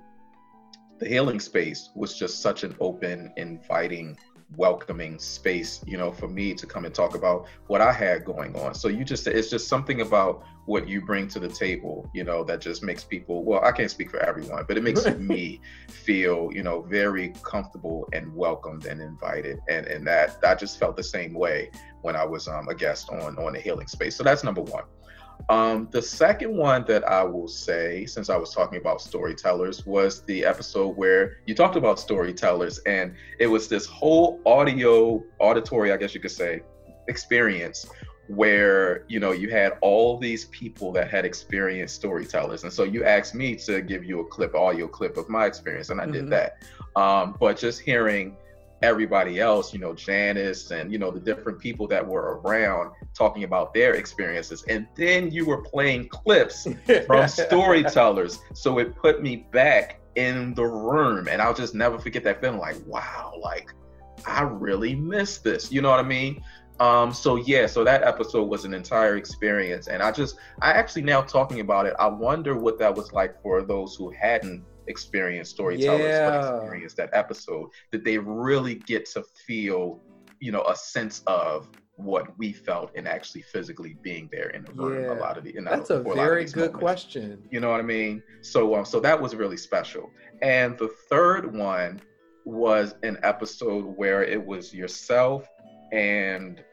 the 1.00 1.08
healing 1.08 1.40
space 1.40 1.90
was 1.96 2.18
just 2.18 2.42
such 2.42 2.64
an 2.64 2.76
open, 2.80 3.32
inviting, 3.38 4.18
welcoming 4.56 5.20
space. 5.20 5.82
You 5.86 5.98
know, 5.98 6.12
for 6.12 6.28
me 6.28 6.54
to 6.56 6.66
come 6.66 6.86
and 6.86 6.94
talk 6.94 7.16
about 7.16 7.48
what 7.68 7.82
I 7.82 7.92
had 7.92 8.26
going 8.26 8.56
on. 8.56 8.74
So 8.74 8.88
you 8.88 9.04
just 9.04 9.28
it's 9.28 9.50
just 9.50 9.68
something 9.68 10.02
about 10.02 10.44
what 10.66 10.88
you 10.88 11.02
bring 11.02 11.30
to 11.30 11.40
the 11.40 11.48
table, 11.48 12.10
you 12.14 12.26
know, 12.26 12.44
that 12.44 12.60
just 12.60 12.84
makes 12.84 13.02
people, 13.02 13.46
well, 13.46 13.64
I 13.64 13.72
can't 13.72 13.90
speak 13.90 14.12
for 14.12 14.20
everyone, 14.20 14.66
but 14.68 14.78
it 14.78 14.84
makes 14.84 15.06
me 15.18 15.62
feel, 15.90 16.50
you 16.52 16.62
know, 16.62 16.82
very 16.82 17.34
comfortable 17.42 18.08
and 18.12 18.36
welcomed 18.36 18.86
and 18.86 19.02
invited. 19.02 19.60
And 19.70 19.86
and 19.88 20.06
that 20.08 20.38
I 20.44 20.56
just 20.56 20.80
felt 20.80 20.98
the 20.98 21.04
same 21.04 21.34
way 21.34 21.72
when 22.02 22.16
I 22.16 22.26
was 22.26 22.48
um, 22.48 22.68
a 22.70 22.76
guest 22.76 23.10
on 23.10 23.38
on 23.38 23.54
the 23.54 23.60
healing 23.60 23.88
space. 23.88 24.16
So 24.16 24.24
that's 24.24 24.44
number 24.44 24.62
one. 24.62 24.84
Um, 25.50 25.88
the 25.92 26.02
second 26.02 26.56
one 26.56 26.84
that 26.88 27.08
I 27.08 27.24
will 27.24 27.48
say, 27.48 28.06
since 28.06 28.30
I 28.30 28.36
was 28.36 28.54
talking 28.54 28.80
about 28.80 29.02
storytellers, 29.02 29.86
was 29.86 30.22
the 30.24 30.44
episode 30.44 30.98
where 30.98 31.38
you 31.46 31.56
talked 31.56 31.78
about 31.78 32.00
storytellers, 32.00 32.80
and 32.80 33.14
it 33.40 33.48
was 33.48 33.70
this 33.70 33.86
whole 33.86 34.42
audio, 34.46 35.24
auditory, 35.40 35.94
I 35.94 35.98
guess 35.98 36.14
you 36.14 36.20
could 36.20 36.32
say, 36.32 36.62
experience 37.08 37.86
where 38.28 39.06
you 39.08 39.22
know 39.22 39.32
you 39.32 39.50
had 39.50 39.78
all 39.80 40.18
these 40.18 40.46
people 40.46 40.92
that 40.92 41.10
had 41.10 41.24
experienced 41.24 41.96
storytellers 41.96 42.64
and 42.64 42.74
so 42.74 42.84
you 42.84 43.06
asked 43.06 43.34
me 43.34 43.56
to 43.56 43.82
give 43.82 44.04
you 44.04 44.20
a 44.20 44.26
clip 44.26 44.54
audio 44.54 44.86
clip 44.86 45.16
of 45.16 45.30
my 45.30 45.46
experience 45.46 45.90
and 45.92 46.02
i 46.02 46.06
Mhm. 46.06 46.12
did 46.12 46.30
that 46.30 46.62
um, 46.98 47.38
but 47.40 47.58
just 47.58 47.80
hearing 47.80 48.36
everybody 48.82 49.40
else, 49.40 49.74
you 49.74 49.80
know, 49.80 49.94
Janice 49.94 50.72
and 50.72 50.92
you 50.92 50.98
know 50.98 51.12
the 51.12 51.20
different 51.20 51.60
people 51.60 51.88
that 51.88 52.06
were 52.06 52.40
around 52.40 52.92
talking 53.14 53.44
about 53.44 53.74
their 53.74 53.96
experiences. 53.96 54.64
And 54.68 54.88
then 54.96 55.32
you 55.32 55.46
were 55.46 55.62
playing 55.62 56.10
clips 56.10 56.68
from 57.06 57.28
storytellers. 57.28 58.40
So 58.54 58.78
it 58.80 58.96
put 58.96 59.22
me 59.22 59.48
back 59.52 60.00
in 60.16 60.54
the 60.56 60.66
room. 60.66 61.28
And 61.28 61.42
I'll 61.42 61.54
just 61.54 61.76
never 61.76 61.98
forget 61.98 62.24
that 62.24 62.42
feeling 62.42 62.60
like, 62.60 62.76
wow, 62.86 63.34
like 63.42 63.72
I 64.26 64.42
really 64.42 64.96
missed 64.96 65.44
this. 65.44 65.72
You 65.72 65.82
know 65.82 65.90
what 65.90 66.00
I 66.00 66.08
mean? 66.08 66.44
Um, 66.80 67.12
so 67.12 67.38
yeah, 67.38 67.66
so 67.66 67.84
that 67.84 68.04
episode 68.04 68.44
was 68.44 68.66
an 68.66 68.74
entire 68.74 69.18
experience. 69.18 69.88
And 69.88 70.04
I 70.04 70.12
just 70.12 70.38
I 70.62 70.72
actually 70.74 71.04
now 71.04 71.22
talking 71.22 71.60
about 71.60 71.86
it, 71.86 71.96
I 71.98 72.08
wonder 72.08 72.56
what 72.56 72.78
that 72.80 72.96
was 72.96 73.12
like 73.14 73.42
for 73.42 73.62
those 73.62 73.96
who 73.96 74.12
hadn't 74.12 74.64
experienced 74.88 75.52
storytellers 75.52 76.02
Yeah. 76.02 76.30
but 76.30 76.56
experienced 76.62 76.98
that 76.98 77.10
episode. 77.14 77.70
Did 77.92 78.04
they 78.06 78.18
really 78.18 78.76
get 78.76 79.06
to 79.12 79.24
feel, 79.46 80.02
you 80.40 80.52
know, 80.52 80.64
a 80.64 80.76
sense 80.76 81.22
of 81.28 81.68
what 81.96 82.38
we 82.38 82.54
felt 82.54 82.92
and 82.96 83.08
actually 83.08 83.42
physically 83.42 83.98
being 84.04 84.30
there 84.32 84.50
in 84.50 84.64
the 84.64 84.72
room 84.74 85.04
Yeah. 85.04 85.14
a 85.14 85.20
lot 85.20 85.38
of 85.38 85.44
the 85.44 85.54
That's 85.64 85.88
for 85.88 85.96
a 86.12 86.16
very 86.16 86.46
good 86.46 86.72
moments. 86.74 86.80
question. 86.80 87.44
You 87.50 87.60
know 87.60 87.72
what 87.72 87.80
I 87.80 87.84
mean? 87.84 88.22
So 88.42 88.76
um, 88.76 88.86
so 88.86 89.00
that 89.00 89.20
was 89.20 89.36
really 89.36 89.58
special. 89.58 90.12
And 90.44 90.78
the 90.78 90.90
third 91.10 91.56
one 91.56 92.00
was 92.46 92.94
an 93.04 93.18
episode 93.24 93.82
where 93.98 94.24
it 94.24 94.44
was 94.46 94.74
yourself 94.74 95.48
and 95.92 96.64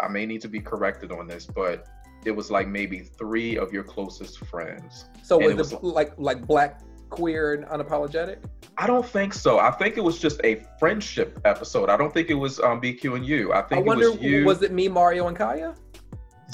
I 0.00 0.06
may 0.08 0.26
need 0.26 0.40
to 0.42 0.48
be 0.48 0.60
corrected 0.60 1.10
on 1.10 1.26
this, 1.26 1.44
but 1.46 1.84
it 2.28 2.36
was 2.36 2.50
like 2.50 2.68
maybe 2.68 3.00
three 3.00 3.56
of 3.58 3.72
your 3.72 3.82
closest 3.82 4.38
friends. 4.46 5.06
So 5.22 5.38
was 5.38 5.72
it 5.72 5.76
it 5.76 5.82
like 5.82 6.12
like 6.18 6.46
black, 6.46 6.80
queer, 7.10 7.54
and 7.54 7.64
unapologetic? 7.64 8.38
I 8.76 8.86
don't 8.86 9.04
think 9.04 9.34
so. 9.34 9.58
I 9.58 9.72
think 9.72 9.96
it 9.96 10.04
was 10.04 10.20
just 10.20 10.40
a 10.44 10.62
friendship 10.78 11.40
episode. 11.44 11.88
I 11.90 11.96
don't 11.96 12.12
think 12.14 12.30
it 12.30 12.34
was 12.34 12.60
um, 12.60 12.80
BQ 12.80 13.16
and 13.16 13.26
you. 13.26 13.52
I 13.52 13.60
I 13.60 13.62
think 13.62 13.86
wonder, 13.86 14.04
it 14.04 14.10
was 14.10 14.20
you. 14.20 14.44
was 14.44 14.62
it 14.62 14.70
me, 14.72 14.86
Mario, 14.88 15.26
and 15.26 15.36
Kaya? 15.36 15.74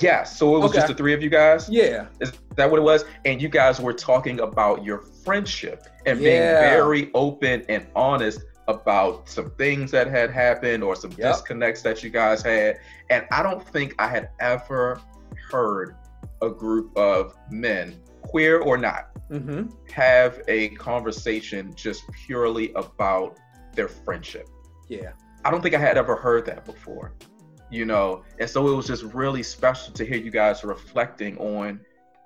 Yes. 0.01 0.37
So 0.39 0.57
it 0.57 0.61
was 0.61 0.73
just 0.73 0.89
the 0.89 0.95
three 0.95 1.13
of 1.13 1.23
you 1.23 1.31
guys. 1.31 1.69
Yeah. 1.69 2.07
Is 2.21 2.33
that 2.57 2.69
what 2.71 2.79
it 2.81 2.83
was? 2.83 3.05
And 3.25 3.41
you 3.43 3.49
guys 3.49 3.81
were 3.81 3.93
talking 3.93 4.41
about 4.41 4.85
your 4.85 4.99
friendship 5.25 5.87
and 6.07 6.19
being 6.19 6.41
very 6.41 7.11
open 7.15 7.65
and 7.69 7.87
honest 7.95 8.41
about 8.67 9.29
some 9.29 9.51
things 9.53 9.91
that 9.93 10.07
had 10.09 10.31
happened 10.31 10.83
or 10.83 10.97
some 10.97 11.11
Yep. 11.11 11.21
disconnects 11.21 11.83
that 11.83 12.03
you 12.03 12.11
guys 12.11 12.43
had. 12.43 12.79
And 13.11 13.27
I 13.31 13.43
don't 13.43 13.63
think 13.69 13.95
I 13.99 14.09
had 14.09 14.31
ever 14.41 15.01
heard 15.51 15.97
a 16.43 16.51
group 16.51 16.97
of 16.97 17.37
men, 17.51 17.95
queer 18.23 18.59
or 18.61 18.77
not, 18.77 19.11
Mm-hmm. 19.31 19.71
have 19.91 20.43
a 20.49 20.69
conversation 20.71 21.75
just 21.75 22.03
purely 22.27 22.73
about 22.75 23.39
their 23.75 23.89
friendship. 23.89 24.47
Yeah. 24.89 25.13
I 25.47 25.51
don't 25.51 25.63
think 25.63 25.75
I 25.75 25.79
had 25.79 25.97
ever 25.97 26.15
heard 26.15 26.45
that 26.47 26.67
before, 26.67 27.15
you 27.71 27.87
know, 27.87 28.23
and 28.39 28.49
so 28.49 28.69
it 28.69 28.75
was 28.77 28.87
just 28.87 29.03
really 29.15 29.43
special 29.43 29.95
to 29.95 30.05
hear 30.05 30.19
you 30.19 30.31
guys 30.31 30.63
reflecting 30.63 31.39
on 31.39 31.81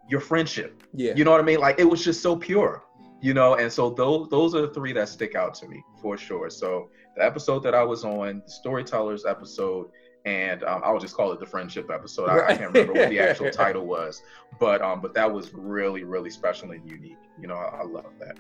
your 0.09 0.21
friendship. 0.21 0.83
Yeah. 0.93 1.15
You 1.15 1.23
know 1.25 1.31
what 1.31 1.41
I 1.41 1.45
mean? 1.45 1.61
Like 1.61 1.79
it 1.79 1.85
was 1.89 2.05
just 2.05 2.21
so 2.21 2.35
pure, 2.37 2.83
you 3.23 3.33
know. 3.33 3.55
And 3.55 3.73
so 3.73 3.91
those 3.91 4.29
those 4.29 4.55
are 4.57 4.63
the 4.63 4.75
three 4.75 4.93
that 4.95 5.09
stick 5.09 5.37
out 5.37 5.55
to 5.55 5.69
me 5.69 5.83
for 6.03 6.19
sure. 6.19 6.51
So 6.51 6.91
the 7.17 7.25
episode 7.25 7.61
that 7.63 7.75
I 7.77 7.85
was 7.85 8.05
on, 8.05 8.43
the 8.45 8.51
storytellers 8.51 9.25
episode, 9.25 9.87
and 10.29 10.63
um, 10.65 10.83
I'll 10.85 10.99
just 10.99 11.15
call 11.15 11.33
it 11.33 11.41
the 11.41 11.47
friendship 11.47 11.91
episode. 11.91 12.29
I, 12.29 12.49
I 12.49 12.57
can't 12.57 12.73
remember 12.73 12.93
what 12.93 13.09
the 13.09 13.19
actual 13.19 13.51
title 13.65 13.87
was, 13.87 14.23
but 14.61 14.83
um, 14.83 15.01
but 15.01 15.15
that 15.15 15.33
was 15.33 15.55
really 15.55 16.05
really 16.05 16.31
special 16.31 16.71
and 16.73 16.89
unique. 16.89 17.17
You 17.41 17.49
know, 17.49 17.55
I, 17.55 17.81
I 17.81 17.85
love 17.85 18.13
that. 18.21 18.37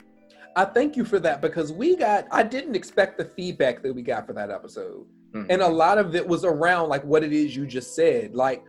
I 0.56 0.64
thank 0.64 0.96
you 0.96 1.04
for 1.04 1.18
that 1.20 1.40
because 1.40 1.72
we 1.72 1.94
got, 1.94 2.26
I 2.32 2.42
didn't 2.42 2.74
expect 2.74 3.16
the 3.16 3.24
feedback 3.24 3.80
that 3.82 3.94
we 3.94 4.02
got 4.02 4.26
for 4.26 4.32
that 4.32 4.50
episode. 4.50 5.06
Mhm. 5.32 5.46
And 5.50 5.62
a 5.62 5.68
lot 5.68 5.98
of 5.98 6.16
it 6.16 6.26
was 6.26 6.44
around 6.44 6.88
like 6.88 7.04
what 7.04 7.22
it 7.22 7.32
is 7.32 7.54
you 7.54 7.64
just 7.64 7.94
said. 7.94 8.34
Like 8.34 8.64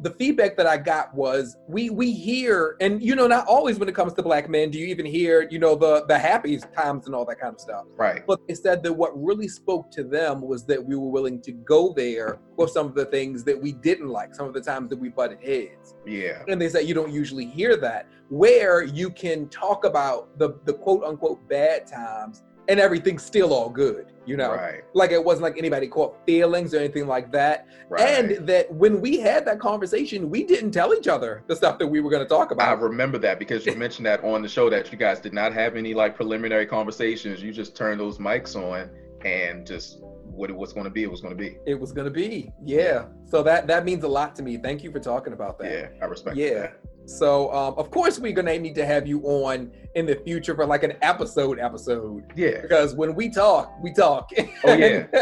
the 0.00 0.10
feedback 0.10 0.56
that 0.56 0.66
I 0.66 0.76
got 0.76 1.12
was 1.14 1.56
we 1.66 1.90
we 1.90 2.12
hear, 2.12 2.76
and 2.80 3.02
you 3.02 3.14
know, 3.14 3.26
not 3.26 3.46
always 3.46 3.78
when 3.78 3.88
it 3.88 3.94
comes 3.94 4.12
to 4.14 4.22
black 4.22 4.48
men 4.48 4.70
do 4.70 4.78
you 4.78 4.86
even 4.86 5.06
hear, 5.06 5.48
you 5.50 5.58
know, 5.58 5.74
the 5.74 6.04
the 6.06 6.18
happy 6.18 6.58
times 6.58 7.06
and 7.06 7.14
all 7.14 7.24
that 7.24 7.40
kind 7.40 7.54
of 7.54 7.60
stuff. 7.60 7.84
right. 7.96 8.26
But 8.26 8.40
they 8.46 8.54
said 8.54 8.82
that 8.84 8.92
what 8.92 9.12
really 9.20 9.48
spoke 9.48 9.90
to 9.92 10.04
them 10.04 10.40
was 10.40 10.64
that 10.66 10.84
we 10.84 10.96
were 10.96 11.08
willing 11.08 11.40
to 11.42 11.52
go 11.52 11.92
there 11.92 12.40
for 12.56 12.68
some 12.68 12.86
of 12.86 12.94
the 12.94 13.06
things 13.06 13.44
that 13.44 13.60
we 13.60 13.72
didn't 13.72 14.08
like, 14.08 14.34
some 14.34 14.46
of 14.46 14.54
the 14.54 14.60
times 14.60 14.90
that 14.90 14.98
we 14.98 15.08
butted 15.08 15.42
heads. 15.42 15.94
Yeah. 16.06 16.42
And 16.48 16.60
they 16.60 16.68
said 16.68 16.86
you 16.86 16.94
don't 16.94 17.12
usually 17.12 17.46
hear 17.46 17.76
that, 17.78 18.08
where 18.28 18.84
you 18.84 19.10
can 19.10 19.48
talk 19.48 19.84
about 19.84 20.38
the 20.38 20.58
the 20.64 20.74
quote 20.74 21.02
unquote 21.04 21.48
bad 21.48 21.86
times 21.86 22.44
and 22.68 22.78
everything's 22.78 23.24
still 23.24 23.52
all 23.54 23.70
good, 23.70 24.12
you 24.26 24.36
know? 24.36 24.52
Right. 24.52 24.82
Like 24.94 25.10
it 25.10 25.24
wasn't 25.24 25.44
like 25.44 25.56
anybody 25.58 25.88
caught 25.88 26.14
feelings 26.26 26.74
or 26.74 26.78
anything 26.78 27.06
like 27.06 27.32
that. 27.32 27.66
Right. 27.88 28.02
And 28.02 28.46
that 28.46 28.72
when 28.72 29.00
we 29.00 29.18
had 29.18 29.46
that 29.46 29.58
conversation, 29.58 30.28
we 30.28 30.44
didn't 30.44 30.72
tell 30.72 30.92
each 30.94 31.08
other 31.08 31.42
the 31.46 31.56
stuff 31.56 31.78
that 31.78 31.86
we 31.86 32.00
were 32.00 32.10
going 32.10 32.22
to 32.22 32.28
talk 32.28 32.50
about. 32.50 32.68
I 32.68 32.72
remember 32.72 33.16
that 33.18 33.38
because 33.38 33.64
you 33.64 33.74
mentioned 33.86 34.06
that 34.06 34.22
on 34.22 34.42
the 34.42 34.48
show 34.48 34.68
that 34.70 34.92
you 34.92 34.98
guys 34.98 35.18
did 35.18 35.32
not 35.32 35.52
have 35.54 35.76
any 35.76 35.94
like 35.94 36.14
preliminary 36.14 36.66
conversations. 36.66 37.42
You 37.42 37.52
just 37.52 37.74
turned 37.74 38.00
those 38.00 38.18
mics 38.18 38.54
on 38.54 38.90
and 39.24 39.66
just 39.66 40.00
what 40.02 40.50
it 40.50 40.56
was 40.56 40.72
going 40.72 40.84
to 40.84 40.90
be, 40.90 41.02
it 41.02 41.10
was 41.10 41.20
going 41.20 41.36
to 41.36 41.42
be. 41.42 41.56
it 41.66 41.74
was 41.74 41.90
going 41.90 42.04
to 42.04 42.12
be, 42.12 42.52
yeah. 42.64 43.06
So 43.26 43.42
that 43.42 43.66
that 43.66 43.84
means 43.84 44.04
a 44.04 44.08
lot 44.08 44.36
to 44.36 44.42
me. 44.44 44.56
Thank 44.56 44.84
you 44.84 44.92
for 44.92 45.00
talking 45.00 45.32
about 45.32 45.58
that. 45.58 45.72
Yeah, 45.72 45.88
I 46.00 46.04
respect 46.04 46.36
Yeah. 46.36 46.54
that. 46.60 46.80
So 47.08 47.50
um, 47.54 47.74
of 47.78 47.90
course 47.90 48.18
we're 48.18 48.32
gonna 48.32 48.58
need 48.58 48.74
to 48.74 48.84
have 48.84 49.06
you 49.06 49.22
on 49.22 49.70
in 49.94 50.04
the 50.04 50.14
future 50.16 50.54
for 50.54 50.66
like 50.66 50.82
an 50.82 50.92
episode 51.00 51.58
episode 51.58 52.24
Yeah. 52.36 52.60
because 52.60 52.94
when 52.94 53.14
we 53.14 53.30
talk, 53.30 53.72
we 53.82 53.92
talk. 53.94 54.30
Oh, 54.64 54.74
yeah. 54.74 55.06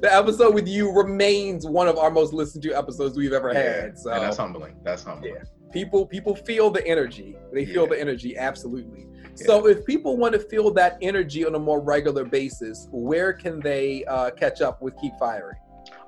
the 0.00 0.08
episode 0.10 0.54
with 0.54 0.68
you 0.68 0.92
remains 0.92 1.66
one 1.66 1.88
of 1.88 1.98
our 1.98 2.10
most 2.10 2.32
listened 2.32 2.62
to 2.64 2.72
episodes 2.74 3.16
we've 3.16 3.32
ever 3.32 3.52
Yeah. 3.52 3.62
had. 3.82 3.98
So 3.98 4.12
And 4.12 4.22
that's 4.22 4.36
humbling. 4.36 4.76
That's 4.84 5.02
humbling. 5.02 5.34
Yeah. 5.34 5.42
people 5.72 6.06
people 6.06 6.36
feel 6.36 6.70
the 6.70 6.86
energy. 6.86 7.36
They 7.52 7.64
feel 7.66 7.86
the 7.88 8.00
energy 8.00 8.38
absolutely. 8.38 9.06
So 9.34 9.66
if 9.66 9.84
people 9.84 10.16
want 10.16 10.34
to 10.34 10.38
feel 10.38 10.70
that 10.74 10.96
energy 11.02 11.44
on 11.44 11.56
a 11.56 11.58
more 11.58 11.80
regular 11.80 12.24
basis, 12.24 12.86
where 12.92 13.32
can 13.32 13.58
they 13.58 14.04
uh, 14.04 14.30
catch 14.30 14.60
up 14.62 14.80
with 14.80 14.96
Keep 15.00 15.14
Firing? 15.18 15.56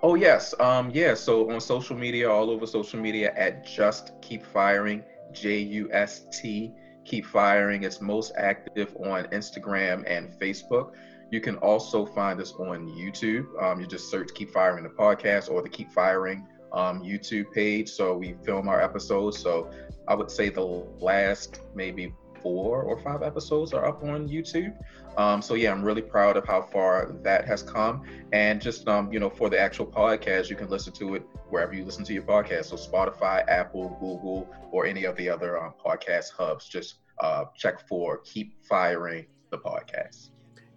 Oh 0.03 0.15
yes, 0.15 0.55
um, 0.61 0.91
yeah. 0.93 1.15
So 1.15 1.51
on 1.51 1.61
social 1.61 1.97
media, 1.97 2.31
all 2.31 2.51
over 2.51 2.67
social 2.67 3.01
media, 3.01 3.33
at 3.37 3.67
just 3.67 4.13
keep 4.21 4.45
firing, 4.45 5.03
J 5.33 5.59
U 5.59 5.89
S 5.93 6.27
T, 6.31 6.73
keep 7.05 7.27
firing. 7.27 7.85
It's 7.85 8.01
most 8.01 8.33
active 8.37 8.95
on 8.97 9.25
Instagram 9.27 10.05
and 10.07 10.33
Facebook. 10.41 10.93
You 11.31 11.41
can 11.41 11.57
also 11.57 12.07
find 12.07 12.41
us 12.41 12.53
on 12.53 12.87
YouTube. 12.89 13.47
Um, 13.61 13.81
you 13.81 13.87
just 13.87 14.11
search 14.11 14.33
"Keep 14.35 14.51
Firing" 14.51 14.85
the 14.85 14.91
podcast 14.91 15.51
or 15.51 15.61
the 15.63 15.69
"Keep 15.69 15.91
Firing" 15.93 16.47
um, 16.73 17.03
YouTube 17.03 17.53
page. 17.53 17.89
So 17.89 18.17
we 18.17 18.37
film 18.45 18.69
our 18.69 18.81
episodes. 18.81 19.39
So 19.39 19.71
I 20.07 20.15
would 20.15 20.31
say 20.31 20.51
the 20.51 20.63
last 20.63 21.61
maybe 21.75 22.13
four 22.47 22.83
or 22.83 22.97
five 22.97 23.23
episodes 23.23 23.73
are 23.73 23.85
up 23.85 24.05
on 24.05 24.29
YouTube. 24.29 24.73
Um, 25.17 25.43
so 25.43 25.55
yeah, 25.55 25.73
I'm 25.73 25.83
really 25.83 26.03
proud 26.03 26.37
of 26.37 26.47
how 26.47 26.63
far 26.63 27.13
that 27.23 27.45
has 27.47 27.63
come 27.63 28.05
and 28.33 28.61
just 28.61 28.87
um, 28.89 29.13
you 29.13 29.19
know 29.19 29.31
for 29.31 29.49
the 29.51 29.59
actual 29.59 29.87
podcast 29.87 30.49
you 30.51 30.57
can 30.57 30.69
listen 30.69 30.93
to 30.93 31.15
it 31.15 31.23
wherever 31.51 31.75
you 31.75 31.85
listen 31.85 32.05
to 32.05 32.13
your 32.13 32.23
podcast 32.23 32.67
so 32.67 32.77
spotify 32.77 33.47
apple 33.49 33.97
google 34.01 34.49
or 34.73 34.85
any 34.87 35.05
of 35.05 35.17
the 35.17 35.29
other 35.29 35.63
um, 35.63 35.73
podcast 35.85 36.33
hubs 36.33 36.69
just 36.69 36.97
uh, 37.21 37.45
check 37.57 37.87
for 37.89 38.19
keep 38.19 38.49
firing 38.65 39.27
the 39.51 39.59
podcast 39.59 40.31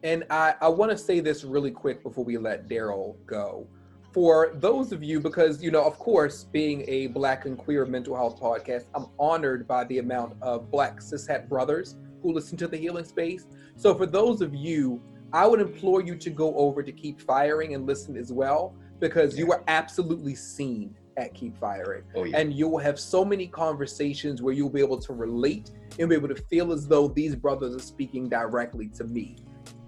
And 0.04 0.24
I, 0.30 0.56
I 0.62 0.70
want 0.70 0.92
to 0.92 0.98
say 0.98 1.20
this 1.20 1.44
really 1.44 1.72
quick 1.72 2.04
before 2.04 2.24
we 2.24 2.38
let 2.38 2.70
Daryl 2.70 3.18
go. 3.26 3.68
For 4.12 4.54
those 4.56 4.92
of 4.92 5.04
you, 5.04 5.20
because, 5.20 5.62
you 5.62 5.70
know, 5.70 5.84
of 5.84 6.00
course, 6.00 6.44
being 6.44 6.84
a 6.88 7.08
Black 7.08 7.46
and 7.46 7.58
queer 7.58 7.86
mental 7.86 8.16
health 8.16 8.40
podcast, 8.40 8.86
I'm 8.96 9.08
honored 9.20 9.68
by 9.68 9.84
the 9.84 10.00
amount 10.00 10.36
of 10.42 10.72
Black 10.72 11.00
cishet 11.00 11.48
brothers 11.48 11.96
who 12.24 12.34
listen 12.34 12.58
to 12.58 12.68
the 12.68 12.78
healing 12.78 13.06
space. 13.06 13.46
So 13.76 13.94
for 13.94 14.06
those 14.06 14.42
of 14.42 14.56
you, 14.56 15.02
I 15.32 15.46
would 15.46 15.62
implore 15.62 16.02
you 16.02 16.16
to 16.16 16.30
go 16.32 16.56
over 16.56 16.82
to 16.82 16.92
Keep 16.92 17.22
Firing 17.22 17.76
and 17.76 17.86
listen 17.86 18.18
as 18.18 18.34
well, 18.34 18.74
because 19.00 19.38
you 19.38 19.52
are 19.52 19.64
absolutely 19.68 20.34
seen 20.36 20.96
at 21.18 21.34
Keep 21.34 21.58
Firing 21.60 22.04
oh 22.16 22.24
yeah 22.24 22.38
and 22.38 22.54
you 22.54 22.68
will 22.68 22.80
have 22.80 23.00
so 23.00 23.26
many 23.26 23.46
conversations 23.46 24.42
where 24.42 24.54
you'll 24.54 24.70
be 24.70 24.80
able 24.80 24.98
to 24.98 25.14
relate 25.14 25.72
and 26.00 26.10
be 26.10 26.16
able 26.16 26.30
to 26.30 26.36
feel 26.36 26.72
as 26.72 26.88
though 26.88 27.08
these 27.10 27.36
brothers 27.36 27.76
are 27.76 27.80
speaking 27.80 28.30
directly 28.30 28.88
to 28.88 29.04
me. 29.04 29.36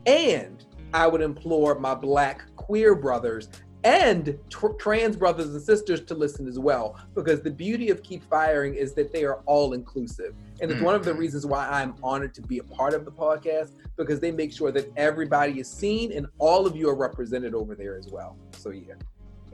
And 0.05 0.65
I 0.93 1.07
would 1.07 1.21
implore 1.21 1.79
my 1.79 1.95
black 1.95 2.43
queer 2.57 2.95
brothers 2.95 3.49
and 3.83 4.37
tr- 4.49 4.67
trans 4.79 5.15
brothers 5.15 5.49
and 5.49 5.61
sisters 5.61 6.01
to 6.01 6.13
listen 6.13 6.47
as 6.47 6.59
well 6.59 6.95
because 7.15 7.41
the 7.41 7.49
beauty 7.49 7.89
of 7.89 8.03
keep 8.03 8.23
firing 8.29 8.75
is 8.75 8.93
that 8.93 9.11
they 9.11 9.23
are 9.23 9.39
all 9.47 9.73
inclusive 9.73 10.35
and 10.61 10.69
it's 10.69 10.81
one 10.81 10.93
of 10.93 11.03
the 11.03 11.11
Mhm. 11.11 11.17
reasons 11.17 11.45
why 11.47 11.67
i'm 11.67 11.95
honored 12.03 12.33
to 12.35 12.41
be 12.43 12.59
a 12.59 12.63
part 12.63 12.93
of 12.93 13.05
the 13.05 13.11
podcast 13.11 13.71
because 13.97 14.19
they 14.19 14.31
make 14.31 14.53
sure 14.53 14.71
that 14.71 14.91
everybody 14.97 15.59
is 15.59 15.67
seen 15.67 16.11
and 16.11 16.27
all 16.37 16.67
of 16.67 16.75
you 16.75 16.87
are 16.89 16.95
represented 16.95 17.55
over 17.55 17.73
there 17.73 17.97
as 17.97 18.07
well 18.09 18.37
so 18.55 18.69
yeah 18.69 18.93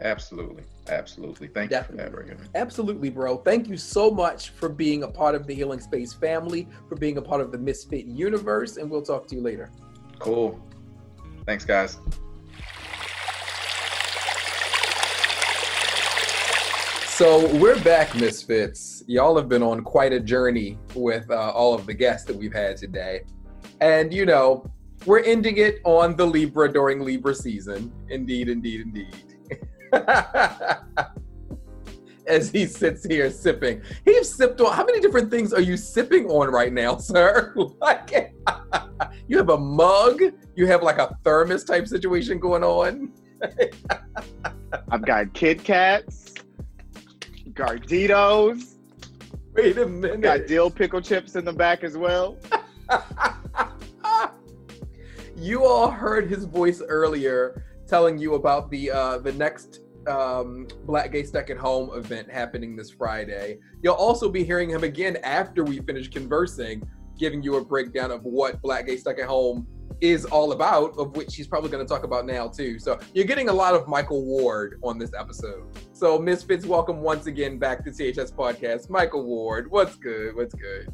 absolutely 0.01 0.63
absolutely 0.89 1.47
thank 1.47 1.71
you 1.71 1.81
for 1.83 1.93
that 1.93 1.97
Definitely. 2.11 2.31
Regan. 2.33 2.47
Absolutely, 2.55 3.09
bro. 3.09 3.37
Thank 3.37 3.67
you 3.67 3.77
so 3.77 4.11
much 4.11 4.49
for 4.51 4.69
being 4.69 5.03
a 5.03 5.07
part 5.07 5.33
of 5.35 5.47
the 5.47 5.53
Healing 5.55 5.79
Space 5.79 6.13
family, 6.13 6.67
for 6.87 6.95
being 6.95 7.17
a 7.17 7.21
part 7.21 7.41
of 7.41 7.51
the 7.51 7.57
Misfit 7.57 8.05
universe, 8.05 8.77
and 8.77 8.89
we'll 8.91 9.01
talk 9.01 9.25
to 9.27 9.35
you 9.35 9.41
later. 9.41 9.69
cool 10.19 10.59
Thanks, 11.45 11.65
guys. 11.65 11.97
So 17.17 17.51
we're 17.57 17.81
back, 17.81 18.13
Misfits. 18.13 19.03
Y'all 19.07 19.35
have 19.37 19.49
been 19.49 19.63
on 19.63 19.81
quite 19.81 20.13
a 20.13 20.19
journey 20.19 20.77
with 20.93 21.27
uh, 21.31 21.49
all 21.49 21.73
of 21.73 21.87
the 21.87 21.93
guests 21.95 22.27
that 22.27 22.35
we've 22.35 22.53
had 22.53 22.77
today. 22.77 23.23
And, 23.81 24.13
you 24.13 24.27
know, 24.27 24.71
we're 25.07 25.21
ending 25.21 25.57
it 25.57 25.79
on 25.83 26.15
the 26.15 26.23
Libra 26.23 26.71
during 26.71 27.03
Libra 27.03 27.33
season. 27.33 27.91
Indeed, 28.09 28.49
indeed, 28.49 28.81
indeed. 28.81 29.15
As 32.27 32.51
he 32.51 32.67
sits 32.67 33.03
here 33.03 33.31
sipping. 33.31 33.81
He's 34.05 34.31
sipped 34.31 34.61
on, 34.61 34.71
how 34.73 34.85
many 34.85 34.99
different 34.99 35.31
things 35.31 35.53
are 35.53 35.61
you 35.61 35.75
sipping 35.75 36.27
on 36.27 36.49
right 36.51 36.71
now, 36.71 36.97
sir? 36.99 37.51
like, 37.81 38.31
you 39.27 39.37
have 39.37 39.49
a 39.49 39.57
mug, 39.57 40.21
you 40.55 40.67
have 40.67 40.83
like 40.83 40.99
a 40.99 41.17
thermos 41.23 41.63
type 41.63 41.87
situation 41.87 42.37
going 42.37 42.63
on. 42.63 43.11
I've 44.91 45.03
got 45.03 45.33
Kit 45.33 45.63
Kats. 45.63 46.26
Gardetto's. 47.53 48.77
Wait 49.53 49.77
a 49.77 49.85
minute. 49.87 50.21
Got 50.21 50.47
dill 50.47 50.69
pickle 50.69 51.01
chips 51.01 51.35
in 51.35 51.45
the 51.45 51.53
back 51.53 51.83
as 51.83 51.97
well. 51.97 52.37
you 55.35 55.65
all 55.65 55.89
heard 55.89 56.29
his 56.29 56.45
voice 56.45 56.81
earlier 56.87 57.63
telling 57.87 58.17
you 58.17 58.35
about 58.35 58.69
the 58.69 58.91
uh, 58.91 59.17
the 59.19 59.31
next 59.33 59.81
um, 60.07 60.67
Black 60.85 61.11
Gay 61.11 61.23
Stuck 61.23 61.49
at 61.49 61.57
Home 61.57 61.89
event 61.97 62.31
happening 62.31 62.75
this 62.75 62.91
Friday. 62.91 63.59
You'll 63.81 63.95
also 63.95 64.29
be 64.29 64.43
hearing 64.43 64.69
him 64.69 64.83
again 64.83 65.17
after 65.23 65.63
we 65.63 65.79
finish 65.79 66.09
conversing, 66.09 66.87
giving 67.17 67.43
you 67.43 67.55
a 67.55 67.65
breakdown 67.65 68.11
of 68.11 68.23
what 68.23 68.61
Black 68.61 68.87
Gay 68.87 68.97
Stuck 68.97 69.19
at 69.19 69.27
Home 69.27 69.67
is 70.01 70.25
all 70.25 70.51
about, 70.51 70.97
of 70.97 71.15
which 71.15 71.35
he's 71.35 71.47
probably 71.47 71.69
going 71.69 71.85
to 71.85 71.91
talk 71.91 72.03
about 72.03 72.25
now 72.25 72.47
too. 72.47 72.79
So 72.79 72.99
you're 73.13 73.25
getting 73.25 73.49
a 73.49 73.53
lot 73.53 73.73
of 73.73 73.87
Michael 73.87 74.23
Ward 74.23 74.79
on 74.83 74.99
this 74.99 75.11
episode. 75.17 75.65
So 75.93 76.19
Misfits, 76.19 76.65
welcome 76.65 77.01
once 77.01 77.25
again 77.25 77.57
back 77.57 77.83
to 77.85 77.91
CHS 77.91 78.33
Podcast. 78.33 78.89
Michael 78.89 79.23
Ward, 79.23 79.71
what's 79.71 79.95
good? 79.95 80.35
What's 80.35 80.53
good? 80.53 80.93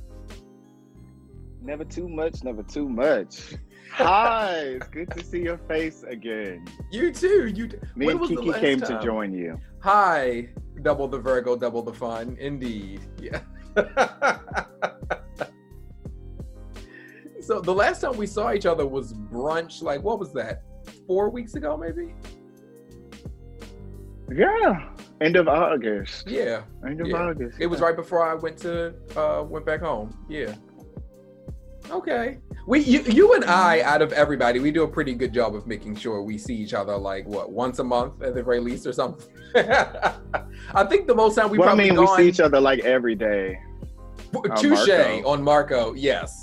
Never 1.62 1.86
too 1.86 2.10
much, 2.10 2.44
never 2.44 2.64
too 2.64 2.90
much. 2.90 3.54
Hi, 3.92 4.56
it's 4.62 4.88
good 4.88 5.10
to 5.12 5.24
see 5.24 5.42
your 5.42 5.58
face 5.58 6.04
again. 6.04 6.66
You 6.92 7.12
too. 7.12 7.48
You. 7.48 7.68
T- 7.70 7.78
Me 7.96 8.08
when 8.08 8.18
and 8.18 8.28
Kiki 8.28 8.52
came 8.54 8.80
time? 8.80 9.00
to 9.00 9.06
join 9.06 9.34
you. 9.34 9.60
Hi, 9.80 10.50
double 10.82 11.08
the 11.08 11.20
Virgo, 11.20 11.56
double 11.56 11.82
the 11.82 11.94
fun. 11.94 12.36
Indeed. 12.40 13.02
Yeah. 13.22 13.42
so 17.44 17.60
the 17.62 17.74
last 17.74 18.02
time 18.02 18.16
we 18.18 18.28
saw 18.28 18.54
each 18.54 18.66
other 18.66 18.86
was 18.88 19.14
brunch. 19.14 19.82
Like, 19.82 20.02
what 20.02 20.20
was 20.20 20.34
that? 20.34 20.64
Four 21.08 21.30
weeks 21.30 21.56
ago, 21.56 21.78
maybe? 21.78 22.14
Yeah, 24.34 24.90
end 25.22 25.36
of 25.36 25.48
August. 25.48 26.28
Yeah. 26.28 26.64
End 26.86 27.02
of 27.02 27.08
Yeah. 27.08 27.18
August. 27.18 27.58
It 27.60 27.68
was 27.68 27.82
right 27.82 27.96
before 27.96 28.26
I 28.26 28.34
went 28.36 28.58
to 28.60 28.94
uh 29.16 29.44
went 29.44 29.66
back 29.66 29.82
home. 29.82 30.18
Yeah. 30.30 30.56
Okay. 31.92 32.40
We 32.66 32.80
you 32.80 33.02
you 33.02 33.34
and 33.34 33.44
I 33.44 33.82
out 33.82 34.02
of 34.02 34.14
everybody, 34.14 34.60
we 34.60 34.72
do 34.72 34.84
a 34.84 34.88
pretty 34.88 35.14
good 35.14 35.34
job 35.34 35.56
of 35.56 35.68
making 35.68 35.98
sure 35.98 36.24
we 36.24 36.38
see 36.38 36.56
each 36.56 36.74
other 36.74 36.98
like 36.98 37.28
what 37.28 37.52
once 37.52 37.80
a 37.80 37.84
month 37.84 38.22
at 38.24 38.34
the 38.34 38.42
very 38.42 38.60
least 38.60 38.88
or 38.88 38.94
something. 38.94 39.28
I 39.56 40.84
think 40.90 41.08
the 41.08 41.16
most 41.16 41.36
time 41.36 41.50
we 41.52 41.58
well, 41.60 41.68
I 41.68 41.72
probably 41.72 41.92
mean, 41.92 42.00
we 42.00 42.08
see 42.16 42.28
each 42.28 42.40
other 42.40 42.60
like 42.60 42.80
every 42.80 43.16
day. 43.16 43.60
touche 44.56 44.90
on 45.26 45.44
Marco. 45.44 45.94
Yes. 45.94 46.43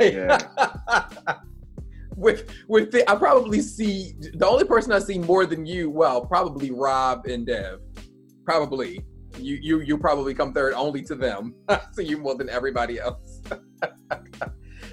Yeah. 0.00 0.38
with 2.16 2.50
with 2.68 2.92
the, 2.92 3.08
I 3.10 3.16
probably 3.16 3.60
see 3.60 4.14
the 4.34 4.46
only 4.46 4.64
person 4.64 4.92
I 4.92 4.98
see 4.98 5.18
more 5.18 5.46
than 5.46 5.66
you. 5.66 5.90
Well, 5.90 6.24
probably 6.24 6.70
Rob 6.70 7.26
and 7.26 7.46
Dev. 7.46 7.80
Probably 8.44 9.04
you 9.38 9.58
you 9.60 9.80
you 9.80 9.98
probably 9.98 10.34
come 10.34 10.52
third 10.52 10.74
only 10.74 11.02
to 11.02 11.14
them. 11.14 11.54
See 11.92 12.04
you 12.04 12.18
more 12.18 12.36
than 12.36 12.48
everybody 12.48 12.98
else. 12.98 13.40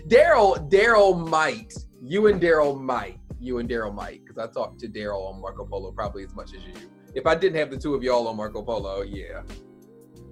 Daryl 0.08 0.70
Daryl 0.70 1.28
might 1.28 1.74
you 2.02 2.28
and 2.28 2.42
Daryl 2.42 2.80
might 2.80 3.20
you 3.40 3.60
and 3.60 3.70
Daryl 3.70 3.94
might 3.94 4.22
because 4.26 4.38
I 4.38 4.52
talked 4.52 4.80
to 4.82 4.88
Daryl 4.88 5.30
on 5.30 5.42
Marco 5.42 5.66
Polo 5.66 5.92
probably 5.92 6.24
as 6.24 6.34
much 6.36 6.54
as 6.54 6.64
you. 6.64 6.74
If 7.14 7.26
I 7.28 7.36
didn't 7.36 7.58
have 7.58 7.70
the 7.72 7.78
two 7.78 7.94
of 7.94 8.04
y'all 8.04 8.28
on 8.28 8.38
Marco 8.38 8.62
Polo, 8.62 9.02
yeah. 9.02 9.42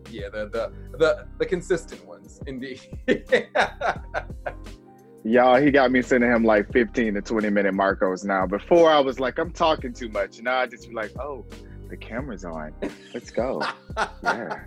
Yeah, 0.10 0.30
the 0.30 0.50
the 0.50 0.72
the, 0.98 1.28
the 1.38 1.46
consistent 1.46 2.06
ones, 2.06 2.40
indeed. 2.48 2.82
Y'all, 5.26 5.62
he 5.62 5.70
got 5.70 5.92
me 5.92 6.02
sending 6.02 6.32
him 6.32 6.46
like 6.46 6.72
15 6.72 7.16
to 7.16 7.22
20 7.22 7.50
minute 7.50 7.74
Marcos 7.74 8.24
now. 8.24 8.48
Before 8.48 8.90
I 8.90 9.00
was 9.00 9.20
like, 9.20 9.38
I'm 9.38 9.52
talking 9.52 9.92
too 9.94 10.08
much. 10.10 10.42
Now 10.42 10.60
I 10.60 10.66
just 10.66 10.88
be 10.88 10.96
like, 10.96 11.12
oh, 11.20 11.46
the 11.90 11.98
camera's 11.98 12.46
on. 12.46 12.74
Let's 13.14 13.30
go. 13.30 13.62
Yeah. 14.24 14.64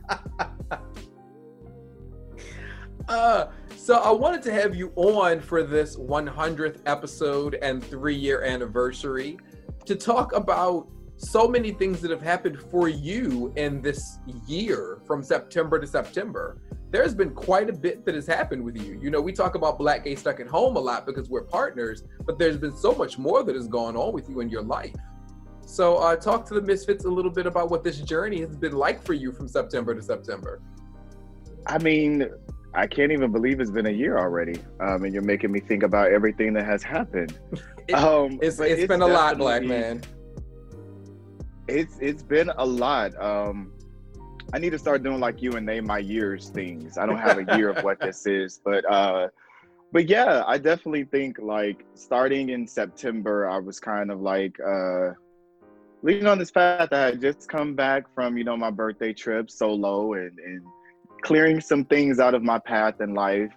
Uh, 3.09 3.47
so 3.77 3.97
I 3.97 4.11
wanted 4.13 4.43
to 4.43 4.53
have 4.53 4.77
you 4.77 4.93
on 4.95 5.41
for 5.41 5.63
this 5.63 5.97
100th 5.97 6.81
episode 6.87 7.55
and 7.57 7.83
three 7.83 8.15
year 8.15 8.45
anniversary 8.45 9.39
to 9.87 9.97
talk 9.97 10.35
about 10.35 10.89
so 11.23 11.47
many 11.47 11.71
things 11.71 12.01
that 12.01 12.11
have 12.11 12.21
happened 12.21 12.61
for 12.71 12.89
you 12.89 13.53
in 13.57 13.81
this 13.81 14.19
year 14.47 14.99
from 15.07 15.23
September 15.23 15.79
to 15.79 15.87
September. 15.87 16.59
There's 16.91 17.15
been 17.15 17.31
quite 17.31 17.71
a 17.71 17.73
bit 17.73 18.05
that 18.05 18.15
has 18.15 18.27
happened 18.27 18.63
with 18.63 18.77
you. 18.77 18.99
You 19.01 19.11
know, 19.11 19.21
we 19.21 19.33
talk 19.33 19.55
about 19.55 19.79
Black 19.79 20.05
Gay 20.05 20.15
Stuck 20.17 20.41
at 20.41 20.49
Home 20.49 20.77
a 20.77 20.81
lot 20.81 21.07
because 21.07 21.31
we're 21.31 21.45
partners, 21.45 22.03
but 22.27 22.39
there's 22.39 22.59
been 22.59 22.77
so 22.77 22.93
much 22.93 23.19
more 23.19 23.43
that 23.45 23.55
has 23.55 23.69
gone 23.69 23.97
on 23.97 24.13
with 24.13 24.29
you 24.29 24.41
in 24.41 24.49
your 24.49 24.63
life. 24.63 24.95
So, 25.65 25.97
uh, 25.99 26.17
talk 26.17 26.45
to 26.47 26.55
the 26.55 26.61
Misfits 26.61 27.05
a 27.05 27.09
little 27.09 27.31
bit 27.31 27.47
about 27.47 27.71
what 27.71 27.85
this 27.85 28.01
journey 28.01 28.41
has 28.41 28.57
been 28.57 28.73
like 28.73 29.03
for 29.03 29.15
you 29.15 29.33
from 29.33 29.47
September 29.49 29.95
to 29.95 30.03
September. 30.03 30.61
I 31.67 31.79
mean, 31.79 32.29
I 32.75 32.87
can't 32.89 33.13
even 33.13 33.31
believe 33.31 33.61
it's 33.61 33.71
been 33.71 33.87
a 33.87 33.91
year 33.91 34.19
already. 34.19 34.61
Um, 34.81 35.05
and 35.05 35.15
you're 35.15 35.23
making 35.23 35.53
me 35.53 35.61
think 35.61 35.85
about 35.85 36.11
everything 36.11 36.53
that 36.55 36.65
has 36.65 36.83
happened. 36.83 37.39
It- 37.89 37.95
um, 37.95 38.39
It's, 38.41 38.59
but 38.59 38.71
it's 38.71 38.87
been 38.87 39.03
a 39.03 39.07
lot, 39.09 39.39
Black 39.39 39.65
man. 39.65 40.03
It's 41.73 41.97
it's 42.01 42.23
been 42.23 42.51
a 42.59 42.67
lot. 42.67 43.19
Um, 43.21 43.73
I 44.53 44.59
need 44.59 44.71
to 44.71 44.79
start 44.79 45.03
doing 45.03 45.21
like 45.21 45.41
you 45.41 45.53
and 45.53 45.65
name 45.65 45.87
my 45.87 45.99
years 45.99 46.51
things. 46.51 46.99
I 46.99 47.07
don't 47.07 47.17
have 47.17 47.39
a 47.39 47.57
year 47.57 47.71
of 47.71 47.83
what 47.83 47.99
this 48.07 48.27
is, 48.27 48.61
but 48.63 48.85
uh, 48.91 49.29
but 49.93 50.07
yeah, 50.07 50.45
I 50.47 50.59
definitely 50.59 51.05
think 51.05 51.39
like 51.39 51.87
starting 51.95 52.51
in 52.51 52.67
September, 52.67 53.49
I 53.49 53.59
was 53.59 53.81
kind 53.81 54.11
of 54.11 54.21
like 54.21 54.59
uh, 54.61 55.13
leading 56.03 56.27
on 56.27 56.39
this 56.39 56.51
path. 56.51 56.93
I 56.93 57.07
had 57.07 57.21
just 57.23 57.49
come 57.49 57.75
back 57.75 58.05
from 58.15 58.37
you 58.37 58.45
know 58.45 58.57
my 58.57 58.71
birthday 58.71 59.15
trip 59.15 59.51
solo 59.51 60.13
and 60.13 60.39
and 60.39 60.63
clearing 61.23 61.59
some 61.59 61.87
things 61.87 62.19
out 62.19 62.35
of 62.35 62.43
my 62.43 62.59
path 62.59 63.01
in 63.01 63.15
life, 63.15 63.53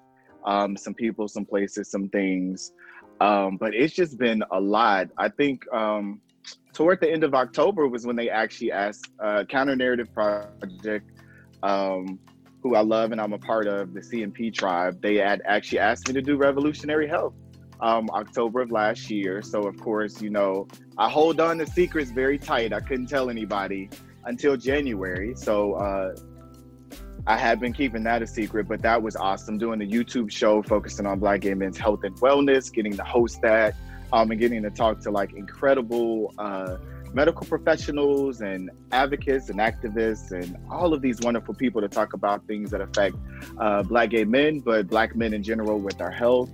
um, 0.45 0.77
some 0.77 0.93
people, 0.93 1.27
some 1.27 1.45
places, 1.45 1.91
some 1.91 2.07
things. 2.07 2.71
Um, 3.19 3.57
but 3.57 3.73
it's 3.73 3.93
just 3.93 4.17
been 4.17 4.41
a 4.51 4.59
lot. 4.59 5.09
I 5.17 5.27
think 5.29 5.65
um, 5.73 6.21
toward 6.75 6.99
the 6.99 7.09
end 7.09 7.23
of 7.23 7.33
October 7.33 7.87
was 7.87 8.05
when 8.05 8.15
they 8.15 8.29
actually 8.29 8.71
asked 8.71 9.09
uh, 9.19 9.45
Counter 9.45 9.75
Narrative 9.75 10.13
Project, 10.13 11.09
um, 11.63 12.19
who 12.61 12.75
I 12.75 12.81
love 12.81 13.11
and 13.11 13.21
I'm 13.21 13.33
a 13.33 13.39
part 13.39 13.65
of, 13.65 13.93
the 13.93 14.01
CNP 14.01 14.53
tribe. 14.53 15.01
They 15.01 15.15
had 15.15 15.41
actually 15.45 15.79
asked 15.79 16.07
me 16.07 16.13
to 16.13 16.21
do 16.21 16.35
Revolutionary 16.35 17.07
Health 17.07 17.33
um, 17.79 18.09
October 18.11 18.61
of 18.61 18.71
last 18.71 19.09
year. 19.09 19.41
So 19.41 19.63
of 19.63 19.79
course, 19.79 20.21
you 20.21 20.29
know, 20.29 20.67
I 20.97 21.09
hold 21.09 21.39
on 21.39 21.57
to 21.59 21.65
secrets 21.65 22.11
very 22.11 22.37
tight. 22.37 22.73
I 22.73 22.81
couldn't 22.81 23.07
tell 23.07 23.29
anybody 23.29 23.89
until 24.25 24.57
January. 24.57 25.33
So 25.35 25.75
uh, 25.75 26.15
I 27.25 27.37
had 27.37 27.61
been 27.61 27.71
keeping 27.71 28.03
that 28.03 28.21
a 28.21 28.27
secret, 28.27 28.67
but 28.67 28.81
that 28.81 29.01
was 29.01 29.15
awesome. 29.15 29.57
Doing 29.57 29.79
the 29.79 29.87
YouTube 29.87 30.29
show 30.29 30.61
focusing 30.61 31.05
on 31.05 31.19
Black 31.19 31.41
gay 31.41 31.53
men's 31.53 31.77
health 31.77 32.03
and 32.03 32.15
wellness, 32.17 32.71
getting 32.71 32.97
to 32.97 33.03
host 33.03 33.41
that, 33.43 33.75
um, 34.15 34.31
and 34.31 34.39
getting 34.39 34.63
to 34.63 34.69
talk 34.69 35.01
to 35.01 35.11
like 35.11 35.33
incredible 35.33 36.33
uh, 36.37 36.77
medical 37.13 37.45
professionals 37.45 38.39
and 38.41 38.69
advocates 38.93 39.49
and 39.49 39.59
activists 39.59 40.31
and 40.31 40.57
all 40.71 40.93
of 40.93 41.01
these 41.01 41.19
wonderful 41.21 41.53
people 41.53 41.81
to 41.81 41.89
talk 41.89 42.13
about 42.13 42.45
things 42.47 42.71
that 42.71 42.79
affect 42.79 43.15
uh, 43.59 43.83
Black 43.83 44.09
gay 44.11 44.23
men, 44.23 44.59
but 44.61 44.87
Black 44.87 45.15
men 45.15 45.33
in 45.33 45.43
general 45.43 45.79
with 45.79 46.01
our 46.01 46.11
health. 46.11 46.49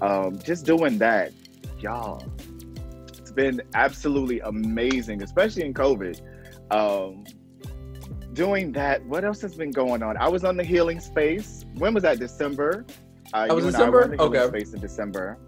Um, 0.00 0.38
just 0.42 0.64
doing 0.64 0.96
that, 0.98 1.32
y'all, 1.80 2.24
it's 3.08 3.30
been 3.30 3.60
absolutely 3.74 4.40
amazing, 4.40 5.22
especially 5.22 5.64
in 5.64 5.74
COVID. 5.74 6.20
Um, 6.70 7.24
doing 8.32 8.72
that, 8.72 9.04
what 9.04 9.22
else 9.22 9.42
has 9.42 9.54
been 9.54 9.70
going 9.70 10.02
on? 10.02 10.16
I 10.16 10.28
was 10.28 10.44
on 10.44 10.56
the 10.56 10.64
healing 10.64 10.98
space. 10.98 11.66
When 11.74 11.92
was 11.92 12.02
that? 12.04 12.18
December. 12.18 12.86
Uh, 13.34 13.48
That 13.48 13.54
was 13.54 13.66
I 13.66 13.70
December? 13.70 14.02
healing 14.04 14.20
Okay. 14.20 14.48
space 14.48 14.72
in 14.72 14.80
December, 14.80 15.38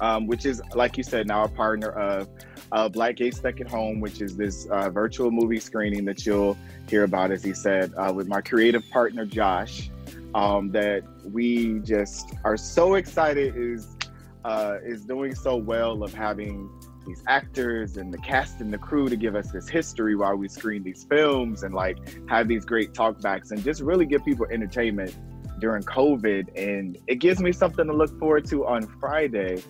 um, 0.00 0.26
which 0.26 0.46
is 0.46 0.62
like 0.74 0.96
you 0.96 1.02
said, 1.02 1.26
now 1.26 1.44
a 1.44 1.48
partner 1.48 1.90
of 1.90 2.28
uh, 2.72 2.88
Black 2.88 3.16
Gay 3.16 3.30
Stuck 3.30 3.60
at 3.60 3.68
Home, 3.68 4.00
which 4.00 4.20
is 4.20 4.36
this 4.36 4.66
uh, 4.66 4.90
virtual 4.90 5.30
movie 5.30 5.60
screening 5.60 6.04
that 6.06 6.24
you'll 6.24 6.56
hear 6.88 7.04
about, 7.04 7.30
as 7.30 7.42
he 7.42 7.52
said, 7.52 7.92
uh, 7.96 8.12
with 8.14 8.28
my 8.28 8.40
creative 8.40 8.88
partner 8.90 9.24
Josh. 9.24 9.90
Um, 10.32 10.70
that 10.70 11.02
we 11.24 11.80
just 11.80 12.34
are 12.44 12.56
so 12.56 12.94
excited 12.94 13.56
is 13.56 13.96
uh, 14.44 14.76
is 14.84 15.04
doing 15.04 15.34
so 15.34 15.56
well 15.56 16.04
of 16.04 16.14
having 16.14 16.70
these 17.06 17.22
actors 17.26 17.96
and 17.96 18.12
the 18.12 18.18
cast 18.18 18.60
and 18.60 18.72
the 18.72 18.78
crew 18.78 19.08
to 19.08 19.16
give 19.16 19.34
us 19.34 19.50
this 19.50 19.68
history 19.68 20.14
while 20.14 20.36
we 20.36 20.48
screen 20.48 20.82
these 20.82 21.04
films 21.04 21.62
and 21.62 21.74
like 21.74 21.98
have 22.28 22.46
these 22.46 22.64
great 22.64 22.92
talkbacks 22.92 23.50
and 23.50 23.64
just 23.64 23.80
really 23.80 24.06
give 24.06 24.24
people 24.24 24.46
entertainment 24.50 25.16
during 25.60 25.82
COVID. 25.82 26.48
And 26.56 26.98
it 27.06 27.16
gives 27.16 27.40
me 27.40 27.52
something 27.52 27.86
to 27.86 27.92
look 27.92 28.18
forward 28.18 28.46
to 28.46 28.66
on 28.66 28.86
Friday. 28.98 29.62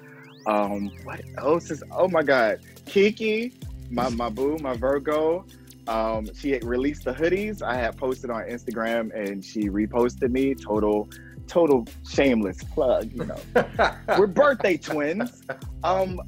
Um, 0.47 0.91
what 1.05 1.21
else 1.39 1.71
is? 1.71 1.83
Oh 1.93 2.09
my 2.09 2.23
God, 2.23 2.61
Kiki, 2.87 3.53
my 3.91 4.09
my 4.09 4.29
boo, 4.29 4.57
my 4.61 4.75
Virgo. 4.75 5.45
Um, 5.89 6.29
she 6.35 6.53
had 6.53 6.65
released 6.65 7.05
the 7.05 7.13
hoodies. 7.13 7.63
I 7.63 7.75
had 7.75 7.97
posted 7.97 8.31
on 8.31 8.43
Instagram, 8.43 9.13
and 9.15 9.45
she 9.45 9.65
reposted 9.65 10.31
me. 10.31 10.55
Total, 10.55 11.09
total 11.47 11.87
shameless 12.09 12.63
plug. 12.65 13.11
You 13.13 13.25
know, 13.27 13.67
we're 14.19 14.27
birthday 14.27 14.77
twins. 14.77 15.43
Um, 15.83 16.21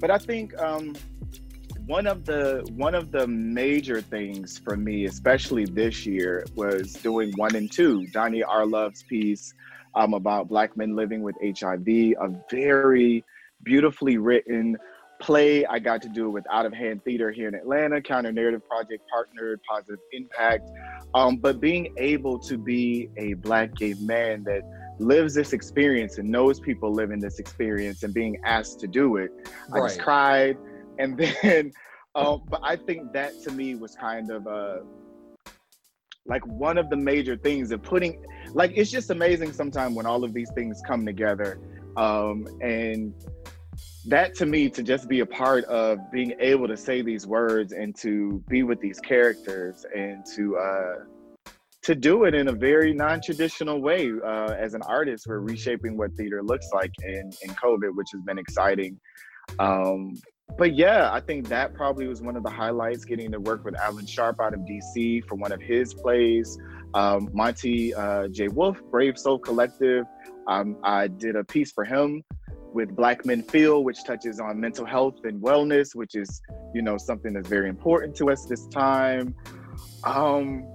but 0.00 0.10
I 0.10 0.18
think 0.18 0.58
um, 0.60 0.94
one 1.88 2.06
of 2.06 2.26
the 2.26 2.68
one 2.76 2.94
of 2.94 3.10
the 3.10 3.26
major 3.26 4.02
things 4.02 4.58
for 4.58 4.76
me, 4.76 5.06
especially 5.06 5.64
this 5.64 6.04
year, 6.04 6.46
was 6.54 6.92
doing 6.92 7.32
one 7.36 7.56
and 7.56 7.72
two. 7.72 8.06
Donja 8.12 8.42
R. 8.46 8.66
Love's 8.66 9.02
piece 9.04 9.54
um, 9.94 10.12
about 10.12 10.48
Black 10.48 10.76
men 10.76 10.94
living 10.94 11.22
with 11.22 11.34
HIV, 11.42 11.88
a 11.88 12.28
very 12.50 13.24
beautifully 13.62 14.18
written 14.18 14.76
play. 15.18 15.64
I 15.64 15.78
got 15.78 16.02
to 16.02 16.10
do 16.10 16.26
it 16.26 16.30
with 16.30 16.44
Out 16.52 16.66
of 16.66 16.74
Hand 16.74 17.02
Theater 17.04 17.32
here 17.32 17.48
in 17.48 17.54
Atlanta, 17.54 18.02
Counter 18.02 18.32
Narrative 18.32 18.60
Project 18.68 19.02
partnered, 19.10 19.58
Positive 19.68 19.98
Impact. 20.12 20.70
Um, 21.14 21.38
but 21.38 21.58
being 21.58 21.94
able 21.96 22.38
to 22.40 22.58
be 22.58 23.08
a 23.16 23.32
Black 23.32 23.74
gay 23.74 23.94
man 23.94 24.44
that 24.44 24.60
lives 24.98 25.32
this 25.34 25.54
experience 25.54 26.18
and 26.18 26.28
knows 26.28 26.60
people 26.60 26.92
living 26.92 27.18
this 27.18 27.38
experience 27.38 28.02
and 28.02 28.12
being 28.12 28.38
asked 28.44 28.78
to 28.80 28.86
do 28.86 29.16
it, 29.16 29.30
I 29.72 29.80
just 29.80 30.00
cried. 30.00 30.58
And 30.98 31.16
then, 31.16 31.72
um, 32.14 32.42
but 32.48 32.60
I 32.62 32.76
think 32.76 33.12
that 33.12 33.32
to 33.44 33.52
me 33.52 33.74
was 33.74 33.94
kind 33.94 34.30
of 34.30 34.46
uh, 34.46 34.78
like 36.26 36.46
one 36.46 36.78
of 36.78 36.90
the 36.90 36.96
major 36.96 37.36
things 37.36 37.70
of 37.70 37.82
putting, 37.82 38.22
like, 38.52 38.72
it's 38.74 38.90
just 38.90 39.10
amazing 39.10 39.52
sometimes 39.52 39.96
when 39.96 40.06
all 40.06 40.24
of 40.24 40.34
these 40.34 40.50
things 40.54 40.80
come 40.86 41.06
together. 41.06 41.58
Um, 41.96 42.46
and 42.60 43.14
that 44.06 44.34
to 44.34 44.46
me 44.46 44.70
to 44.70 44.82
just 44.82 45.08
be 45.08 45.20
a 45.20 45.26
part 45.26 45.64
of 45.64 45.98
being 46.10 46.34
able 46.40 46.66
to 46.68 46.76
say 46.76 47.02
these 47.02 47.26
words 47.26 47.72
and 47.72 47.94
to 47.96 48.42
be 48.48 48.62
with 48.62 48.80
these 48.80 48.98
characters 49.00 49.84
and 49.94 50.24
to 50.34 50.56
uh 50.56 50.94
to 51.82 51.94
do 51.94 52.24
it 52.24 52.34
in 52.34 52.48
a 52.48 52.52
very 52.52 52.92
non-traditional 52.92 53.80
way 53.80 54.10
uh 54.24 54.54
as 54.58 54.74
an 54.74 54.82
artist 54.82 55.26
we're 55.28 55.40
reshaping 55.40 55.96
what 55.96 56.12
theater 56.14 56.42
looks 56.42 56.68
like 56.72 56.92
in 57.04 57.30
in 57.42 57.50
covid 57.50 57.94
which 57.94 58.08
has 58.12 58.22
been 58.22 58.38
exciting 58.38 58.98
um 59.58 60.14
but 60.56 60.74
yeah 60.74 61.12
i 61.12 61.20
think 61.20 61.48
that 61.48 61.74
probably 61.74 62.06
was 62.06 62.22
one 62.22 62.36
of 62.36 62.42
the 62.42 62.50
highlights 62.50 63.04
getting 63.04 63.30
to 63.30 63.40
work 63.40 63.64
with 63.64 63.74
Alan 63.76 64.06
Sharpe 64.06 64.40
out 64.40 64.54
of 64.54 64.60
dc 64.60 65.24
for 65.26 65.34
one 65.34 65.52
of 65.52 65.60
his 65.60 65.94
plays 65.94 66.58
um 66.94 67.28
monty 67.32 67.94
uh 67.94 68.28
j 68.28 68.48
wolf 68.48 68.80
brave 68.90 69.18
soul 69.18 69.38
collective 69.38 70.06
um 70.46 70.76
i 70.82 71.06
did 71.06 71.36
a 71.36 71.44
piece 71.44 71.72
for 71.72 71.84
him 71.84 72.24
with 72.72 72.94
Black 72.94 73.24
Men 73.24 73.42
Feel, 73.42 73.82
which 73.82 74.04
touches 74.04 74.40
on 74.40 74.60
mental 74.60 74.84
health 74.84 75.16
and 75.24 75.40
wellness, 75.42 75.94
which 75.94 76.14
is, 76.14 76.42
you 76.74 76.82
know, 76.82 76.98
something 76.98 77.32
that's 77.32 77.48
very 77.48 77.68
important 77.68 78.14
to 78.16 78.30
us 78.30 78.44
this 78.44 78.66
time. 78.68 79.34
Um, 80.04 80.66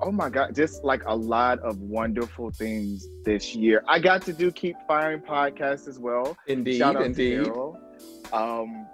oh 0.00 0.12
my 0.12 0.28
God, 0.28 0.54
just 0.54 0.84
like 0.84 1.02
a 1.06 1.14
lot 1.14 1.58
of 1.60 1.78
wonderful 1.80 2.50
things 2.50 3.08
this 3.24 3.54
year. 3.54 3.82
I 3.88 3.98
got 3.98 4.22
to 4.22 4.32
do 4.32 4.50
Keep 4.50 4.76
Firing 4.86 5.20
podcast 5.20 5.88
as 5.88 5.98
well. 5.98 6.36
Indeed, 6.46 6.78
Shout 6.78 6.96
out 6.96 7.02
indeed. 7.02 7.48
Um, 8.32 8.86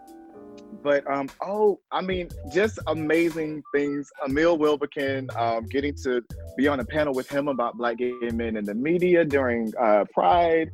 but 0.83 1.09
um, 1.11 1.29
oh, 1.43 1.81
I 1.93 2.01
mean, 2.01 2.29
just 2.53 2.79
amazing 2.87 3.63
things. 3.75 4.11
Emil 4.27 4.59
Wilbekin, 4.59 5.29
um, 5.37 5.67
getting 5.67 5.95
to 6.03 6.23
be 6.57 6.69
on 6.69 6.81
a 6.81 6.85
panel 6.85 7.15
with 7.15 7.29
him 7.29 7.49
about 7.49 7.77
Black 7.77 7.99
gay 7.99 8.13
men 8.33 8.57
in 8.57 8.65
the 8.65 8.75
media 8.75 9.25
during 9.25 9.73
uh, 9.81 10.05
Pride, 10.13 10.71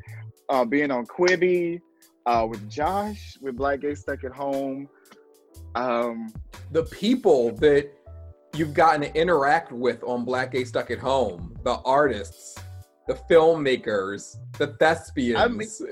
uh, 0.48 0.64
being 0.64 0.90
on 0.90 1.06
Quibi 1.06 1.80
uh, 2.26 2.46
with 2.48 2.68
Josh 2.68 3.38
with 3.40 3.56
Black 3.56 3.80
Gay 3.80 3.94
Stuck 3.94 4.24
at 4.24 4.32
Home. 4.32 4.88
Um, 5.74 6.32
the 6.72 6.84
people 6.84 7.52
that 7.56 7.90
you've 8.54 8.74
gotten 8.74 9.02
to 9.02 9.14
interact 9.14 9.72
with 9.72 10.02
on 10.04 10.24
Black 10.24 10.52
Gay 10.52 10.64
Stuck 10.64 10.90
at 10.90 10.98
Home, 10.98 11.56
the 11.64 11.76
artists, 11.84 12.56
the 13.06 13.14
filmmakers, 13.30 14.36
the 14.58 14.68
thespians. 14.78 15.82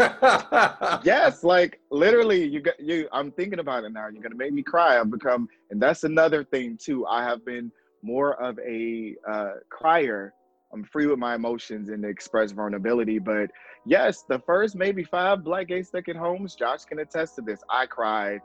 yes, 1.04 1.44
like 1.44 1.80
literally, 1.90 2.44
you 2.44 2.60
got 2.60 2.80
you. 2.80 3.08
I'm 3.12 3.30
thinking 3.32 3.58
about 3.58 3.84
it 3.84 3.92
now. 3.92 4.08
You're 4.08 4.22
gonna 4.22 4.34
make 4.34 4.52
me 4.52 4.62
cry. 4.62 4.98
I've 4.98 5.10
become, 5.10 5.48
and 5.70 5.80
that's 5.80 6.04
another 6.04 6.42
thing 6.44 6.78
too. 6.80 7.06
I 7.06 7.22
have 7.24 7.44
been 7.44 7.70
more 8.02 8.40
of 8.42 8.58
a 8.60 9.16
uh, 9.28 9.52
crier. 9.68 10.32
I'm 10.72 10.84
free 10.84 11.06
with 11.06 11.18
my 11.18 11.34
emotions 11.34 11.88
and 11.88 12.04
express 12.04 12.52
vulnerability. 12.52 13.18
But 13.18 13.50
yes, 13.84 14.24
the 14.28 14.38
first 14.38 14.74
maybe 14.74 15.04
five 15.04 15.44
Black 15.44 15.68
Gay 15.68 15.82
Stuck 15.82 16.08
at 16.08 16.16
Homes, 16.16 16.54
Josh 16.54 16.84
can 16.84 17.00
attest 17.00 17.34
to 17.36 17.42
this. 17.42 17.60
I 17.68 17.86
cried 17.86 18.40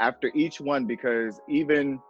after 0.00 0.30
each 0.34 0.60
one 0.60 0.84
because 0.84 1.40
even, 1.48 2.00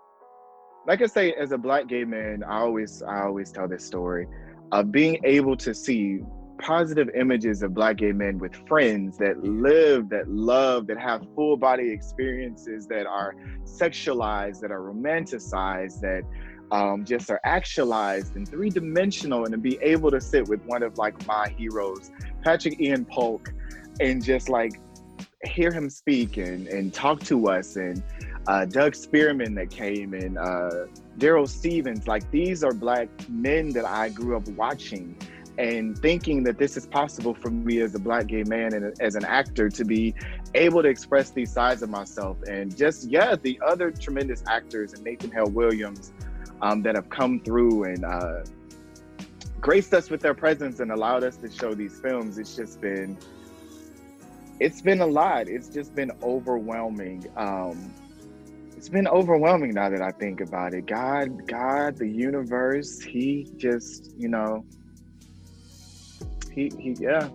like 0.86 1.02
I 1.02 1.06
say, 1.06 1.34
as 1.34 1.52
a 1.52 1.58
Black 1.58 1.86
gay 1.86 2.04
man, 2.04 2.42
I 2.42 2.58
always 2.60 3.02
I 3.02 3.22
always 3.22 3.52
tell 3.52 3.68
this 3.68 3.84
story 3.84 4.26
of 4.72 4.90
being 4.90 5.20
able 5.24 5.56
to 5.56 5.72
see 5.74 6.20
positive 6.58 7.08
images 7.14 7.62
of 7.62 7.74
black 7.74 7.96
gay 7.96 8.12
men 8.12 8.38
with 8.38 8.54
friends 8.66 9.16
that 9.18 9.42
live, 9.42 10.08
that 10.10 10.28
love, 10.28 10.86
that 10.88 10.98
have 10.98 11.26
full 11.34 11.56
body 11.56 11.90
experiences 11.90 12.86
that 12.88 13.06
are 13.06 13.34
sexualized, 13.64 14.60
that 14.60 14.70
are 14.70 14.80
romanticized, 14.80 16.00
that 16.00 16.22
um, 16.70 17.04
just 17.04 17.30
are 17.30 17.40
actualized 17.44 18.36
and 18.36 18.46
three 18.46 18.70
dimensional, 18.70 19.44
and 19.44 19.52
to 19.52 19.58
be 19.58 19.78
able 19.80 20.10
to 20.10 20.20
sit 20.20 20.48
with 20.48 20.62
one 20.66 20.82
of 20.82 20.98
like 20.98 21.26
my 21.26 21.48
heroes, 21.56 22.10
Patrick 22.42 22.80
Ian 22.80 23.04
Polk, 23.04 23.52
and 24.00 24.22
just 24.22 24.48
like 24.48 24.80
hear 25.44 25.72
him 25.72 25.88
speak 25.88 26.36
and, 26.36 26.66
and 26.68 26.92
talk 26.92 27.20
to 27.20 27.48
us 27.48 27.76
and 27.76 28.02
uh, 28.48 28.64
Doug 28.64 28.94
Spearman 28.94 29.54
that 29.54 29.70
came 29.70 30.14
and 30.14 30.38
uh, 30.38 30.86
Darryl 31.18 31.48
Stephens. 31.48 32.08
Like 32.08 32.28
these 32.30 32.64
are 32.64 32.72
black 32.72 33.08
men 33.28 33.70
that 33.70 33.84
I 33.84 34.08
grew 34.08 34.36
up 34.36 34.48
watching 34.48 35.16
and 35.58 35.98
thinking 35.98 36.44
that 36.44 36.56
this 36.56 36.76
is 36.76 36.86
possible 36.86 37.34
for 37.34 37.50
me 37.50 37.80
as 37.80 37.94
a 37.96 37.98
black 37.98 38.28
gay 38.28 38.44
man 38.44 38.72
and 38.74 38.94
as 39.00 39.16
an 39.16 39.24
actor 39.24 39.68
to 39.68 39.84
be 39.84 40.14
able 40.54 40.82
to 40.82 40.88
express 40.88 41.30
these 41.30 41.52
sides 41.52 41.82
of 41.82 41.90
myself. 41.90 42.36
And 42.48 42.74
just, 42.76 43.10
yeah, 43.10 43.34
the 43.34 43.60
other 43.66 43.90
tremendous 43.90 44.44
actors 44.46 44.92
and 44.92 45.02
Nathan 45.02 45.32
Hale 45.32 45.50
Williams 45.50 46.12
um, 46.62 46.82
that 46.82 46.94
have 46.94 47.10
come 47.10 47.40
through 47.40 47.84
and 47.84 48.04
uh, 48.04 48.44
graced 49.60 49.92
us 49.94 50.10
with 50.10 50.20
their 50.20 50.34
presence 50.34 50.78
and 50.78 50.92
allowed 50.92 51.24
us 51.24 51.36
to 51.38 51.50
show 51.50 51.74
these 51.74 51.98
films. 51.98 52.38
It's 52.38 52.54
just 52.54 52.80
been, 52.80 53.18
it's 54.60 54.80
been 54.80 55.00
a 55.00 55.06
lot. 55.06 55.48
It's 55.48 55.68
just 55.68 55.92
been 55.92 56.12
overwhelming. 56.22 57.26
Um, 57.36 57.92
it's 58.76 58.88
been 58.88 59.08
overwhelming 59.08 59.72
now 59.72 59.90
that 59.90 60.02
I 60.02 60.12
think 60.12 60.40
about 60.40 60.72
it. 60.72 60.86
God, 60.86 61.48
God, 61.48 61.96
the 61.96 62.06
universe, 62.06 63.00
He 63.00 63.50
just, 63.56 64.12
you 64.16 64.28
know, 64.28 64.64
He, 66.58 66.72
He, 66.76 66.90
yeah, 66.98 67.28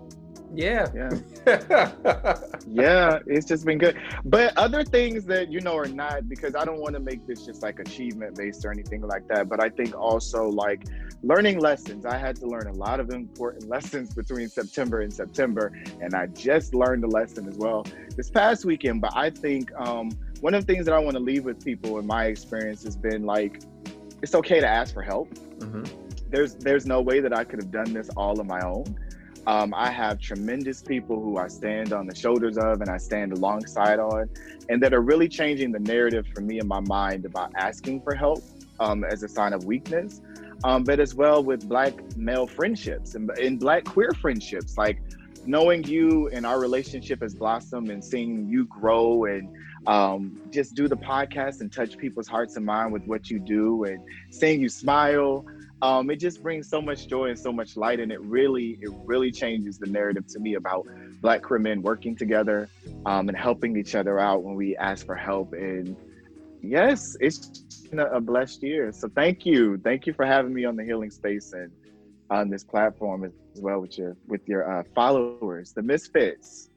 yeah. 0.53 0.85
yeah, 0.93 1.09
yeah. 2.67 3.19
It's 3.25 3.47
just 3.47 3.65
been 3.65 3.77
good. 3.77 3.97
But 4.25 4.51
other 4.57 4.83
things 4.83 5.23
that 5.27 5.49
you 5.49 5.61
know 5.61 5.77
are 5.77 5.87
not 5.87 6.27
because 6.27 6.55
I 6.55 6.65
don't 6.65 6.81
want 6.81 6.95
to 6.95 6.99
make 6.99 7.25
this 7.25 7.45
just 7.45 7.61
like 7.63 7.79
achievement 7.79 8.35
based 8.35 8.65
or 8.65 8.71
anything 8.71 9.01
like 9.01 9.25
that. 9.29 9.47
But 9.47 9.63
I 9.63 9.69
think 9.69 9.95
also 9.97 10.49
like 10.49 10.83
learning 11.23 11.59
lessons. 11.59 12.05
I 12.05 12.17
had 12.17 12.35
to 12.41 12.47
learn 12.47 12.67
a 12.67 12.73
lot 12.73 12.99
of 12.99 13.11
important 13.11 13.69
lessons 13.69 14.13
between 14.13 14.49
September 14.49 14.99
and 14.99 15.13
September, 15.13 15.71
and 16.01 16.13
I 16.13 16.27
just 16.27 16.75
learned 16.75 17.05
a 17.05 17.07
lesson 17.07 17.47
as 17.47 17.55
well 17.55 17.85
this 18.17 18.29
past 18.29 18.65
weekend. 18.65 18.99
But 18.99 19.15
I 19.15 19.29
think 19.29 19.71
um, 19.77 20.11
one 20.41 20.53
of 20.53 20.65
the 20.65 20.73
things 20.73 20.85
that 20.85 20.93
I 20.93 20.99
want 20.99 21.15
to 21.15 21.23
leave 21.23 21.45
with 21.45 21.63
people 21.63 21.97
in 21.97 22.05
my 22.05 22.25
experience 22.25 22.83
has 22.83 22.97
been 22.97 23.23
like, 23.23 23.61
it's 24.21 24.35
okay 24.35 24.59
to 24.59 24.67
ask 24.67 24.93
for 24.93 25.01
help. 25.01 25.33
Mhm. 25.59 26.02
There's 26.33 26.55
there's 26.55 26.87
no 26.87 26.99
way 26.99 27.19
that 27.19 27.31
I 27.31 27.43
could 27.43 27.59
have 27.61 27.69
done 27.69 27.93
this 27.93 28.09
all 28.17 28.39
on 28.39 28.47
my 28.47 28.59
own. 28.61 28.97
Um, 29.45 29.71
I 29.75 29.91
have 29.91 30.19
tremendous 30.19 30.81
people 30.81 31.21
who 31.21 31.37
I 31.37 31.47
stand 31.47 31.93
on 31.93 32.07
the 32.07 32.15
shoulders 32.15 32.57
of 32.57 32.81
and 32.81 32.89
I 32.89 32.97
stand 32.97 33.33
alongside 33.33 33.99
on, 33.99 34.31
and 34.67 34.81
that 34.81 34.95
are 34.95 35.01
really 35.01 35.29
changing 35.29 35.71
the 35.71 35.79
narrative 35.79 36.25
for 36.33 36.41
me 36.41 36.59
in 36.59 36.67
my 36.67 36.79
mind 36.79 37.25
about 37.25 37.51
asking 37.55 38.01
for 38.01 38.15
help 38.15 38.41
um, 38.79 39.03
as 39.03 39.21
a 39.21 39.27
sign 39.27 39.53
of 39.53 39.65
weakness, 39.65 40.21
um, 40.63 40.83
but 40.83 40.99
as 40.99 41.13
well 41.13 41.43
with 41.43 41.69
Black 41.69 41.93
male 42.17 42.47
friendships 42.47 43.13
and, 43.13 43.29
and 43.37 43.59
Black 43.59 43.85
queer 43.85 44.09
friendships. 44.19 44.75
Like 44.75 45.03
knowing 45.45 45.83
you 45.83 46.29
and 46.29 46.47
our 46.47 46.59
relationship 46.59 47.21
has 47.21 47.35
blossomed 47.35 47.91
and 47.91 48.03
seeing 48.03 48.47
you 48.47 48.65
grow 48.65 49.25
and 49.25 49.55
um, 49.85 50.41
just 50.49 50.73
do 50.73 50.87
the 50.87 50.97
podcast 50.97 51.61
and 51.61 51.71
touch 51.71 51.95
people's 51.95 52.27
hearts 52.27 52.55
and 52.55 52.65
mind 52.65 52.91
with 52.91 53.03
what 53.05 53.29
you 53.29 53.37
do 53.37 53.83
and 53.83 53.99
seeing 54.31 54.59
you 54.59 54.69
smile 54.69 55.45
um, 55.83 56.09
it 56.09 56.15
just 56.15 56.41
brings 56.41 56.69
so 56.69 56.81
much 56.81 57.07
joy 57.09 57.25
and 57.25 57.37
so 57.37 57.51
much 57.51 57.75
light 57.75 57.99
and 57.99 58.09
it 58.09 58.21
really 58.21 58.77
it 58.81 58.89
really 59.03 59.31
changes 59.31 59.77
the 59.77 59.85
narrative 59.85 60.25
to 60.27 60.39
me 60.39 60.53
about 60.53 60.87
Black 61.21 61.41
queer 61.41 61.59
men 61.59 61.81
working 61.81 62.15
together 62.15 62.69
um, 63.05 63.27
and 63.27 63.37
helping 63.37 63.75
each 63.75 63.93
other 63.93 64.17
out 64.17 64.43
when 64.43 64.55
we 64.55 64.77
ask 64.77 65.05
for 65.05 65.15
help. 65.15 65.51
And 65.51 65.97
yes, 66.61 67.17
it's 67.19 67.65
a 67.91 68.21
blessed 68.21 68.63
year. 68.63 68.93
So 68.93 69.09
thank 69.09 69.45
you, 69.45 69.77
thank 69.77 70.07
you 70.07 70.13
for 70.13 70.25
having 70.25 70.53
me 70.53 70.63
on 70.63 70.77
the 70.77 70.85
Healing 70.85 71.11
Space 71.11 71.51
and 71.51 71.69
on 72.29 72.49
this 72.49 72.63
platform 72.63 73.25
as 73.25 73.61
well 73.61 73.81
with 73.81 73.97
your 73.97 74.15
with 74.25 74.47
your 74.47 74.79
uh, 74.79 74.83
followers, 74.95 75.73
the 75.73 75.83
Misfits. 75.83 76.69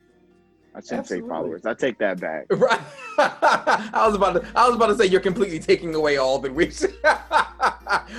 I 0.77 0.81
shouldn't 0.81 1.01
Absolutely. 1.01 1.27
say 1.27 1.29
followers. 1.29 1.65
I 1.67 1.73
take 1.75 1.99
that 1.99 2.21
back. 2.21 2.47
Right. 2.57 2.81
I 3.19 4.05
was 4.07 4.15
about 4.15 4.33
to. 4.35 4.47
I 4.55 4.67
was 4.67 4.77
about 4.77 4.89
to 4.89 4.97
say 4.97 5.07
you're 5.07 5.21
completely 5.23 5.59
taking 5.59 5.95
away 5.95 6.19
all 6.19 6.39
the 6.39 6.51
reach. 6.51 6.79
the 6.81 6.91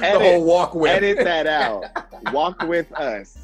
Edit- 0.02 0.22
whole 0.22 0.44
walk 0.44 0.74
with. 0.74 0.90
Edit 0.92 1.18
that 1.24 1.46
out. 1.46 1.86
Walk 2.34 2.64
with 2.64 2.92
us. 2.94 3.38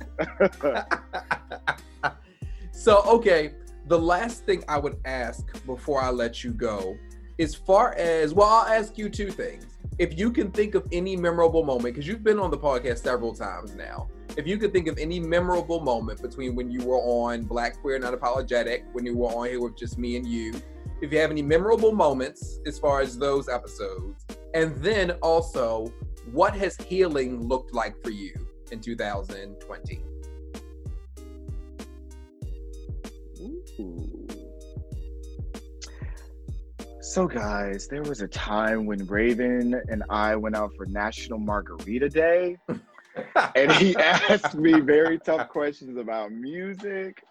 So, 2.72 3.02
okay, 3.04 3.54
the 3.88 3.98
last 3.98 4.46
thing 4.46 4.64
I 4.68 4.78
would 4.78 4.98
ask 5.06 5.46
before 5.66 6.02
I 6.02 6.10
let 6.10 6.44
you 6.44 6.52
go, 6.52 6.98
as 7.40 7.56
far 7.56 7.94
as, 7.94 8.34
well, 8.34 8.50
I'll 8.50 8.74
ask 8.74 8.98
you 8.98 9.10
two 9.10 9.30
things. 9.32 9.66
If 10.00 10.18
you 10.18 10.32
can 10.32 10.52
think 10.52 10.74
of 10.76 10.86
any 10.92 11.16
memorable 11.16 11.64
moment, 11.64 11.96
because 11.96 12.08
you've 12.08 12.24
been 12.24 12.40
on 12.40 12.50
the 12.52 12.58
podcast 12.58 12.98
several 13.00 13.34
times 13.34 13.76
now, 13.76 14.10
if 14.38 14.48
you 14.48 14.58
could 14.58 14.74
think 14.74 14.88
of 14.88 14.98
any 14.98 15.20
memorable 15.20 15.80
moment 15.80 16.22
between 16.22 16.56
when 16.56 16.72
you 16.72 16.84
were 16.84 16.98
on 16.98 17.44
Black 17.44 17.80
Queer 17.82 17.96
and 17.96 18.04
Unapologetic, 18.04 18.84
when 18.94 19.06
you 19.06 19.16
were 19.16 19.28
on 19.28 19.48
here 19.48 19.62
with 19.62 19.78
just 19.78 19.98
me 19.98 20.18
and 20.18 20.26
you, 20.26 20.54
if 21.02 21.12
you 21.12 21.20
have 21.20 21.32
any 21.32 21.42
memorable 21.42 21.92
moments 21.92 22.60
as 22.66 22.80
far 22.80 23.02
as 23.02 23.18
those 23.18 23.50
episodes, 23.50 24.26
and 24.54 24.76
then 24.78 25.12
also, 25.22 25.92
what 26.32 26.56
has 26.56 26.78
healing 26.78 27.48
looked 27.48 27.74
like 27.74 28.02
for 28.04 28.10
you 28.10 28.34
in 28.72 28.80
2020? 28.80 30.04
Ooh. 33.80 34.28
So, 37.02 37.28
guys, 37.28 37.88
there 37.88 38.02
was 38.02 38.22
a 38.22 38.28
time 38.28 38.86
when 38.86 39.06
Raven 39.06 39.80
and 39.88 40.04
I 40.10 40.36
went 40.36 40.56
out 40.56 40.74
for 40.76 40.88
National 40.88 41.38
Margarita 41.38 42.10
Day, 42.10 42.58
and 43.56 43.72
he 43.74 43.96
asked 43.98 44.56
me 44.56 44.80
very 44.80 45.20
tough 45.20 45.50
questions 45.50 45.98
about 45.98 46.32
music, 46.32 47.24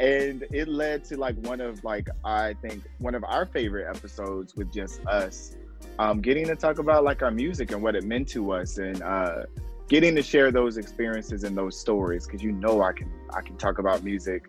and 0.00 0.44
it 0.50 0.68
led 0.68 1.04
to 1.04 1.16
like 1.16 1.36
one 1.46 1.60
of 1.60 1.82
like 1.84 2.08
I 2.24 2.54
think 2.54 2.84
one 2.98 3.14
of 3.14 3.24
our 3.24 3.46
favorite 3.46 3.88
episodes 3.88 4.54
with 4.54 4.72
just 4.72 5.04
us, 5.06 5.56
um, 5.98 6.20
getting 6.20 6.46
to 6.46 6.56
talk 6.56 6.78
about 6.78 7.04
like 7.04 7.22
our 7.22 7.30
music 7.30 7.72
and 7.72 7.82
what 7.82 7.94
it 7.94 8.04
meant 8.04 8.28
to 8.30 8.52
us, 8.52 8.78
and 8.78 9.02
uh, 9.02 9.42
getting 9.88 10.14
to 10.16 10.22
share 10.22 10.50
those 10.50 10.76
experiences 10.76 11.44
and 11.44 11.56
those 11.56 11.78
stories. 11.78 12.26
Because 12.26 12.42
you 12.42 12.52
know 12.52 12.82
I 12.82 12.92
can 12.92 13.10
I 13.34 13.40
can 13.40 13.56
talk 13.56 13.78
about 13.78 14.02
music 14.02 14.48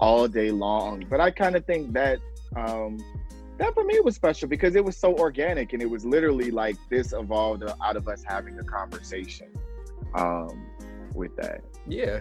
all 0.00 0.28
day 0.28 0.50
long. 0.50 1.04
But 1.08 1.20
I 1.20 1.30
kind 1.30 1.56
of 1.56 1.64
think 1.64 1.92
that 1.92 2.18
um, 2.56 2.98
that 3.58 3.72
for 3.74 3.84
me 3.84 4.00
was 4.00 4.14
special 4.14 4.48
because 4.48 4.76
it 4.76 4.84
was 4.84 4.96
so 4.96 5.14
organic 5.16 5.72
and 5.72 5.82
it 5.82 5.88
was 5.88 6.04
literally 6.04 6.50
like 6.50 6.76
this 6.90 7.12
evolved 7.12 7.64
out 7.82 7.96
of 7.96 8.08
us 8.08 8.22
having 8.26 8.58
a 8.58 8.64
conversation 8.64 9.48
um, 10.16 10.66
with 11.14 11.36
that. 11.36 11.62
Yeah. 11.86 12.20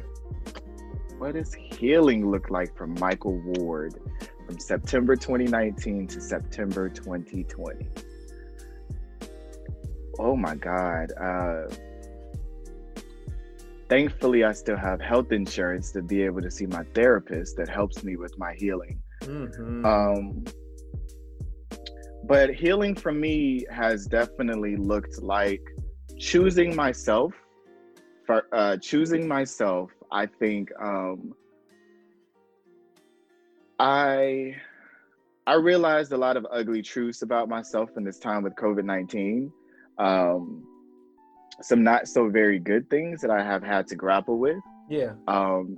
What 1.17 1.33
does 1.33 1.53
healing 1.53 2.29
look 2.29 2.49
like 2.49 2.75
for 2.75 2.87
Michael 2.87 3.39
Ward 3.39 3.95
from 4.45 4.59
September 4.59 5.15
2019 5.15 6.07
to 6.07 6.21
September 6.21 6.89
2020? 6.89 7.87
Oh 10.19 10.35
my 10.35 10.55
God. 10.55 11.11
Uh, 11.19 11.63
thankfully, 13.89 14.43
I 14.43 14.51
still 14.53 14.77
have 14.77 15.01
health 15.01 15.31
insurance 15.31 15.91
to 15.91 16.01
be 16.01 16.21
able 16.21 16.41
to 16.41 16.51
see 16.51 16.65
my 16.65 16.83
therapist 16.93 17.57
that 17.57 17.69
helps 17.69 18.03
me 18.03 18.15
with 18.17 18.37
my 18.37 18.53
healing. 18.53 19.01
Mhm. 19.23 19.85
Um, 19.85 20.43
but 22.27 22.53
healing 22.53 22.95
for 22.95 23.11
me 23.11 23.65
has 23.69 24.05
definitely 24.05 24.75
looked 24.75 25.21
like 25.21 25.61
choosing 26.17 26.75
myself. 26.75 27.33
For 28.25 28.47
uh, 28.51 28.77
choosing 28.77 29.27
myself, 29.27 29.91
I 30.11 30.25
think 30.25 30.71
um, 30.81 31.35
I 33.79 34.55
I 35.45 35.53
realized 35.53 36.11
a 36.11 36.17
lot 36.17 36.37
of 36.37 36.47
ugly 36.51 36.81
truths 36.81 37.21
about 37.21 37.49
myself 37.49 37.91
in 37.97 38.03
this 38.03 38.17
time 38.17 38.43
with 38.43 38.55
COVID 38.55 38.83
nineteen. 38.83 39.51
Um, 39.99 40.63
some 41.61 41.83
not 41.83 42.07
so 42.07 42.29
very 42.29 42.59
good 42.59 42.89
things 42.89 43.21
that 43.21 43.29
I 43.31 43.43
have 43.43 43.63
had 43.63 43.87
to 43.87 43.95
grapple 43.95 44.39
with. 44.39 44.57
yeah. 44.89 45.13
Um, 45.27 45.77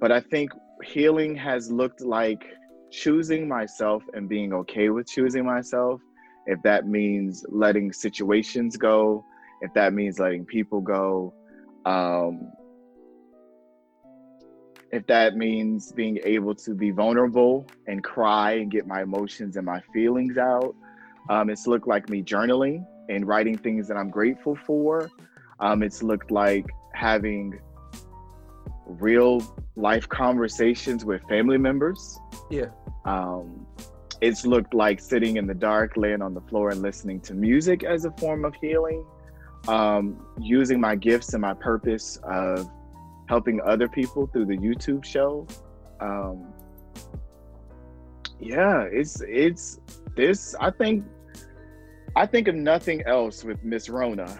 but 0.00 0.12
I 0.12 0.20
think 0.20 0.50
healing 0.82 1.34
has 1.36 1.70
looked 1.70 2.00
like 2.02 2.44
choosing 2.90 3.48
myself 3.48 4.02
and 4.12 4.28
being 4.28 4.52
okay 4.52 4.90
with 4.90 5.06
choosing 5.06 5.44
myself. 5.44 6.00
If 6.46 6.60
that 6.62 6.86
means 6.86 7.44
letting 7.48 7.92
situations 7.92 8.76
go, 8.76 9.24
if 9.62 9.72
that 9.74 9.94
means 9.94 10.18
letting 10.18 10.44
people 10.44 10.80
go, 10.80 11.32
um, 11.84 12.52
if 14.92 15.06
that 15.08 15.36
means 15.36 15.92
being 15.92 16.18
able 16.24 16.54
to 16.54 16.74
be 16.74 16.90
vulnerable 16.90 17.66
and 17.86 18.02
cry 18.04 18.52
and 18.52 18.70
get 18.70 18.86
my 18.86 19.02
emotions 19.02 19.56
and 19.56 19.66
my 19.66 19.80
feelings 19.92 20.38
out, 20.38 20.74
um, 21.28 21.50
it's 21.50 21.66
looked 21.66 21.88
like 21.88 22.08
me 22.08 22.22
journaling 22.22 22.86
and 23.08 23.26
writing 23.26 23.58
things 23.58 23.88
that 23.88 23.96
I'm 23.96 24.10
grateful 24.10 24.54
for. 24.54 25.10
Um, 25.60 25.82
it's 25.82 26.02
looked 26.02 26.30
like 26.30 26.66
having 26.92 27.58
real 28.86 29.42
life 29.76 30.08
conversations 30.08 31.04
with 31.04 31.22
family 31.28 31.58
members. 31.58 32.20
Yeah. 32.50 32.66
Um, 33.04 33.66
it's 34.20 34.46
looked 34.46 34.74
like 34.74 35.00
sitting 35.00 35.36
in 35.36 35.46
the 35.46 35.54
dark, 35.54 35.96
laying 35.96 36.22
on 36.22 36.34
the 36.34 36.40
floor, 36.42 36.70
and 36.70 36.82
listening 36.82 37.20
to 37.22 37.34
music 37.34 37.82
as 37.82 38.04
a 38.04 38.10
form 38.12 38.44
of 38.44 38.54
healing. 38.54 39.04
Um, 39.68 40.26
using 40.38 40.80
my 40.80 40.94
gifts 40.94 41.32
and 41.32 41.40
my 41.40 41.54
purpose 41.54 42.18
of 42.24 42.68
helping 43.28 43.60
other 43.62 43.88
people 43.88 44.26
through 44.26 44.46
the 44.46 44.56
YouTube 44.56 45.04
show. 45.04 45.46
Um, 46.00 46.52
yeah, 48.38 48.82
it's 48.82 49.22
it's 49.22 49.80
this. 50.16 50.54
I 50.60 50.70
think 50.70 51.04
I 52.16 52.26
think 52.26 52.48
of 52.48 52.54
nothing 52.54 53.02
else 53.06 53.42
with 53.44 53.62
Miss 53.64 53.88
Rona 53.88 54.38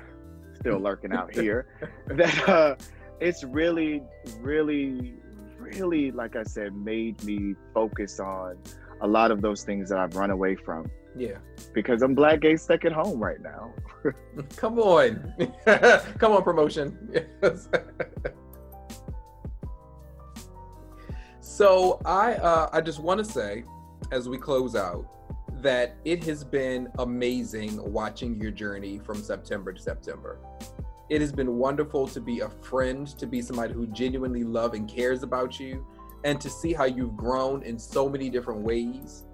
still 0.55 0.79
lurking 0.79 1.13
out 1.13 1.35
here. 1.35 1.67
that 2.09 2.49
uh, 2.49 2.77
it's 3.21 3.45
really, 3.45 4.03
really, 4.41 5.15
really, 5.59 6.11
like 6.11 6.37
I 6.37 6.43
said, 6.43 6.75
made 6.75 7.23
me 7.25 7.55
focus 7.73 8.21
on 8.21 8.59
a 9.01 9.07
lot 9.07 9.31
of 9.31 9.43
those 9.43 9.65
things 9.65 9.89
that 9.91 9.99
I've 9.99 10.17
run 10.17 10.31
away 10.31 10.55
from 10.57 10.91
Yeah. 11.17 11.39
because 11.73 12.03
I'm 12.03 12.15
black 12.15 12.41
gay 12.41 12.57
stuck 12.57 12.85
at 12.85 12.93
home 12.93 13.23
right 13.23 13.41
now. 13.41 13.73
Come 14.57 14.79
on. 14.79 15.35
Come 16.19 16.33
on, 16.33 16.43
promotion. 16.43 17.11
Yes. 17.43 17.69
so 21.41 22.01
I 22.05 22.35
uh, 22.35 22.69
I 22.73 22.81
just 22.81 23.01
want 23.01 23.19
to 23.19 23.25
say, 23.25 23.65
as 24.11 24.29
we 24.29 24.39
close 24.39 24.75
out, 24.75 25.07
that 25.63 25.97
it 26.05 26.23
has 26.25 26.45
been 26.45 26.89
amazing 26.99 27.93
watching 27.93 28.41
your 28.41 28.51
journey 28.51 28.99
from 28.99 29.23
September 29.23 29.73
to 29.73 29.81
September. 29.81 30.39
It 31.11 31.21
has 31.21 31.33
been 31.33 31.57
wonderful 31.57 32.09
to 32.09 32.21
be 32.21 32.41
a 32.41 32.49
friend, 32.49 33.07
to 33.19 33.27
be 33.27 33.43
somebody 33.43 33.75
who 33.75 33.87
genuinely 33.89 34.43
loves 34.43 34.77
and 34.77 34.89
cares 34.89 35.23
about 35.23 35.61
you, 35.61 35.87
and 36.25 36.41
to 36.41 36.49
see 36.49 36.73
how 36.73 36.85
you've 36.85 37.17
grown 37.17 37.63
in 37.63 37.79
so 37.79 38.09
many 38.09 38.31
different 38.31 38.61
ways. 38.61 39.25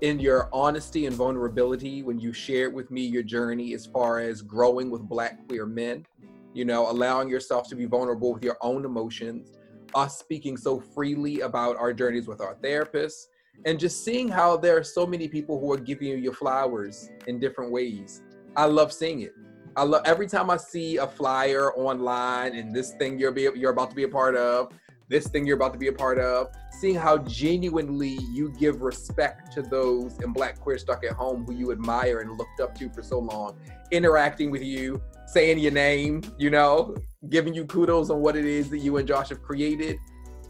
In 0.00 0.18
your 0.18 0.48
honesty 0.50 1.04
and 1.04 1.14
vulnerability, 1.14 2.02
when 2.02 2.18
you 2.18 2.32
shared 2.32 2.72
with 2.72 2.90
me 2.90 3.02
your 3.02 3.22
journey 3.22 3.74
as 3.74 3.84
far 3.84 4.18
as 4.18 4.40
growing 4.40 4.90
with 4.90 5.02
Black 5.02 5.46
queer 5.46 5.66
men, 5.66 6.06
you 6.54 6.64
know, 6.64 6.90
allowing 6.90 7.28
yourself 7.28 7.68
to 7.68 7.76
be 7.76 7.84
vulnerable 7.84 8.32
with 8.32 8.42
your 8.42 8.56
own 8.62 8.86
emotions, 8.86 9.52
us 9.94 10.18
speaking 10.18 10.56
so 10.56 10.80
freely 10.80 11.40
about 11.40 11.76
our 11.76 11.92
journeys 11.92 12.26
with 12.26 12.40
our 12.40 12.54
therapists, 12.64 13.26
and 13.66 13.78
just 13.78 14.02
seeing 14.02 14.26
how 14.26 14.56
there 14.56 14.78
are 14.78 14.82
so 14.82 15.06
many 15.06 15.28
people 15.28 15.60
who 15.60 15.70
are 15.70 15.78
giving 15.78 16.08
you 16.08 16.16
your 16.16 16.32
flowers 16.32 17.10
in 17.26 17.38
different 17.38 17.70
ways. 17.70 18.22
I 18.56 18.64
love 18.64 18.94
seeing 18.94 19.20
it. 19.20 19.34
I 19.76 19.82
love 19.82 20.00
every 20.06 20.28
time 20.28 20.48
I 20.48 20.56
see 20.56 20.96
a 20.96 21.06
flyer 21.06 21.74
online 21.74 22.56
and 22.56 22.74
this 22.74 22.94
thing 22.94 23.18
you're 23.18 23.32
be, 23.32 23.48
you're 23.54 23.70
about 23.70 23.90
to 23.90 23.96
be 23.96 24.04
a 24.04 24.08
part 24.08 24.34
of, 24.34 24.72
this 25.10 25.26
thing 25.26 25.44
you're 25.44 25.56
about 25.56 25.72
to 25.72 25.78
be 25.78 25.88
a 25.88 25.92
part 25.92 26.18
of, 26.18 26.52
seeing 26.70 26.94
how 26.94 27.18
genuinely 27.18 28.16
you 28.32 28.54
give 28.58 28.80
respect 28.80 29.52
to 29.52 29.60
those 29.60 30.16
in 30.20 30.32
Black 30.32 30.58
queer 30.60 30.78
stuck 30.78 31.04
at 31.04 31.12
home 31.12 31.44
who 31.44 31.52
you 31.52 31.72
admire 31.72 32.20
and 32.20 32.38
looked 32.38 32.60
up 32.60 32.74
to 32.78 32.88
for 32.90 33.02
so 33.02 33.18
long, 33.18 33.58
interacting 33.90 34.52
with 34.52 34.62
you, 34.62 35.02
saying 35.26 35.58
your 35.58 35.72
name, 35.72 36.22
you 36.38 36.48
know, 36.48 36.94
giving 37.28 37.52
you 37.52 37.64
kudos 37.64 38.08
on 38.08 38.20
what 38.20 38.36
it 38.36 38.44
is 38.44 38.70
that 38.70 38.78
you 38.78 38.96
and 38.98 39.06
Josh 39.06 39.28
have 39.30 39.42
created. 39.42 39.98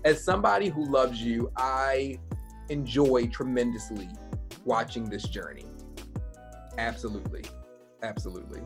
As 0.05 0.23
somebody 0.23 0.69
who 0.69 0.85
loves 0.85 1.21
you, 1.23 1.51
I 1.57 2.19
enjoy 2.69 3.29
tremendously 3.29 4.09
watching 4.67 5.09
this 5.09 5.23
journey. 5.25 5.65
Absolutely. 6.77 7.45
Absolutely. 8.03 8.61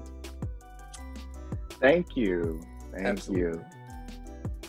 Thank 1.80 2.16
you. 2.16 2.60
Thank 2.92 3.06
Absolutely. 3.06 3.40
you. 3.40 3.64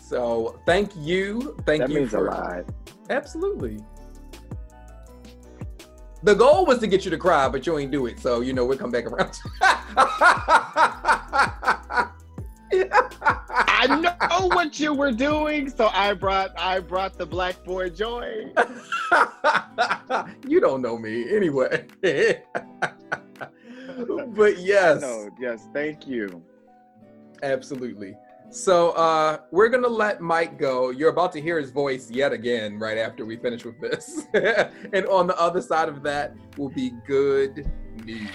So 0.07 0.60
thank 0.68 0.91
you. 0.95 1.57
Thank 1.65 1.82
that 1.82 1.90
you 1.90 2.02
means 2.02 2.11
for 2.11 2.27
a 2.27 2.32
lot. 2.32 2.65
Absolutely. 3.10 3.80
The 6.22 6.36
goal 6.36 6.65
was 6.65 6.77
to 6.80 6.88
get 6.88 7.06
you 7.06 7.11
to 7.11 7.18
cry, 7.18 7.49
but 7.49 7.65
you 7.65 7.80
ain't 7.80 7.91
do 7.91 8.06
it. 8.06 8.19
So 8.19 8.41
you 8.41 8.53
know 8.53 8.65
we'll 8.65 8.77
come 8.77 8.91
back 8.91 9.06
around. 9.07 9.40
I 13.57 13.88
know 13.88 14.48
what 14.48 14.80
you 14.80 14.94
were 14.94 15.11
doing, 15.11 15.69
so 15.69 15.88
I 15.91 16.14
brought 16.14 16.52
I 16.57 16.82
brought 16.82 17.18
the 17.18 17.26
black 17.26 17.64
boy 17.64 17.90
joy. 17.90 18.52
you 20.48 20.60
don't 20.60 20.84
know 20.84 20.99
me 20.99 21.36
anyway. 21.36 21.88
but 22.02 22.44
yes, 24.60 25.02
No, 25.02 25.30
yes, 25.40 25.68
thank 25.73 26.06
you. 26.07 26.44
absolutely. 27.41 28.15
So 28.50 28.92
uh, 28.92 29.40
we're 29.52 29.70
gonna 29.70 29.88
let 29.88 30.22
Mike 30.22 30.58
go. 30.58 30.90
You're 30.90 31.10
about 31.10 31.32
to 31.34 31.42
hear 31.42 31.60
his 31.60 31.72
voice 31.72 32.10
yet 32.10 32.32
again 32.32 32.80
right 32.80 32.98
after 32.98 33.26
we 33.26 33.36
finish 33.38 33.66
with 33.66 33.80
this. 33.80 34.28
and 34.34 35.06
on 35.08 35.28
the 35.28 35.38
other 35.40 35.62
side 35.62 35.90
of 35.90 36.04
that 36.04 36.36
will 36.58 36.70
be 36.70 36.92
good 37.06 37.70
news. 38.06 38.30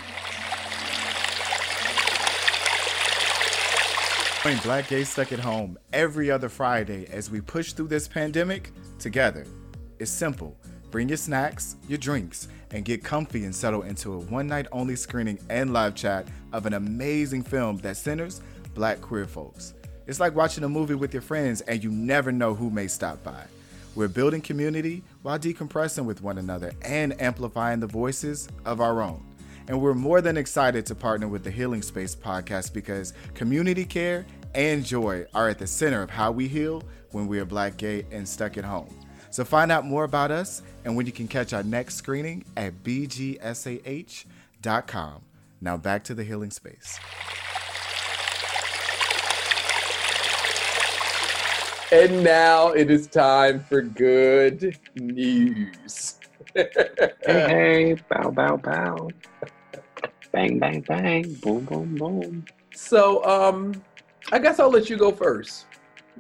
Join 4.43 4.57
Black 4.59 4.89
Gay 4.89 5.05
Stuck 5.05 5.33
at 5.33 5.39
Home 5.39 5.79
every 5.93 6.31
other 6.31 6.49
Friday 6.49 7.07
as 7.13 7.31
we 7.31 7.43
push 7.43 7.73
through 7.75 7.89
this 7.89 8.09
pandemic 8.09 8.73
together. 8.99 9.47
It's 9.99 10.11
simple. 10.11 10.57
Bring 10.91 11.09
your 11.09 11.19
snacks, 11.19 11.77
your 11.89 11.99
drinks, 11.99 12.49
and 12.71 12.85
get 12.85 13.05
comfy 13.05 13.45
and 13.45 13.55
settle 13.55 13.83
into 13.83 14.15
a 14.15 14.19
one 14.19 14.47
night 14.47 14.67
only 14.73 14.97
screening 14.97 15.39
and 15.51 15.73
live 15.73 15.95
chat 15.95 16.27
of 16.53 16.67
an 16.67 16.73
amazing 16.75 17.43
film 17.43 17.77
that 17.79 17.97
centers 17.97 18.41
black 18.75 19.01
queer 19.01 19.27
folks. 19.27 19.75
It's 20.11 20.19
like 20.19 20.35
watching 20.35 20.65
a 20.65 20.69
movie 20.69 20.97
with 20.97 21.15
your 21.15 21.23
friends 21.23 21.61
and 21.61 21.85
you 21.85 21.89
never 21.89 22.33
know 22.33 22.53
who 22.53 22.69
may 22.69 22.89
stop 22.89 23.23
by. 23.23 23.45
We're 23.95 24.09
building 24.09 24.41
community 24.41 25.05
while 25.23 25.39
decompressing 25.39 26.05
with 26.05 26.21
one 26.21 26.37
another 26.37 26.73
and 26.83 27.21
amplifying 27.23 27.79
the 27.79 27.87
voices 27.87 28.49
of 28.65 28.81
our 28.81 29.03
own. 29.03 29.25
And 29.69 29.81
we're 29.81 29.95
more 29.95 30.21
than 30.21 30.37
excited 30.37 30.85
to 30.87 30.97
partner 30.97 31.29
with 31.29 31.45
the 31.45 31.51
Healing 31.53 31.83
Space 31.83 32.17
podcast 32.17 32.73
because 32.73 33.15
community 33.35 33.85
care 33.85 34.27
and 34.53 34.85
joy 34.85 35.27
are 35.33 35.49
at 35.49 35.61
the 35.61 35.67
center 35.69 36.03
of 36.03 36.11
how 36.11 36.33
we 36.33 36.49
heal 36.49 36.83
when 37.13 37.29
we 37.29 37.39
are 37.39 37.45
black, 37.45 37.77
gay, 37.77 38.05
and 38.11 38.29
stuck 38.29 38.59
at 38.59 38.65
home. 38.65 38.93
So 39.31 39.45
find 39.45 39.71
out 39.71 39.87
more 39.87 40.03
about 40.03 40.33
us 40.33 40.63
and 40.85 40.97
when 40.97 41.07
you 41.07 41.13
can 41.13 41.29
catch 41.29 41.53
our 41.53 41.63
next 41.63 41.95
screening 41.95 42.45
at 42.57 42.83
bgsah.com. 42.83 44.25
Now 45.61 45.77
back 45.77 46.03
to 46.03 46.15
the 46.15 46.25
Healing 46.25 46.51
Space. 46.51 46.99
And 51.93 52.23
now 52.23 52.69
it 52.69 52.89
is 52.89 53.09
time 53.09 53.65
for 53.65 53.83
good 53.83 54.79
news. 54.95 56.15
Hey, 56.55 56.69
hey, 57.27 57.95
bow, 58.09 58.31
bow, 58.31 58.57
bow. 58.57 59.11
Bang, 60.33 60.61
bang, 60.61 60.83
bang. 60.83 61.35
Boom, 61.43 61.65
boom, 61.65 61.99
boom. 61.99 62.47
So, 62.73 63.25
um, 63.25 63.83
I 64.31 64.39
guess 64.39 64.61
I'll 64.61 64.71
let 64.71 64.89
you 64.89 64.97
go 64.97 65.11
first. 65.11 65.67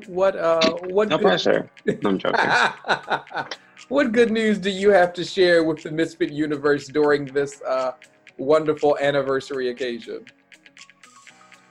What, 0.06 0.34
uh, 0.36 0.72
what? 0.88 1.08
No 1.08 1.18
good- 1.18 1.26
pressure. 1.26 1.70
I'm 2.04 2.18
joking. 2.18 2.50
what 3.88 4.10
good 4.10 4.32
news 4.32 4.58
do 4.58 4.70
you 4.70 4.90
have 4.90 5.12
to 5.12 5.24
share 5.24 5.62
with 5.62 5.84
the 5.84 5.92
Misfit 5.92 6.32
universe 6.32 6.88
during 6.88 7.26
this 7.26 7.62
uh, 7.62 7.92
wonderful 8.38 8.98
anniversary 9.00 9.70
occasion? 9.70 10.24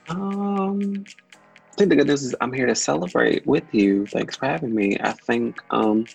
Um, 0.07 1.03
think 1.79 1.91
the 1.91 1.95
good 1.95 2.07
news 2.07 2.23
is 2.23 2.35
I'm 2.41 2.51
here 2.51 2.65
to 2.65 2.75
celebrate 2.75 3.47
with 3.47 3.63
you. 3.73 4.05
Thanks 4.05 4.35
for 4.35 4.47
having 4.47 4.75
me. 4.75 4.97
I 4.99 5.13
think 5.13 5.61
um, 5.69 6.05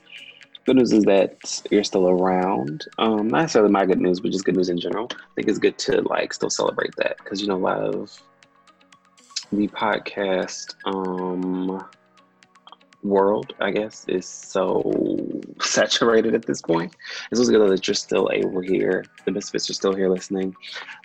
good 0.67 0.77
news 0.77 0.93
is 0.93 1.05
that 1.05 1.63
you're 1.71 1.83
still 1.83 2.07
around. 2.07 2.85
Um, 2.99 3.29
not 3.29 3.41
necessarily 3.41 3.73
my 3.73 3.87
good 3.87 3.99
news, 3.99 4.21
but 4.21 4.31
just 4.31 4.45
good 4.45 4.57
news 4.57 4.69
in 4.69 4.79
general. 4.79 5.09
I 5.11 5.35
think 5.35 5.49
it's 5.49 5.59
good 5.59 5.79
to 5.79 6.03
like 6.03 6.35
still 6.35 6.51
celebrate 6.51 6.95
that 6.97 7.17
because 7.17 7.41
you 7.41 7.47
know 7.47 7.57
a 7.57 7.65
lot 7.65 7.79
of 7.79 8.13
the 9.53 9.67
podcast 9.69 10.75
um 10.85 11.83
world, 13.03 13.55
I 13.59 13.71
guess, 13.71 14.05
is 14.07 14.27
so 14.27 14.93
saturated 15.63 16.35
at 16.35 16.45
this 16.45 16.61
point. 16.61 16.95
It's 17.31 17.41
also 17.41 17.53
good 17.53 17.71
that 17.71 17.89
you're 17.89 17.95
still 17.95 18.29
able 18.35 18.61
here. 18.61 19.07
The 19.25 19.33
misfits 19.33 19.71
are 19.71 19.75
still 19.75 19.95
here 19.95 20.11
listening. 20.11 20.55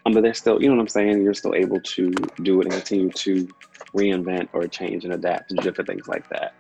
Um, 0.06 0.14
but 0.14 0.24
they're 0.24 0.34
still, 0.34 0.62
you 0.62 0.70
know 0.70 0.76
what 0.76 0.82
I'm 0.82 0.88
saying? 0.88 1.22
You're 1.22 1.34
still 1.34 1.56
able 1.56 1.80
to 1.80 2.12
do 2.42 2.60
it 2.62 2.66
and 2.66 2.74
continue 2.74 3.10
to 3.10 3.48
reinvent 3.96 4.50
or 4.54 4.68
change 4.68 5.04
and 5.04 5.14
adapt 5.14 5.52
and 5.52 5.60
different 5.62 5.90
things 5.90 6.08
like 6.08 6.28
that. 6.30 6.54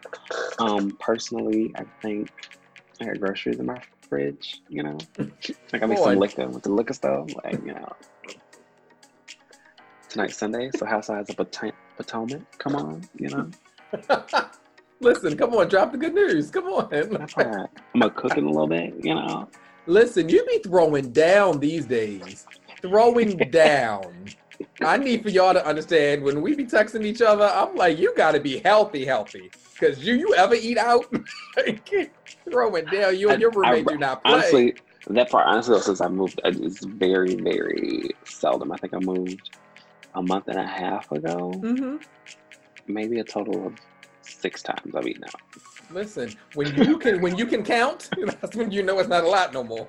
Um, 0.59 0.91
personally, 0.99 1.71
I 1.75 1.83
think 2.01 2.29
I 3.01 3.05
got 3.05 3.19
groceries 3.19 3.59
in 3.59 3.65
my 3.65 3.81
fridge, 4.07 4.61
you 4.67 4.83
know? 4.83 4.97
I 5.73 5.77
got 5.77 5.89
me 5.89 5.95
some 5.95 6.15
liquor 6.15 6.47
with 6.47 6.63
the 6.63 6.71
liquor 6.71 6.93
store, 6.93 7.25
like, 7.43 7.63
you 7.65 7.73
know. 7.73 7.95
Tonight's 10.09 10.37
Sunday, 10.37 10.71
so 10.75 10.85
Housewives 10.85 11.29
of 11.29 11.37
Pot- 11.37 11.75
Potomac, 11.95 12.41
come 12.57 12.75
on, 12.75 13.01
you 13.15 13.29
know? 13.29 13.49
Listen, 15.01 15.37
come 15.37 15.53
on, 15.53 15.67
drop 15.69 15.91
the 15.91 15.97
good 15.97 16.13
news. 16.13 16.49
Come 16.51 16.65
on. 16.65 16.93
I'm 16.93 18.01
gonna 18.01 18.13
cook 18.13 18.37
it 18.37 18.43
a 18.43 18.47
little 18.47 18.67
bit, 18.67 18.93
you 19.01 19.13
know? 19.15 19.47
Listen, 19.85 20.27
you 20.27 20.45
be 20.45 20.59
throwing 20.59 21.11
down 21.11 21.59
these 21.59 21.85
days. 21.85 22.45
Throwing 22.81 23.37
down. 23.51 24.25
I 24.81 24.97
need 24.97 25.23
for 25.23 25.29
y'all 25.29 25.53
to 25.53 25.65
understand 25.65 26.23
when 26.23 26.41
we 26.41 26.55
be 26.55 26.65
texting 26.65 27.05
each 27.05 27.21
other, 27.21 27.45
I'm 27.45 27.75
like, 27.75 27.97
you 27.99 28.13
gotta 28.15 28.39
be 28.39 28.59
healthy, 28.59 29.05
healthy. 29.05 29.51
Cause 29.79 29.99
you 29.99 30.15
you 30.15 30.33
ever 30.35 30.55
eat 30.55 30.77
out? 30.77 31.05
throwing 32.49 32.85
down. 32.85 33.17
You 33.17 33.29
and 33.29 33.41
your 33.41 33.51
I- 33.51 33.53
I- 33.53 33.71
roommate 33.71 33.87
do 33.87 33.97
not 33.97 34.23
play. 34.23 34.33
Honestly, 34.33 34.73
that 35.07 35.29
part, 35.29 35.47
honestly, 35.47 35.75
though, 35.75 35.81
since 35.81 36.01
I 36.01 36.07
moved, 36.07 36.39
uh, 36.43 36.51
it's 36.53 36.83
very, 36.83 37.35
very 37.35 38.09
seldom. 38.25 38.71
I 38.71 38.77
think 38.77 38.93
I 38.93 38.99
moved 38.99 39.49
a 40.15 40.21
month 40.21 40.47
and 40.47 40.59
a 40.59 40.65
half 40.65 41.11
ago. 41.11 41.53
hmm 41.61 41.97
Maybe 42.87 43.19
a 43.19 43.23
total 43.23 43.67
of 43.67 43.73
six 44.21 44.63
times 44.63 44.95
I've 44.95 45.07
eaten 45.07 45.23
out. 45.25 45.35
Listen, 45.91 46.35
when 46.53 46.75
you 46.75 46.97
can 46.97 47.21
when 47.21 47.37
you 47.37 47.45
can 47.45 47.63
count, 47.63 48.09
that's 48.41 48.55
when 48.55 48.71
you 48.71 48.83
know 48.83 48.99
it's 48.99 49.09
not 49.09 49.23
a 49.23 49.27
lot 49.27 49.53
no 49.53 49.63
more. 49.63 49.87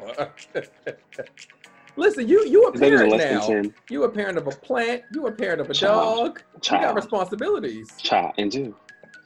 Listen, 2.00 2.26
you 2.26 2.46
you 2.46 2.64
a 2.64 2.72
Is 2.72 2.80
that 2.80 2.86
even 2.86 3.10
parent 3.10 3.30
now. 3.30 3.46
than 3.46 3.64
10? 3.64 3.74
You 3.90 4.04
a 4.04 4.08
parent 4.08 4.38
of 4.38 4.46
a 4.46 4.52
plant. 4.52 5.02
You 5.12 5.26
a 5.26 5.32
parent 5.32 5.60
of 5.60 5.68
a 5.68 5.74
Child. 5.74 6.18
dog. 6.18 6.42
You 6.54 6.80
got 6.80 6.94
responsibilities. 6.94 7.94
Child, 7.98 8.32
and 8.38 8.50
do. 8.50 8.74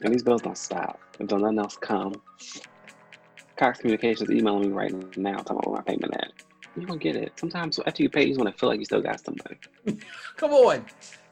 And 0.01 0.13
these 0.13 0.23
bills 0.23 0.41
don't 0.41 0.57
stop 0.57 0.99
until 1.21 1.39
nothing 1.39 1.59
else 1.59 1.77
come. 1.77 2.21
Cox 3.55 3.79
Communications 3.79 4.29
emailing 4.29 4.63
me 4.63 4.67
right 4.73 4.91
now 5.17 5.37
talking 5.37 5.55
about 5.55 5.67
where 5.67 5.77
my 5.77 5.83
payment 5.83 6.13
at. 6.17 6.33
You 6.75 6.85
don't 6.85 6.99
get 6.99 7.15
it. 7.15 7.31
Sometimes 7.39 7.79
after 7.87 8.03
you 8.03 8.09
pay, 8.09 8.23
you 8.23 8.27
just 8.31 8.41
want 8.41 8.53
to 8.53 8.59
feel 8.59 8.67
like 8.67 8.79
you 8.79 8.85
still 8.85 9.01
got 9.01 9.23
somebody. 9.23 9.55
Come 10.35 10.51
on, 10.51 10.85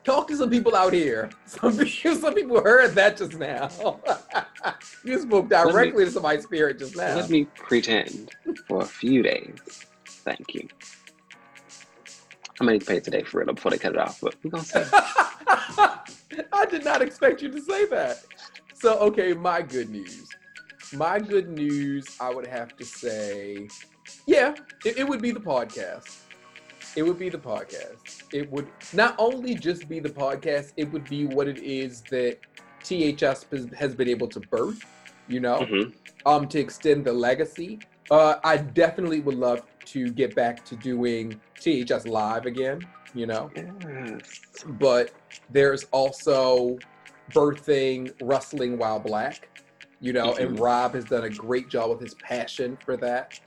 talk 0.06 0.30
to 0.30 0.38
some 0.38 0.50
people 0.50 0.78
out 0.78 0.94
here. 0.94 1.30
Some 1.46 1.78
people, 1.78 2.16
some 2.22 2.34
people 2.36 2.64
heard 2.64 2.96
that 2.96 3.18
just 3.18 3.38
now. 3.38 3.70
you 5.04 5.20
spoke 5.20 5.50
directly 5.50 6.06
to 6.06 6.12
somebody's 6.12 6.46
spirit 6.46 6.80
just 6.80 6.96
now. 6.96 7.18
Let 7.18 7.30
me 7.30 7.44
pretend 7.56 8.32
for 8.66 8.80
a 8.84 8.86
few 8.86 9.22
days. 9.22 9.58
Thank 10.06 10.56
you. 10.56 10.70
I'm 12.60 12.68
gonna 12.68 12.80
pay 12.80 13.00
today 13.00 13.24
for 13.24 13.40
real 13.44 13.54
before 13.54 13.72
they 13.72 13.78
cut 13.78 13.94
it 13.94 13.98
off, 14.00 14.20
but 14.22 14.36
we're 14.44 14.52
gonna 14.52 14.64
see. 14.64 14.80
I 16.54 16.66
did 16.70 16.86
not 16.86 17.02
expect 17.02 17.42
you 17.42 17.50
to 17.52 17.62
say 17.62 17.86
that. 17.88 18.20
So, 18.74 18.98
okay, 19.00 19.34
my 19.34 19.62
good 19.62 19.90
news. 19.90 20.28
My 20.94 21.20
good 21.20 21.50
news, 21.50 22.06
I 22.20 22.30
would 22.34 22.46
have 22.48 22.76
to 22.78 22.86
say, 22.86 23.68
yeah, 24.28 24.54
it, 24.86 25.00
it 25.00 25.08
would 25.08 25.22
be 25.22 25.32
the 25.32 25.40
podcast. 25.40 26.18
It 26.96 27.02
would 27.04 27.18
be 27.18 27.30
the 27.30 27.38
podcast. 27.40 28.24
It 28.32 28.52
would 28.52 28.68
not 28.94 29.16
only 29.18 29.56
just 29.56 29.90
be 29.90 30.00
the 30.00 30.10
podcast, 30.10 30.74
it 30.78 30.92
would 30.92 31.06
be 31.10 31.26
what 31.26 31.48
it 31.48 31.58
is 31.60 32.02
that 32.12 32.38
THS 32.84 33.46
has- 33.78 33.96
been 33.96 34.10
able 34.10 34.28
to 34.28 34.40
birth, 34.40 34.84
you 35.28 35.40
know, 35.40 35.60
Mhm. 35.62 35.94
um, 36.26 36.48
to 36.50 36.60
extend 36.60 37.06
the 37.06 37.14
legacy. 37.14 37.80
Uh, 38.12 38.36
I 38.44 38.58
definitely 38.58 39.22
would 39.22 39.36
love 39.36 39.62
to 39.86 40.12
get 40.12 40.36
back 40.36 40.64
to 40.66 40.76
doing 40.76 41.40
THS 41.60 42.08
live 42.08 42.46
again, 42.46 42.80
you 43.14 43.26
know 43.26 43.52
Yes. 43.56 44.40
but 44.80 45.12
there's 45.52 45.86
also 45.86 46.78
birthing 47.32 48.14
Rustling 48.22 48.78
While 48.78 49.00
Black, 49.00 49.50
you 50.00 50.14
know, 50.14 50.34
and 50.36 50.60
Rob 50.60 50.96
has 50.96 51.06
done 51.06 51.24
a 51.24 51.30
great 51.30 51.70
job 51.70 51.90
with 51.90 52.02
his 52.02 52.14
passion 52.16 52.78
for 52.86 52.98
that. 52.98 53.40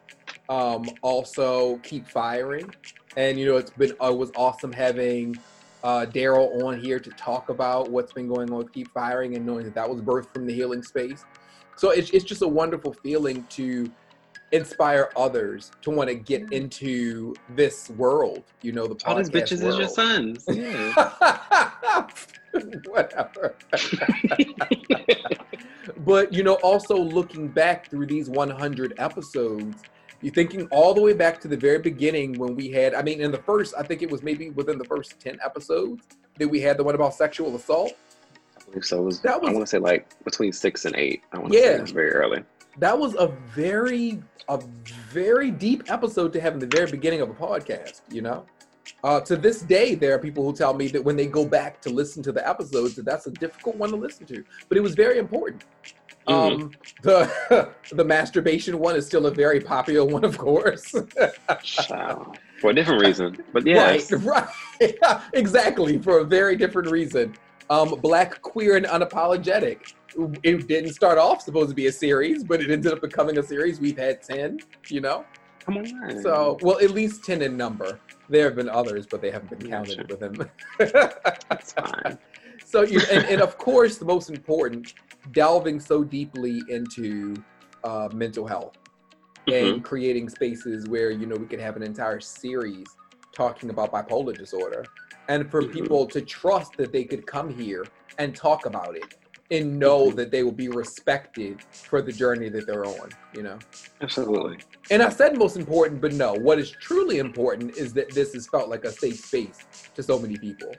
Um, 0.49 0.87
also, 1.03 1.77
keep 1.79 2.09
firing, 2.09 2.73
and 3.17 3.39
you 3.39 3.47
know, 3.47 3.57
it's 3.57 3.71
been 3.71 3.93
uh, 4.03 4.11
it 4.11 4.17
was 4.17 4.31
awesome 4.37 4.73
having 4.73 5.37
uh, 5.85 6.07
Daryl 6.07 6.63
on 6.65 6.81
here 6.81 6.99
to 6.99 7.11
talk 7.11 7.49
about 7.49 7.91
what's 7.91 8.13
been 8.13 8.29
going 8.29 8.51
on 8.51 8.59
with 8.59 8.73
Keep 8.73 8.93
Firing 8.93 9.37
and 9.37 9.45
knowing 9.45 9.65
that 9.65 9.75
that 9.75 9.89
was 9.89 10.01
birthed 10.01 10.33
from 10.33 10.47
the 10.47 10.53
healing 10.53 10.83
space. 10.83 11.25
So 11.77 11.91
it's 11.91 12.11
it's 12.11 12.25
just 12.25 12.43
a 12.43 12.49
wonderful 12.49 12.93
feeling 12.93 13.45
to 13.51 13.91
inspire 14.53 15.11
others 15.17 15.73
to 15.83 15.91
want 15.91 16.09
to 16.09 16.15
get 16.15 16.53
into 16.53 17.35
this 17.51 17.91
world. 17.91 18.45
You 18.63 18.73
know, 18.73 18.87
the 18.87 18.97
All 19.07 19.17
these 19.17 19.29
podcast 19.31 19.43
bitches 19.61 19.65
is 19.67 19.77
your 19.79 19.89
sons. 19.89 20.45
Yeah. 20.57 22.07
Whatever. 22.87 23.55
but 25.99 26.33
you 26.33 26.43
know, 26.43 26.55
also 26.63 26.97
looking 26.97 27.49
back 27.49 27.91
through 27.91 28.07
these 28.07 28.31
100 28.31 28.95
episodes, 28.99 29.83
you're 30.23 30.33
thinking 30.33 30.67
all 30.71 30.95
the 30.95 31.01
way 31.03 31.13
back 31.13 31.41
to 31.43 31.49
the 31.49 31.57
very 31.57 31.79
beginning 31.79 32.39
when 32.39 32.55
we 32.57 32.71
had, 32.71 32.95
I 32.95 33.03
mean, 33.03 33.21
in 33.21 33.31
the 33.31 33.39
first, 33.43 33.75
I 33.79 33.83
think 33.83 34.03
it 34.03 34.11
was 34.11 34.23
maybe 34.23 34.51
within 34.51 34.79
the 34.79 34.85
first 34.85 35.21
10 35.21 35.39
episodes 35.45 36.07
that 36.39 36.49
we 36.49 36.61
had 36.61 36.77
the 36.79 36.85
one 36.85 36.95
about 36.95 37.15
sexual 37.15 37.55
assault. 37.55 37.93
I 38.59 38.65
believe 38.65 38.85
so. 38.85 39.01
It 39.03 39.05
was, 39.05 39.21
That 39.21 39.41
was- 39.41 39.51
I 39.51 39.53
want 39.53 39.67
to 39.67 39.71
say 39.71 39.79
like 39.79 40.09
between 40.25 40.53
six 40.53 40.85
and 40.87 40.97
eight. 40.97 41.23
I 41.33 41.39
want 41.39 41.53
to 41.53 41.59
Yeah. 41.59 41.65
say 41.65 41.75
it 41.75 41.81
was 41.83 41.91
very 41.93 42.11
early. 42.13 42.43
That 42.79 42.99
was 42.99 43.15
a 43.15 43.29
very, 43.55 44.23
a 44.49 44.63
very 45.11 45.51
deep 45.51 45.85
episode 45.91 46.33
to 46.35 46.41
have 46.41 46.55
in 46.55 46.61
the 46.61 46.67
very 46.67 46.91
beginning 46.91 47.21
of 47.21 47.31
a 47.31 47.35
podcast, 47.35 48.03
you 48.11 48.23
know? 48.23 48.45
Uh, 49.03 49.21
to 49.21 49.37
this 49.37 49.63
day, 49.63 49.95
there 49.95 50.15
are 50.15 50.19
people 50.19 50.45
who 50.45 50.53
tell 50.53 50.75
me 50.75 50.89
that 50.89 51.03
when 51.03 51.17
they 51.17 51.27
go 51.27 51.45
back 51.45 51.81
to 51.83 51.91
listen 51.91 52.23
to 52.23 52.33
the 52.33 52.47
episodes, 52.49 52.95
that 52.95 53.05
that's 53.05 53.27
a 53.27 53.31
difficult 53.33 53.77
one 53.77 53.91
to 53.91 53.97
listen 53.97 54.27
to. 54.27 54.45
But 54.69 54.79
it 54.79 54.81
was 54.81 54.95
very 54.95 55.19
important. 55.19 55.65
Um, 56.29 56.73
the 57.03 57.71
the 57.93 58.05
masturbation 58.05 58.79
one 58.79 58.97
is 58.97 59.07
still 59.07 59.27
a 59.27 59.31
very 59.31 59.61
popular 59.61 60.05
one, 60.05 60.25
of 60.25 60.37
course. 60.39 60.95
Child. 61.63 62.39
For 62.61 62.71
a 62.71 62.75
different 62.75 63.03
reason, 63.03 63.45
but 63.53 63.67
yeah 63.67 63.97
Right, 64.11 64.49
right. 64.81 65.21
exactly, 65.35 65.99
for 65.99 66.19
a 66.21 66.25
very 66.25 66.57
different 66.57 66.91
reason. 66.91 67.35
Um, 67.71 67.91
Black, 68.01 68.41
queer, 68.43 68.77
and 68.77 68.87
unapologetic. 68.87 69.95
It 70.43 70.67
didn't 70.67 70.93
start 70.93 71.19
off 71.19 71.43
supposed 71.43 71.71
to 71.71 71.75
be 71.75 71.87
a 71.87 71.93
series, 71.93 72.43
but 72.45 72.61
it 72.61 72.71
ended 72.71 72.93
up 72.93 73.01
becoming 73.01 73.39
a 73.39 73.43
series. 73.43 73.81
We've 73.81 73.99
had 73.99 74.23
10, 74.23 74.61
you 74.89 75.01
know? 75.01 75.25
come 75.65 75.79
on. 75.79 76.23
So, 76.23 76.59
well, 76.63 76.79
at 76.81 76.91
least 76.91 77.25
10 77.25 77.43
in 77.43 77.57
number. 77.57 78.01
There 78.29 78.45
have 78.45 78.57
been 78.57 78.69
others, 78.69 79.07
but 79.07 79.21
they 79.23 79.31
haven't 79.31 79.51
been 79.51 79.69
counted 79.69 80.09
within. 80.09 80.37
that's 80.79 81.73
fine. 81.73 82.19
so, 82.65 82.83
you, 82.83 83.01
and, 83.11 83.25
and 83.27 83.41
of 83.41 83.57
course, 83.59 83.99
the 83.99 84.05
most 84.05 84.31
important, 84.31 84.95
delving 85.33 85.79
so 85.81 86.03
deeply 86.03 86.63
into 86.69 87.35
uh, 87.85 88.09
mental 88.13 88.47
health 88.47 88.77
Mhm. 89.49 89.75
and 89.75 89.85
creating 89.85 90.29
spaces 90.29 90.89
where 90.89 91.11
you 91.11 91.27
know 91.27 91.37
we 91.37 91.47
could 91.47 91.61
have 91.61 91.77
an 91.77 91.83
entire 91.83 92.19
series 92.19 92.97
talking 93.33 93.71
about 93.71 93.93
bipolar 93.93 94.37
disorder 94.37 94.85
and 95.29 95.49
for 95.51 95.63
Mhm. 95.63 95.73
people 95.73 96.07
to 96.07 96.21
trust 96.21 96.77
that 96.77 96.93
they 96.93 97.05
could 97.05 97.27
come 97.27 97.49
here 97.49 97.85
and 98.19 98.35
talk 98.35 98.67
about 98.67 98.97
it 98.97 99.15
and 99.51 99.79
know 99.79 100.11
that 100.11 100.31
they 100.31 100.43
will 100.43 100.53
be 100.53 100.69
respected 100.69 101.63
for 101.73 102.03
the 102.03 102.13
journey 102.13 102.49
that 102.49 102.67
they're 102.67 102.85
on 102.85 103.09
you 103.35 103.43
know 103.43 103.59
Absolutely. 104.01 104.59
and 104.91 105.03
i 105.03 105.09
said 105.09 105.39
most 105.39 105.57
important 105.57 106.01
but 106.01 106.13
no 106.15 106.35
what 106.35 106.59
is 106.59 106.71
truly 106.71 107.19
important 107.19 107.77
is 107.77 107.93
that 107.93 108.11
this 108.13 108.33
has 108.35 108.47
felt 108.49 108.69
like 108.69 108.85
a 108.85 108.91
safe 108.93 109.17
space 109.25 109.65
to 109.95 110.03
so 110.03 110.19
many 110.19 110.37
people 110.37 110.75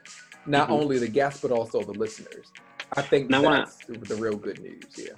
not 0.46 0.68
Mhm. 0.70 0.82
only 0.82 0.98
the 1.00 1.08
guests 1.08 1.42
but 1.42 1.52
also 1.52 1.82
the 1.82 1.94
listeners 1.94 2.52
i 2.96 3.02
think 3.02 3.30
Now, 3.30 3.42
when 3.42 3.54
I- 3.54 3.58
that's 3.60 3.86
the 3.88 4.16
real 4.16 4.36
good 4.36 4.60
news 4.60 4.84
yeah 4.98 5.14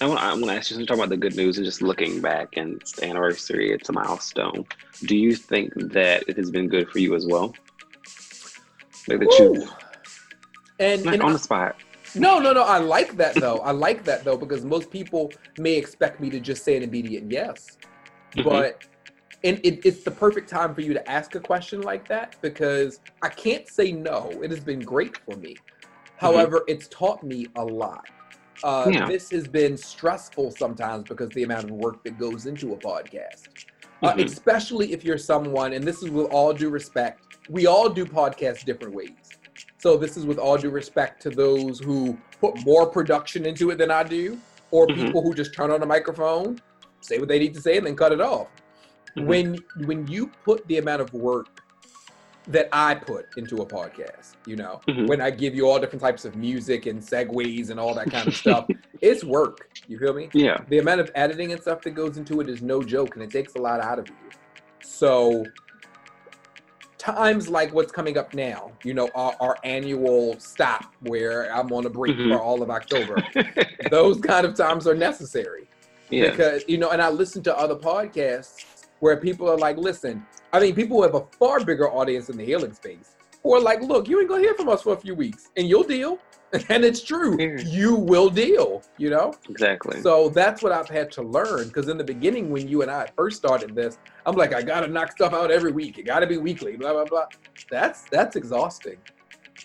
I 0.00 0.06
want, 0.06 0.20
I 0.20 0.32
want 0.32 0.46
to 0.46 0.52
ask 0.52 0.70
you, 0.70 0.76
since 0.76 0.86
talking 0.86 1.00
about 1.00 1.08
the 1.10 1.16
good 1.16 1.36
news 1.36 1.56
and 1.56 1.64
just 1.64 1.80
looking 1.80 2.20
back 2.20 2.48
and 2.58 2.74
it's 2.74 2.92
the 2.92 3.06
anniversary, 3.06 3.72
it's 3.72 3.88
a 3.88 3.92
milestone. 3.94 4.66
Do 5.06 5.16
you 5.16 5.34
think 5.34 5.72
that 5.92 6.24
it 6.28 6.36
has 6.36 6.50
been 6.50 6.68
good 6.68 6.90
for 6.90 6.98
you 6.98 7.14
as 7.14 7.26
well? 7.26 7.54
Like 9.08 9.20
that 9.20 9.36
you, 9.38 9.66
and, 10.80 11.04
like 11.04 11.14
and 11.14 11.22
on 11.22 11.30
I- 11.30 11.32
the 11.34 11.38
spot. 11.38 11.76
No, 12.16 12.38
no, 12.38 12.52
no. 12.52 12.62
I 12.62 12.78
like 12.78 13.16
that 13.16 13.34
though. 13.34 13.58
I 13.58 13.70
like 13.72 14.04
that 14.04 14.24
though 14.24 14.36
because 14.36 14.64
most 14.64 14.90
people 14.90 15.32
may 15.58 15.74
expect 15.74 16.20
me 16.20 16.30
to 16.30 16.40
just 16.40 16.64
say 16.64 16.76
an 16.76 16.82
immediate 16.82 17.24
yes, 17.30 17.78
Mhm. 18.36 18.44
but 18.44 18.82
and 19.44 19.60
it, 19.62 19.84
it's 19.84 20.02
the 20.02 20.10
perfect 20.10 20.48
time 20.48 20.74
for 20.74 20.80
you 20.80 20.92
to 20.94 21.10
ask 21.10 21.34
a 21.34 21.40
question 21.40 21.82
like 21.82 22.08
that 22.08 22.36
because 22.40 23.00
I 23.22 23.28
can't 23.28 23.68
say 23.68 23.92
no. 23.92 24.30
It 24.42 24.50
has 24.50 24.60
been 24.60 24.80
great 24.80 25.16
for 25.18 25.36
me. 25.36 25.56
However, 26.16 26.62
it's 26.66 26.88
taught 26.88 27.22
me 27.22 27.46
a 27.56 27.64
lot. 27.64 28.06
Uh, 28.64 28.88
Yeah. 28.90 29.06
This 29.06 29.30
has 29.30 29.46
been 29.46 29.76
stressful 29.76 30.50
sometimes 30.52 31.04
because 31.04 31.28
the 31.30 31.42
amount 31.42 31.64
of 31.64 31.72
work 31.72 32.02
that 32.04 32.18
goes 32.18 32.46
into 32.46 32.72
a 32.72 32.76
podcast, 32.78 33.48
uh, 34.02 34.14
Mhm. 34.14 34.24
especially 34.24 34.92
if 34.92 35.04
you're 35.04 35.18
someone, 35.18 35.74
and 35.74 35.84
this 35.84 36.02
is 36.02 36.10
with 36.10 36.28
all 36.30 36.54
due 36.54 36.70
respect, 36.70 37.36
we 37.50 37.66
all 37.66 37.90
do 37.90 38.06
podcasts 38.06 38.64
different 38.64 38.94
ways. 38.94 39.35
So 39.86 39.96
this 39.96 40.16
is 40.16 40.26
with 40.26 40.38
all 40.38 40.58
due 40.58 40.70
respect 40.70 41.22
to 41.22 41.30
those 41.30 41.78
who 41.78 42.18
put 42.40 42.58
more 42.66 42.86
production 42.86 43.46
into 43.46 43.70
it 43.70 43.78
than 43.78 43.88
I 43.92 44.02
do, 44.02 44.36
or 44.72 44.88
Mhm. 44.88 44.96
people 44.96 45.22
who 45.22 45.32
just 45.32 45.54
turn 45.54 45.70
on 45.70 45.80
a 45.80 45.86
microphone, 45.86 46.58
say 47.02 47.20
what 47.20 47.28
they 47.28 47.38
need 47.38 47.54
to 47.54 47.60
say, 47.60 47.76
and 47.76 47.86
then 47.86 47.94
cut 47.94 48.10
it 48.10 48.20
off. 48.20 48.48
Mhm. 49.16 49.26
When 49.26 49.58
when 49.86 50.08
you 50.08 50.32
put 50.44 50.66
the 50.66 50.78
amount 50.78 51.02
of 51.02 51.14
work 51.14 51.46
that 52.48 52.68
I 52.72 52.96
put 52.96 53.26
into 53.36 53.58
a 53.62 53.66
podcast, 53.66 54.34
you 54.44 54.56
know, 54.56 54.80
Mhm. 54.88 55.06
when 55.06 55.20
I 55.20 55.30
give 55.30 55.54
you 55.54 55.68
all 55.68 55.78
different 55.78 56.02
types 56.02 56.24
of 56.24 56.34
music 56.34 56.86
and 56.86 57.00
segues 57.00 57.70
and 57.70 57.78
all 57.78 57.94
that 57.94 58.10
kind 58.10 58.26
of 58.26 58.34
stuff, 58.34 58.66
it's 59.00 59.22
work. 59.22 59.68
You 59.86 60.00
feel 60.00 60.14
me? 60.14 60.30
Yeah. 60.32 60.58
the 60.68 60.78
amount 60.78 61.00
of 61.00 61.12
editing 61.14 61.52
and 61.52 61.62
stuff 61.62 61.82
that 61.82 61.92
goes 61.92 62.16
into 62.16 62.40
it 62.40 62.48
is 62.48 62.60
no 62.60 62.82
joke 62.82 63.14
and 63.14 63.22
it 63.22 63.30
takes 63.30 63.54
a 63.54 63.58
lot 63.60 63.80
out 63.80 64.00
of 64.00 64.08
you 64.08 64.14
so 64.82 65.44
times 66.98 67.48
like 67.48 67.72
what's 67.74 67.92
coming 67.92 68.16
up 68.16 68.32
now 68.34 68.72
you 68.82 68.94
know 68.94 69.08
our, 69.14 69.34
our 69.40 69.56
annual 69.64 70.38
stop 70.40 70.94
where 71.00 71.54
i'm 71.54 71.70
on 71.72 71.84
a 71.86 71.90
break 71.90 72.16
Mhm. 72.16 72.32
for 72.32 72.40
all 72.40 72.62
of 72.62 72.70
october 72.70 73.16
those 73.90 74.18
kind 74.20 74.46
of 74.46 74.54
times 74.54 74.86
are 74.86 74.94
necessary 74.94 75.68
yeah. 76.10 76.30
because 76.30 76.64
you 76.66 76.78
know 76.78 76.90
and 76.90 77.02
i 77.02 77.08
listen 77.10 77.42
to 77.42 77.56
other 77.56 77.74
podcasts 77.76 78.64
where 79.00 79.16
people 79.16 79.48
are 79.50 79.58
like 79.58 79.76
listen 79.76 80.24
i 80.52 80.60
mean 80.60 80.74
people 80.74 80.96
who 80.96 81.02
have 81.02 81.14
a 81.14 81.24
far 81.38 81.62
bigger 81.64 81.90
audience 81.90 82.30
in 82.30 82.36
the 82.38 82.44
healing 82.44 82.72
space 82.72 83.16
who 83.42 83.52
are 83.54 83.60
like 83.60 83.82
look 83.82 84.08
you 84.08 84.18
ain't 84.18 84.28
gonna 84.28 84.40
hear 84.42 84.54
from 84.54 84.68
us 84.68 84.82
for 84.82 84.94
a 84.94 84.96
few 84.96 85.14
weeks 85.14 85.48
and 85.58 85.68
you'll 85.68 85.82
deal 85.84 86.18
and 86.68 86.84
it's 86.84 87.02
true 87.02 87.36
you 87.64 87.94
will 87.96 88.30
deal 88.30 88.82
you 88.98 89.10
know 89.10 89.34
Exactly. 89.50 90.00
so 90.00 90.28
that's 90.28 90.62
what 90.62 90.70
I've 90.72 90.88
had 90.88 91.10
to 91.12 91.22
learn. 91.22 91.66
Because 91.68 91.88
in 91.88 91.98
the 91.98 92.04
beginning, 92.04 92.50
when 92.50 92.68
you 92.68 92.82
and 92.82 92.90
I 92.90 93.08
first 93.16 93.36
started 93.38 93.74
this, 93.74 93.98
I'm 94.24 94.36
like, 94.36 94.54
I 94.54 94.62
gotta 94.62 94.86
knock 94.86 95.12
stuff 95.12 95.32
out 95.32 95.50
every 95.50 95.72
week. 95.72 95.98
It 95.98 96.04
gotta 96.04 96.26
be 96.26 96.36
weekly. 96.38 96.76
Blah 96.76 96.92
blah 96.92 97.04
blah. 97.04 97.26
That's 97.70 98.02
that's 98.10 98.36
exhausting. 98.36 98.96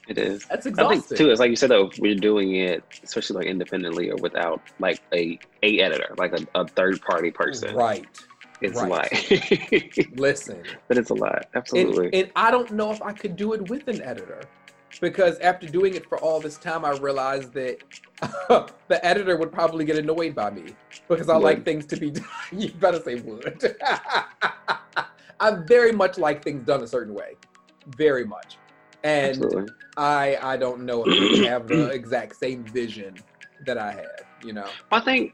it 0.07 0.17
is. 0.17 0.45
That's 0.45 0.65
I 0.65 0.69
exhausting. 0.69 1.01
think 1.01 1.17
too, 1.19 1.29
it's 1.29 1.39
like 1.39 1.49
you 1.51 1.55
said 1.55 1.69
though, 1.69 1.91
we're 1.99 2.15
doing 2.15 2.55
it, 2.55 2.83
especially 3.03 3.37
like 3.37 3.45
independently 3.47 4.09
or 4.09 4.15
without 4.17 4.61
like 4.79 5.01
a 5.13 5.37
a 5.63 5.79
editor, 5.81 6.15
like 6.17 6.33
a, 6.39 6.45
a 6.59 6.67
third 6.67 6.99
party 7.01 7.29
person, 7.31 7.75
Right. 7.75 8.05
it's 8.61 8.81
right. 8.81 8.87
a 8.87 8.89
lot. 8.89 10.17
Listen. 10.17 10.63
but 10.87 10.97
it's 10.97 11.09
a 11.11 11.13
lot, 11.15 11.35
And, 11.37 11.45
absolutely. 11.55 12.09
and 12.19 12.31
I 12.35 12.49
don't 12.51 12.71
know 12.71 12.91
if 12.91 13.01
I 13.01 13.13
could 13.13 13.35
do 13.35 13.53
it 13.53 13.69
with 13.69 13.87
an 13.87 14.01
editor. 14.01 14.41
Because 14.99 15.39
after 15.39 15.67
doing 15.67 15.95
it 15.95 16.07
for 16.07 16.17
all 16.19 16.39
this 16.39 16.57
time, 16.57 16.83
I 16.83 16.91
realized 16.91 17.53
that 17.53 17.77
the 18.87 19.05
editor 19.05 19.37
would 19.37 19.51
probably 19.51 19.85
get 19.85 19.97
annoyed 19.97 20.35
by 20.35 20.51
me 20.51 20.75
because 21.07 21.29
I 21.29 21.37
like 21.37 21.63
things 21.65 21.85
to 21.87 21.97
be 21.97 22.11
done. 22.11 22.25
you 22.51 22.69
better 22.73 23.01
say 23.01 23.15
would. 23.15 23.75
I 25.39 25.51
very 25.65 25.91
much 25.91 26.17
like 26.17 26.43
things 26.43 26.65
done 26.65 26.83
a 26.83 26.87
certain 26.87 27.15
way, 27.15 27.35
very 27.97 28.25
much, 28.25 28.57
and 29.03 29.37
absolutely. 29.37 29.73
I 29.97 30.37
I 30.39 30.57
don't 30.57 30.81
know 30.85 31.03
if 31.07 31.39
they 31.39 31.47
have 31.47 31.67
the 31.67 31.89
exact 31.93 32.35
same 32.35 32.63
vision 32.63 33.15
that 33.65 33.79
I 33.79 33.91
had. 33.93 34.25
You 34.43 34.53
know, 34.53 34.67
I 34.91 34.99
think 34.99 35.33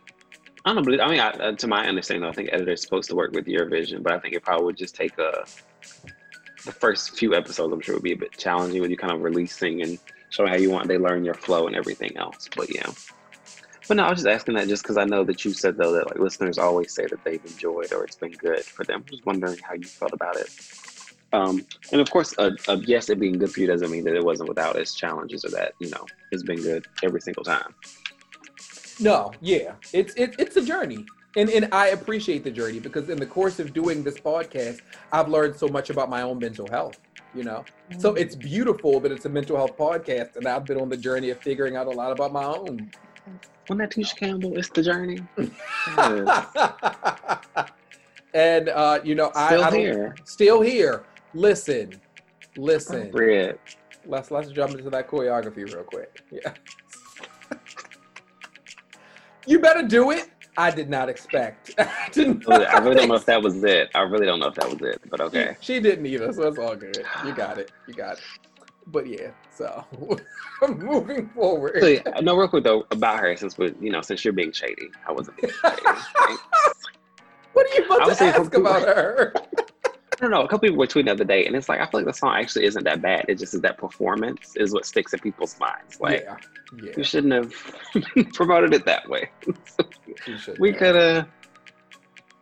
I 0.63 0.73
don't 0.73 0.83
believe. 0.83 1.01
I 1.01 1.09
mean, 1.09 1.19
I, 1.19 1.29
uh, 1.29 1.51
to 1.53 1.67
my 1.67 1.85
understanding, 1.87 2.27
I 2.27 2.31
think 2.31 2.49
editor's 2.53 2.81
supposed 2.81 3.09
to 3.09 3.15
work 3.15 3.31
with 3.33 3.47
your 3.47 3.65
vision, 3.65 4.01
but 4.01 4.13
I 4.13 4.19
think 4.19 4.33
it 4.33 4.43
probably 4.43 4.65
would 4.65 4.77
just 4.77 4.95
take 4.95 5.17
a 5.17 5.45
the 6.67 6.73
first 6.73 7.17
few 7.17 7.33
episodes. 7.33 7.73
I'm 7.73 7.81
sure 7.81 7.95
would 7.95 8.03
be 8.03 8.13
a 8.13 8.17
bit 8.17 8.37
challenging 8.37 8.81
when 8.81 8.91
you 8.91 8.97
kind 8.97 9.13
of 9.13 9.21
releasing 9.21 9.81
and 9.81 9.97
showing 10.29 10.49
how 10.49 10.57
you 10.57 10.69
want 10.69 10.87
they 10.87 10.97
learn 10.97 11.25
your 11.25 11.33
flow 11.33 11.67
and 11.67 11.75
everything 11.75 12.15
else. 12.17 12.47
But 12.55 12.73
yeah. 12.73 12.91
But 13.87 13.97
no, 13.97 14.03
I 14.03 14.09
was 14.09 14.19
just 14.19 14.27
asking 14.27 14.55
that 14.55 14.67
just 14.67 14.83
because 14.83 14.97
I 14.97 15.05
know 15.05 15.23
that 15.23 15.45
you 15.45 15.53
said 15.53 15.77
though 15.77 15.93
that 15.93 16.07
like 16.07 16.19
listeners 16.19 16.57
always 16.57 16.93
say 16.93 17.05
that 17.07 17.23
they've 17.23 17.43
enjoyed 17.45 17.93
or 17.93 18.03
it's 18.03 18.17
been 18.17 18.33
good 18.33 18.63
for 18.63 18.83
them. 18.83 18.99
I'm 18.99 19.05
just 19.09 19.25
wondering 19.25 19.57
how 19.63 19.75
you 19.75 19.83
felt 19.85 20.13
about 20.13 20.35
it. 20.35 20.49
Um, 21.33 21.65
and 21.91 21.99
of 22.01 22.09
course, 22.09 22.33
a, 22.37 22.51
a 22.67 22.77
yes, 22.77 23.09
it 23.09 23.19
being 23.19 23.37
good 23.37 23.51
for 23.51 23.59
you 23.61 23.67
doesn't 23.67 23.89
mean 23.89 24.03
that 24.05 24.15
it 24.15 24.23
wasn't 24.23 24.49
without 24.49 24.75
its 24.75 24.93
challenges 24.93 25.43
or 25.43 25.49
that 25.51 25.73
you 25.79 25.89
know 25.89 26.05
it's 26.31 26.43
been 26.43 26.61
good 26.61 26.85
every 27.03 27.21
single 27.21 27.43
time. 27.43 27.73
no, 28.99 29.31
yeah, 29.41 29.73
it's 29.93 30.13
it, 30.15 30.35
it's 30.39 30.55
a 30.57 30.61
journey. 30.61 31.05
And, 31.37 31.49
and 31.51 31.69
I 31.71 31.89
appreciate 31.89 32.43
the 32.43 32.51
journey 32.51 32.79
because 32.79 33.09
in 33.09 33.17
the 33.17 33.25
course 33.25 33.59
of 33.59 33.73
doing 33.73 34.03
this 34.03 34.17
podcast, 34.19 34.79
I've 35.13 35.29
learned 35.29 35.55
so 35.55 35.67
much 35.67 35.89
about 35.89 36.09
my 36.09 36.23
own 36.23 36.39
mental 36.39 36.67
health, 36.67 36.99
you 37.33 37.43
know? 37.43 37.63
So 37.99 38.15
it's 38.15 38.35
beautiful 38.35 38.99
that 39.01 39.11
it's 39.11 39.25
a 39.25 39.29
mental 39.29 39.55
health 39.55 39.77
podcast 39.77 40.35
and 40.35 40.47
I've 40.47 40.65
been 40.65 40.81
on 40.81 40.89
the 40.89 40.97
journey 40.97 41.29
of 41.29 41.39
figuring 41.39 41.75
out 41.75 41.87
a 41.87 41.91
lot 41.91 42.11
about 42.11 42.33
my 42.33 42.43
own. 42.43 42.91
Wasn't 43.69 43.79
that 43.79 43.91
Tisha 43.91 44.17
Campbell? 44.17 44.57
It's 44.57 44.69
the 44.69 44.81
journey. 44.81 45.19
And 48.33 48.69
uh, 48.69 48.99
you 49.03 49.15
know, 49.15 49.31
I, 49.33 49.47
Still 49.47 49.63
I 49.63 49.69
don't- 49.71 49.79
here. 49.79 50.15
still 50.25 50.61
here. 50.61 51.03
Listen, 51.33 51.99
listen. 52.55 53.09
Red. 53.11 53.57
Let's 54.05 54.29
let's 54.29 54.49
jump 54.49 54.73
into 54.77 54.91
that 54.91 55.09
choreography 55.09 55.65
real 55.73 55.83
quick. 55.83 56.21
Yeah. 56.31 56.53
you 59.47 59.59
better 59.59 59.81
do 59.81 60.11
it. 60.11 60.29
I 60.57 60.71
did 60.71 60.89
not 60.89 61.07
expect. 61.07 61.75
I 61.77 62.09
did 62.11 62.47
not 62.47 62.67
I 62.67 62.79
really 62.79 62.95
don't 62.95 63.09
know 63.09 63.15
if 63.15 63.25
that 63.25 63.41
was 63.41 63.63
it. 63.63 63.89
I 63.93 64.01
really 64.01 64.25
don't 64.25 64.39
know 64.39 64.47
if 64.47 64.55
that 64.55 64.67
was 64.67 64.81
it, 64.81 64.99
but 65.09 65.21
okay. 65.21 65.55
She, 65.61 65.75
she 65.75 65.79
didn't 65.79 66.05
either, 66.07 66.33
so 66.33 66.47
it's 66.47 66.57
all 66.57 66.75
good. 66.75 67.05
You 67.23 67.31
got 67.31 67.59
it. 67.59 67.71
You 67.87 67.93
got 67.93 68.17
it. 68.17 68.23
but 68.87 69.05
yeah, 69.05 69.29
so 69.55 69.85
moving 70.67 71.29
forward. 71.29 71.77
So, 71.79 71.87
yeah, 71.87 72.19
no, 72.21 72.35
real 72.35 72.47
quick 72.47 72.63
though 72.63 72.87
about 72.89 73.19
her, 73.19 73.37
since 73.37 73.57
we, 73.57 73.73
you 73.79 73.91
know, 73.91 74.01
since 74.01 74.25
you're 74.25 74.33
being 74.33 74.51
shady, 74.51 74.89
I 75.07 75.11
wasn't 75.11 75.37
being 75.37 75.53
shady. 75.53 75.81
what 77.53 77.67
are 77.67 77.75
you 77.75 77.83
I 77.91 77.95
about 77.95 78.07
was 78.07 78.17
to 78.17 78.23
ask 78.25 78.53
about 78.55 78.81
her? 78.81 79.33
I 80.17 80.21
don't 80.21 80.31
know. 80.31 80.41
A 80.41 80.47
couple 80.47 80.67
people 80.67 80.77
were 80.77 80.87
tweeting 80.87 81.05
the 81.05 81.11
other 81.11 81.23
day, 81.23 81.45
and 81.45 81.55
it's 81.55 81.69
like 81.69 81.79
I 81.79 81.85
feel 81.85 81.99
like 81.99 82.07
the 82.07 82.13
song 82.13 82.33
actually 82.35 82.65
isn't 82.65 82.83
that 82.85 83.03
bad. 83.03 83.25
It 83.27 83.37
just 83.37 83.53
is 83.53 83.61
that 83.61 83.77
performance 83.77 84.55
is 84.55 84.73
what 84.73 84.85
sticks 84.85 85.13
in 85.13 85.19
people's 85.19 85.59
minds. 85.59 85.99
Like 85.99 86.23
yeah, 86.23 86.37
yeah. 86.81 86.91
you 86.97 87.03
shouldn't 87.03 87.33
have 87.33 87.53
promoted 88.33 88.73
it 88.73 88.83
that 88.85 89.07
way. 89.07 89.29
we 90.59 90.73
could 90.73 90.95
have, 90.95 91.27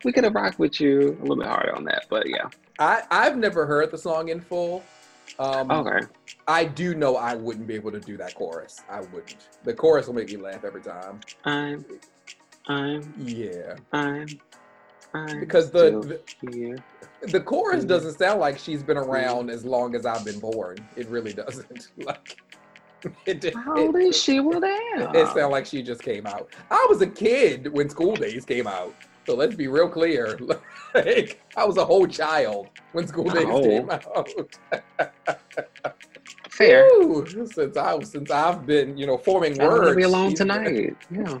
we 0.04 0.12
could 0.12 0.24
have 0.24 0.34
rocked 0.34 0.58
with 0.58 0.80
you 0.80 1.18
a 1.20 1.20
little 1.20 1.36
bit 1.36 1.46
harder 1.46 1.76
on 1.76 1.84
that. 1.84 2.06
But 2.08 2.30
yeah, 2.30 2.48
I 2.78 3.02
I've 3.10 3.36
never 3.36 3.66
heard 3.66 3.90
the 3.90 3.98
song 3.98 4.30
in 4.30 4.40
full. 4.40 4.82
Um, 5.38 5.70
okay. 5.70 6.06
I 6.48 6.64
do 6.64 6.94
know 6.94 7.16
I 7.16 7.34
wouldn't 7.34 7.66
be 7.66 7.74
able 7.74 7.92
to 7.92 8.00
do 8.00 8.16
that 8.16 8.34
chorus. 8.34 8.80
I 8.88 9.00
wouldn't. 9.00 9.36
The 9.64 9.74
chorus 9.74 10.06
will 10.06 10.14
make 10.14 10.28
me 10.28 10.38
laugh 10.38 10.64
every 10.64 10.80
time. 10.80 11.20
I'm, 11.44 11.84
I'm, 12.68 13.14
Yeah, 13.18 13.76
I'm, 13.92 14.26
I'm 15.14 15.40
because 15.40 15.70
the 15.70 16.20
the, 16.42 16.78
the 17.28 17.40
chorus 17.40 17.84
doesn't 17.84 18.18
sound 18.18 18.40
like 18.40 18.58
she's 18.58 18.82
been 18.82 18.96
around 18.98 19.50
as 19.50 19.64
long 19.64 19.94
as 19.94 20.04
I've 20.06 20.24
been 20.24 20.38
born. 20.38 20.76
It 20.96 21.08
really 21.08 21.32
doesn't. 21.32 21.88
Like 21.98 22.40
it. 23.26 23.44
it, 23.44 23.54
How 23.54 23.76
old 23.78 23.96
is 23.96 24.20
she? 24.20 24.40
Well, 24.40 24.60
damn. 24.60 25.14
it 25.14 25.26
sounds 25.28 25.52
like 25.52 25.66
she 25.66 25.82
just 25.82 26.02
came 26.02 26.26
out. 26.26 26.48
I 26.70 26.84
was 26.88 27.02
a 27.02 27.06
kid 27.06 27.72
when 27.72 27.88
School 27.88 28.16
Daze 28.16 28.44
came 28.44 28.66
out. 28.66 28.94
So 29.26 29.34
let's 29.34 29.54
be 29.54 29.68
real 29.68 29.88
clear. 29.88 30.38
Like 30.94 31.42
I 31.56 31.64
was 31.66 31.76
a 31.76 31.84
whole 31.84 32.06
child 32.06 32.68
when 32.92 33.06
School 33.06 33.24
Daze 33.24 33.44
Oh. 33.48 33.60
came 33.62 33.90
out. 33.90 34.30
fair. 36.56 36.88
Woo! 37.00 37.26
Since 37.26 37.76
I 37.76 38.02
since 38.02 38.30
I've 38.30 38.66
been, 38.66 38.96
you 38.96 39.06
know, 39.06 39.18
forming 39.18 39.60
I 39.60 39.68
words. 39.68 39.96
be 39.96 40.02
alone 40.02 40.34
tonight. 40.34 40.96
Yeah, 41.10 41.40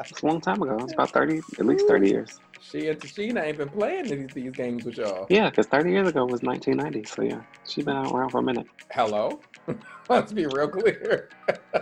it's 0.00 0.22
a 0.22 0.26
long 0.26 0.40
time 0.40 0.62
ago. 0.62 0.78
It's 0.82 0.92
about 0.92 1.10
thirty, 1.12 1.38
at 1.58 1.66
least 1.66 1.86
thirty 1.88 2.10
years. 2.10 2.40
she 2.60 2.88
and 2.88 2.98
Tichina 2.98 3.42
ain't 3.44 3.58
been 3.58 3.68
playing 3.68 4.04
these, 4.08 4.30
these 4.34 4.52
games 4.52 4.84
with 4.84 4.96
y'all. 4.96 5.26
Yeah, 5.28 5.50
because 5.50 5.66
thirty 5.66 5.90
years 5.90 6.08
ago 6.08 6.24
was 6.24 6.42
nineteen 6.42 6.76
ninety. 6.76 7.04
So 7.04 7.22
yeah, 7.22 7.40
she's 7.68 7.84
been 7.84 7.96
around 7.96 8.30
for 8.30 8.38
a 8.38 8.42
minute. 8.42 8.66
Hello? 8.92 9.40
Let's 10.08 10.32
be 10.32 10.46
real 10.46 10.68
clear. 10.68 11.30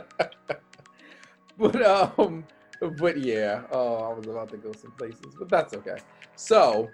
but 1.58 1.82
um 2.18 2.44
but 2.98 3.18
yeah, 3.18 3.62
oh 3.70 3.96
I 3.96 4.12
was 4.14 4.26
about 4.26 4.50
to 4.50 4.56
go 4.56 4.72
some 4.72 4.92
places, 4.92 5.34
but 5.38 5.48
that's 5.48 5.74
okay. 5.74 5.96
So 6.36 6.90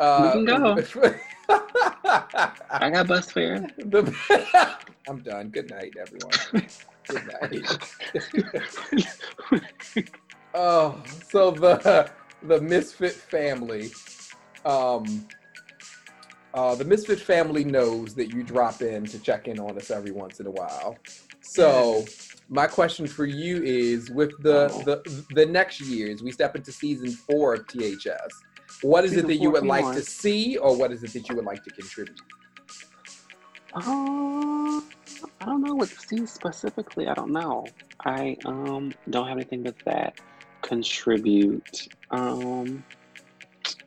uh 0.00 0.32
We 0.34 0.46
can 0.46 0.46
go. 0.46 0.82
I 2.70 2.90
got 2.90 3.06
bus 3.08 3.30
fare. 3.32 3.66
I'm 5.08 5.22
done. 5.22 5.48
Good 5.50 5.70
night, 5.70 5.94
everyone. 6.00 6.32
Good 7.08 7.26
night. 7.26 7.78
oh, 10.54 11.02
so 11.28 11.50
the 11.50 12.10
the 12.44 12.60
Misfit 12.60 13.12
family, 13.12 13.90
um, 14.64 15.26
uh, 16.54 16.74
the 16.76 16.84
Misfit 16.84 17.20
family 17.20 17.64
knows 17.64 18.14
that 18.14 18.32
you 18.32 18.42
drop 18.42 18.82
in 18.82 19.04
to 19.06 19.18
check 19.18 19.48
in 19.48 19.58
on 19.58 19.76
us 19.76 19.90
every 19.90 20.12
once 20.12 20.40
in 20.40 20.46
a 20.46 20.50
while. 20.50 20.96
So, 21.42 22.04
my 22.48 22.66
question 22.66 23.06
for 23.06 23.26
you 23.26 23.62
is: 23.62 24.10
with 24.10 24.30
the 24.42 24.70
Oh. 24.72 24.82
the 24.84 25.24
the 25.34 25.46
next 25.46 25.80
years, 25.80 26.22
we 26.22 26.30
step 26.30 26.54
into 26.54 26.70
season 26.72 27.10
four 27.10 27.54
of 27.54 27.66
THS. 27.66 28.30
What 28.82 29.04
is 29.04 29.16
it 29.16 29.26
that 29.26 29.36
you 29.36 29.50
would 29.50 29.66
like 29.66 29.94
to 29.94 30.02
see, 30.02 30.56
or 30.56 30.76
what 30.76 30.92
is 30.92 31.02
it 31.02 31.12
that 31.12 31.28
you 31.28 31.36
would 31.36 31.44
like 31.44 31.62
to 31.64 31.70
contribute? 31.70 32.20
Uh, 33.74 34.80
I 35.40 35.44
don't 35.46 35.62
know 35.62 35.74
what 35.74 35.88
to 35.90 36.00
see 36.00 36.26
specifically. 36.26 37.08
I 37.08 37.14
don't 37.14 37.32
know. 37.32 37.66
I 38.04 38.36
um 38.44 38.92
don't 39.10 39.28
have 39.28 39.36
anything 39.36 39.62
with 39.62 39.78
that 39.84 40.18
contribute. 40.62 41.88
Um, 42.10 42.84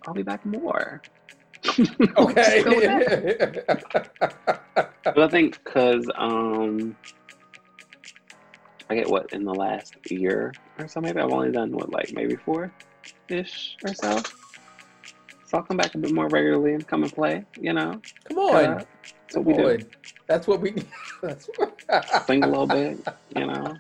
I'll 0.06 0.14
be 0.14 0.24
back 0.24 0.46
more. 0.46 1.02
Okay. 2.18 2.64
But 5.06 5.20
I 5.20 5.28
think 5.28 5.62
because 5.64 6.10
um, 6.16 6.96
I 8.90 8.96
get 8.96 9.10
what 9.10 9.34
in 9.34 9.44
the 9.44 9.54
last 9.54 9.96
year 10.10 10.54
or 10.80 10.88
so, 10.88 11.02
maybe 11.02 11.20
I've 11.20 11.32
only 11.32 11.52
done 11.52 11.72
what 11.72 11.92
like 11.92 12.14
maybe 12.14 12.36
four 12.36 12.72
ish 13.30 13.76
or 13.86 13.94
so. 13.94 14.22
So 15.54 15.60
I'll 15.60 15.66
come 15.66 15.78
back 15.78 15.94
a 15.94 16.00
bit 16.00 16.12
more 16.12 16.28
regularly 16.30 16.74
and 16.74 16.88
come 16.88 17.04
and 17.04 17.14
play. 17.14 17.46
You 17.62 17.74
know, 17.74 18.02
Come 18.28 18.38
on. 18.40 18.66
Uh, 18.66 18.84
that's 19.06 19.36
what 19.36 19.46
we 19.46 19.54
do. 19.54 19.78
That's 20.26 20.48
what 20.48 20.62
we. 20.62 20.74
That's 21.22 21.48
Sing 22.26 22.44
a 22.44 22.48
little 22.48 22.66
bit. 22.66 23.08
You 23.36 23.46
know, 23.46 23.78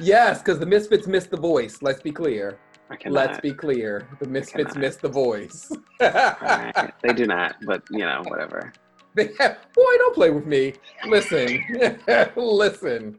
Yes, 0.00 0.40
because 0.40 0.58
the 0.58 0.66
Misfits 0.66 1.06
missed 1.06 1.30
the 1.30 1.36
voice. 1.36 1.80
Let's 1.80 2.00
be 2.02 2.10
clear. 2.10 2.58
Let's 3.06 3.38
be 3.38 3.52
clear. 3.52 4.08
The 4.18 4.26
Misfits 4.26 4.74
missed 4.74 5.00
the 5.00 5.08
voice. 5.08 5.70
Alright, 6.02 6.92
They 7.04 7.12
do 7.12 7.26
not, 7.26 7.54
but 7.66 7.84
you 7.90 8.00
know, 8.00 8.22
whatever. 8.26 8.72
They 9.14 9.30
have, 9.38 9.58
boy, 9.74 9.96
don't 9.98 10.14
play 10.16 10.30
with 10.30 10.46
me. 10.46 10.72
Listen, 11.06 11.62
listen. 12.36 13.18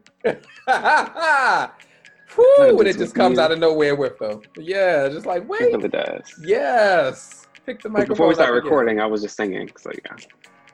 Whew, 2.34 2.76
when 2.76 2.86
it 2.86 2.98
just 2.98 3.14
comes 3.14 3.38
out 3.38 3.50
of 3.50 3.60
nowhere 3.60 3.94
with 3.94 4.18
them. 4.18 4.42
Yeah, 4.58 5.08
just 5.08 5.24
like 5.24 5.44
It 5.44 5.48
wait. 5.48 5.72
really 5.72 5.88
does. 5.88 6.34
Yes. 6.44 7.43
Pick 7.66 7.82
the 7.82 7.88
microphone. 7.88 8.14
before 8.14 8.28
we 8.28 8.34
start 8.34 8.52
recording, 8.52 9.00
I 9.00 9.06
was 9.06 9.22
just 9.22 9.36
singing. 9.36 9.70
So 9.78 9.90
yeah, 10.04 10.16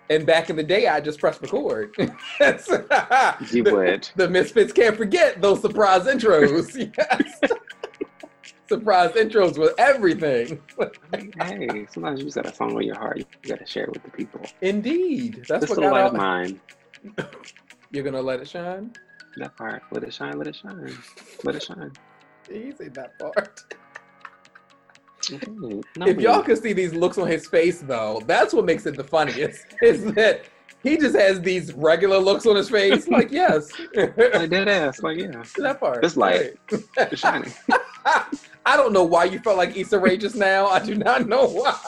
And 0.09 0.27
back 0.27 0.51
in 0.51 0.57
the 0.57 0.63
day, 0.63 0.89
I 0.89 1.01
just 1.01 1.21
pressed 1.21 1.41
record. 1.41 1.95
you 1.99 2.07
the, 2.41 3.71
would. 3.73 4.09
The 4.17 4.29
Misfits 4.29 4.73
can't 4.73 4.97
forget 4.97 5.41
those 5.41 5.61
surprise 5.61 6.03
intros. 6.05 6.91
Yes. 6.99 7.41
surprise 8.69 9.11
intros 9.13 9.59
with 9.59 9.75
everything. 9.79 10.61
Hey, 11.41 11.87
sometimes 11.91 12.21
you 12.21 12.27
just 12.27 12.37
got 12.37 12.47
a 12.47 12.55
song 12.55 12.77
on 12.77 12.83
your 12.83 12.97
heart. 12.97 13.19
You 13.19 13.25
gotta 13.49 13.67
share 13.67 13.85
it 13.85 13.91
with 13.93 14.03
the 14.05 14.11
people. 14.11 14.41
Indeed. 14.63 15.45
That's 15.49 15.63
This 15.63 15.71
what 15.71 15.81
got 15.81 15.93
light 15.93 16.07
of 16.07 16.15
mine. 16.15 16.61
You're 17.91 18.05
gonna 18.05 18.23
let 18.23 18.41
it 18.41 18.49
shine. 18.49 18.93
That 19.37 19.57
part. 19.57 19.83
Let 19.91 20.05
it 20.05 20.15
shine. 20.15 20.39
Let 20.39 20.47
it 20.47 20.57
shine. 20.57 20.97
Let 21.45 21.57
it 21.57 21.63
shine. 21.63 21.93
Easy 22.51 22.89
that 22.89 23.19
part. 23.19 23.75
No 25.97 26.07
if 26.07 26.21
y'all 26.21 26.43
could 26.43 26.63
see 26.63 26.73
these 26.73 26.93
looks 26.93 27.19
on 27.19 27.29
his 27.29 27.47
face, 27.47 27.81
though, 27.81 28.23
that's 28.27 28.53
what 28.53 28.65
makes 28.65 28.87
it 28.87 28.97
the 28.97 29.05
funniest. 29.05 29.65
Is 29.83 30.05
that 30.15 30.45
he 30.83 30.97
just 30.97 31.17
has 31.17 31.41
these 31.41 31.73
regular 31.75 32.19
looks 32.19 32.47
on 32.47 32.57
his 32.57 32.71
face, 32.71 33.09
like 33.09 33.31
yes, 33.33 33.71
like 33.95 34.17
dead 34.51 34.69
ass, 34.69 35.03
like 35.03 35.19
yeah, 35.19 35.43
that 35.59 35.81
part. 35.81 36.05
It's 36.05 36.17
light. 36.17 36.55
Right. 36.71 36.83
it's 36.97 37.21
shining. 37.21 37.53
I 38.67 38.77
don't 38.77 38.93
know 38.93 39.05
why 39.05 39.25
you 39.25 39.39
felt 39.41 39.57
like 39.57 39.77
Issa 39.77 39.99
Rae 39.99 40.17
just 40.17 40.37
now. 40.37 40.67
I 40.67 40.79
do 40.85 40.95
not 40.95 41.29
know 41.29 41.47
why. 41.47 41.79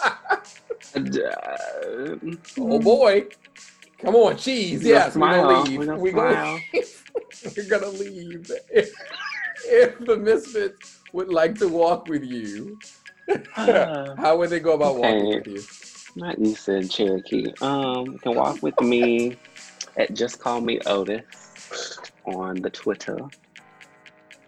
Uh, 0.94 2.16
Oh 2.59 2.78
boy. 2.78 3.27
Come 4.02 4.16
on, 4.16 4.36
cheese. 4.36 4.82
Yes, 4.82 5.14
we're 5.14 5.31
gonna 5.31 5.62
leave. 5.62 5.78
We 5.78 5.86
gonna 5.86 5.98
We're 5.98 6.12
gonna, 6.12 6.60
we're 7.56 7.69
gonna 7.69 7.89
leave. 7.89 8.51
If, 8.70 8.93
if 9.64 9.98
the 10.01 10.16
Misfits 10.16 10.98
would 11.12 11.28
like 11.28 11.55
to 11.59 11.69
walk 11.69 12.09
with 12.09 12.24
you, 12.24 12.78
How 13.55 14.36
would 14.36 14.51
they 14.51 14.61
go 14.61 14.74
about 14.74 14.97
walking 14.97 15.27
Okay. 15.27 15.36
with 15.39 15.47
you? 15.47 15.62
Not 16.23 16.39
you 16.39 16.55
said 16.55 16.90
Cherokee. 16.90 17.53
Um, 17.61 18.12
you 18.12 18.19
can 18.19 18.35
walk 18.35 18.62
with 18.62 18.78
me 18.81 19.36
at 19.97 20.15
Just 20.15 20.40
Call 20.40 20.61
Me 20.61 20.78
Otis 20.86 21.99
on 22.27 22.57
the 22.57 22.70
Twitter. 22.70 23.19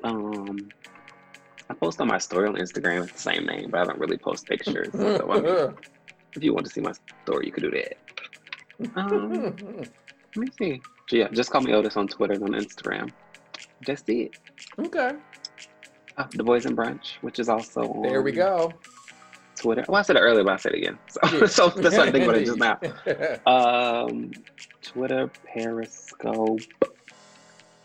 Um, 0.02 0.68
I 1.70 1.74
post 1.74 2.01
on 2.01 2.09
my 2.09 2.18
story 2.18 2.46
on 2.48 2.56
Instagram 2.56 3.01
with 3.02 3.12
the 3.14 3.18
same 3.18 3.46
name, 3.46 3.70
but 3.70 3.80
I 3.80 3.84
don't 3.84 3.98
really 3.98 4.18
post 4.18 4.46
pictures. 4.46 4.92
So 4.92 5.26
I 5.30 5.40
mean, 5.40 5.74
if 6.36 6.42
you 6.42 6.52
want 6.52 6.66
to 6.66 6.72
see 6.72 6.82
my 6.82 6.92
story, 7.24 7.46
you 7.46 7.52
could 7.52 7.62
do 7.62 7.70
that. 7.70 7.96
Um, 8.96 9.32
let 10.36 10.36
me 10.36 10.48
see. 10.59 10.82
So 11.09 11.16
yeah, 11.16 11.28
just 11.28 11.51
call 11.51 11.62
me 11.62 11.72
Otis 11.72 11.96
on 11.96 12.09
Twitter 12.09 12.34
and 12.34 12.42
on 12.42 12.51
Instagram. 12.51 13.10
That's 13.86 14.02
it. 14.09 14.36
okay, 14.78 15.12
Uh, 16.16 16.26
the 16.32 16.44
Boys 16.44 16.64
and 16.66 16.76
Brunch, 16.76 17.14
which 17.22 17.38
is 17.38 17.48
also 17.48 17.82
on 17.82 18.02
there 18.02 18.22
we 18.22 18.32
go. 18.32 18.72
Twitter. 19.56 19.84
Well, 19.88 19.98
I 19.98 20.02
said 20.02 20.16
it 20.16 20.20
earlier, 20.20 20.44
but 20.44 20.54
I 20.54 20.56
said 20.56 20.72
it 20.72 20.78
again. 20.78 20.98
So, 21.08 21.46
so 21.46 21.68
that's 21.68 21.96
what 21.96 22.08
I 22.08 22.12
think 22.12 22.24
about 22.24 22.36
it 22.36 22.46
just 22.46 22.58
now. 22.58 22.78
Um, 23.46 24.32
Twitter, 24.82 25.30
Periscope. 25.44 26.60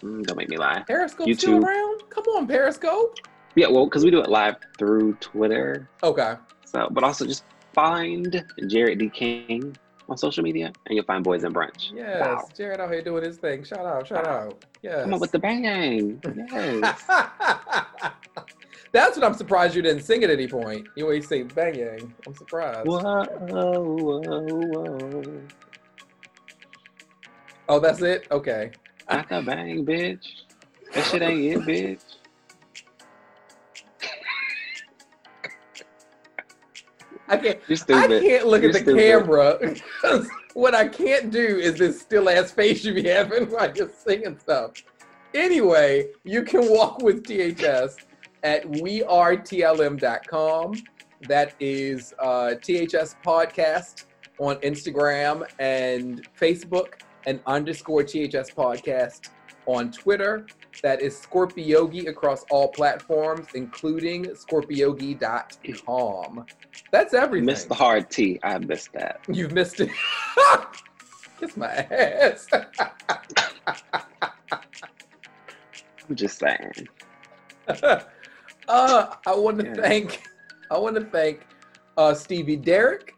Mm, 0.03 0.23
don't 0.25 0.37
make 0.37 0.49
me 0.49 0.57
lie. 0.57 0.83
Periscope 0.87 1.33
still 1.35 1.63
around? 1.63 2.03
Come 2.09 2.23
on, 2.35 2.47
Periscope. 2.47 3.17
Yeah, 3.55 3.67
well, 3.67 3.85
because 3.85 4.03
we 4.03 4.11
do 4.11 4.21
it 4.21 4.29
live 4.29 4.55
through 4.77 5.13
Twitter. 5.15 5.89
Okay. 6.03 6.35
So, 6.65 6.87
but 6.91 7.03
also 7.03 7.25
just 7.25 7.43
find 7.73 8.45
Jared 8.67 8.99
D. 8.99 9.09
King 9.09 9.75
on 10.09 10.17
social 10.17 10.43
media, 10.43 10.71
and 10.87 10.95
you'll 10.95 11.05
find 11.05 11.23
Boys 11.23 11.43
and 11.43 11.53
Brunch. 11.55 11.91
Yes, 11.93 12.19
Wow. 12.21 12.47
Jared 12.55 12.79
out 12.79 12.91
here 12.91 13.01
doing 13.01 13.23
his 13.23 13.37
thing. 13.37 13.63
Shout 13.63 13.85
out, 13.85 14.07
shout 14.07 14.25
Wow. 14.25 14.31
out. 14.47 14.65
Yes. 14.81 15.03
Come 15.03 15.13
on 15.13 15.19
with 15.19 15.31
the 15.31 15.39
bang. 15.39 16.19
Yes. 16.51 17.05
That's 18.91 19.15
what 19.17 19.23
I'm 19.23 19.35
surprised 19.35 19.75
you 19.75 19.83
didn't 19.83 20.01
sing 20.01 20.23
at 20.23 20.31
any 20.31 20.47
point. 20.47 20.87
You 20.95 21.03
always 21.03 21.27
say 21.27 21.43
bang 21.43 21.75
yang. 21.75 22.11
I'm 22.25 22.33
surprised. 22.33 22.87
whoa, 22.87 23.23
whoa, 23.23 24.21
whoa. 24.21 25.41
Oh, 27.67 27.79
that's 27.79 28.01
it. 28.01 28.25
Okay. 28.31 28.71
After 29.07 29.43
bang, 29.43 29.85
bitch. 29.85 30.25
That 30.95 31.05
shit 31.05 31.21
ain't 31.21 31.39
it, 31.45 31.59
bitch. 31.99 32.08
I 37.29 37.37
can't. 37.37 37.59
I 37.69 37.75
can't 38.07 38.47
look 38.47 38.61
You're 38.63 38.71
at 38.71 38.85
the 38.85 38.89
stupid. 38.91 38.97
camera. 38.97 39.75
'cause 40.01 40.27
what 40.53 40.73
I 40.75 40.87
can't 40.87 41.31
do 41.31 41.39
is 41.39 41.75
this 41.77 41.99
still 42.01 42.27
ass 42.29 42.51
face 42.51 42.83
you 42.83 42.93
be 42.93 43.03
having 43.07 43.49
while 43.51 43.71
you're 43.75 43.89
singing 43.89 44.37
stuff. 44.39 44.71
Anyway, 45.33 46.07
you 46.23 46.43
can 46.43 46.69
walk 46.69 47.01
with 47.01 47.23
THS 47.25 47.95
at 48.43 48.63
wearetlm.com. 48.65 50.73
That 51.27 51.53
is 51.59 52.13
uh, 52.19 52.53
THS 52.61 53.15
Podcast 53.25 54.05
on 54.39 54.55
Instagram 54.61 55.45
and 55.59 56.25
Facebook, 56.39 56.93
and 57.25 57.41
underscore 57.45 58.03
THS 58.03 58.51
Podcast 58.51 59.29
on 59.69 59.91
Twitter. 59.91 60.47
That 60.81 61.01
is 61.01 61.15
Scorpiogi 61.15 62.07
across 62.07 62.43
all 62.49 62.69
platforms, 62.69 63.47
including 63.53 64.25
scorpiogi.com. 64.25 66.45
That's 66.91 67.13
everything. 67.13 67.45
Missed 67.45 67.69
the 67.69 67.75
hard 67.75 68.09
T. 68.09 68.39
I 68.43 68.57
missed 68.57 68.91
that. 68.93 69.19
You've 69.31 69.51
missed 69.53 69.79
it. 69.79 69.91
Kiss 71.39 71.55
my 71.55 71.67
ass. 71.67 72.47
I'm 76.09 76.15
just 76.15 76.39
saying. 76.39 76.87
uh, 77.83 77.99
I 78.67 79.35
want 79.35 79.59
to 79.59 79.75
thank. 79.75 80.23
I 80.71 80.77
want 80.77 80.95
to 80.95 81.05
thank 81.05 81.45
uh, 81.97 82.13
Stevie 82.13 82.55
Derrick. 82.57 83.13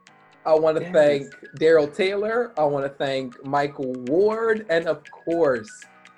I 0.46 0.54
want 0.56 0.78
to 0.78 0.84
Yes. 0.84 0.94
thank 0.94 1.34
Daryl 1.60 1.94
Taylor. 1.96 2.52
I 2.58 2.64
want 2.66 2.86
to 2.86 2.90
thank 2.90 3.44
Michael 3.46 3.94
Ward, 4.08 4.66
and 4.70 4.88
of 4.88 5.04
course, 5.12 5.70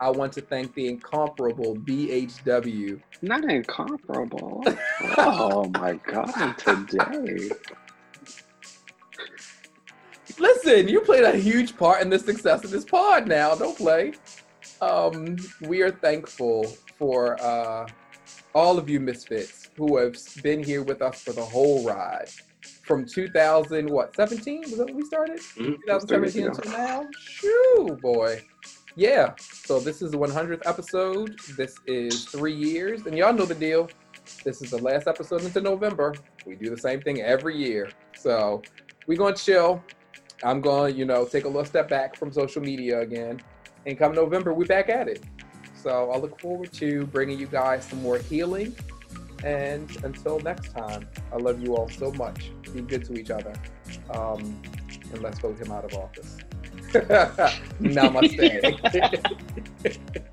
I 0.03 0.09
want 0.09 0.33
to 0.33 0.41
thank 0.41 0.73
the 0.73 0.89
incomparable 0.89 1.77
BHW. 1.77 2.99
Not 3.21 3.45
incomparable. 3.45 4.61
oh 5.17 5.69
my 5.75 5.93
god, 6.05 6.57
today. 6.57 7.49
Listen, 10.37 10.89
you 10.89 10.99
played 10.99 11.23
a 11.23 11.37
huge 11.37 11.77
part 11.77 12.01
in 12.01 12.09
the 12.09 12.19
success 12.19 12.65
of 12.65 12.71
this 12.71 12.83
pod. 12.83 13.29
Now, 13.29 13.55
don't 13.55 13.77
play. 13.77 14.11
Um, 14.81 15.37
we 15.61 15.81
are 15.83 15.91
thankful 15.91 16.65
for 16.97 17.41
uh, 17.41 17.87
all 18.53 18.77
of 18.77 18.89
you 18.89 18.99
misfits 18.99 19.69
who 19.77 19.95
have 19.95 20.17
been 20.41 20.61
here 20.61 20.83
with 20.83 21.01
us 21.01 21.21
for 21.21 21.31
the 21.31 21.45
whole 21.45 21.81
ride, 21.85 22.27
from 22.83 23.05
2000 23.05 23.89
what 23.89 24.13
17 24.17 24.63
was 24.63 24.77
that 24.79 24.87
when 24.87 24.97
we 24.97 25.05
started? 25.05 25.39
Mhm, 25.39 25.77
that's 25.87 26.03
three 26.03 26.17
years 26.19 26.33
2017 26.33 26.47
until 26.47 26.71
now. 26.73 27.09
Shoo, 27.17 27.97
boy. 28.01 28.43
Yeah. 28.95 29.33
So 29.39 29.79
this 29.79 30.01
is 30.01 30.11
the 30.11 30.17
100th 30.17 30.61
episode. 30.65 31.39
This 31.57 31.75
is 31.87 32.25
three 32.25 32.53
years, 32.53 33.05
and 33.05 33.17
y'all 33.17 33.33
know 33.33 33.45
the 33.45 33.55
deal. 33.55 33.89
This 34.43 34.61
is 34.61 34.71
the 34.71 34.77
last 34.77 35.07
episode 35.07 35.43
into 35.43 35.61
November. 35.61 36.13
We 36.45 36.55
do 36.55 36.69
the 36.69 36.77
same 36.77 37.01
thing 37.01 37.21
every 37.21 37.57
year. 37.57 37.89
So 38.15 38.61
we're 39.07 39.17
gonna 39.17 39.35
chill. 39.35 39.83
I'm 40.43 40.59
going, 40.61 40.93
to 40.93 40.99
you 40.99 41.05
know, 41.05 41.25
take 41.25 41.45
a 41.45 41.47
little 41.47 41.65
step 41.65 41.89
back 41.89 42.17
from 42.17 42.31
social 42.31 42.61
media 42.61 42.99
again. 42.99 43.41
And 43.85 43.97
come 43.97 44.13
November, 44.13 44.53
we're 44.53 44.65
back 44.65 44.89
at 44.89 45.07
it. 45.07 45.23
So 45.75 46.11
I 46.11 46.17
look 46.17 46.39
forward 46.39 46.71
to 46.73 47.05
bringing 47.07 47.39
you 47.39 47.47
guys 47.47 47.85
some 47.85 48.01
more 48.01 48.17
healing. 48.17 48.75
And 49.43 49.89
until 50.03 50.39
next 50.39 50.73
time, 50.73 51.07
I 51.31 51.37
love 51.37 51.61
you 51.61 51.75
all 51.75 51.89
so 51.89 52.11
much. 52.13 52.51
Be 52.73 52.81
good 52.81 53.05
to 53.05 53.13
each 53.13 53.29
other. 53.29 53.53
Um, 54.09 54.61
and 55.11 55.21
let's 55.21 55.39
vote 55.39 55.59
him 55.59 55.71
out 55.71 55.85
of 55.85 55.93
office. 55.95 56.37
Namaste. 57.79 58.61